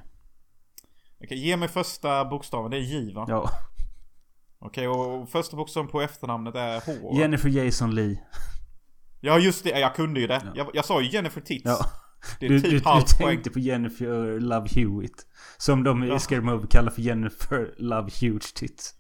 Okej, 1.25 1.39
ge 1.39 1.57
mig 1.57 1.69
första 1.69 2.25
bokstaven. 2.25 2.71
Det 2.71 2.77
är 2.77 2.81
J 2.81 3.15
va? 3.15 3.25
Ja. 3.29 3.51
Okej, 4.59 4.89
och 4.89 5.29
första 5.29 5.57
bokstaven 5.57 5.89
på 5.91 6.01
efternamnet 6.01 6.55
är 6.55 6.83
H. 6.87 7.19
Jennifer 7.19 7.49
Jason 7.49 7.95
Lee. 7.95 8.21
Ja 9.21 9.39
just 9.39 9.65
det, 9.65 9.71
jag 9.81 9.95
kunde 9.95 10.21
ju 10.21 10.27
det. 10.27 10.43
Ja. 10.45 10.53
Jag, 10.55 10.71
jag 10.75 10.85
sa 10.85 11.01
ju 11.01 11.11
Jennifer 11.11 11.41
Tits. 11.41 11.65
Ja. 11.65 11.87
Det 12.41 12.47
är 12.47 12.51
Du, 12.51 12.61
typ 12.61 12.71
du, 12.71 12.79
du 12.79 12.85
halvt 12.85 13.19
poäng. 13.19 13.29
tänkte 13.29 13.51
på 13.51 13.59
Jennifer 13.59 14.41
Love 14.41 14.69
Hewitt. 14.69 15.27
Som 15.57 15.85
de 15.85 16.05
i 16.05 16.09
Ja. 16.09 16.19
Scary 16.19 16.41
Movie 16.41 16.67
kallar 16.71 16.91
för 16.91 17.03
Jennifer 17.03 17.75
Love 17.79 18.11
Huge 18.21 18.55
Tits. 18.55 18.95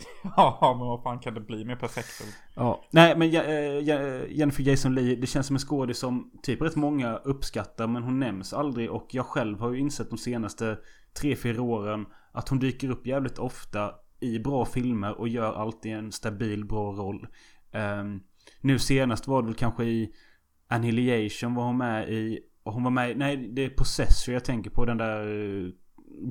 Ja, 0.36 0.74
men 0.78 0.86
vad 0.86 1.02
fan 1.02 1.18
kan 1.18 1.34
det 1.34 1.40
bli 1.40 1.64
mer 1.64 1.76
perfekt? 1.76 2.24
Ja. 2.54 2.84
Nej 2.90 3.16
men 3.16 3.34
eh, 3.34 4.32
Jennifer 4.38 4.62
Jason 4.62 4.94
Lee, 4.94 5.16
det 5.16 5.26
känns 5.26 5.46
som 5.46 5.56
en 5.56 5.60
skådis 5.60 5.98
som 5.98 6.30
typ 6.42 6.62
rätt 6.62 6.76
många 6.76 7.16
uppskattar 7.16 7.86
men 7.86 8.02
hon 8.02 8.18
nämns 8.18 8.52
aldrig 8.52 8.90
och 8.90 9.06
jag 9.10 9.26
själv 9.26 9.60
har 9.60 9.72
ju 9.72 9.78
insett 9.78 10.10
de 10.10 10.18
senaste 10.18 10.78
3-4 11.22 11.58
åren 11.58 12.06
att 12.32 12.48
hon 12.48 12.58
dyker 12.58 12.90
upp 12.90 13.06
jävligt 13.06 13.38
ofta 13.38 13.94
i 14.20 14.38
bra 14.38 14.64
filmer 14.64 15.20
och 15.20 15.28
gör 15.28 15.52
alltid 15.54 15.92
en 15.92 16.12
stabil 16.12 16.64
bra 16.64 16.92
roll. 16.92 17.26
Um, 18.00 18.22
nu 18.60 18.78
senast 18.78 19.28
var 19.28 19.42
det 19.42 19.46
väl 19.46 19.56
kanske 19.56 19.84
i 19.84 20.12
Annihilation 20.68 21.54
var 21.54 21.64
hon 21.64 21.78
med 21.78 22.08
i 22.08 22.40
och 22.62 22.72
hon 22.72 22.84
var 22.84 22.90
med 22.90 23.10
i, 23.10 23.14
nej 23.14 23.36
det 23.36 23.64
är 23.64 23.70
Possessor 23.70 24.34
jag 24.34 24.44
tänker 24.44 24.70
på 24.70 24.84
den 24.84 24.96
där 24.96 25.26
eh, 25.26 25.70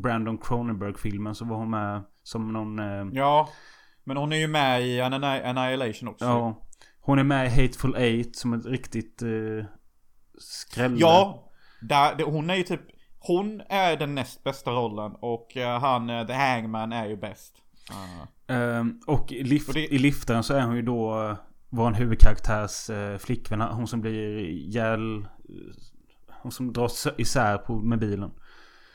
Brandon 0.02 0.38
Cronenberg-filmen 0.38 1.36
så 1.36 1.46
var 1.46 1.58
hon 1.58 1.70
med 1.70 2.04
som 2.24 2.54
någon 2.54 2.80
eh, 2.80 3.06
Ja, 3.14 3.50
men 4.04 4.18
hon 4.18 4.32
är 4.34 4.38
ju 4.38 4.48
med 4.48 4.82
i 4.82 5.02
Anni- 5.02 5.44
Annihilation 5.46 6.10
också. 6.10 6.26
Ja. 6.26 6.62
Hon 7.02 7.20
är 7.20 7.24
med 7.24 7.46
i 7.46 7.50
Hateful 7.50 7.96
Eight 7.96 8.36
som 8.36 8.54
ett 8.54 8.66
riktigt 8.66 9.24
uh, 9.24 9.66
skrälle. 10.40 10.96
Ja, 11.00 11.52
där, 11.82 12.16
det, 12.16 12.24
hon 12.24 12.50
är 12.50 12.56
ju 12.56 12.64
typ 12.64 12.82
Hon 13.20 13.62
är 13.70 13.98
den 13.98 14.16
näst 14.16 14.44
bästa 14.44 14.72
rollen 14.72 15.12
och 15.20 15.58
eh, 15.58 15.80
han, 15.80 16.10
eh, 16.10 16.28
The 16.28 16.34
Hangman, 16.34 16.92
är 16.94 17.06
ju 17.08 17.18
bäst. 17.18 17.56
Ah. 17.92 18.54
Ehm, 18.54 19.00
och 19.08 19.32
i, 19.32 19.44
lift, 19.44 19.68
Och 19.68 19.74
det- 19.74 19.94
i 19.94 19.98
liftaren 20.00 20.44
så 20.44 20.54
är 20.54 20.62
hon 20.62 20.76
ju 20.76 20.82
då 20.82 21.22
uh, 21.30 21.36
vår 21.70 21.92
huvudkaraktärs 21.92 22.90
uh, 22.90 23.18
flickvän. 23.18 23.62
Hon 23.62 23.88
som 23.88 24.02
blir 24.02 24.40
ihjäl... 24.40 25.28
Hon 26.42 26.52
som 26.52 26.74
dras 26.74 27.08
isär 27.18 27.58
på, 27.58 27.76
med 27.76 28.00
bilen. 28.00 28.32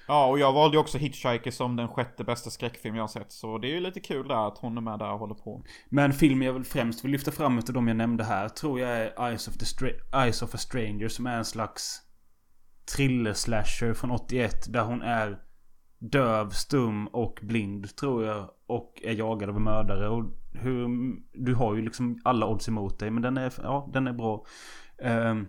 Ja, 0.08 0.26
och 0.26 0.38
jag 0.38 0.52
valde 0.52 0.76
ju 0.76 0.80
också 0.80 0.98
Hitchhiker 0.98 1.50
som 1.50 1.76
den 1.76 1.88
sjätte 1.88 2.24
bästa 2.24 2.50
skräckfilm 2.50 2.96
jag 2.96 3.02
har 3.02 3.08
sett. 3.08 3.32
Så 3.32 3.58
det 3.58 3.68
är 3.68 3.72
ju 3.74 3.80
lite 3.80 4.00
kul 4.00 4.28
där 4.28 4.48
att 4.48 4.58
hon 4.58 4.76
är 4.76 4.80
med 4.80 4.98
där 4.98 5.12
och 5.12 5.18
håller 5.18 5.34
på. 5.34 5.64
Men 5.88 6.12
filmen 6.12 6.46
jag 6.46 6.52
väl 6.52 6.64
främst 6.64 7.04
vill 7.04 7.10
lyfta 7.10 7.30
fram 7.30 7.58
utav 7.58 7.74
de 7.74 7.88
jag 7.88 7.96
nämnde 7.96 8.24
här 8.24 8.48
tror 8.48 8.80
jag 8.80 8.90
är 8.90 9.28
Eyes 9.28 9.48
of, 9.48 9.54
the 9.54 9.64
Stra- 9.64 10.22
Eyes 10.22 10.42
of 10.42 10.54
a 10.54 10.58
Stranger 10.58 11.08
som 11.08 11.26
är 11.26 11.36
en 11.36 11.44
slags 11.44 12.02
thriller-slasher 12.96 13.94
från 13.94 14.10
81 14.10 14.72
där 14.72 14.84
hon 14.84 15.02
är 15.02 15.38
döv, 15.98 16.50
stum 16.50 17.06
och 17.06 17.38
blind 17.42 17.96
tror 17.96 18.24
jag. 18.24 18.50
Och 18.66 19.02
är 19.04 19.12
jagad 19.12 19.48
av 19.48 19.56
en 19.56 19.62
mördare. 19.62 20.08
Och 20.08 20.24
hur, 20.52 20.88
du 21.32 21.54
har 21.54 21.74
ju 21.74 21.82
liksom 21.82 22.20
alla 22.24 22.46
odds 22.46 22.68
emot 22.68 22.98
dig 22.98 23.10
men 23.10 23.22
den 23.22 23.36
är, 23.36 23.52
ja, 23.62 23.90
den 23.92 24.06
är 24.06 24.12
bra. 24.12 24.44
Um, 24.98 25.48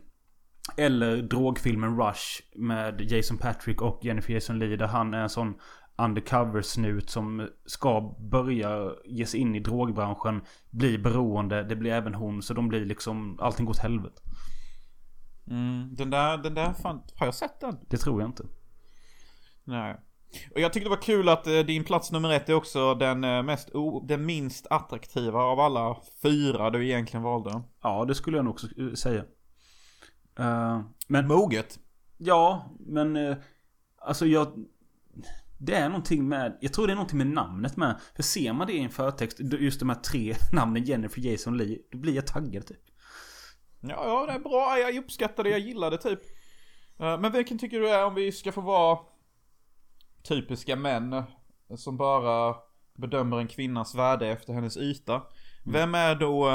eller 0.77 1.17
drogfilmen 1.17 1.97
Rush 1.97 2.41
med 2.55 3.01
Jason 3.01 3.37
Patrick 3.37 3.81
och 3.81 3.99
Jennifer 4.01 4.33
Jason 4.33 4.59
Leigh 4.59 4.77
där 4.77 4.87
han 4.87 5.13
är 5.13 5.21
en 5.21 5.29
sån 5.29 5.55
undercover-snut 5.97 7.09
som 7.09 7.49
ska 7.65 8.15
börja 8.19 8.91
ge 9.05 9.25
sig 9.25 9.39
in 9.39 9.55
i 9.55 9.59
drogbranschen. 9.59 10.41
Bli 10.69 10.97
beroende. 10.97 11.63
Det 11.63 11.75
blir 11.75 11.91
även 11.91 12.13
hon. 12.13 12.41
Så 12.41 12.53
de 12.53 12.67
blir 12.67 12.85
liksom... 12.85 13.39
Allting 13.41 13.65
går 13.65 13.73
åt 13.73 13.79
helvete. 13.79 14.21
Mm, 15.47 15.95
den 15.95 16.09
där, 16.09 16.37
den 16.37 16.53
där 16.53 16.73
fan, 16.73 17.01
har 17.15 17.27
jag 17.27 17.35
sett 17.35 17.59
den? 17.59 17.77
Det 17.89 17.97
tror 17.97 18.21
jag 18.21 18.29
inte. 18.29 18.43
Nej. 19.63 19.99
Och 20.55 20.59
jag 20.61 20.73
tyckte 20.73 20.85
det 20.85 20.95
var 20.95 21.01
kul 21.01 21.29
att 21.29 21.47
eh, 21.47 21.59
din 21.59 21.83
plats 21.83 22.11
nummer 22.11 22.33
ett 22.33 22.49
är 22.49 22.53
också 22.53 22.95
den 22.95 23.23
eh, 23.23 23.43
mest 23.43 23.69
den 24.03 24.25
minst 24.25 24.67
attraktiva 24.69 25.39
av 25.39 25.59
alla 25.59 25.97
fyra 26.21 26.69
du 26.69 26.87
egentligen 26.87 27.23
valde. 27.23 27.61
Ja, 27.83 28.05
det 28.05 28.15
skulle 28.15 28.37
jag 28.37 28.45
nog 28.45 28.53
också 28.53 28.67
eh, 28.77 28.93
säga. 28.93 29.23
Eh, 30.39 30.81
men... 31.07 31.27
Moget. 31.27 31.79
Ja, 32.17 32.75
men... 32.79 33.15
eh, 33.15 33.37
alltså 33.97 34.25
jag... 34.25 34.65
Det 35.59 35.75
är 35.75 35.89
någonting 35.89 36.27
med... 36.27 36.57
Jag 36.61 36.73
tror 36.73 36.87
det 36.87 36.93
är 36.93 36.95
någonting 36.95 37.17
med 37.17 37.27
namnet 37.27 37.77
med. 37.77 37.99
För 38.15 38.23
ser 38.23 38.53
man 38.53 38.67
det 38.67 38.73
i 38.73 38.79
en 38.79 38.89
förtext, 38.89 39.39
just 39.39 39.79
de 39.79 39.89
här 39.89 39.95
tre 39.95 40.35
namnen 40.53 40.83
Jennifer 40.83 41.21
Jason 41.21 41.57
Lee, 41.57 41.79
då 41.91 41.97
blir 41.97 42.15
jag 42.15 42.27
taggad 42.27 42.67
typ. 42.67 42.81
Ja, 43.81 43.89
ja, 43.89 44.25
det 44.25 44.31
är 44.33 44.39
bra. 44.39 44.77
Jag 44.79 44.95
uppskattar 44.95 45.43
det. 45.43 45.49
Jag 45.49 45.59
gillar 45.59 45.91
det 45.91 45.97
typ. 45.97 46.19
Eh, 46.99 47.19
Men 47.19 47.31
vilken 47.31 47.57
tycker 47.57 47.79
du 47.79 47.89
är 47.89 48.05
om 48.05 48.15
vi 48.15 48.31
ska 48.31 48.51
få 48.51 48.61
vara 48.61 48.99
typiska 50.23 50.75
män 50.75 51.23
som 51.75 51.97
bara 51.97 52.55
bedömer 52.97 53.37
en 53.37 53.47
kvinnas 53.47 53.95
värde 53.95 54.27
efter 54.27 54.53
hennes 54.53 54.77
yta? 54.77 55.21
Vem 55.65 55.95
är 55.95 56.15
då, 56.15 56.45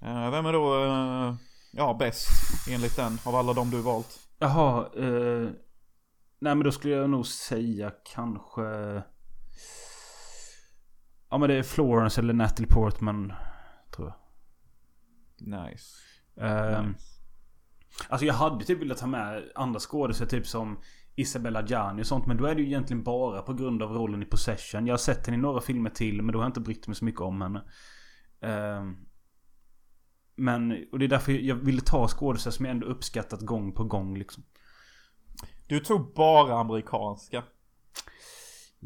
vem 0.00 0.46
är 0.46 0.52
då, 0.52 1.36
ja, 1.76 1.96
bäst 1.98 2.28
enligt 2.70 2.96
den 2.96 3.18
av 3.24 3.34
alla 3.34 3.52
de 3.52 3.70
du 3.70 3.80
valt? 3.80 4.20
Jaha, 4.38 4.88
eh, 4.96 5.50
Nej 6.44 6.54
men 6.54 6.64
då 6.64 6.72
skulle 6.72 6.94
jag 6.94 7.10
nog 7.10 7.26
säga 7.26 7.92
kanske... 8.14 8.62
Ja 11.30 11.38
men 11.38 11.48
det 11.48 11.54
är 11.54 11.62
Florence 11.62 12.20
eller 12.20 12.34
Natalie 12.34 12.68
Portman. 12.68 13.32
Tror 13.96 14.08
jag. 14.08 14.16
Nice. 15.48 15.84
Ehm, 16.40 16.88
nice. 16.88 17.04
Alltså 18.08 18.26
jag 18.26 18.34
hade 18.34 18.64
typ 18.64 18.80
velat 18.82 19.00
ha 19.00 19.06
med 19.06 19.42
andra 19.54 19.80
skådespelare 19.80 20.30
typ 20.30 20.46
som 20.46 20.80
Isabella 21.14 21.66
Gianni 21.66 22.02
och 22.02 22.06
sånt. 22.06 22.26
Men 22.26 22.36
då 22.36 22.46
är 22.46 22.54
det 22.54 22.60
ju 22.60 22.66
egentligen 22.66 23.02
bara 23.02 23.42
på 23.42 23.54
grund 23.54 23.82
av 23.82 23.92
rollen 23.92 24.22
i 24.22 24.26
Possession. 24.26 24.86
Jag 24.86 24.92
har 24.92 24.98
sett 24.98 25.26
henne 25.26 25.38
i 25.38 25.40
några 25.40 25.60
filmer 25.60 25.90
till 25.90 26.22
men 26.22 26.32
då 26.32 26.38
har 26.38 26.44
jag 26.44 26.48
inte 26.48 26.60
brytt 26.60 26.88
mig 26.88 26.96
så 26.96 27.04
mycket 27.04 27.20
om 27.20 27.42
henne. 27.42 27.62
Ehm, 28.40 28.96
men, 30.36 30.86
och 30.92 30.98
det 30.98 31.04
är 31.04 31.08
därför 31.08 31.32
jag 31.32 31.54
ville 31.54 31.80
ta 31.80 32.08
skådespelare 32.08 32.54
som 32.54 32.64
jag 32.64 32.70
ändå 32.70 32.86
uppskattat 32.86 33.40
gång 33.40 33.72
på 33.72 33.84
gång 33.84 34.18
liksom. 34.18 34.44
Du 35.68 35.80
tog 35.80 36.14
bara 36.14 36.58
amerikanska. 36.58 37.44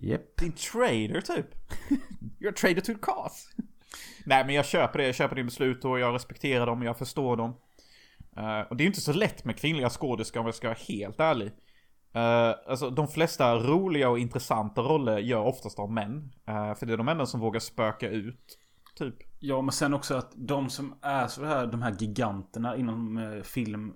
Yep. 0.03 0.37
Din 0.37 0.53
trader 0.53 1.21
typ. 1.21 1.47
You're 2.41 2.49
a 2.49 2.55
trader 2.61 2.81
to 2.81 2.93
cause. 3.03 3.49
Nej 4.27 4.45
men 4.45 4.55
jag 4.55 4.67
köper 4.67 4.99
det, 4.99 5.07
jag 5.07 5.15
köper 5.15 5.37
din 5.37 5.47
beslut 5.47 5.85
och 5.85 5.99
jag 5.99 6.15
respekterar 6.15 6.67
dem, 6.67 6.83
jag 6.83 6.99
förstår 6.99 7.37
dem. 7.37 7.55
Eh, 8.37 8.61
och 8.61 8.77
det 8.77 8.83
är 8.83 8.85
ju 8.85 8.89
inte 8.89 9.01
så 9.01 9.13
lätt 9.13 9.45
med 9.45 9.59
kvinnliga 9.59 9.91
skådespelare 9.91 10.43
om 10.43 10.47
jag 10.47 10.55
ska 10.55 10.69
vara 10.69 10.79
helt 10.89 11.21
ärlig. 11.21 11.53
Uh, 12.17 12.55
alltså 12.67 12.91
de 12.91 13.09
flesta 13.09 13.55
roliga 13.55 14.09
och 14.09 14.19
intressanta 14.19 14.81
roller 14.81 15.19
gör 15.19 15.45
oftast 15.45 15.79
av 15.79 15.93
män. 15.93 16.33
Eh, 16.49 16.75
för 16.75 16.87
det 16.87 16.93
är 16.93 16.97
de 16.97 17.09
enda 17.09 17.27
som 17.27 17.41
vågar 17.41 17.61
spöka 17.61 18.09
ut. 18.09 18.59
Typ. 18.99 19.15
Ja 19.39 19.63
men 19.63 19.73
sen 19.73 19.95
också 19.95 20.15
att 20.15 20.33
de 20.37 20.71
som 20.71 20.95
är 21.03 21.27
så 21.27 21.45
här, 21.45 21.67
de 21.67 21.83
här 21.83 21.97
giganterna 21.99 22.77
inom 22.77 23.19
eh, 23.19 23.43
film, 23.43 23.93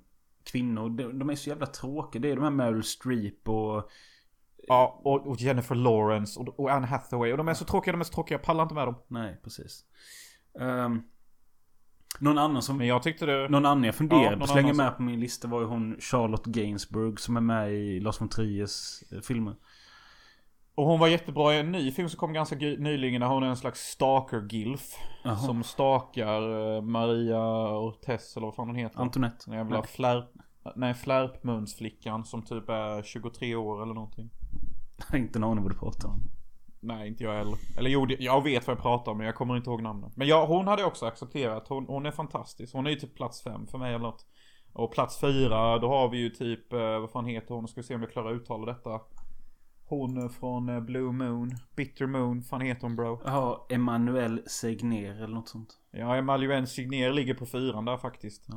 kvinnor, 0.53 0.91
de, 0.91 1.19
de 1.19 1.31
är 1.31 1.35
så 1.37 1.49
jävla 1.49 1.67
tråkiga. 1.67 2.23
Det 2.23 2.31
är 2.31 2.37
de 2.37 2.43
här 2.43 2.51
Meryl 2.51 2.83
Streep 2.83 3.49
och... 3.49 3.91
Ja, 4.69 5.01
och, 5.05 5.27
och 5.27 5.37
Jennifer 5.37 5.75
Lawrence 5.75 6.41
och, 6.41 6.61
och 6.61 6.71
Anne 6.73 6.87
Hathaway. 6.87 7.33
Och 7.33 7.39
de 7.39 7.49
är 7.49 7.55
så 7.55 7.65
tråkiga, 7.65 7.93
de 7.93 8.01
är 8.01 8.05
så 8.05 8.13
tråkiga, 8.13 8.39
jag 8.39 8.45
pallar 8.45 8.63
inte 8.63 8.75
med 8.75 8.87
dem. 8.87 8.95
Nej, 9.09 9.41
precis. 9.45 9.85
Ehm, 10.61 11.03
någon 12.21 12.39
annan 12.39 12.63
som... 12.63 12.77
Men 12.77 12.87
jag 12.87 13.03
tyckte 13.03 13.27
det... 13.27 13.49
Någon 13.49 13.67
annan 13.67 13.85
jag 13.85 13.95
funderade 13.95 14.25
Ja, 14.25 14.47
på 14.47 14.53
annan 14.53 14.69
som- 14.69 14.77
med 14.77 14.97
på 14.97 15.03
min 15.03 15.21
lista 15.21 15.49
var 15.49 15.61
ju 15.61 15.67
hon 15.67 15.97
Charlotte 16.01 16.47
Gainsbourg 16.47 17.21
som 17.21 17.37
är 17.37 17.41
med 17.41 17.73
i 17.73 18.01
Lars 18.01 18.21
von 18.21 18.29
Triers 18.29 19.03
eh, 19.13 19.21
filmer. 19.21 19.55
Och 20.75 20.87
hon 20.87 21.01
var 21.01 21.09
jättebra 21.09 21.55
i 21.55 21.59
en 21.61 21.73
ny 21.73 21.93
film 21.93 22.09
som 22.09 22.19
kom 22.19 22.33
ganska 22.33 22.57
nyligen 22.57 23.21
när 23.21 23.27
hon 23.27 23.43
är 23.43 23.47
en 23.47 23.57
slags 23.57 23.81
stalker-gilf. 23.81 24.95
Som 25.47 25.63
stakar 25.63 26.75
eh, 26.77 26.83
Maria 26.83 27.77
Ortez 27.79 28.37
eller 28.37 28.47
vad 28.47 28.55
fan 28.55 28.67
hon 28.67 28.77
heter. 28.77 29.01
Antoinette. 29.01 29.51
Den 29.51 29.59
jävla 29.59 29.83
flärp... 29.83 30.25
Nej, 30.77 30.95
flärpmunsflickan 30.95 32.25
som 32.25 32.43
typ 32.43 32.69
är 32.69 33.03
23 33.03 33.55
år 33.55 33.83
eller 33.83 33.95
någonting. 33.95 34.31
Jag 34.99 35.05
har 35.07 35.19
inte 35.19 35.39
en 35.39 35.45
aning 35.45 35.63
vad 35.63 35.73
du 35.73 35.79
pratar 35.79 36.09
om. 36.09 36.21
Nej, 36.81 37.09
inte 37.09 37.25
jag 37.25 37.35
heller. 37.35 37.55
Eller 37.79 37.91
jo, 37.91 38.07
jag 38.19 38.45
vet 38.45 38.67
vad 38.67 38.77
jag 38.77 38.83
pratar 38.83 39.13
om 39.13 39.19
men 39.19 39.27
jag 39.27 39.35
kommer 39.35 39.57
inte 39.57 39.71
ihåg 39.71 39.83
namnet. 39.83 40.17
Men 40.17 40.29
ja, 40.29 40.47
hon 40.47 40.67
hade 40.67 40.83
jag 40.83 40.89
också 40.89 41.07
accepterat. 41.07 41.69
Hon, 41.69 41.87
hon 41.87 42.07
är 42.07 42.11
fantastisk. 42.11 42.75
Hon 42.75 42.87
är 42.87 42.91
ju 42.91 42.97
typ 42.97 43.17
plats 43.17 43.43
fem 43.43 43.67
för 43.67 43.79
mig 43.79 43.95
eller 43.95 44.05
något. 44.05 44.27
Och 44.73 44.93
plats 44.93 45.21
fyra, 45.21 45.79
då 45.79 45.89
har 45.89 46.09
vi 46.09 46.19
ju 46.19 46.31
typ, 46.31 46.73
eh, 46.73 46.79
vad 46.79 47.11
fan 47.11 47.27
heter 47.27 47.55
hon? 47.55 47.69
Ska 47.69 47.81
vi 47.81 47.87
se 47.87 47.95
om 47.95 48.03
jag 48.03 48.11
klarar 48.11 48.31
att 48.31 48.41
uttala 48.41 48.73
detta. 48.73 49.01
Hon 49.93 50.31
från 50.31 50.69
eh, 50.69 50.81
Blue 50.81 51.13
Moon, 51.13 51.51
Bitter 51.77 52.07
Moon, 52.07 52.43
fan 52.43 52.61
heter 52.61 52.83
hon 52.83 52.97
bro? 52.97 53.21
Jaha, 53.25 53.59
Emanuel 53.69 54.43
Segner 54.47 55.23
eller 55.23 55.35
något 55.35 55.49
sånt. 55.49 55.69
Ja, 55.91 56.17
Emanuel 56.17 56.67
Signer 56.67 57.13
ligger 57.13 57.35
på 57.35 57.47
fyran 57.47 57.85
där 57.85 57.97
faktiskt. 57.97 58.47
Ja. 58.49 58.55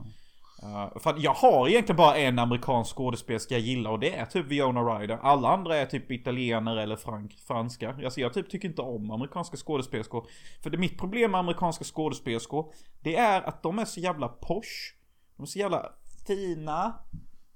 Uh, 0.63 1.07
att 1.07 1.21
jag 1.21 1.33
har 1.33 1.67
egentligen 1.67 1.97
bara 1.97 2.17
en 2.17 2.39
amerikansk 2.39 2.95
skådespelerska 2.95 3.53
jag 3.53 3.61
gillar 3.61 3.91
och 3.91 3.99
det 3.99 4.15
är 4.15 4.25
typ 4.25 4.45
Viona 4.45 4.81
Ryder. 4.81 5.17
Alla 5.17 5.49
andra 5.49 5.75
är 5.75 5.86
typ 5.86 6.11
italienare 6.11 6.83
eller 6.83 6.95
frank, 6.95 7.33
franska. 7.47 7.95
Alltså 8.03 8.19
jag 8.19 8.33
typ 8.33 8.49
tycker 8.49 8.67
inte 8.67 8.81
om 8.81 9.11
amerikanska 9.11 9.57
skådespelerskor. 9.57 10.27
För 10.63 10.69
det 10.69 10.77
mitt 10.77 10.97
problem 10.97 11.31
med 11.31 11.39
amerikanska 11.39 11.83
skådespelerskor, 11.83 12.73
det 13.01 13.15
är 13.15 13.41
att 13.41 13.63
de 13.63 13.79
är 13.79 13.86
så 13.86 13.99
jävla 13.99 14.27
posh. 14.27 14.95
De 15.36 15.43
är 15.43 15.47
så 15.47 15.59
jävla 15.59 15.91
fina. 16.27 16.93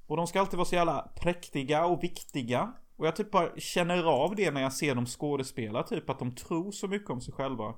Och 0.08 0.18
de 0.18 0.28
ska 0.28 0.40
alltid 0.40 0.58
vara 0.58 0.66
så 0.66 0.76
jävla 0.76 1.12
präktiga 1.22 1.86
och 1.86 2.04
viktiga. 2.04 2.74
Och 3.00 3.08
jag 3.08 3.16
typ 3.16 3.32
bara 3.32 3.50
känner 3.58 4.04
av 4.04 4.36
det 4.36 4.52
när 4.52 4.62
jag 4.62 4.74
ser 4.74 4.96
dem 4.96 5.06
skådespela, 5.06 5.84
typ 5.84 6.10
att 6.10 6.20
de 6.20 6.36
tror 6.36 6.72
så 6.72 6.88
mycket 6.88 7.10
om 7.10 7.22
sig 7.22 7.34
själva. 7.34 7.76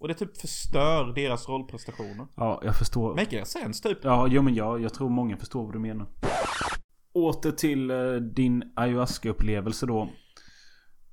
Och 0.00 0.08
det 0.08 0.14
typ 0.14 0.36
förstör 0.36 1.14
deras 1.14 1.48
rollprestationer. 1.48 2.26
Ja, 2.36 2.60
jag 2.64 2.76
förstår. 2.76 3.14
Make 3.14 3.44
sense 3.44 3.88
typ. 3.88 3.98
Ja, 4.02 4.26
jo 4.30 4.42
men 4.42 4.54
ja, 4.54 4.78
jag 4.78 4.94
tror 4.94 5.08
många 5.08 5.36
förstår 5.36 5.64
vad 5.64 5.72
du 5.72 5.78
menar. 5.78 6.06
Åter 7.12 7.50
till 7.50 7.90
eh, 7.90 8.14
din 8.14 8.72
ayahuasca-upplevelse 8.76 9.86
då. 9.86 10.08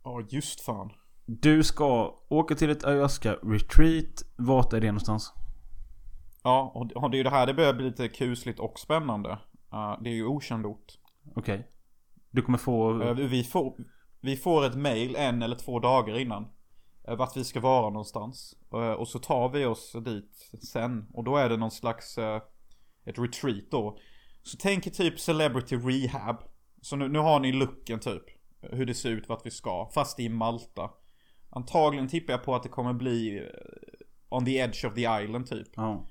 Ja, 0.03 0.21
just 0.29 0.61
fan. 0.61 0.91
Du 1.25 1.63
ska 1.63 2.15
åka 2.29 2.55
till 2.55 2.69
ett 2.69 2.83
ayahuasca-retreat. 2.83 4.23
Vart 4.37 4.73
är 4.73 4.81
det 4.81 4.87
någonstans? 4.87 5.33
Ja, 6.43 6.71
och 6.95 7.09
det 7.11 7.15
är 7.15 7.17
ju 7.17 7.23
det 7.23 7.29
här 7.29 7.47
det 7.47 7.53
börjar 7.53 7.73
bli 7.73 7.85
lite 7.85 8.07
kusligt 8.07 8.59
och 8.59 8.79
spännande. 8.79 9.29
Uh, 9.73 10.03
det 10.03 10.09
är 10.09 10.13
ju 10.13 10.25
okänd 10.25 10.65
ort. 10.65 10.97
Okej. 11.35 11.67
Du 12.31 12.41
kommer 12.41 12.57
få... 12.57 12.93
Uh, 12.93 13.13
vi, 13.13 13.43
får, 13.43 13.75
vi 14.21 14.35
får 14.35 14.65
ett 14.65 14.75
mail 14.75 15.15
en 15.15 15.41
eller 15.41 15.55
två 15.55 15.79
dagar 15.79 16.19
innan. 16.19 16.47
Uh, 17.09 17.15
vart 17.15 17.37
vi 17.37 17.43
ska 17.43 17.59
vara 17.59 17.89
någonstans. 17.89 18.55
Uh, 18.73 18.91
och 18.91 19.07
så 19.07 19.19
tar 19.19 19.49
vi 19.49 19.65
oss 19.65 19.95
dit 20.05 20.51
sen. 20.71 21.07
Och 21.13 21.23
då 21.23 21.37
är 21.37 21.49
det 21.49 21.57
någon 21.57 21.71
slags... 21.71 22.17
Ett 23.05 23.19
retreat 23.19 23.71
då. 23.71 23.97
Så 24.43 24.57
tänk 24.59 24.93
typ 24.93 25.19
celebrity 25.19 25.75
rehab. 25.75 26.37
Så 26.81 26.95
nu, 26.95 27.07
nu 27.07 27.19
har 27.19 27.39
ni 27.39 27.51
looken 27.51 27.99
typ. 27.99 28.23
Hur 28.61 28.85
det 28.85 28.93
ser 28.93 29.09
ut, 29.09 29.29
vart 29.29 29.45
vi 29.45 29.51
ska. 29.51 29.89
Fast 29.93 30.19
i 30.19 30.29
Malta. 30.29 30.89
Antagligen 31.49 32.07
tippar 32.07 32.33
jag 32.33 32.43
på 32.43 32.55
att 32.55 32.63
det 32.63 32.69
kommer 32.69 32.93
bli 32.93 33.37
eh, 33.37 33.43
on 34.29 34.45
the 34.45 34.57
edge 34.57 34.85
of 34.85 34.93
the 34.93 35.23
island 35.23 35.47
typ. 35.47 35.67
Ja. 35.75 36.09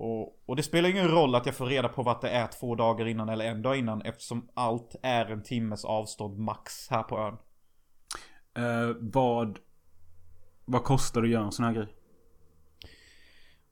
Och, 0.00 0.42
och 0.46 0.56
det 0.56 0.62
spelar 0.62 0.88
ingen 0.88 1.08
roll 1.08 1.34
att 1.34 1.46
jag 1.46 1.54
får 1.54 1.66
reda 1.66 1.88
på 1.88 2.02
vad 2.02 2.20
det 2.20 2.30
är 2.30 2.46
två 2.46 2.74
dagar 2.74 3.06
innan 3.06 3.28
eller 3.28 3.44
en 3.44 3.62
dag 3.62 3.76
innan 3.78 4.02
eftersom 4.02 4.48
allt 4.54 4.96
är 5.02 5.26
en 5.26 5.42
timmes 5.42 5.84
avstånd 5.84 6.38
max 6.38 6.90
här 6.90 7.02
på 7.02 7.18
ön. 7.18 7.36
Eh, 8.64 8.96
vad... 9.00 9.58
Vad 10.64 10.84
kostar 10.84 11.20
det 11.20 11.26
att 11.26 11.32
göra 11.32 11.44
en 11.44 11.52
sån 11.52 11.64
här 11.64 11.72
grej? 11.72 11.94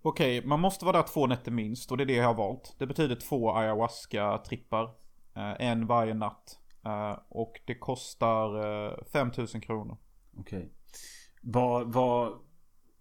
Okej, 0.03 0.47
man 0.47 0.61
måste 0.61 0.85
vara 0.85 0.97
där 0.97 1.09
två 1.09 1.27
nätter 1.27 1.51
minst 1.51 1.91
och 1.91 1.97
det 1.97 2.05
är 2.05 2.07
det 2.07 2.17
jag 2.17 2.27
har 2.27 2.35
valt. 2.35 2.75
Det 2.79 2.87
betyder 2.87 3.17
två 3.17 3.53
ayahuasca-trippar. 3.53 4.85
Eh, 5.37 5.69
en 5.69 5.87
varje 5.87 6.15
natt. 6.15 6.59
Eh, 6.85 7.19
och 7.29 7.61
det 7.65 7.75
kostar 7.75 8.87
eh, 8.87 9.05
5000 9.13 9.61
kronor. 9.61 9.97
Okej. 10.39 10.73
Vad, 11.43 11.93
vad, 11.93 12.33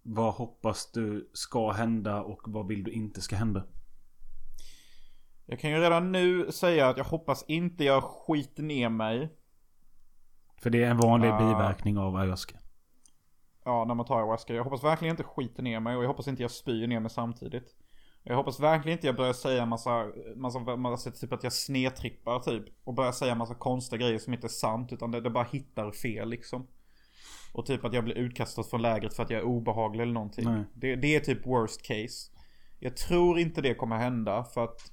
vad 0.09 0.33
hoppas 0.33 0.91
du 0.91 1.29
ska 1.33 1.71
hända 1.71 2.21
och 2.21 2.41
vad 2.45 2.67
vill 2.67 2.83
du 2.83 2.91
inte 2.91 3.21
ska 3.21 3.35
hända? 3.35 3.63
Jag 5.45 5.59
kan 5.59 5.69
ju 5.71 5.77
redan 5.77 6.11
nu 6.11 6.51
säga 6.51 6.89
att 6.89 6.97
jag 6.97 7.05
hoppas 7.05 7.45
inte 7.47 7.83
jag 7.83 8.03
skiter 8.03 8.63
ner 8.63 8.89
mig. 8.89 9.29
För 10.61 10.69
det 10.69 10.83
är 10.83 10.89
en 10.89 10.97
vanlig 10.97 11.29
Ah. 11.29 11.37
biverkning 11.37 11.97
av 11.97 12.15
ayahuasca. 12.15 12.57
Ja, 13.65 13.85
när 13.87 13.95
man 13.95 14.05
tar 14.05 14.15
ayahuasca. 14.15 14.53
Jag 14.53 14.63
hoppas 14.63 14.83
verkligen 14.83 15.13
inte 15.13 15.23
skiter 15.23 15.63
ner 15.63 15.79
mig 15.79 15.95
och 15.95 16.03
jag 16.03 16.07
hoppas 16.07 16.27
inte 16.27 16.41
jag 16.41 16.51
spyr 16.51 16.87
ner 16.87 16.99
mig 16.99 17.09
samtidigt. 17.09 17.75
Jag 18.23 18.35
hoppas 18.35 18.59
verkligen 18.59 18.97
inte 18.97 19.07
jag 19.07 19.15
börjar 19.15 19.33
säga 19.33 19.65
massa, 19.65 20.11
massa, 20.35 20.59
massa 20.59 21.11
typ 21.11 21.33
att 21.33 21.43
jag 21.43 21.53
snedtrippar 21.53 22.39
typ. 22.39 22.63
Och 22.83 22.93
börjar 22.93 23.11
säga 23.11 23.35
massa 23.35 23.55
konstiga 23.55 23.99
grejer 24.05 24.19
som 24.19 24.33
inte 24.33 24.47
är 24.47 24.49
sant 24.49 24.93
utan 24.93 25.11
det, 25.11 25.21
det 25.21 25.29
bara 25.29 25.43
hittar 25.43 25.91
fel 25.91 26.29
liksom. 26.29 26.67
Och 27.53 27.65
typ 27.65 27.85
att 27.85 27.93
jag 27.93 28.03
blir 28.03 28.15
utkastad 28.15 28.63
från 28.63 28.81
lägret 28.81 29.13
för 29.13 29.23
att 29.23 29.29
jag 29.29 29.39
är 29.39 29.45
obehaglig 29.45 30.01
eller 30.01 30.13
någonting. 30.13 30.65
Det, 30.73 30.95
det 30.95 31.15
är 31.15 31.19
typ 31.19 31.45
worst 31.45 31.81
case. 31.81 32.31
Jag 32.79 32.97
tror 32.97 33.39
inte 33.39 33.61
det 33.61 33.75
kommer 33.75 33.97
hända 33.97 34.43
för 34.43 34.63
att 34.63 34.91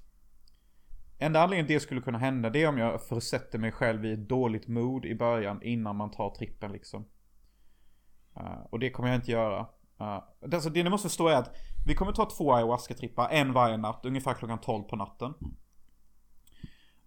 Enda 1.19 1.43
anledningen 1.43 1.67
det 1.67 1.81
skulle 1.81 2.01
kunna 2.01 2.19
hända 2.19 2.51
det 2.51 2.63
är 2.63 2.69
om 2.69 2.79
jag 2.79 3.03
försätter 3.03 3.59
mig 3.59 3.73
själv 3.73 4.05
i 4.05 4.13
ett 4.13 4.29
dåligt 4.29 4.69
mood 4.69 5.05
i 5.05 5.15
början 5.15 5.63
innan 5.63 5.97
man 5.97 6.11
tar 6.11 6.31
trippen 6.31 6.73
liksom. 6.73 7.07
Uh, 8.41 8.67
och 8.71 8.79
det 8.79 8.91
kommer 8.91 9.09
jag 9.09 9.19
inte 9.19 9.31
göra. 9.31 9.61
Uh, 10.01 10.23
alltså, 10.53 10.71
det 10.71 10.83
ni 10.83 10.91
måste 10.91 11.09
förstå 11.09 11.29
är 11.29 11.37
att 11.37 11.57
vi 11.87 11.95
kommer 11.95 12.13
ta 12.13 12.31
två 12.31 12.53
ayahuasca-trippar, 12.53 13.29
en 13.31 13.53
varje 13.53 13.77
natt, 13.77 14.01
ungefär 14.05 14.35
klockan 14.35 14.61
12 14.61 14.83
på 14.83 14.97
natten. 14.97 15.35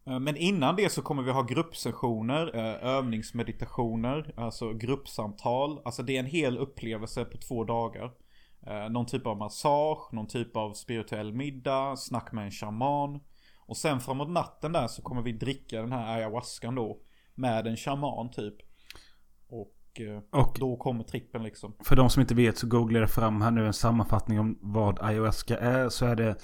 Uh, 0.08 0.20
men 0.20 0.38
innan 0.38 0.76
det 0.76 0.90
så 0.90 1.02
kommer 1.02 1.24
vi 1.24 1.32
ha 1.32 1.42
gruppsessioner, 1.42 2.56
uh, 2.56 2.86
övningsmeditationer, 2.86 4.34
alltså 4.38 4.74
gruppsamtal. 4.74 5.82
Alltså 5.86 6.04
det 6.04 6.16
är 6.16 6.20
en 6.20 6.26
hel 6.26 6.58
upplevelse 6.58 7.26
på 7.26 7.38
två 7.38 7.64
dagar. 7.64 8.06
Uh, 8.68 8.90
någon 8.90 9.06
typ 9.06 9.28
av 9.28 9.38
massage, 9.38 10.14
någon 10.14 10.28
typ 10.28 10.56
av 10.58 10.74
spirituell 10.74 11.34
middag, 11.34 11.96
snack 11.98 12.32
med 12.32 12.46
en 12.46 12.52
shaman. 12.52 13.20
Och 13.68 13.78
sen 13.78 14.00
framåt 14.00 14.30
natten 14.30 14.72
där 14.72 14.88
så 14.88 15.02
kommer 15.02 15.22
vi 15.22 15.32
dricka 15.32 15.82
den 15.82 15.92
här 15.92 16.16
ayahuascan 16.16 16.76
då. 16.76 17.02
Med 17.36 17.68
en 17.68 17.78
shaman 17.78 18.32
typ. 18.32 18.56
Och, 19.50 20.02
eh, 20.02 20.42
Och 20.42 20.58
då 20.60 20.78
kommer 20.78 21.04
trippen 21.04 21.44
liksom. 21.44 21.76
för 21.84 21.96
de 21.96 22.10
som 22.10 22.22
inte 22.22 22.36
vet 22.36 22.58
så 22.58 22.68
googlar 22.68 23.00
jag 23.00 23.12
fram 23.12 23.42
här 23.42 23.52
nu 23.52 23.68
en 23.68 23.74
sammanfattning 23.74 24.40
om 24.40 24.60
vad 24.62 25.00
ayahuasca 25.02 25.58
är. 25.58 25.90
Så 25.90 26.06
är 26.06 26.16
det 26.16 26.36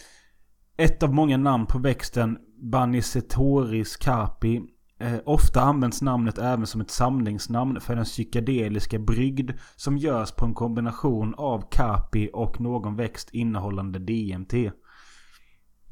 ett 0.78 1.04
av 1.04 1.14
många 1.14 1.38
namn 1.38 1.66
på 1.66 1.80
växten 1.80 2.38
Banisetoris 2.64 3.98
carpi. 3.98 4.62
Eh, 5.00 5.20
ofta 5.26 5.62
används 5.62 6.02
namnet 6.02 6.38
även 6.38 6.68
som 6.68 6.82
ett 6.82 6.92
samlingsnamn 6.92 7.82
för 7.82 7.96
den 7.96 8.06
psykedeliska 8.06 9.00
brygd 9.00 9.52
som 9.76 9.98
görs 9.98 10.32
på 10.32 10.46
en 10.46 10.54
kombination 10.54 11.36
av 11.38 11.70
carpi 11.72 12.30
och 12.34 12.62
någon 12.62 12.96
växt 12.96 13.30
innehållande 13.34 14.00
DMT. 14.00 14.54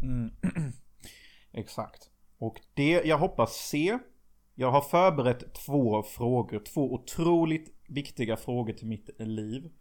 Mm. 0.02 0.32
Exakt. 1.54 2.10
Och 2.38 2.60
det 2.74 3.02
jag 3.06 3.18
hoppas 3.18 3.54
se. 3.54 4.00
Jag 4.56 4.72
har 4.72 4.82
förberett 4.82 5.54
två 5.66 6.04
frågor, 6.04 6.62
två 6.74 6.94
otroligt 6.94 7.74
viktiga 7.88 8.38
frågor 8.38 8.74
till 8.74 8.88
mitt 8.88 9.10
liv. 9.20 9.72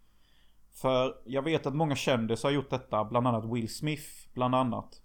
För 0.81 1.13
jag 1.25 1.41
vet 1.41 1.65
att 1.65 1.75
många 1.75 1.95
kändisar 1.95 2.49
har 2.49 2.53
gjort 2.53 2.69
detta, 2.69 3.05
bland 3.05 3.27
annat 3.27 3.53
Will 3.53 3.75
Smith, 3.75 4.07
bland 4.33 4.55
annat. 4.55 5.01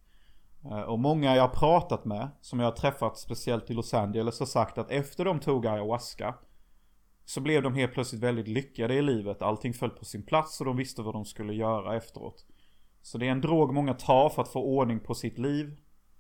Eh, 0.71 0.81
och 0.81 0.99
många 0.99 1.37
jag 1.37 1.43
har 1.43 1.55
pratat 1.55 2.05
med, 2.05 2.29
som 2.41 2.61
jag 2.61 2.67
har 2.67 2.77
träffat 2.77 3.19
speciellt 3.19 3.71
i 3.71 3.75
Los 3.75 3.95
Angeles, 3.95 4.39
har 4.39 4.47
sagt 4.47 4.79
att 4.79 4.91
efter 4.91 5.25
de 5.25 5.41
tog 5.41 5.67
ayahuasca 5.67 6.35
så 7.25 7.41
blev 7.41 7.62
de 7.62 7.75
helt 7.75 7.93
plötsligt 7.93 8.23
väldigt 8.23 8.49
lyckade 8.49 8.95
i 8.95 9.03
livet. 9.03 9.43
Allting 9.43 9.75
föll 9.75 9.91
på 9.91 10.05
sin 10.05 10.27
plats 10.27 10.61
och 10.61 10.67
de 10.67 10.77
visste 10.77 11.03
vad 11.03 11.14
de 11.14 11.25
skulle 11.25 11.55
göra 11.55 11.97
efteråt. 11.97 12.47
Så 13.03 13.19
det 13.19 13.27
är 13.27 13.31
en 13.31 13.41
drog 13.41 13.75
många 13.75 13.95
tar 13.95 14.29
för 14.29 14.43
att 14.43 14.53
få 14.53 14.62
ordning 14.62 15.01
på 15.01 15.14
sitt 15.14 15.39
liv 15.39 15.77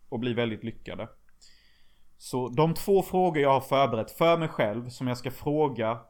och 0.08 0.20
bli 0.20 0.34
väldigt 0.34 0.64
lyckade. 0.64 1.08
Så 2.18 2.48
de 2.48 2.74
två 2.74 3.02
frågor 3.02 3.42
jag 3.42 3.52
har 3.52 3.60
förberett 3.60 4.10
för 4.10 4.38
mig 4.38 4.48
själv 4.48 4.88
som 4.88 5.06
jag 5.06 5.18
ska 5.18 5.30
fråga 5.30 6.00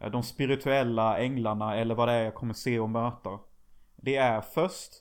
eh, 0.00 0.10
de 0.10 0.22
spirituella 0.22 1.18
änglarna 1.18 1.76
eller 1.76 1.94
vad 1.94 2.08
det 2.08 2.14
är 2.14 2.24
jag 2.24 2.34
kommer 2.34 2.54
se 2.54 2.78
och 2.78 2.90
möta. 2.90 3.38
Det 3.96 4.16
är 4.16 4.40
först 4.40 4.92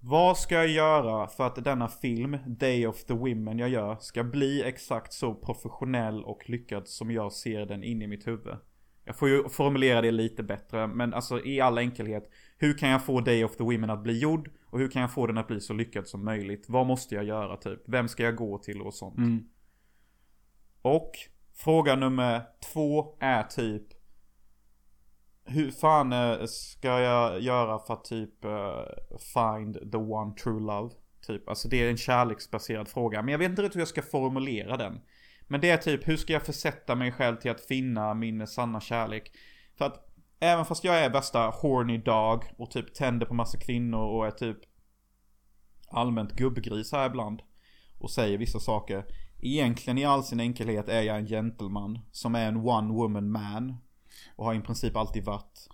vad 0.00 0.38
ska 0.38 0.54
jag 0.54 0.68
göra 0.68 1.26
för 1.28 1.46
att 1.46 1.64
denna 1.64 1.88
film, 1.88 2.38
Day 2.46 2.86
of 2.86 3.04
the 3.04 3.14
Women 3.14 3.58
jag 3.58 3.68
gör, 3.68 3.96
ska 4.00 4.24
bli 4.24 4.62
exakt 4.62 5.12
så 5.12 5.34
professionell 5.34 6.24
och 6.24 6.50
lyckad 6.50 6.88
som 6.88 7.10
jag 7.10 7.32
ser 7.32 7.66
den 7.66 7.84
in 7.84 8.02
i 8.02 8.06
mitt 8.06 8.26
huvud? 8.26 8.56
Jag 9.04 9.16
får 9.16 9.28
ju 9.28 9.48
formulera 9.48 10.00
det 10.00 10.10
lite 10.10 10.42
bättre, 10.42 10.86
men 10.86 11.14
alltså 11.14 11.44
i 11.44 11.60
all 11.60 11.78
enkelhet. 11.78 12.30
Hur 12.56 12.78
kan 12.78 12.88
jag 12.88 13.04
få 13.04 13.20
Day 13.20 13.44
of 13.44 13.56
the 13.56 13.64
Women 13.64 13.90
att 13.90 14.02
bli 14.02 14.18
gjord? 14.18 14.50
Och 14.64 14.78
hur 14.78 14.88
kan 14.88 15.02
jag 15.02 15.12
få 15.12 15.26
den 15.26 15.38
att 15.38 15.46
bli 15.46 15.60
så 15.60 15.72
lyckad 15.72 16.08
som 16.08 16.24
möjligt? 16.24 16.64
Vad 16.68 16.86
måste 16.86 17.14
jag 17.14 17.24
göra 17.24 17.56
typ? 17.56 17.80
Vem 17.86 18.08
ska 18.08 18.22
jag 18.22 18.36
gå 18.36 18.58
till 18.58 18.80
och 18.80 18.94
sånt? 18.94 19.18
Mm. 19.18 19.44
Och 20.82 21.10
fråga 21.54 21.96
nummer 21.96 22.42
två 22.72 23.16
är 23.20 23.42
typ 23.42 23.97
hur 25.48 25.70
fan 25.70 26.12
eh, 26.12 26.44
ska 26.46 27.00
jag 27.00 27.40
göra 27.40 27.78
för 27.78 27.94
att 27.94 28.04
typ 28.04 28.44
eh, 28.44 28.82
find 29.34 29.92
the 29.92 29.98
one 29.98 30.34
true 30.34 30.60
love? 30.60 30.94
Typ, 31.26 31.48
alltså 31.48 31.68
det 31.68 31.84
är 31.84 31.90
en 31.90 31.96
kärleksbaserad 31.96 32.88
fråga. 32.88 33.22
Men 33.22 33.32
jag 33.32 33.38
vet 33.38 33.50
inte 33.50 33.62
riktigt 33.62 33.76
hur 33.76 33.80
jag 33.80 33.88
ska 33.88 34.02
formulera 34.02 34.76
den. 34.76 35.00
Men 35.46 35.60
det 35.60 35.70
är 35.70 35.76
typ, 35.76 36.08
hur 36.08 36.16
ska 36.16 36.32
jag 36.32 36.46
försätta 36.46 36.94
mig 36.94 37.12
själv 37.12 37.36
till 37.36 37.50
att 37.50 37.60
finna 37.60 38.14
min 38.14 38.46
sanna 38.46 38.80
kärlek? 38.80 39.32
För 39.78 39.84
att 39.84 40.08
även 40.40 40.64
fast 40.64 40.84
jag 40.84 41.04
är 41.04 41.10
värsta 41.10 41.38
horny 41.38 41.98
dog 41.98 42.44
och 42.58 42.70
typ 42.70 42.94
tänder 42.94 43.26
på 43.26 43.34
massa 43.34 43.58
kvinnor 43.58 44.00
och 44.00 44.26
är 44.26 44.30
typ 44.30 44.58
allmänt 45.90 46.32
gubbgris 46.32 46.92
här 46.92 47.06
ibland. 47.06 47.42
Och 47.98 48.10
säger 48.10 48.38
vissa 48.38 48.60
saker. 48.60 49.04
Egentligen 49.40 49.98
i 49.98 50.04
all 50.04 50.24
sin 50.24 50.40
enkelhet 50.40 50.88
är 50.88 51.02
jag 51.02 51.18
en 51.18 51.26
gentleman. 51.26 51.98
Som 52.12 52.34
är 52.34 52.48
en 52.48 52.56
one 52.56 52.92
woman 52.92 53.30
man. 53.30 53.76
Och 54.36 54.44
har 54.44 54.54
i 54.54 54.60
princip 54.60 54.96
alltid 54.96 55.24
varit. 55.24 55.68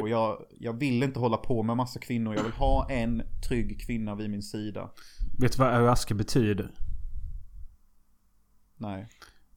Och 0.00 0.08
jag, 0.08 0.44
jag 0.60 0.72
vill 0.72 1.02
inte 1.02 1.20
hålla 1.20 1.36
på 1.36 1.62
med 1.62 1.76
massa 1.76 2.00
kvinnor. 2.00 2.34
Jag 2.34 2.42
vill 2.42 2.52
ha 2.52 2.90
en 2.90 3.22
trygg 3.48 3.80
kvinna 3.86 4.14
vid 4.14 4.30
min 4.30 4.42
sida. 4.42 4.90
Vet 5.38 5.52
du 5.52 5.58
vad 5.58 5.68
ayahuasca 5.68 6.14
betyder? 6.14 6.70
Nej. 8.76 9.08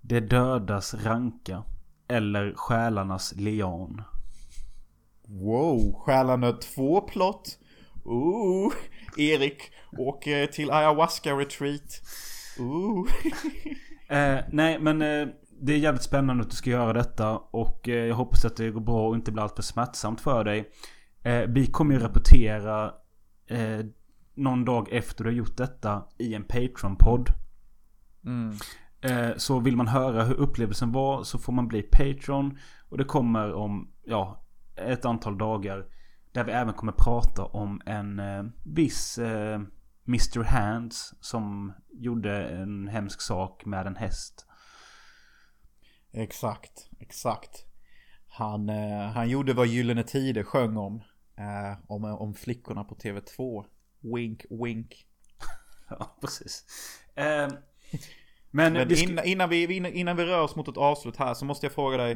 Det 0.01 0.19
dödas 0.19 0.93
ranka. 0.93 1.63
Eller 2.07 2.53
själarnas 2.55 3.33
leon. 3.35 4.01
Wow, 5.27 5.93
Själarna 5.93 6.51
2 6.51 7.01
plott. 7.01 7.57
Ooh, 8.05 8.73
Erik 9.17 9.71
åker 9.97 10.47
till 10.47 10.71
ayahuasca 10.71 11.33
retreat. 11.33 12.01
Ooh. 12.59 13.07
Eh, 14.11 14.39
nej 14.51 14.79
men 14.79 15.01
eh, 15.01 15.27
det 15.61 15.73
är 15.73 15.77
jävligt 15.77 16.03
spännande 16.03 16.43
att 16.43 16.49
du 16.49 16.55
ska 16.55 16.69
göra 16.69 16.93
detta. 16.93 17.37
Och 17.37 17.89
eh, 17.89 18.05
jag 18.05 18.15
hoppas 18.15 18.45
att 18.45 18.57
det 18.57 18.71
går 18.71 18.81
bra 18.81 19.07
och 19.07 19.15
inte 19.15 19.31
blir 19.31 19.43
alltför 19.43 19.63
smärtsamt 19.63 20.21
för 20.21 20.43
dig. 20.43 20.71
Eh, 21.23 21.41
vi 21.47 21.67
kommer 21.67 21.93
ju 21.93 21.99
rapportera 21.99 22.93
eh, 23.47 23.85
någon 24.35 24.65
dag 24.65 24.87
efter 24.91 25.23
du 25.23 25.29
har 25.29 25.35
gjort 25.35 25.57
detta 25.57 26.03
i 26.17 26.33
en 26.33 26.43
Patreon-podd. 26.43 27.29
Mm. 28.25 28.55
Så 29.37 29.59
vill 29.59 29.77
man 29.77 29.87
höra 29.87 30.23
hur 30.23 30.35
upplevelsen 30.35 30.91
var 30.91 31.23
så 31.23 31.39
får 31.39 31.53
man 31.53 31.67
bli 31.67 31.81
Patreon. 31.81 32.57
Och 32.89 32.97
det 32.97 33.03
kommer 33.03 33.53
om, 33.53 33.91
ja, 34.03 34.45
ett 34.75 35.05
antal 35.05 35.37
dagar. 35.37 35.85
Där 36.31 36.43
vi 36.43 36.51
även 36.51 36.73
kommer 36.73 36.91
prata 36.91 37.45
om 37.45 37.81
en 37.85 38.19
eh, 38.19 38.43
viss 38.63 39.17
eh, 39.17 39.61
Mr. 40.07 40.43
Hands 40.43 41.13
som 41.21 41.73
gjorde 41.91 42.47
en 42.47 42.87
hemsk 42.87 43.21
sak 43.21 43.65
med 43.65 43.87
en 43.87 43.95
häst. 43.95 44.47
Exakt, 46.11 46.89
exakt. 46.99 47.65
Han, 48.27 48.69
eh, 48.69 49.01
han 49.01 49.29
gjorde 49.29 49.53
vad 49.53 49.67
Gyllene 49.67 50.03
Tider 50.03 50.43
sjöng 50.43 50.77
om. 50.77 51.03
Eh, 51.37 51.77
om, 51.87 52.03
om 52.03 52.33
flickorna 52.33 52.83
på 52.83 52.95
TV2. 52.95 53.65
Wink, 53.99 54.45
wink. 54.49 55.05
Ja, 55.89 56.17
precis. 56.21 56.65
Eh, 57.15 57.47
men, 58.51 58.73
Men 58.73 58.87
vi 58.87 58.95
ska, 58.95 59.09
innan, 59.09 59.25
innan, 59.25 59.49
vi, 59.49 59.75
innan, 59.77 59.93
innan 59.93 60.17
vi 60.17 60.25
rör 60.25 60.41
oss 60.41 60.55
mot 60.55 60.67
ett 60.67 60.77
avslut 60.77 61.17
här 61.17 61.33
så 61.33 61.45
måste 61.45 61.65
jag 61.65 61.73
fråga 61.73 61.97
dig. 61.97 62.11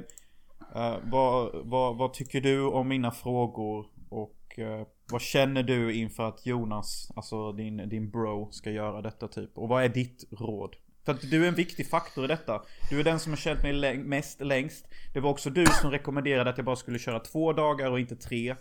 eh, 0.75 0.97
vad, 1.03 1.51
vad, 1.67 1.97
vad 1.97 2.13
tycker 2.13 2.41
du 2.41 2.61
om 2.65 2.87
mina 2.87 3.11
frågor? 3.11 3.87
Och 4.09 4.59
eh, 4.59 4.87
vad 5.11 5.21
känner 5.21 5.63
du 5.63 5.93
inför 5.93 6.23
att 6.23 6.45
Jonas, 6.45 7.11
alltså 7.15 7.51
din, 7.51 7.89
din 7.89 8.09
bro, 8.11 8.51
ska 8.51 8.71
göra 8.71 9.01
detta 9.01 9.27
typ? 9.27 9.57
Och 9.57 9.69
vad 9.69 9.83
är 9.83 9.89
ditt 9.89 10.23
råd? 10.31 10.75
För 11.05 11.13
att 11.13 11.21
du 11.21 11.43
är 11.43 11.47
en 11.47 11.55
viktig 11.55 11.89
faktor 11.89 12.25
i 12.25 12.27
detta. 12.27 12.61
Du 12.89 12.99
är 12.99 13.03
den 13.03 13.19
som 13.19 13.31
har 13.31 13.37
känt 13.37 13.63
mig 13.63 13.73
läng- 13.73 14.03
mest 14.03 14.41
längst. 14.41 14.87
Det 15.13 15.19
var 15.19 15.29
också 15.29 15.49
du 15.49 15.65
som 15.65 15.91
rekommenderade 15.91 16.49
att 16.49 16.57
jag 16.57 16.65
bara 16.65 16.75
skulle 16.75 16.99
köra 16.99 17.19
två 17.19 17.53
dagar 17.53 17.91
och 17.91 17.99
inte 17.99 18.15
tre. 18.15 18.55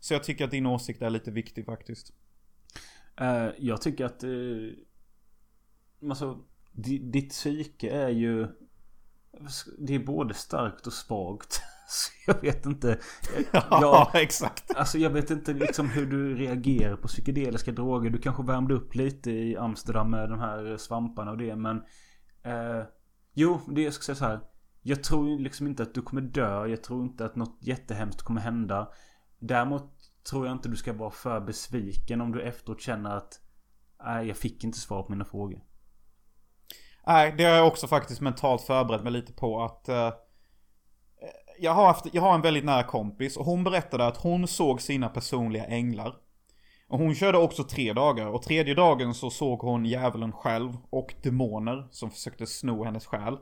Så 0.00 0.14
jag 0.14 0.24
tycker 0.24 0.44
att 0.44 0.50
din 0.50 0.66
åsikt 0.66 1.02
är 1.02 1.10
lite 1.10 1.30
viktig 1.30 1.64
faktiskt. 1.64 2.12
Uh, 3.20 3.48
jag 3.58 3.82
tycker 3.82 4.04
att... 4.04 4.24
Uh, 4.24 4.72
alltså, 6.08 6.38
ditt 7.12 7.30
psyke 7.30 7.90
är 7.90 8.08
ju... 8.08 8.48
Det 9.78 9.94
är 9.94 9.98
både 9.98 10.34
starkt 10.34 10.86
och 10.86 10.92
svagt. 10.92 11.62
Så 11.90 12.12
jag 12.26 12.40
vet 12.40 12.66
inte. 12.66 12.98
Ja, 13.52 13.66
Jag, 14.12 14.22
exakt. 14.22 14.76
Alltså 14.76 14.98
jag 14.98 15.10
vet 15.10 15.30
inte 15.30 15.52
liksom 15.52 15.90
hur 15.90 16.06
du 16.06 16.34
reagerar 16.34 16.96
på 16.96 17.08
psykedeliska 17.08 17.72
droger. 17.72 18.10
Du 18.10 18.18
kanske 18.18 18.42
värmde 18.42 18.74
upp 18.74 18.94
lite 18.94 19.30
i 19.30 19.56
Amsterdam 19.56 20.10
med 20.10 20.30
de 20.30 20.38
här 20.38 20.76
svamparna 20.76 21.30
och 21.30 21.38
det 21.38 21.56
men... 21.56 21.76
Eh, 22.42 22.84
jo, 23.34 23.60
det 23.68 23.82
jag 23.82 23.92
ska 23.92 24.02
säga 24.02 24.16
så 24.16 24.24
här. 24.24 24.40
Jag 24.82 25.04
tror 25.04 25.38
liksom 25.38 25.66
inte 25.66 25.82
att 25.82 25.94
du 25.94 26.02
kommer 26.02 26.22
dö. 26.22 26.66
Jag 26.66 26.84
tror 26.84 27.02
inte 27.02 27.24
att 27.24 27.36
något 27.36 27.58
jättehemskt 27.60 28.22
kommer 28.22 28.40
hända. 28.40 28.88
Däremot 29.38 29.92
tror 30.30 30.46
jag 30.46 30.54
inte 30.54 30.68
du 30.68 30.76
ska 30.76 30.92
vara 30.92 31.10
för 31.10 31.40
besviken 31.40 32.20
om 32.20 32.32
du 32.32 32.42
efteråt 32.42 32.80
känner 32.80 33.16
att... 33.16 33.40
Nej, 34.04 34.26
jag 34.26 34.36
fick 34.36 34.64
inte 34.64 34.78
svar 34.78 35.02
på 35.02 35.12
mina 35.12 35.24
frågor. 35.24 35.60
Nej, 37.06 37.34
det 37.38 37.44
har 37.44 37.56
jag 37.56 37.66
också 37.66 37.86
faktiskt 37.86 38.20
mentalt 38.20 38.62
förberett 38.62 39.02
mig 39.02 39.12
lite 39.12 39.32
på 39.32 39.62
att 39.62 39.88
eh, 39.88 40.12
jag, 41.60 41.74
har 41.74 41.86
haft, 41.86 42.06
jag 42.12 42.22
har 42.22 42.34
en 42.34 42.42
väldigt 42.42 42.64
nära 42.64 42.82
kompis 42.82 43.36
och 43.36 43.44
hon 43.44 43.64
berättade 43.64 44.06
att 44.06 44.16
hon 44.16 44.48
såg 44.48 44.80
sina 44.80 45.08
personliga 45.08 45.64
änglar. 45.64 46.14
Och 46.88 46.98
hon 46.98 47.14
körde 47.14 47.38
också 47.38 47.64
tre 47.64 47.92
dagar 47.92 48.26
och 48.26 48.42
tredje 48.42 48.74
dagen 48.74 49.14
så 49.14 49.30
såg 49.30 49.58
hon 49.58 49.86
djävulen 49.86 50.32
själv 50.32 50.76
och 50.90 51.14
demoner 51.22 51.88
som 51.90 52.10
försökte 52.10 52.46
sno 52.46 52.84
hennes 52.84 53.06
själ. 53.06 53.36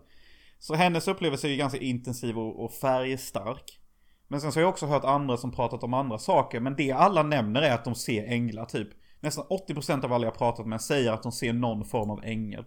Så 0.58 0.74
hennes 0.74 1.08
upplevelse 1.08 1.46
är 1.46 1.50
ju 1.50 1.56
ganska 1.56 1.78
intensiv 1.78 2.38
och, 2.38 2.64
och 2.64 2.72
färgstark. 2.72 3.80
Men 4.28 4.40
sen 4.40 4.52
så 4.52 4.58
har 4.58 4.62
jag 4.62 4.70
också 4.70 4.86
hört 4.86 5.04
andra 5.04 5.36
som 5.36 5.52
pratat 5.52 5.82
om 5.82 5.94
andra 5.94 6.18
saker, 6.18 6.60
men 6.60 6.76
det 6.76 6.92
alla 6.92 7.22
nämner 7.22 7.62
är 7.62 7.74
att 7.74 7.84
de 7.84 7.94
ser 7.94 8.24
änglar 8.24 8.64
typ. 8.64 8.88
Nästan 9.20 9.44
80% 9.44 10.04
av 10.04 10.12
alla 10.12 10.26
jag 10.26 10.38
pratat 10.38 10.66
med 10.66 10.80
säger 10.80 11.12
att 11.12 11.22
de 11.22 11.32
ser 11.32 11.52
någon 11.52 11.84
form 11.84 12.10
av 12.10 12.24
ängel. 12.24 12.64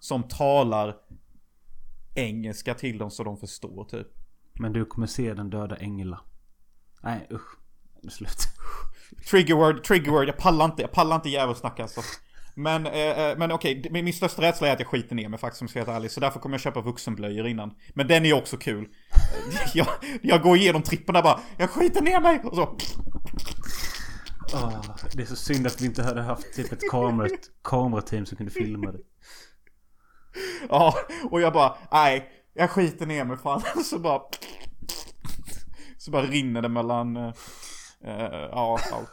Som 0.00 0.22
talar 0.22 0.96
engelska 2.14 2.74
till 2.74 2.98
dem 2.98 3.10
så 3.10 3.24
de 3.24 3.36
förstår 3.36 3.84
typ. 3.84 4.23
Men 4.58 4.72
du 4.72 4.84
kommer 4.84 5.06
se 5.06 5.34
den 5.34 5.50
döda 5.50 5.76
ängla. 5.76 6.20
Nej 7.02 7.28
usch. 7.32 7.56
Nu 8.02 8.10
slut. 8.10 8.48
Triggerword, 9.30 9.84
triggerword, 9.84 10.28
jag 10.28 10.36
pallar 10.36 10.64
inte, 10.64 10.82
jag 10.82 10.92
pallar 10.92 11.16
inte 11.16 11.28
djävulsnack 11.28 11.80
alltså. 11.80 12.00
Men, 12.56 12.86
eh, 12.86 12.92
eh, 12.92 13.38
men 13.38 13.52
okej, 13.52 13.88
min 13.90 14.04
min 14.04 14.14
största 14.14 14.42
rädsla 14.42 14.68
är 14.68 14.72
att 14.72 14.80
jag 14.80 14.88
skiter 14.88 15.14
ner 15.14 15.28
mig 15.28 15.38
faktiskt 15.38 15.62
om 15.62 15.64
jag 15.64 15.70
ska 15.70 15.84
vara 15.84 15.96
ärlig. 15.96 16.10
Så 16.10 16.20
därför 16.20 16.40
kommer 16.40 16.54
jag 16.54 16.60
köpa 16.60 16.80
vuxenblöjor 16.80 17.46
innan. 17.46 17.74
Men 17.94 18.08
den 18.08 18.26
är 18.26 18.32
också 18.32 18.56
kul. 18.56 18.88
Jag, 19.74 19.86
jag 20.22 20.42
går 20.42 20.56
igenom 20.56 20.82
tripporna 20.82 21.22
bara, 21.22 21.40
jag 21.56 21.70
skiter 21.70 22.02
ner 22.02 22.20
mig! 22.20 22.40
Och 22.44 22.54
så, 22.54 22.76
Ah, 24.52 24.82
det 25.12 25.22
är 25.22 25.26
så 25.26 25.36
synd 25.36 25.66
att 25.66 25.80
vi 25.80 25.86
inte 25.86 26.02
hade 26.02 26.22
haft 26.22 26.54
typ 26.54 26.72
ett 26.72 26.80
kamerateam 27.64 28.26
som 28.26 28.36
kunde 28.36 28.52
filma 28.52 28.92
det. 28.92 28.98
ja, 30.68 30.94
och 31.30 31.40
jag 31.40 31.52
bara, 31.52 31.76
nej, 31.92 32.30
jag 32.54 32.70
skiter 32.70 33.06
ner 33.06 33.24
mig 33.24 33.36
fan. 33.36 33.62
Så 33.84 33.98
bara, 33.98 34.22
så 35.98 36.10
bara 36.10 36.22
rinner 36.22 36.62
det 36.62 36.68
mellan, 36.68 37.16
eh, 37.16 37.32
eh, 38.04 38.48
ja, 38.50 38.78
allt. 38.92 39.10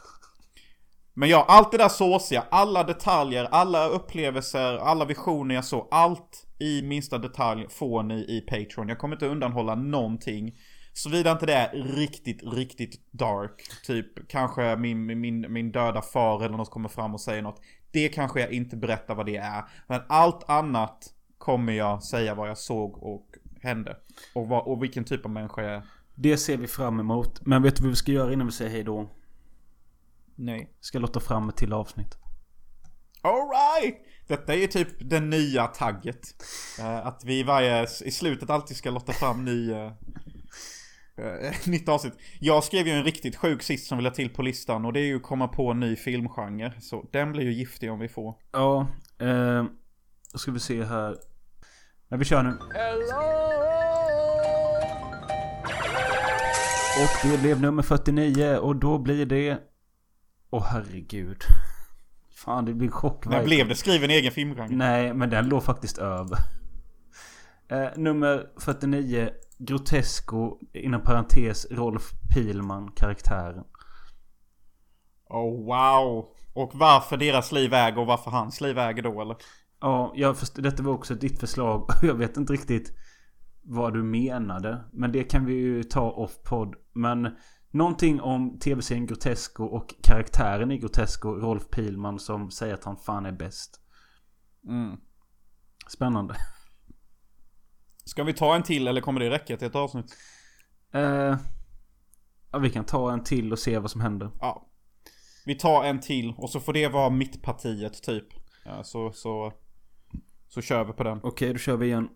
Men 1.14 1.28
ja, 1.28 1.44
allt 1.48 1.72
det 1.72 1.78
där 1.78 1.88
såsiga, 1.88 2.44
alla 2.50 2.84
detaljer, 2.84 3.44
alla 3.50 3.88
upplevelser, 3.88 4.78
alla 4.78 5.04
visioner 5.04 5.54
jag 5.54 5.64
såg, 5.64 5.88
allt 5.90 6.46
i 6.58 6.82
minsta 6.82 7.18
detalj 7.18 7.66
får 7.70 8.02
ni 8.02 8.14
i 8.14 8.40
Patreon. 8.40 8.88
Jag 8.88 8.98
kommer 8.98 9.16
inte 9.16 9.26
undanhålla 9.26 9.74
någonting. 9.74 10.52
Såvida 10.92 11.32
inte 11.32 11.46
det 11.46 11.54
är 11.54 11.72
riktigt, 11.72 12.42
riktigt 12.52 13.12
dark. 13.12 13.62
Typ 13.86 14.28
kanske 14.28 14.76
min, 14.76 15.20
min, 15.20 15.52
min 15.52 15.72
döda 15.72 16.02
far 16.02 16.44
eller 16.44 16.56
något 16.56 16.70
kommer 16.70 16.88
fram 16.88 17.14
och 17.14 17.20
säger 17.20 17.42
något. 17.42 17.60
Det 17.92 18.08
kanske 18.08 18.40
jag 18.40 18.52
inte 18.52 18.76
berättar 18.76 19.14
vad 19.14 19.26
det 19.26 19.36
är. 19.36 19.64
Men 19.86 20.00
allt 20.08 20.50
annat 20.50 21.08
kommer 21.38 21.72
jag 21.72 22.02
säga 22.02 22.34
vad 22.34 22.48
jag 22.48 22.58
såg 22.58 23.02
och 23.02 23.26
hände. 23.62 23.96
Och, 24.34 24.48
vad, 24.48 24.66
och 24.66 24.82
vilken 24.82 25.04
typ 25.04 25.24
av 25.24 25.30
människa 25.30 25.62
jag 25.62 25.72
är. 25.72 25.82
Det 26.14 26.36
ser 26.36 26.56
vi 26.56 26.66
fram 26.66 27.00
emot. 27.00 27.46
Men 27.46 27.62
vet 27.62 27.76
du 27.76 27.82
vad 27.82 27.90
vi 27.90 27.96
ska 27.96 28.12
göra 28.12 28.32
innan 28.32 28.46
vi 28.46 28.52
säger 28.52 28.70
hej 28.70 28.84
då? 28.84 29.10
Nej. 30.34 30.76
Ska 30.80 30.98
låta 30.98 31.20
fram 31.20 31.48
ett 31.48 31.56
till 31.56 31.72
avsnitt. 31.72 32.16
Alright! 33.22 33.96
Detta 34.26 34.54
är 34.54 34.58
ju 34.58 34.66
typ 34.66 34.88
det 35.00 35.20
nya 35.20 35.66
tagget. 35.66 36.42
Eh, 36.78 37.06
att 37.06 37.24
vi 37.24 37.38
i 37.38 37.42
varje, 37.42 37.86
i 38.04 38.10
slutet 38.10 38.50
alltid 38.50 38.76
ska 38.76 38.90
låta 38.90 39.12
fram 39.12 39.44
ny, 39.44 39.72
eh, 39.72 39.92
eh, 41.16 41.54
nytt 41.66 41.88
avsnitt. 41.88 42.14
Jag 42.40 42.64
skrev 42.64 42.86
ju 42.86 42.92
en 42.92 43.04
riktigt 43.04 43.36
sjuk 43.36 43.62
sist 43.62 43.86
som 43.86 43.98
vill 43.98 44.06
ha 44.06 44.14
till 44.14 44.30
på 44.30 44.42
listan 44.42 44.84
och 44.84 44.92
det 44.92 45.00
är 45.00 45.06
ju 45.06 45.20
komma 45.20 45.48
på 45.48 45.70
en 45.70 45.80
ny 45.80 45.96
filmgenre. 45.96 46.80
Så 46.80 47.08
den 47.12 47.32
blir 47.32 47.42
ju 47.42 47.52
giftig 47.52 47.92
om 47.92 47.98
vi 47.98 48.08
får. 48.08 48.34
Ja, 48.52 48.86
då 50.32 50.38
ska 50.38 50.50
vi 50.52 50.60
se 50.60 50.84
här. 50.84 51.16
Men 52.12 52.18
vi 52.18 52.24
kör 52.24 52.42
nu. 52.42 52.50
Och 57.02 57.30
det 57.30 57.38
blev 57.42 57.60
nummer 57.60 57.82
49 57.82 58.56
och 58.56 58.76
då 58.76 58.98
blir 58.98 59.26
det... 59.26 59.58
Åh 60.50 60.66
herregud. 60.70 61.42
Fan 62.34 62.64
det 62.64 62.74
blir 62.74 62.90
chock 62.90 63.26
När 63.26 63.44
blev 63.44 63.68
det? 63.68 63.74
Skriv 63.74 64.04
en 64.04 64.10
egen 64.10 64.32
filmgenre. 64.32 64.76
Nej, 64.76 65.14
men 65.14 65.30
den 65.30 65.48
låg 65.48 65.62
faktiskt 65.62 65.98
över. 65.98 66.38
Eh, 67.68 67.88
nummer 67.96 68.46
49. 68.60 69.30
Grotesco, 69.58 70.58
inom 70.72 71.00
parentes 71.00 71.66
Rolf 71.70 72.10
Pilman, 72.34 72.92
karaktären. 72.96 73.64
Oh 75.28 75.66
wow! 75.66 76.28
Och 76.52 76.70
varför 76.74 77.16
deras 77.16 77.52
liv 77.52 77.74
äger 77.74 77.98
och 77.98 78.06
varför 78.06 78.30
hans 78.30 78.60
liv 78.60 78.78
äger 78.78 79.02
då 79.02 79.20
eller? 79.20 79.36
Ja, 79.82 80.12
jag 80.16 80.38
först- 80.38 80.62
detta 80.62 80.82
var 80.82 80.92
också 80.92 81.14
ditt 81.14 81.40
förslag. 81.40 81.88
Jag 82.02 82.14
vet 82.14 82.36
inte 82.36 82.52
riktigt 82.52 82.92
vad 83.62 83.94
du 83.94 84.02
menade. 84.02 84.84
Men 84.92 85.12
det 85.12 85.24
kan 85.24 85.44
vi 85.44 85.54
ju 85.54 85.82
ta 85.82 86.10
off-podd. 86.10 86.74
Men 86.92 87.36
någonting 87.70 88.20
om 88.20 88.58
tv-serien 88.58 89.06
Grotesco 89.06 89.64
och 89.64 89.94
karaktären 90.02 90.70
i 90.72 90.78
Grotesco, 90.78 91.28
Rolf 91.28 91.70
Pilman, 91.70 92.18
som 92.18 92.50
säger 92.50 92.74
att 92.74 92.84
han 92.84 92.96
fan 92.96 93.26
är 93.26 93.32
bäst. 93.32 93.80
Mm. 94.68 94.96
Spännande. 95.88 96.34
Ska 98.04 98.24
vi 98.24 98.32
ta 98.32 98.54
en 98.56 98.62
till 98.62 98.88
eller 98.88 99.00
kommer 99.00 99.20
det 99.20 99.30
räcka 99.30 99.56
till 99.56 99.66
ett 99.66 99.76
avsnitt? 99.76 100.16
Eh, 100.94 101.36
ja, 102.52 102.58
vi 102.58 102.70
kan 102.70 102.84
ta 102.84 103.12
en 103.12 103.24
till 103.24 103.52
och 103.52 103.58
se 103.58 103.78
vad 103.78 103.90
som 103.90 104.00
händer. 104.00 104.30
Ja. 104.40 104.68
Vi 105.46 105.54
tar 105.54 105.84
en 105.84 106.00
till 106.00 106.34
och 106.36 106.50
så 106.50 106.60
får 106.60 106.72
det 106.72 106.88
vara 106.88 107.10
mittpartiet 107.10 108.02
typ. 108.02 108.26
Ja, 108.64 108.84
så, 108.84 109.12
så, 109.12 109.52
så 110.54 110.60
kör 110.60 110.84
vi 110.84 110.92
på 110.92 111.02
den. 111.02 111.20
Okej, 111.22 111.52
då 111.52 111.58
kör 111.58 111.76
vi 111.76 111.86
igen. 111.86 112.08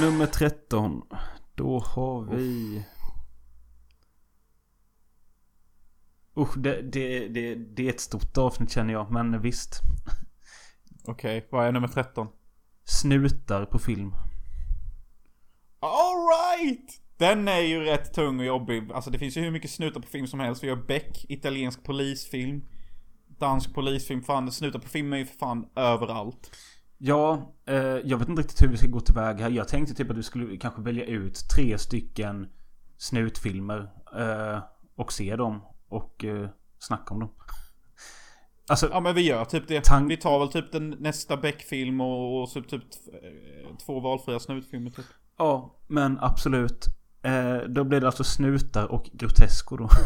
Nummer 0.00 0.26
13. 0.26 1.02
Då 1.54 1.78
har 1.78 2.22
vi... 2.22 2.84
Usch, 6.36 6.58
det, 6.58 6.82
det, 6.82 7.28
det, 7.28 7.54
det 7.54 7.86
är 7.86 7.90
ett 7.90 8.00
stort 8.00 8.38
avsnitt 8.38 8.70
känner 8.70 8.92
jag, 8.92 9.10
men 9.10 9.42
visst. 9.42 9.80
Okej, 11.04 11.48
vad 11.50 11.66
är 11.66 11.72
nummer 11.72 11.88
13? 11.88 12.28
Snutar 12.84 13.66
på 13.66 13.78
film. 13.78 14.12
Alright! 15.80 17.00
Den 17.16 17.48
är 17.48 17.60
ju 17.60 17.80
rätt 17.80 18.14
tung 18.14 18.40
och 18.40 18.46
jobbig. 18.46 18.92
Alltså 18.92 19.10
det 19.10 19.18
finns 19.18 19.36
ju 19.36 19.40
hur 19.40 19.50
mycket 19.50 19.70
snutar 19.70 20.00
på 20.00 20.08
film 20.08 20.26
som 20.26 20.40
helst. 20.40 20.64
Vi 20.64 20.68
har 20.68 20.76
Beck, 20.76 21.26
italiensk 21.28 21.84
polisfilm. 21.84 22.62
Dansk 23.38 23.74
polisfilm. 23.74 24.22
Fan, 24.22 24.52
snutar 24.52 24.78
på 24.78 24.88
film 24.88 25.12
är 25.12 25.16
ju 25.16 25.26
för 25.26 25.38
fan 25.38 25.66
överallt. 25.76 26.50
Ja, 26.98 27.54
eh, 27.66 27.76
jag 27.76 28.18
vet 28.18 28.28
inte 28.28 28.42
riktigt 28.42 28.62
hur 28.62 28.68
vi 28.68 28.76
ska 28.76 28.86
gå 28.86 29.00
tillväga 29.00 29.44
här. 29.44 29.50
Jag 29.50 29.68
tänkte 29.68 29.94
typ 29.94 30.10
att 30.10 30.16
vi 30.16 30.22
skulle 30.22 30.56
kanske 30.56 30.82
välja 30.82 31.04
ut 31.04 31.48
tre 31.54 31.78
stycken 31.78 32.46
snutfilmer. 32.98 33.90
Eh, 34.18 34.62
och 34.96 35.12
se 35.12 35.36
dem. 35.36 35.60
Och 35.88 36.24
eh, 36.24 36.48
snacka 36.78 37.14
om 37.14 37.20
dem. 37.20 37.30
Alltså, 38.70 38.88
Ja 38.92 39.00
men 39.00 39.14
vi 39.14 39.22
gör 39.22 39.44
typ 39.44 39.68
det. 39.68 39.80
Tank- 39.84 40.08
Vi 40.08 40.16
tar 40.16 40.38
väl 40.38 40.48
typ 40.48 40.72
den 40.72 40.90
nästa 40.90 41.36
Beck-film 41.36 42.00
och, 42.00 42.42
och 42.42 42.50
typ 42.52 42.72
eh, 42.72 43.76
två 43.86 44.00
valfria 44.00 44.38
snutfilmer 44.38 44.90
typ. 44.90 45.06
Ja, 45.38 45.76
men 45.86 46.18
absolut. 46.20 46.86
Eh, 47.22 47.56
då 47.68 47.84
blir 47.84 48.00
det 48.00 48.06
alltså 48.06 48.24
snutar 48.24 48.86
och 48.92 49.10
grotesco 49.12 49.76
då. 49.76 49.88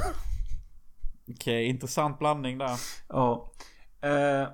Okej, 1.34 1.66
intressant 1.66 2.18
blandning 2.18 2.58
där. 2.58 2.76
ja. 3.08 3.52
Eh, 4.02 4.48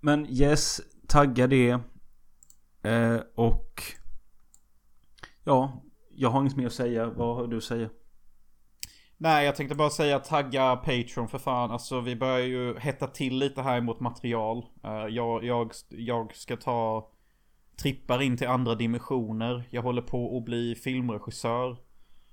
men 0.00 0.26
yes, 0.26 0.80
tagga 1.08 1.46
det. 1.46 1.70
Eh, 2.82 3.20
och... 3.34 3.82
Ja, 5.44 5.82
jag 6.10 6.30
har 6.30 6.40
inget 6.40 6.56
mer 6.56 6.66
att 6.66 6.72
säga. 6.72 7.06
Vad 7.06 7.36
har 7.36 7.46
du 7.46 7.56
att 7.56 7.64
säga? 7.64 7.88
Nej, 9.16 9.46
jag 9.46 9.56
tänkte 9.56 9.74
bara 9.74 9.90
säga 9.90 10.18
tagga 10.18 10.76
Patreon 10.76 11.28
för 11.28 11.38
fan. 11.38 11.70
Alltså 11.70 12.00
vi 12.00 12.16
börjar 12.16 12.38
ju 12.38 12.78
hetta 12.78 13.06
till 13.06 13.38
lite 13.38 13.62
här 13.62 13.80
mot 13.80 14.00
material. 14.00 14.66
Eh, 14.84 15.06
jag, 15.08 15.44
jag, 15.44 15.72
jag 15.88 16.34
ska 16.34 16.56
ta 16.56 17.10
trippar 17.82 18.22
in 18.22 18.36
till 18.36 18.48
andra 18.48 18.74
dimensioner. 18.74 19.68
Jag 19.70 19.82
håller 19.82 20.02
på 20.02 20.38
att 20.38 20.44
bli 20.44 20.74
filmregissör. 20.74 21.76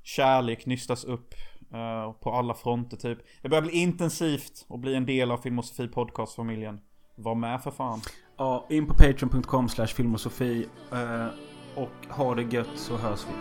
Kärlek 0.04 0.66
nystas 0.66 1.04
upp 1.04 1.34
eh, 1.74 2.12
på 2.12 2.32
alla 2.32 2.54
fronter 2.54 2.98
typ. 2.98 3.18
Det 3.42 3.50
börjar 3.50 3.62
bli 3.62 3.72
intensivt 3.72 4.66
och 4.68 4.80
bli 4.80 4.96
en 4.96 5.06
del 5.06 5.32
av 5.32 5.38
Filmosofi 5.38 5.88
podcastfamiljen. 5.88 6.80
Var 7.16 7.36
med 7.36 7.64
för 7.64 7.72
fan. 7.72 8.02
Ja, 8.38 8.66
in 8.70 8.88
på 8.88 8.94
patreon.com 8.94 9.70
slash 9.70 9.88
filmosofi. 9.88 10.68
Eh, 10.92 11.28
och 11.76 12.16
ha 12.16 12.36
det 12.36 12.44
gött 12.44 12.68
så 12.76 12.98
hörs 12.98 13.26
vi. 13.28 13.34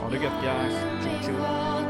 Ha 0.00 0.10
det 0.10 0.16
gött 0.16 0.42
guys. 0.42 0.74
Tjo, 1.04 1.26
tjo. 1.26 1.34
Walking 1.38 1.83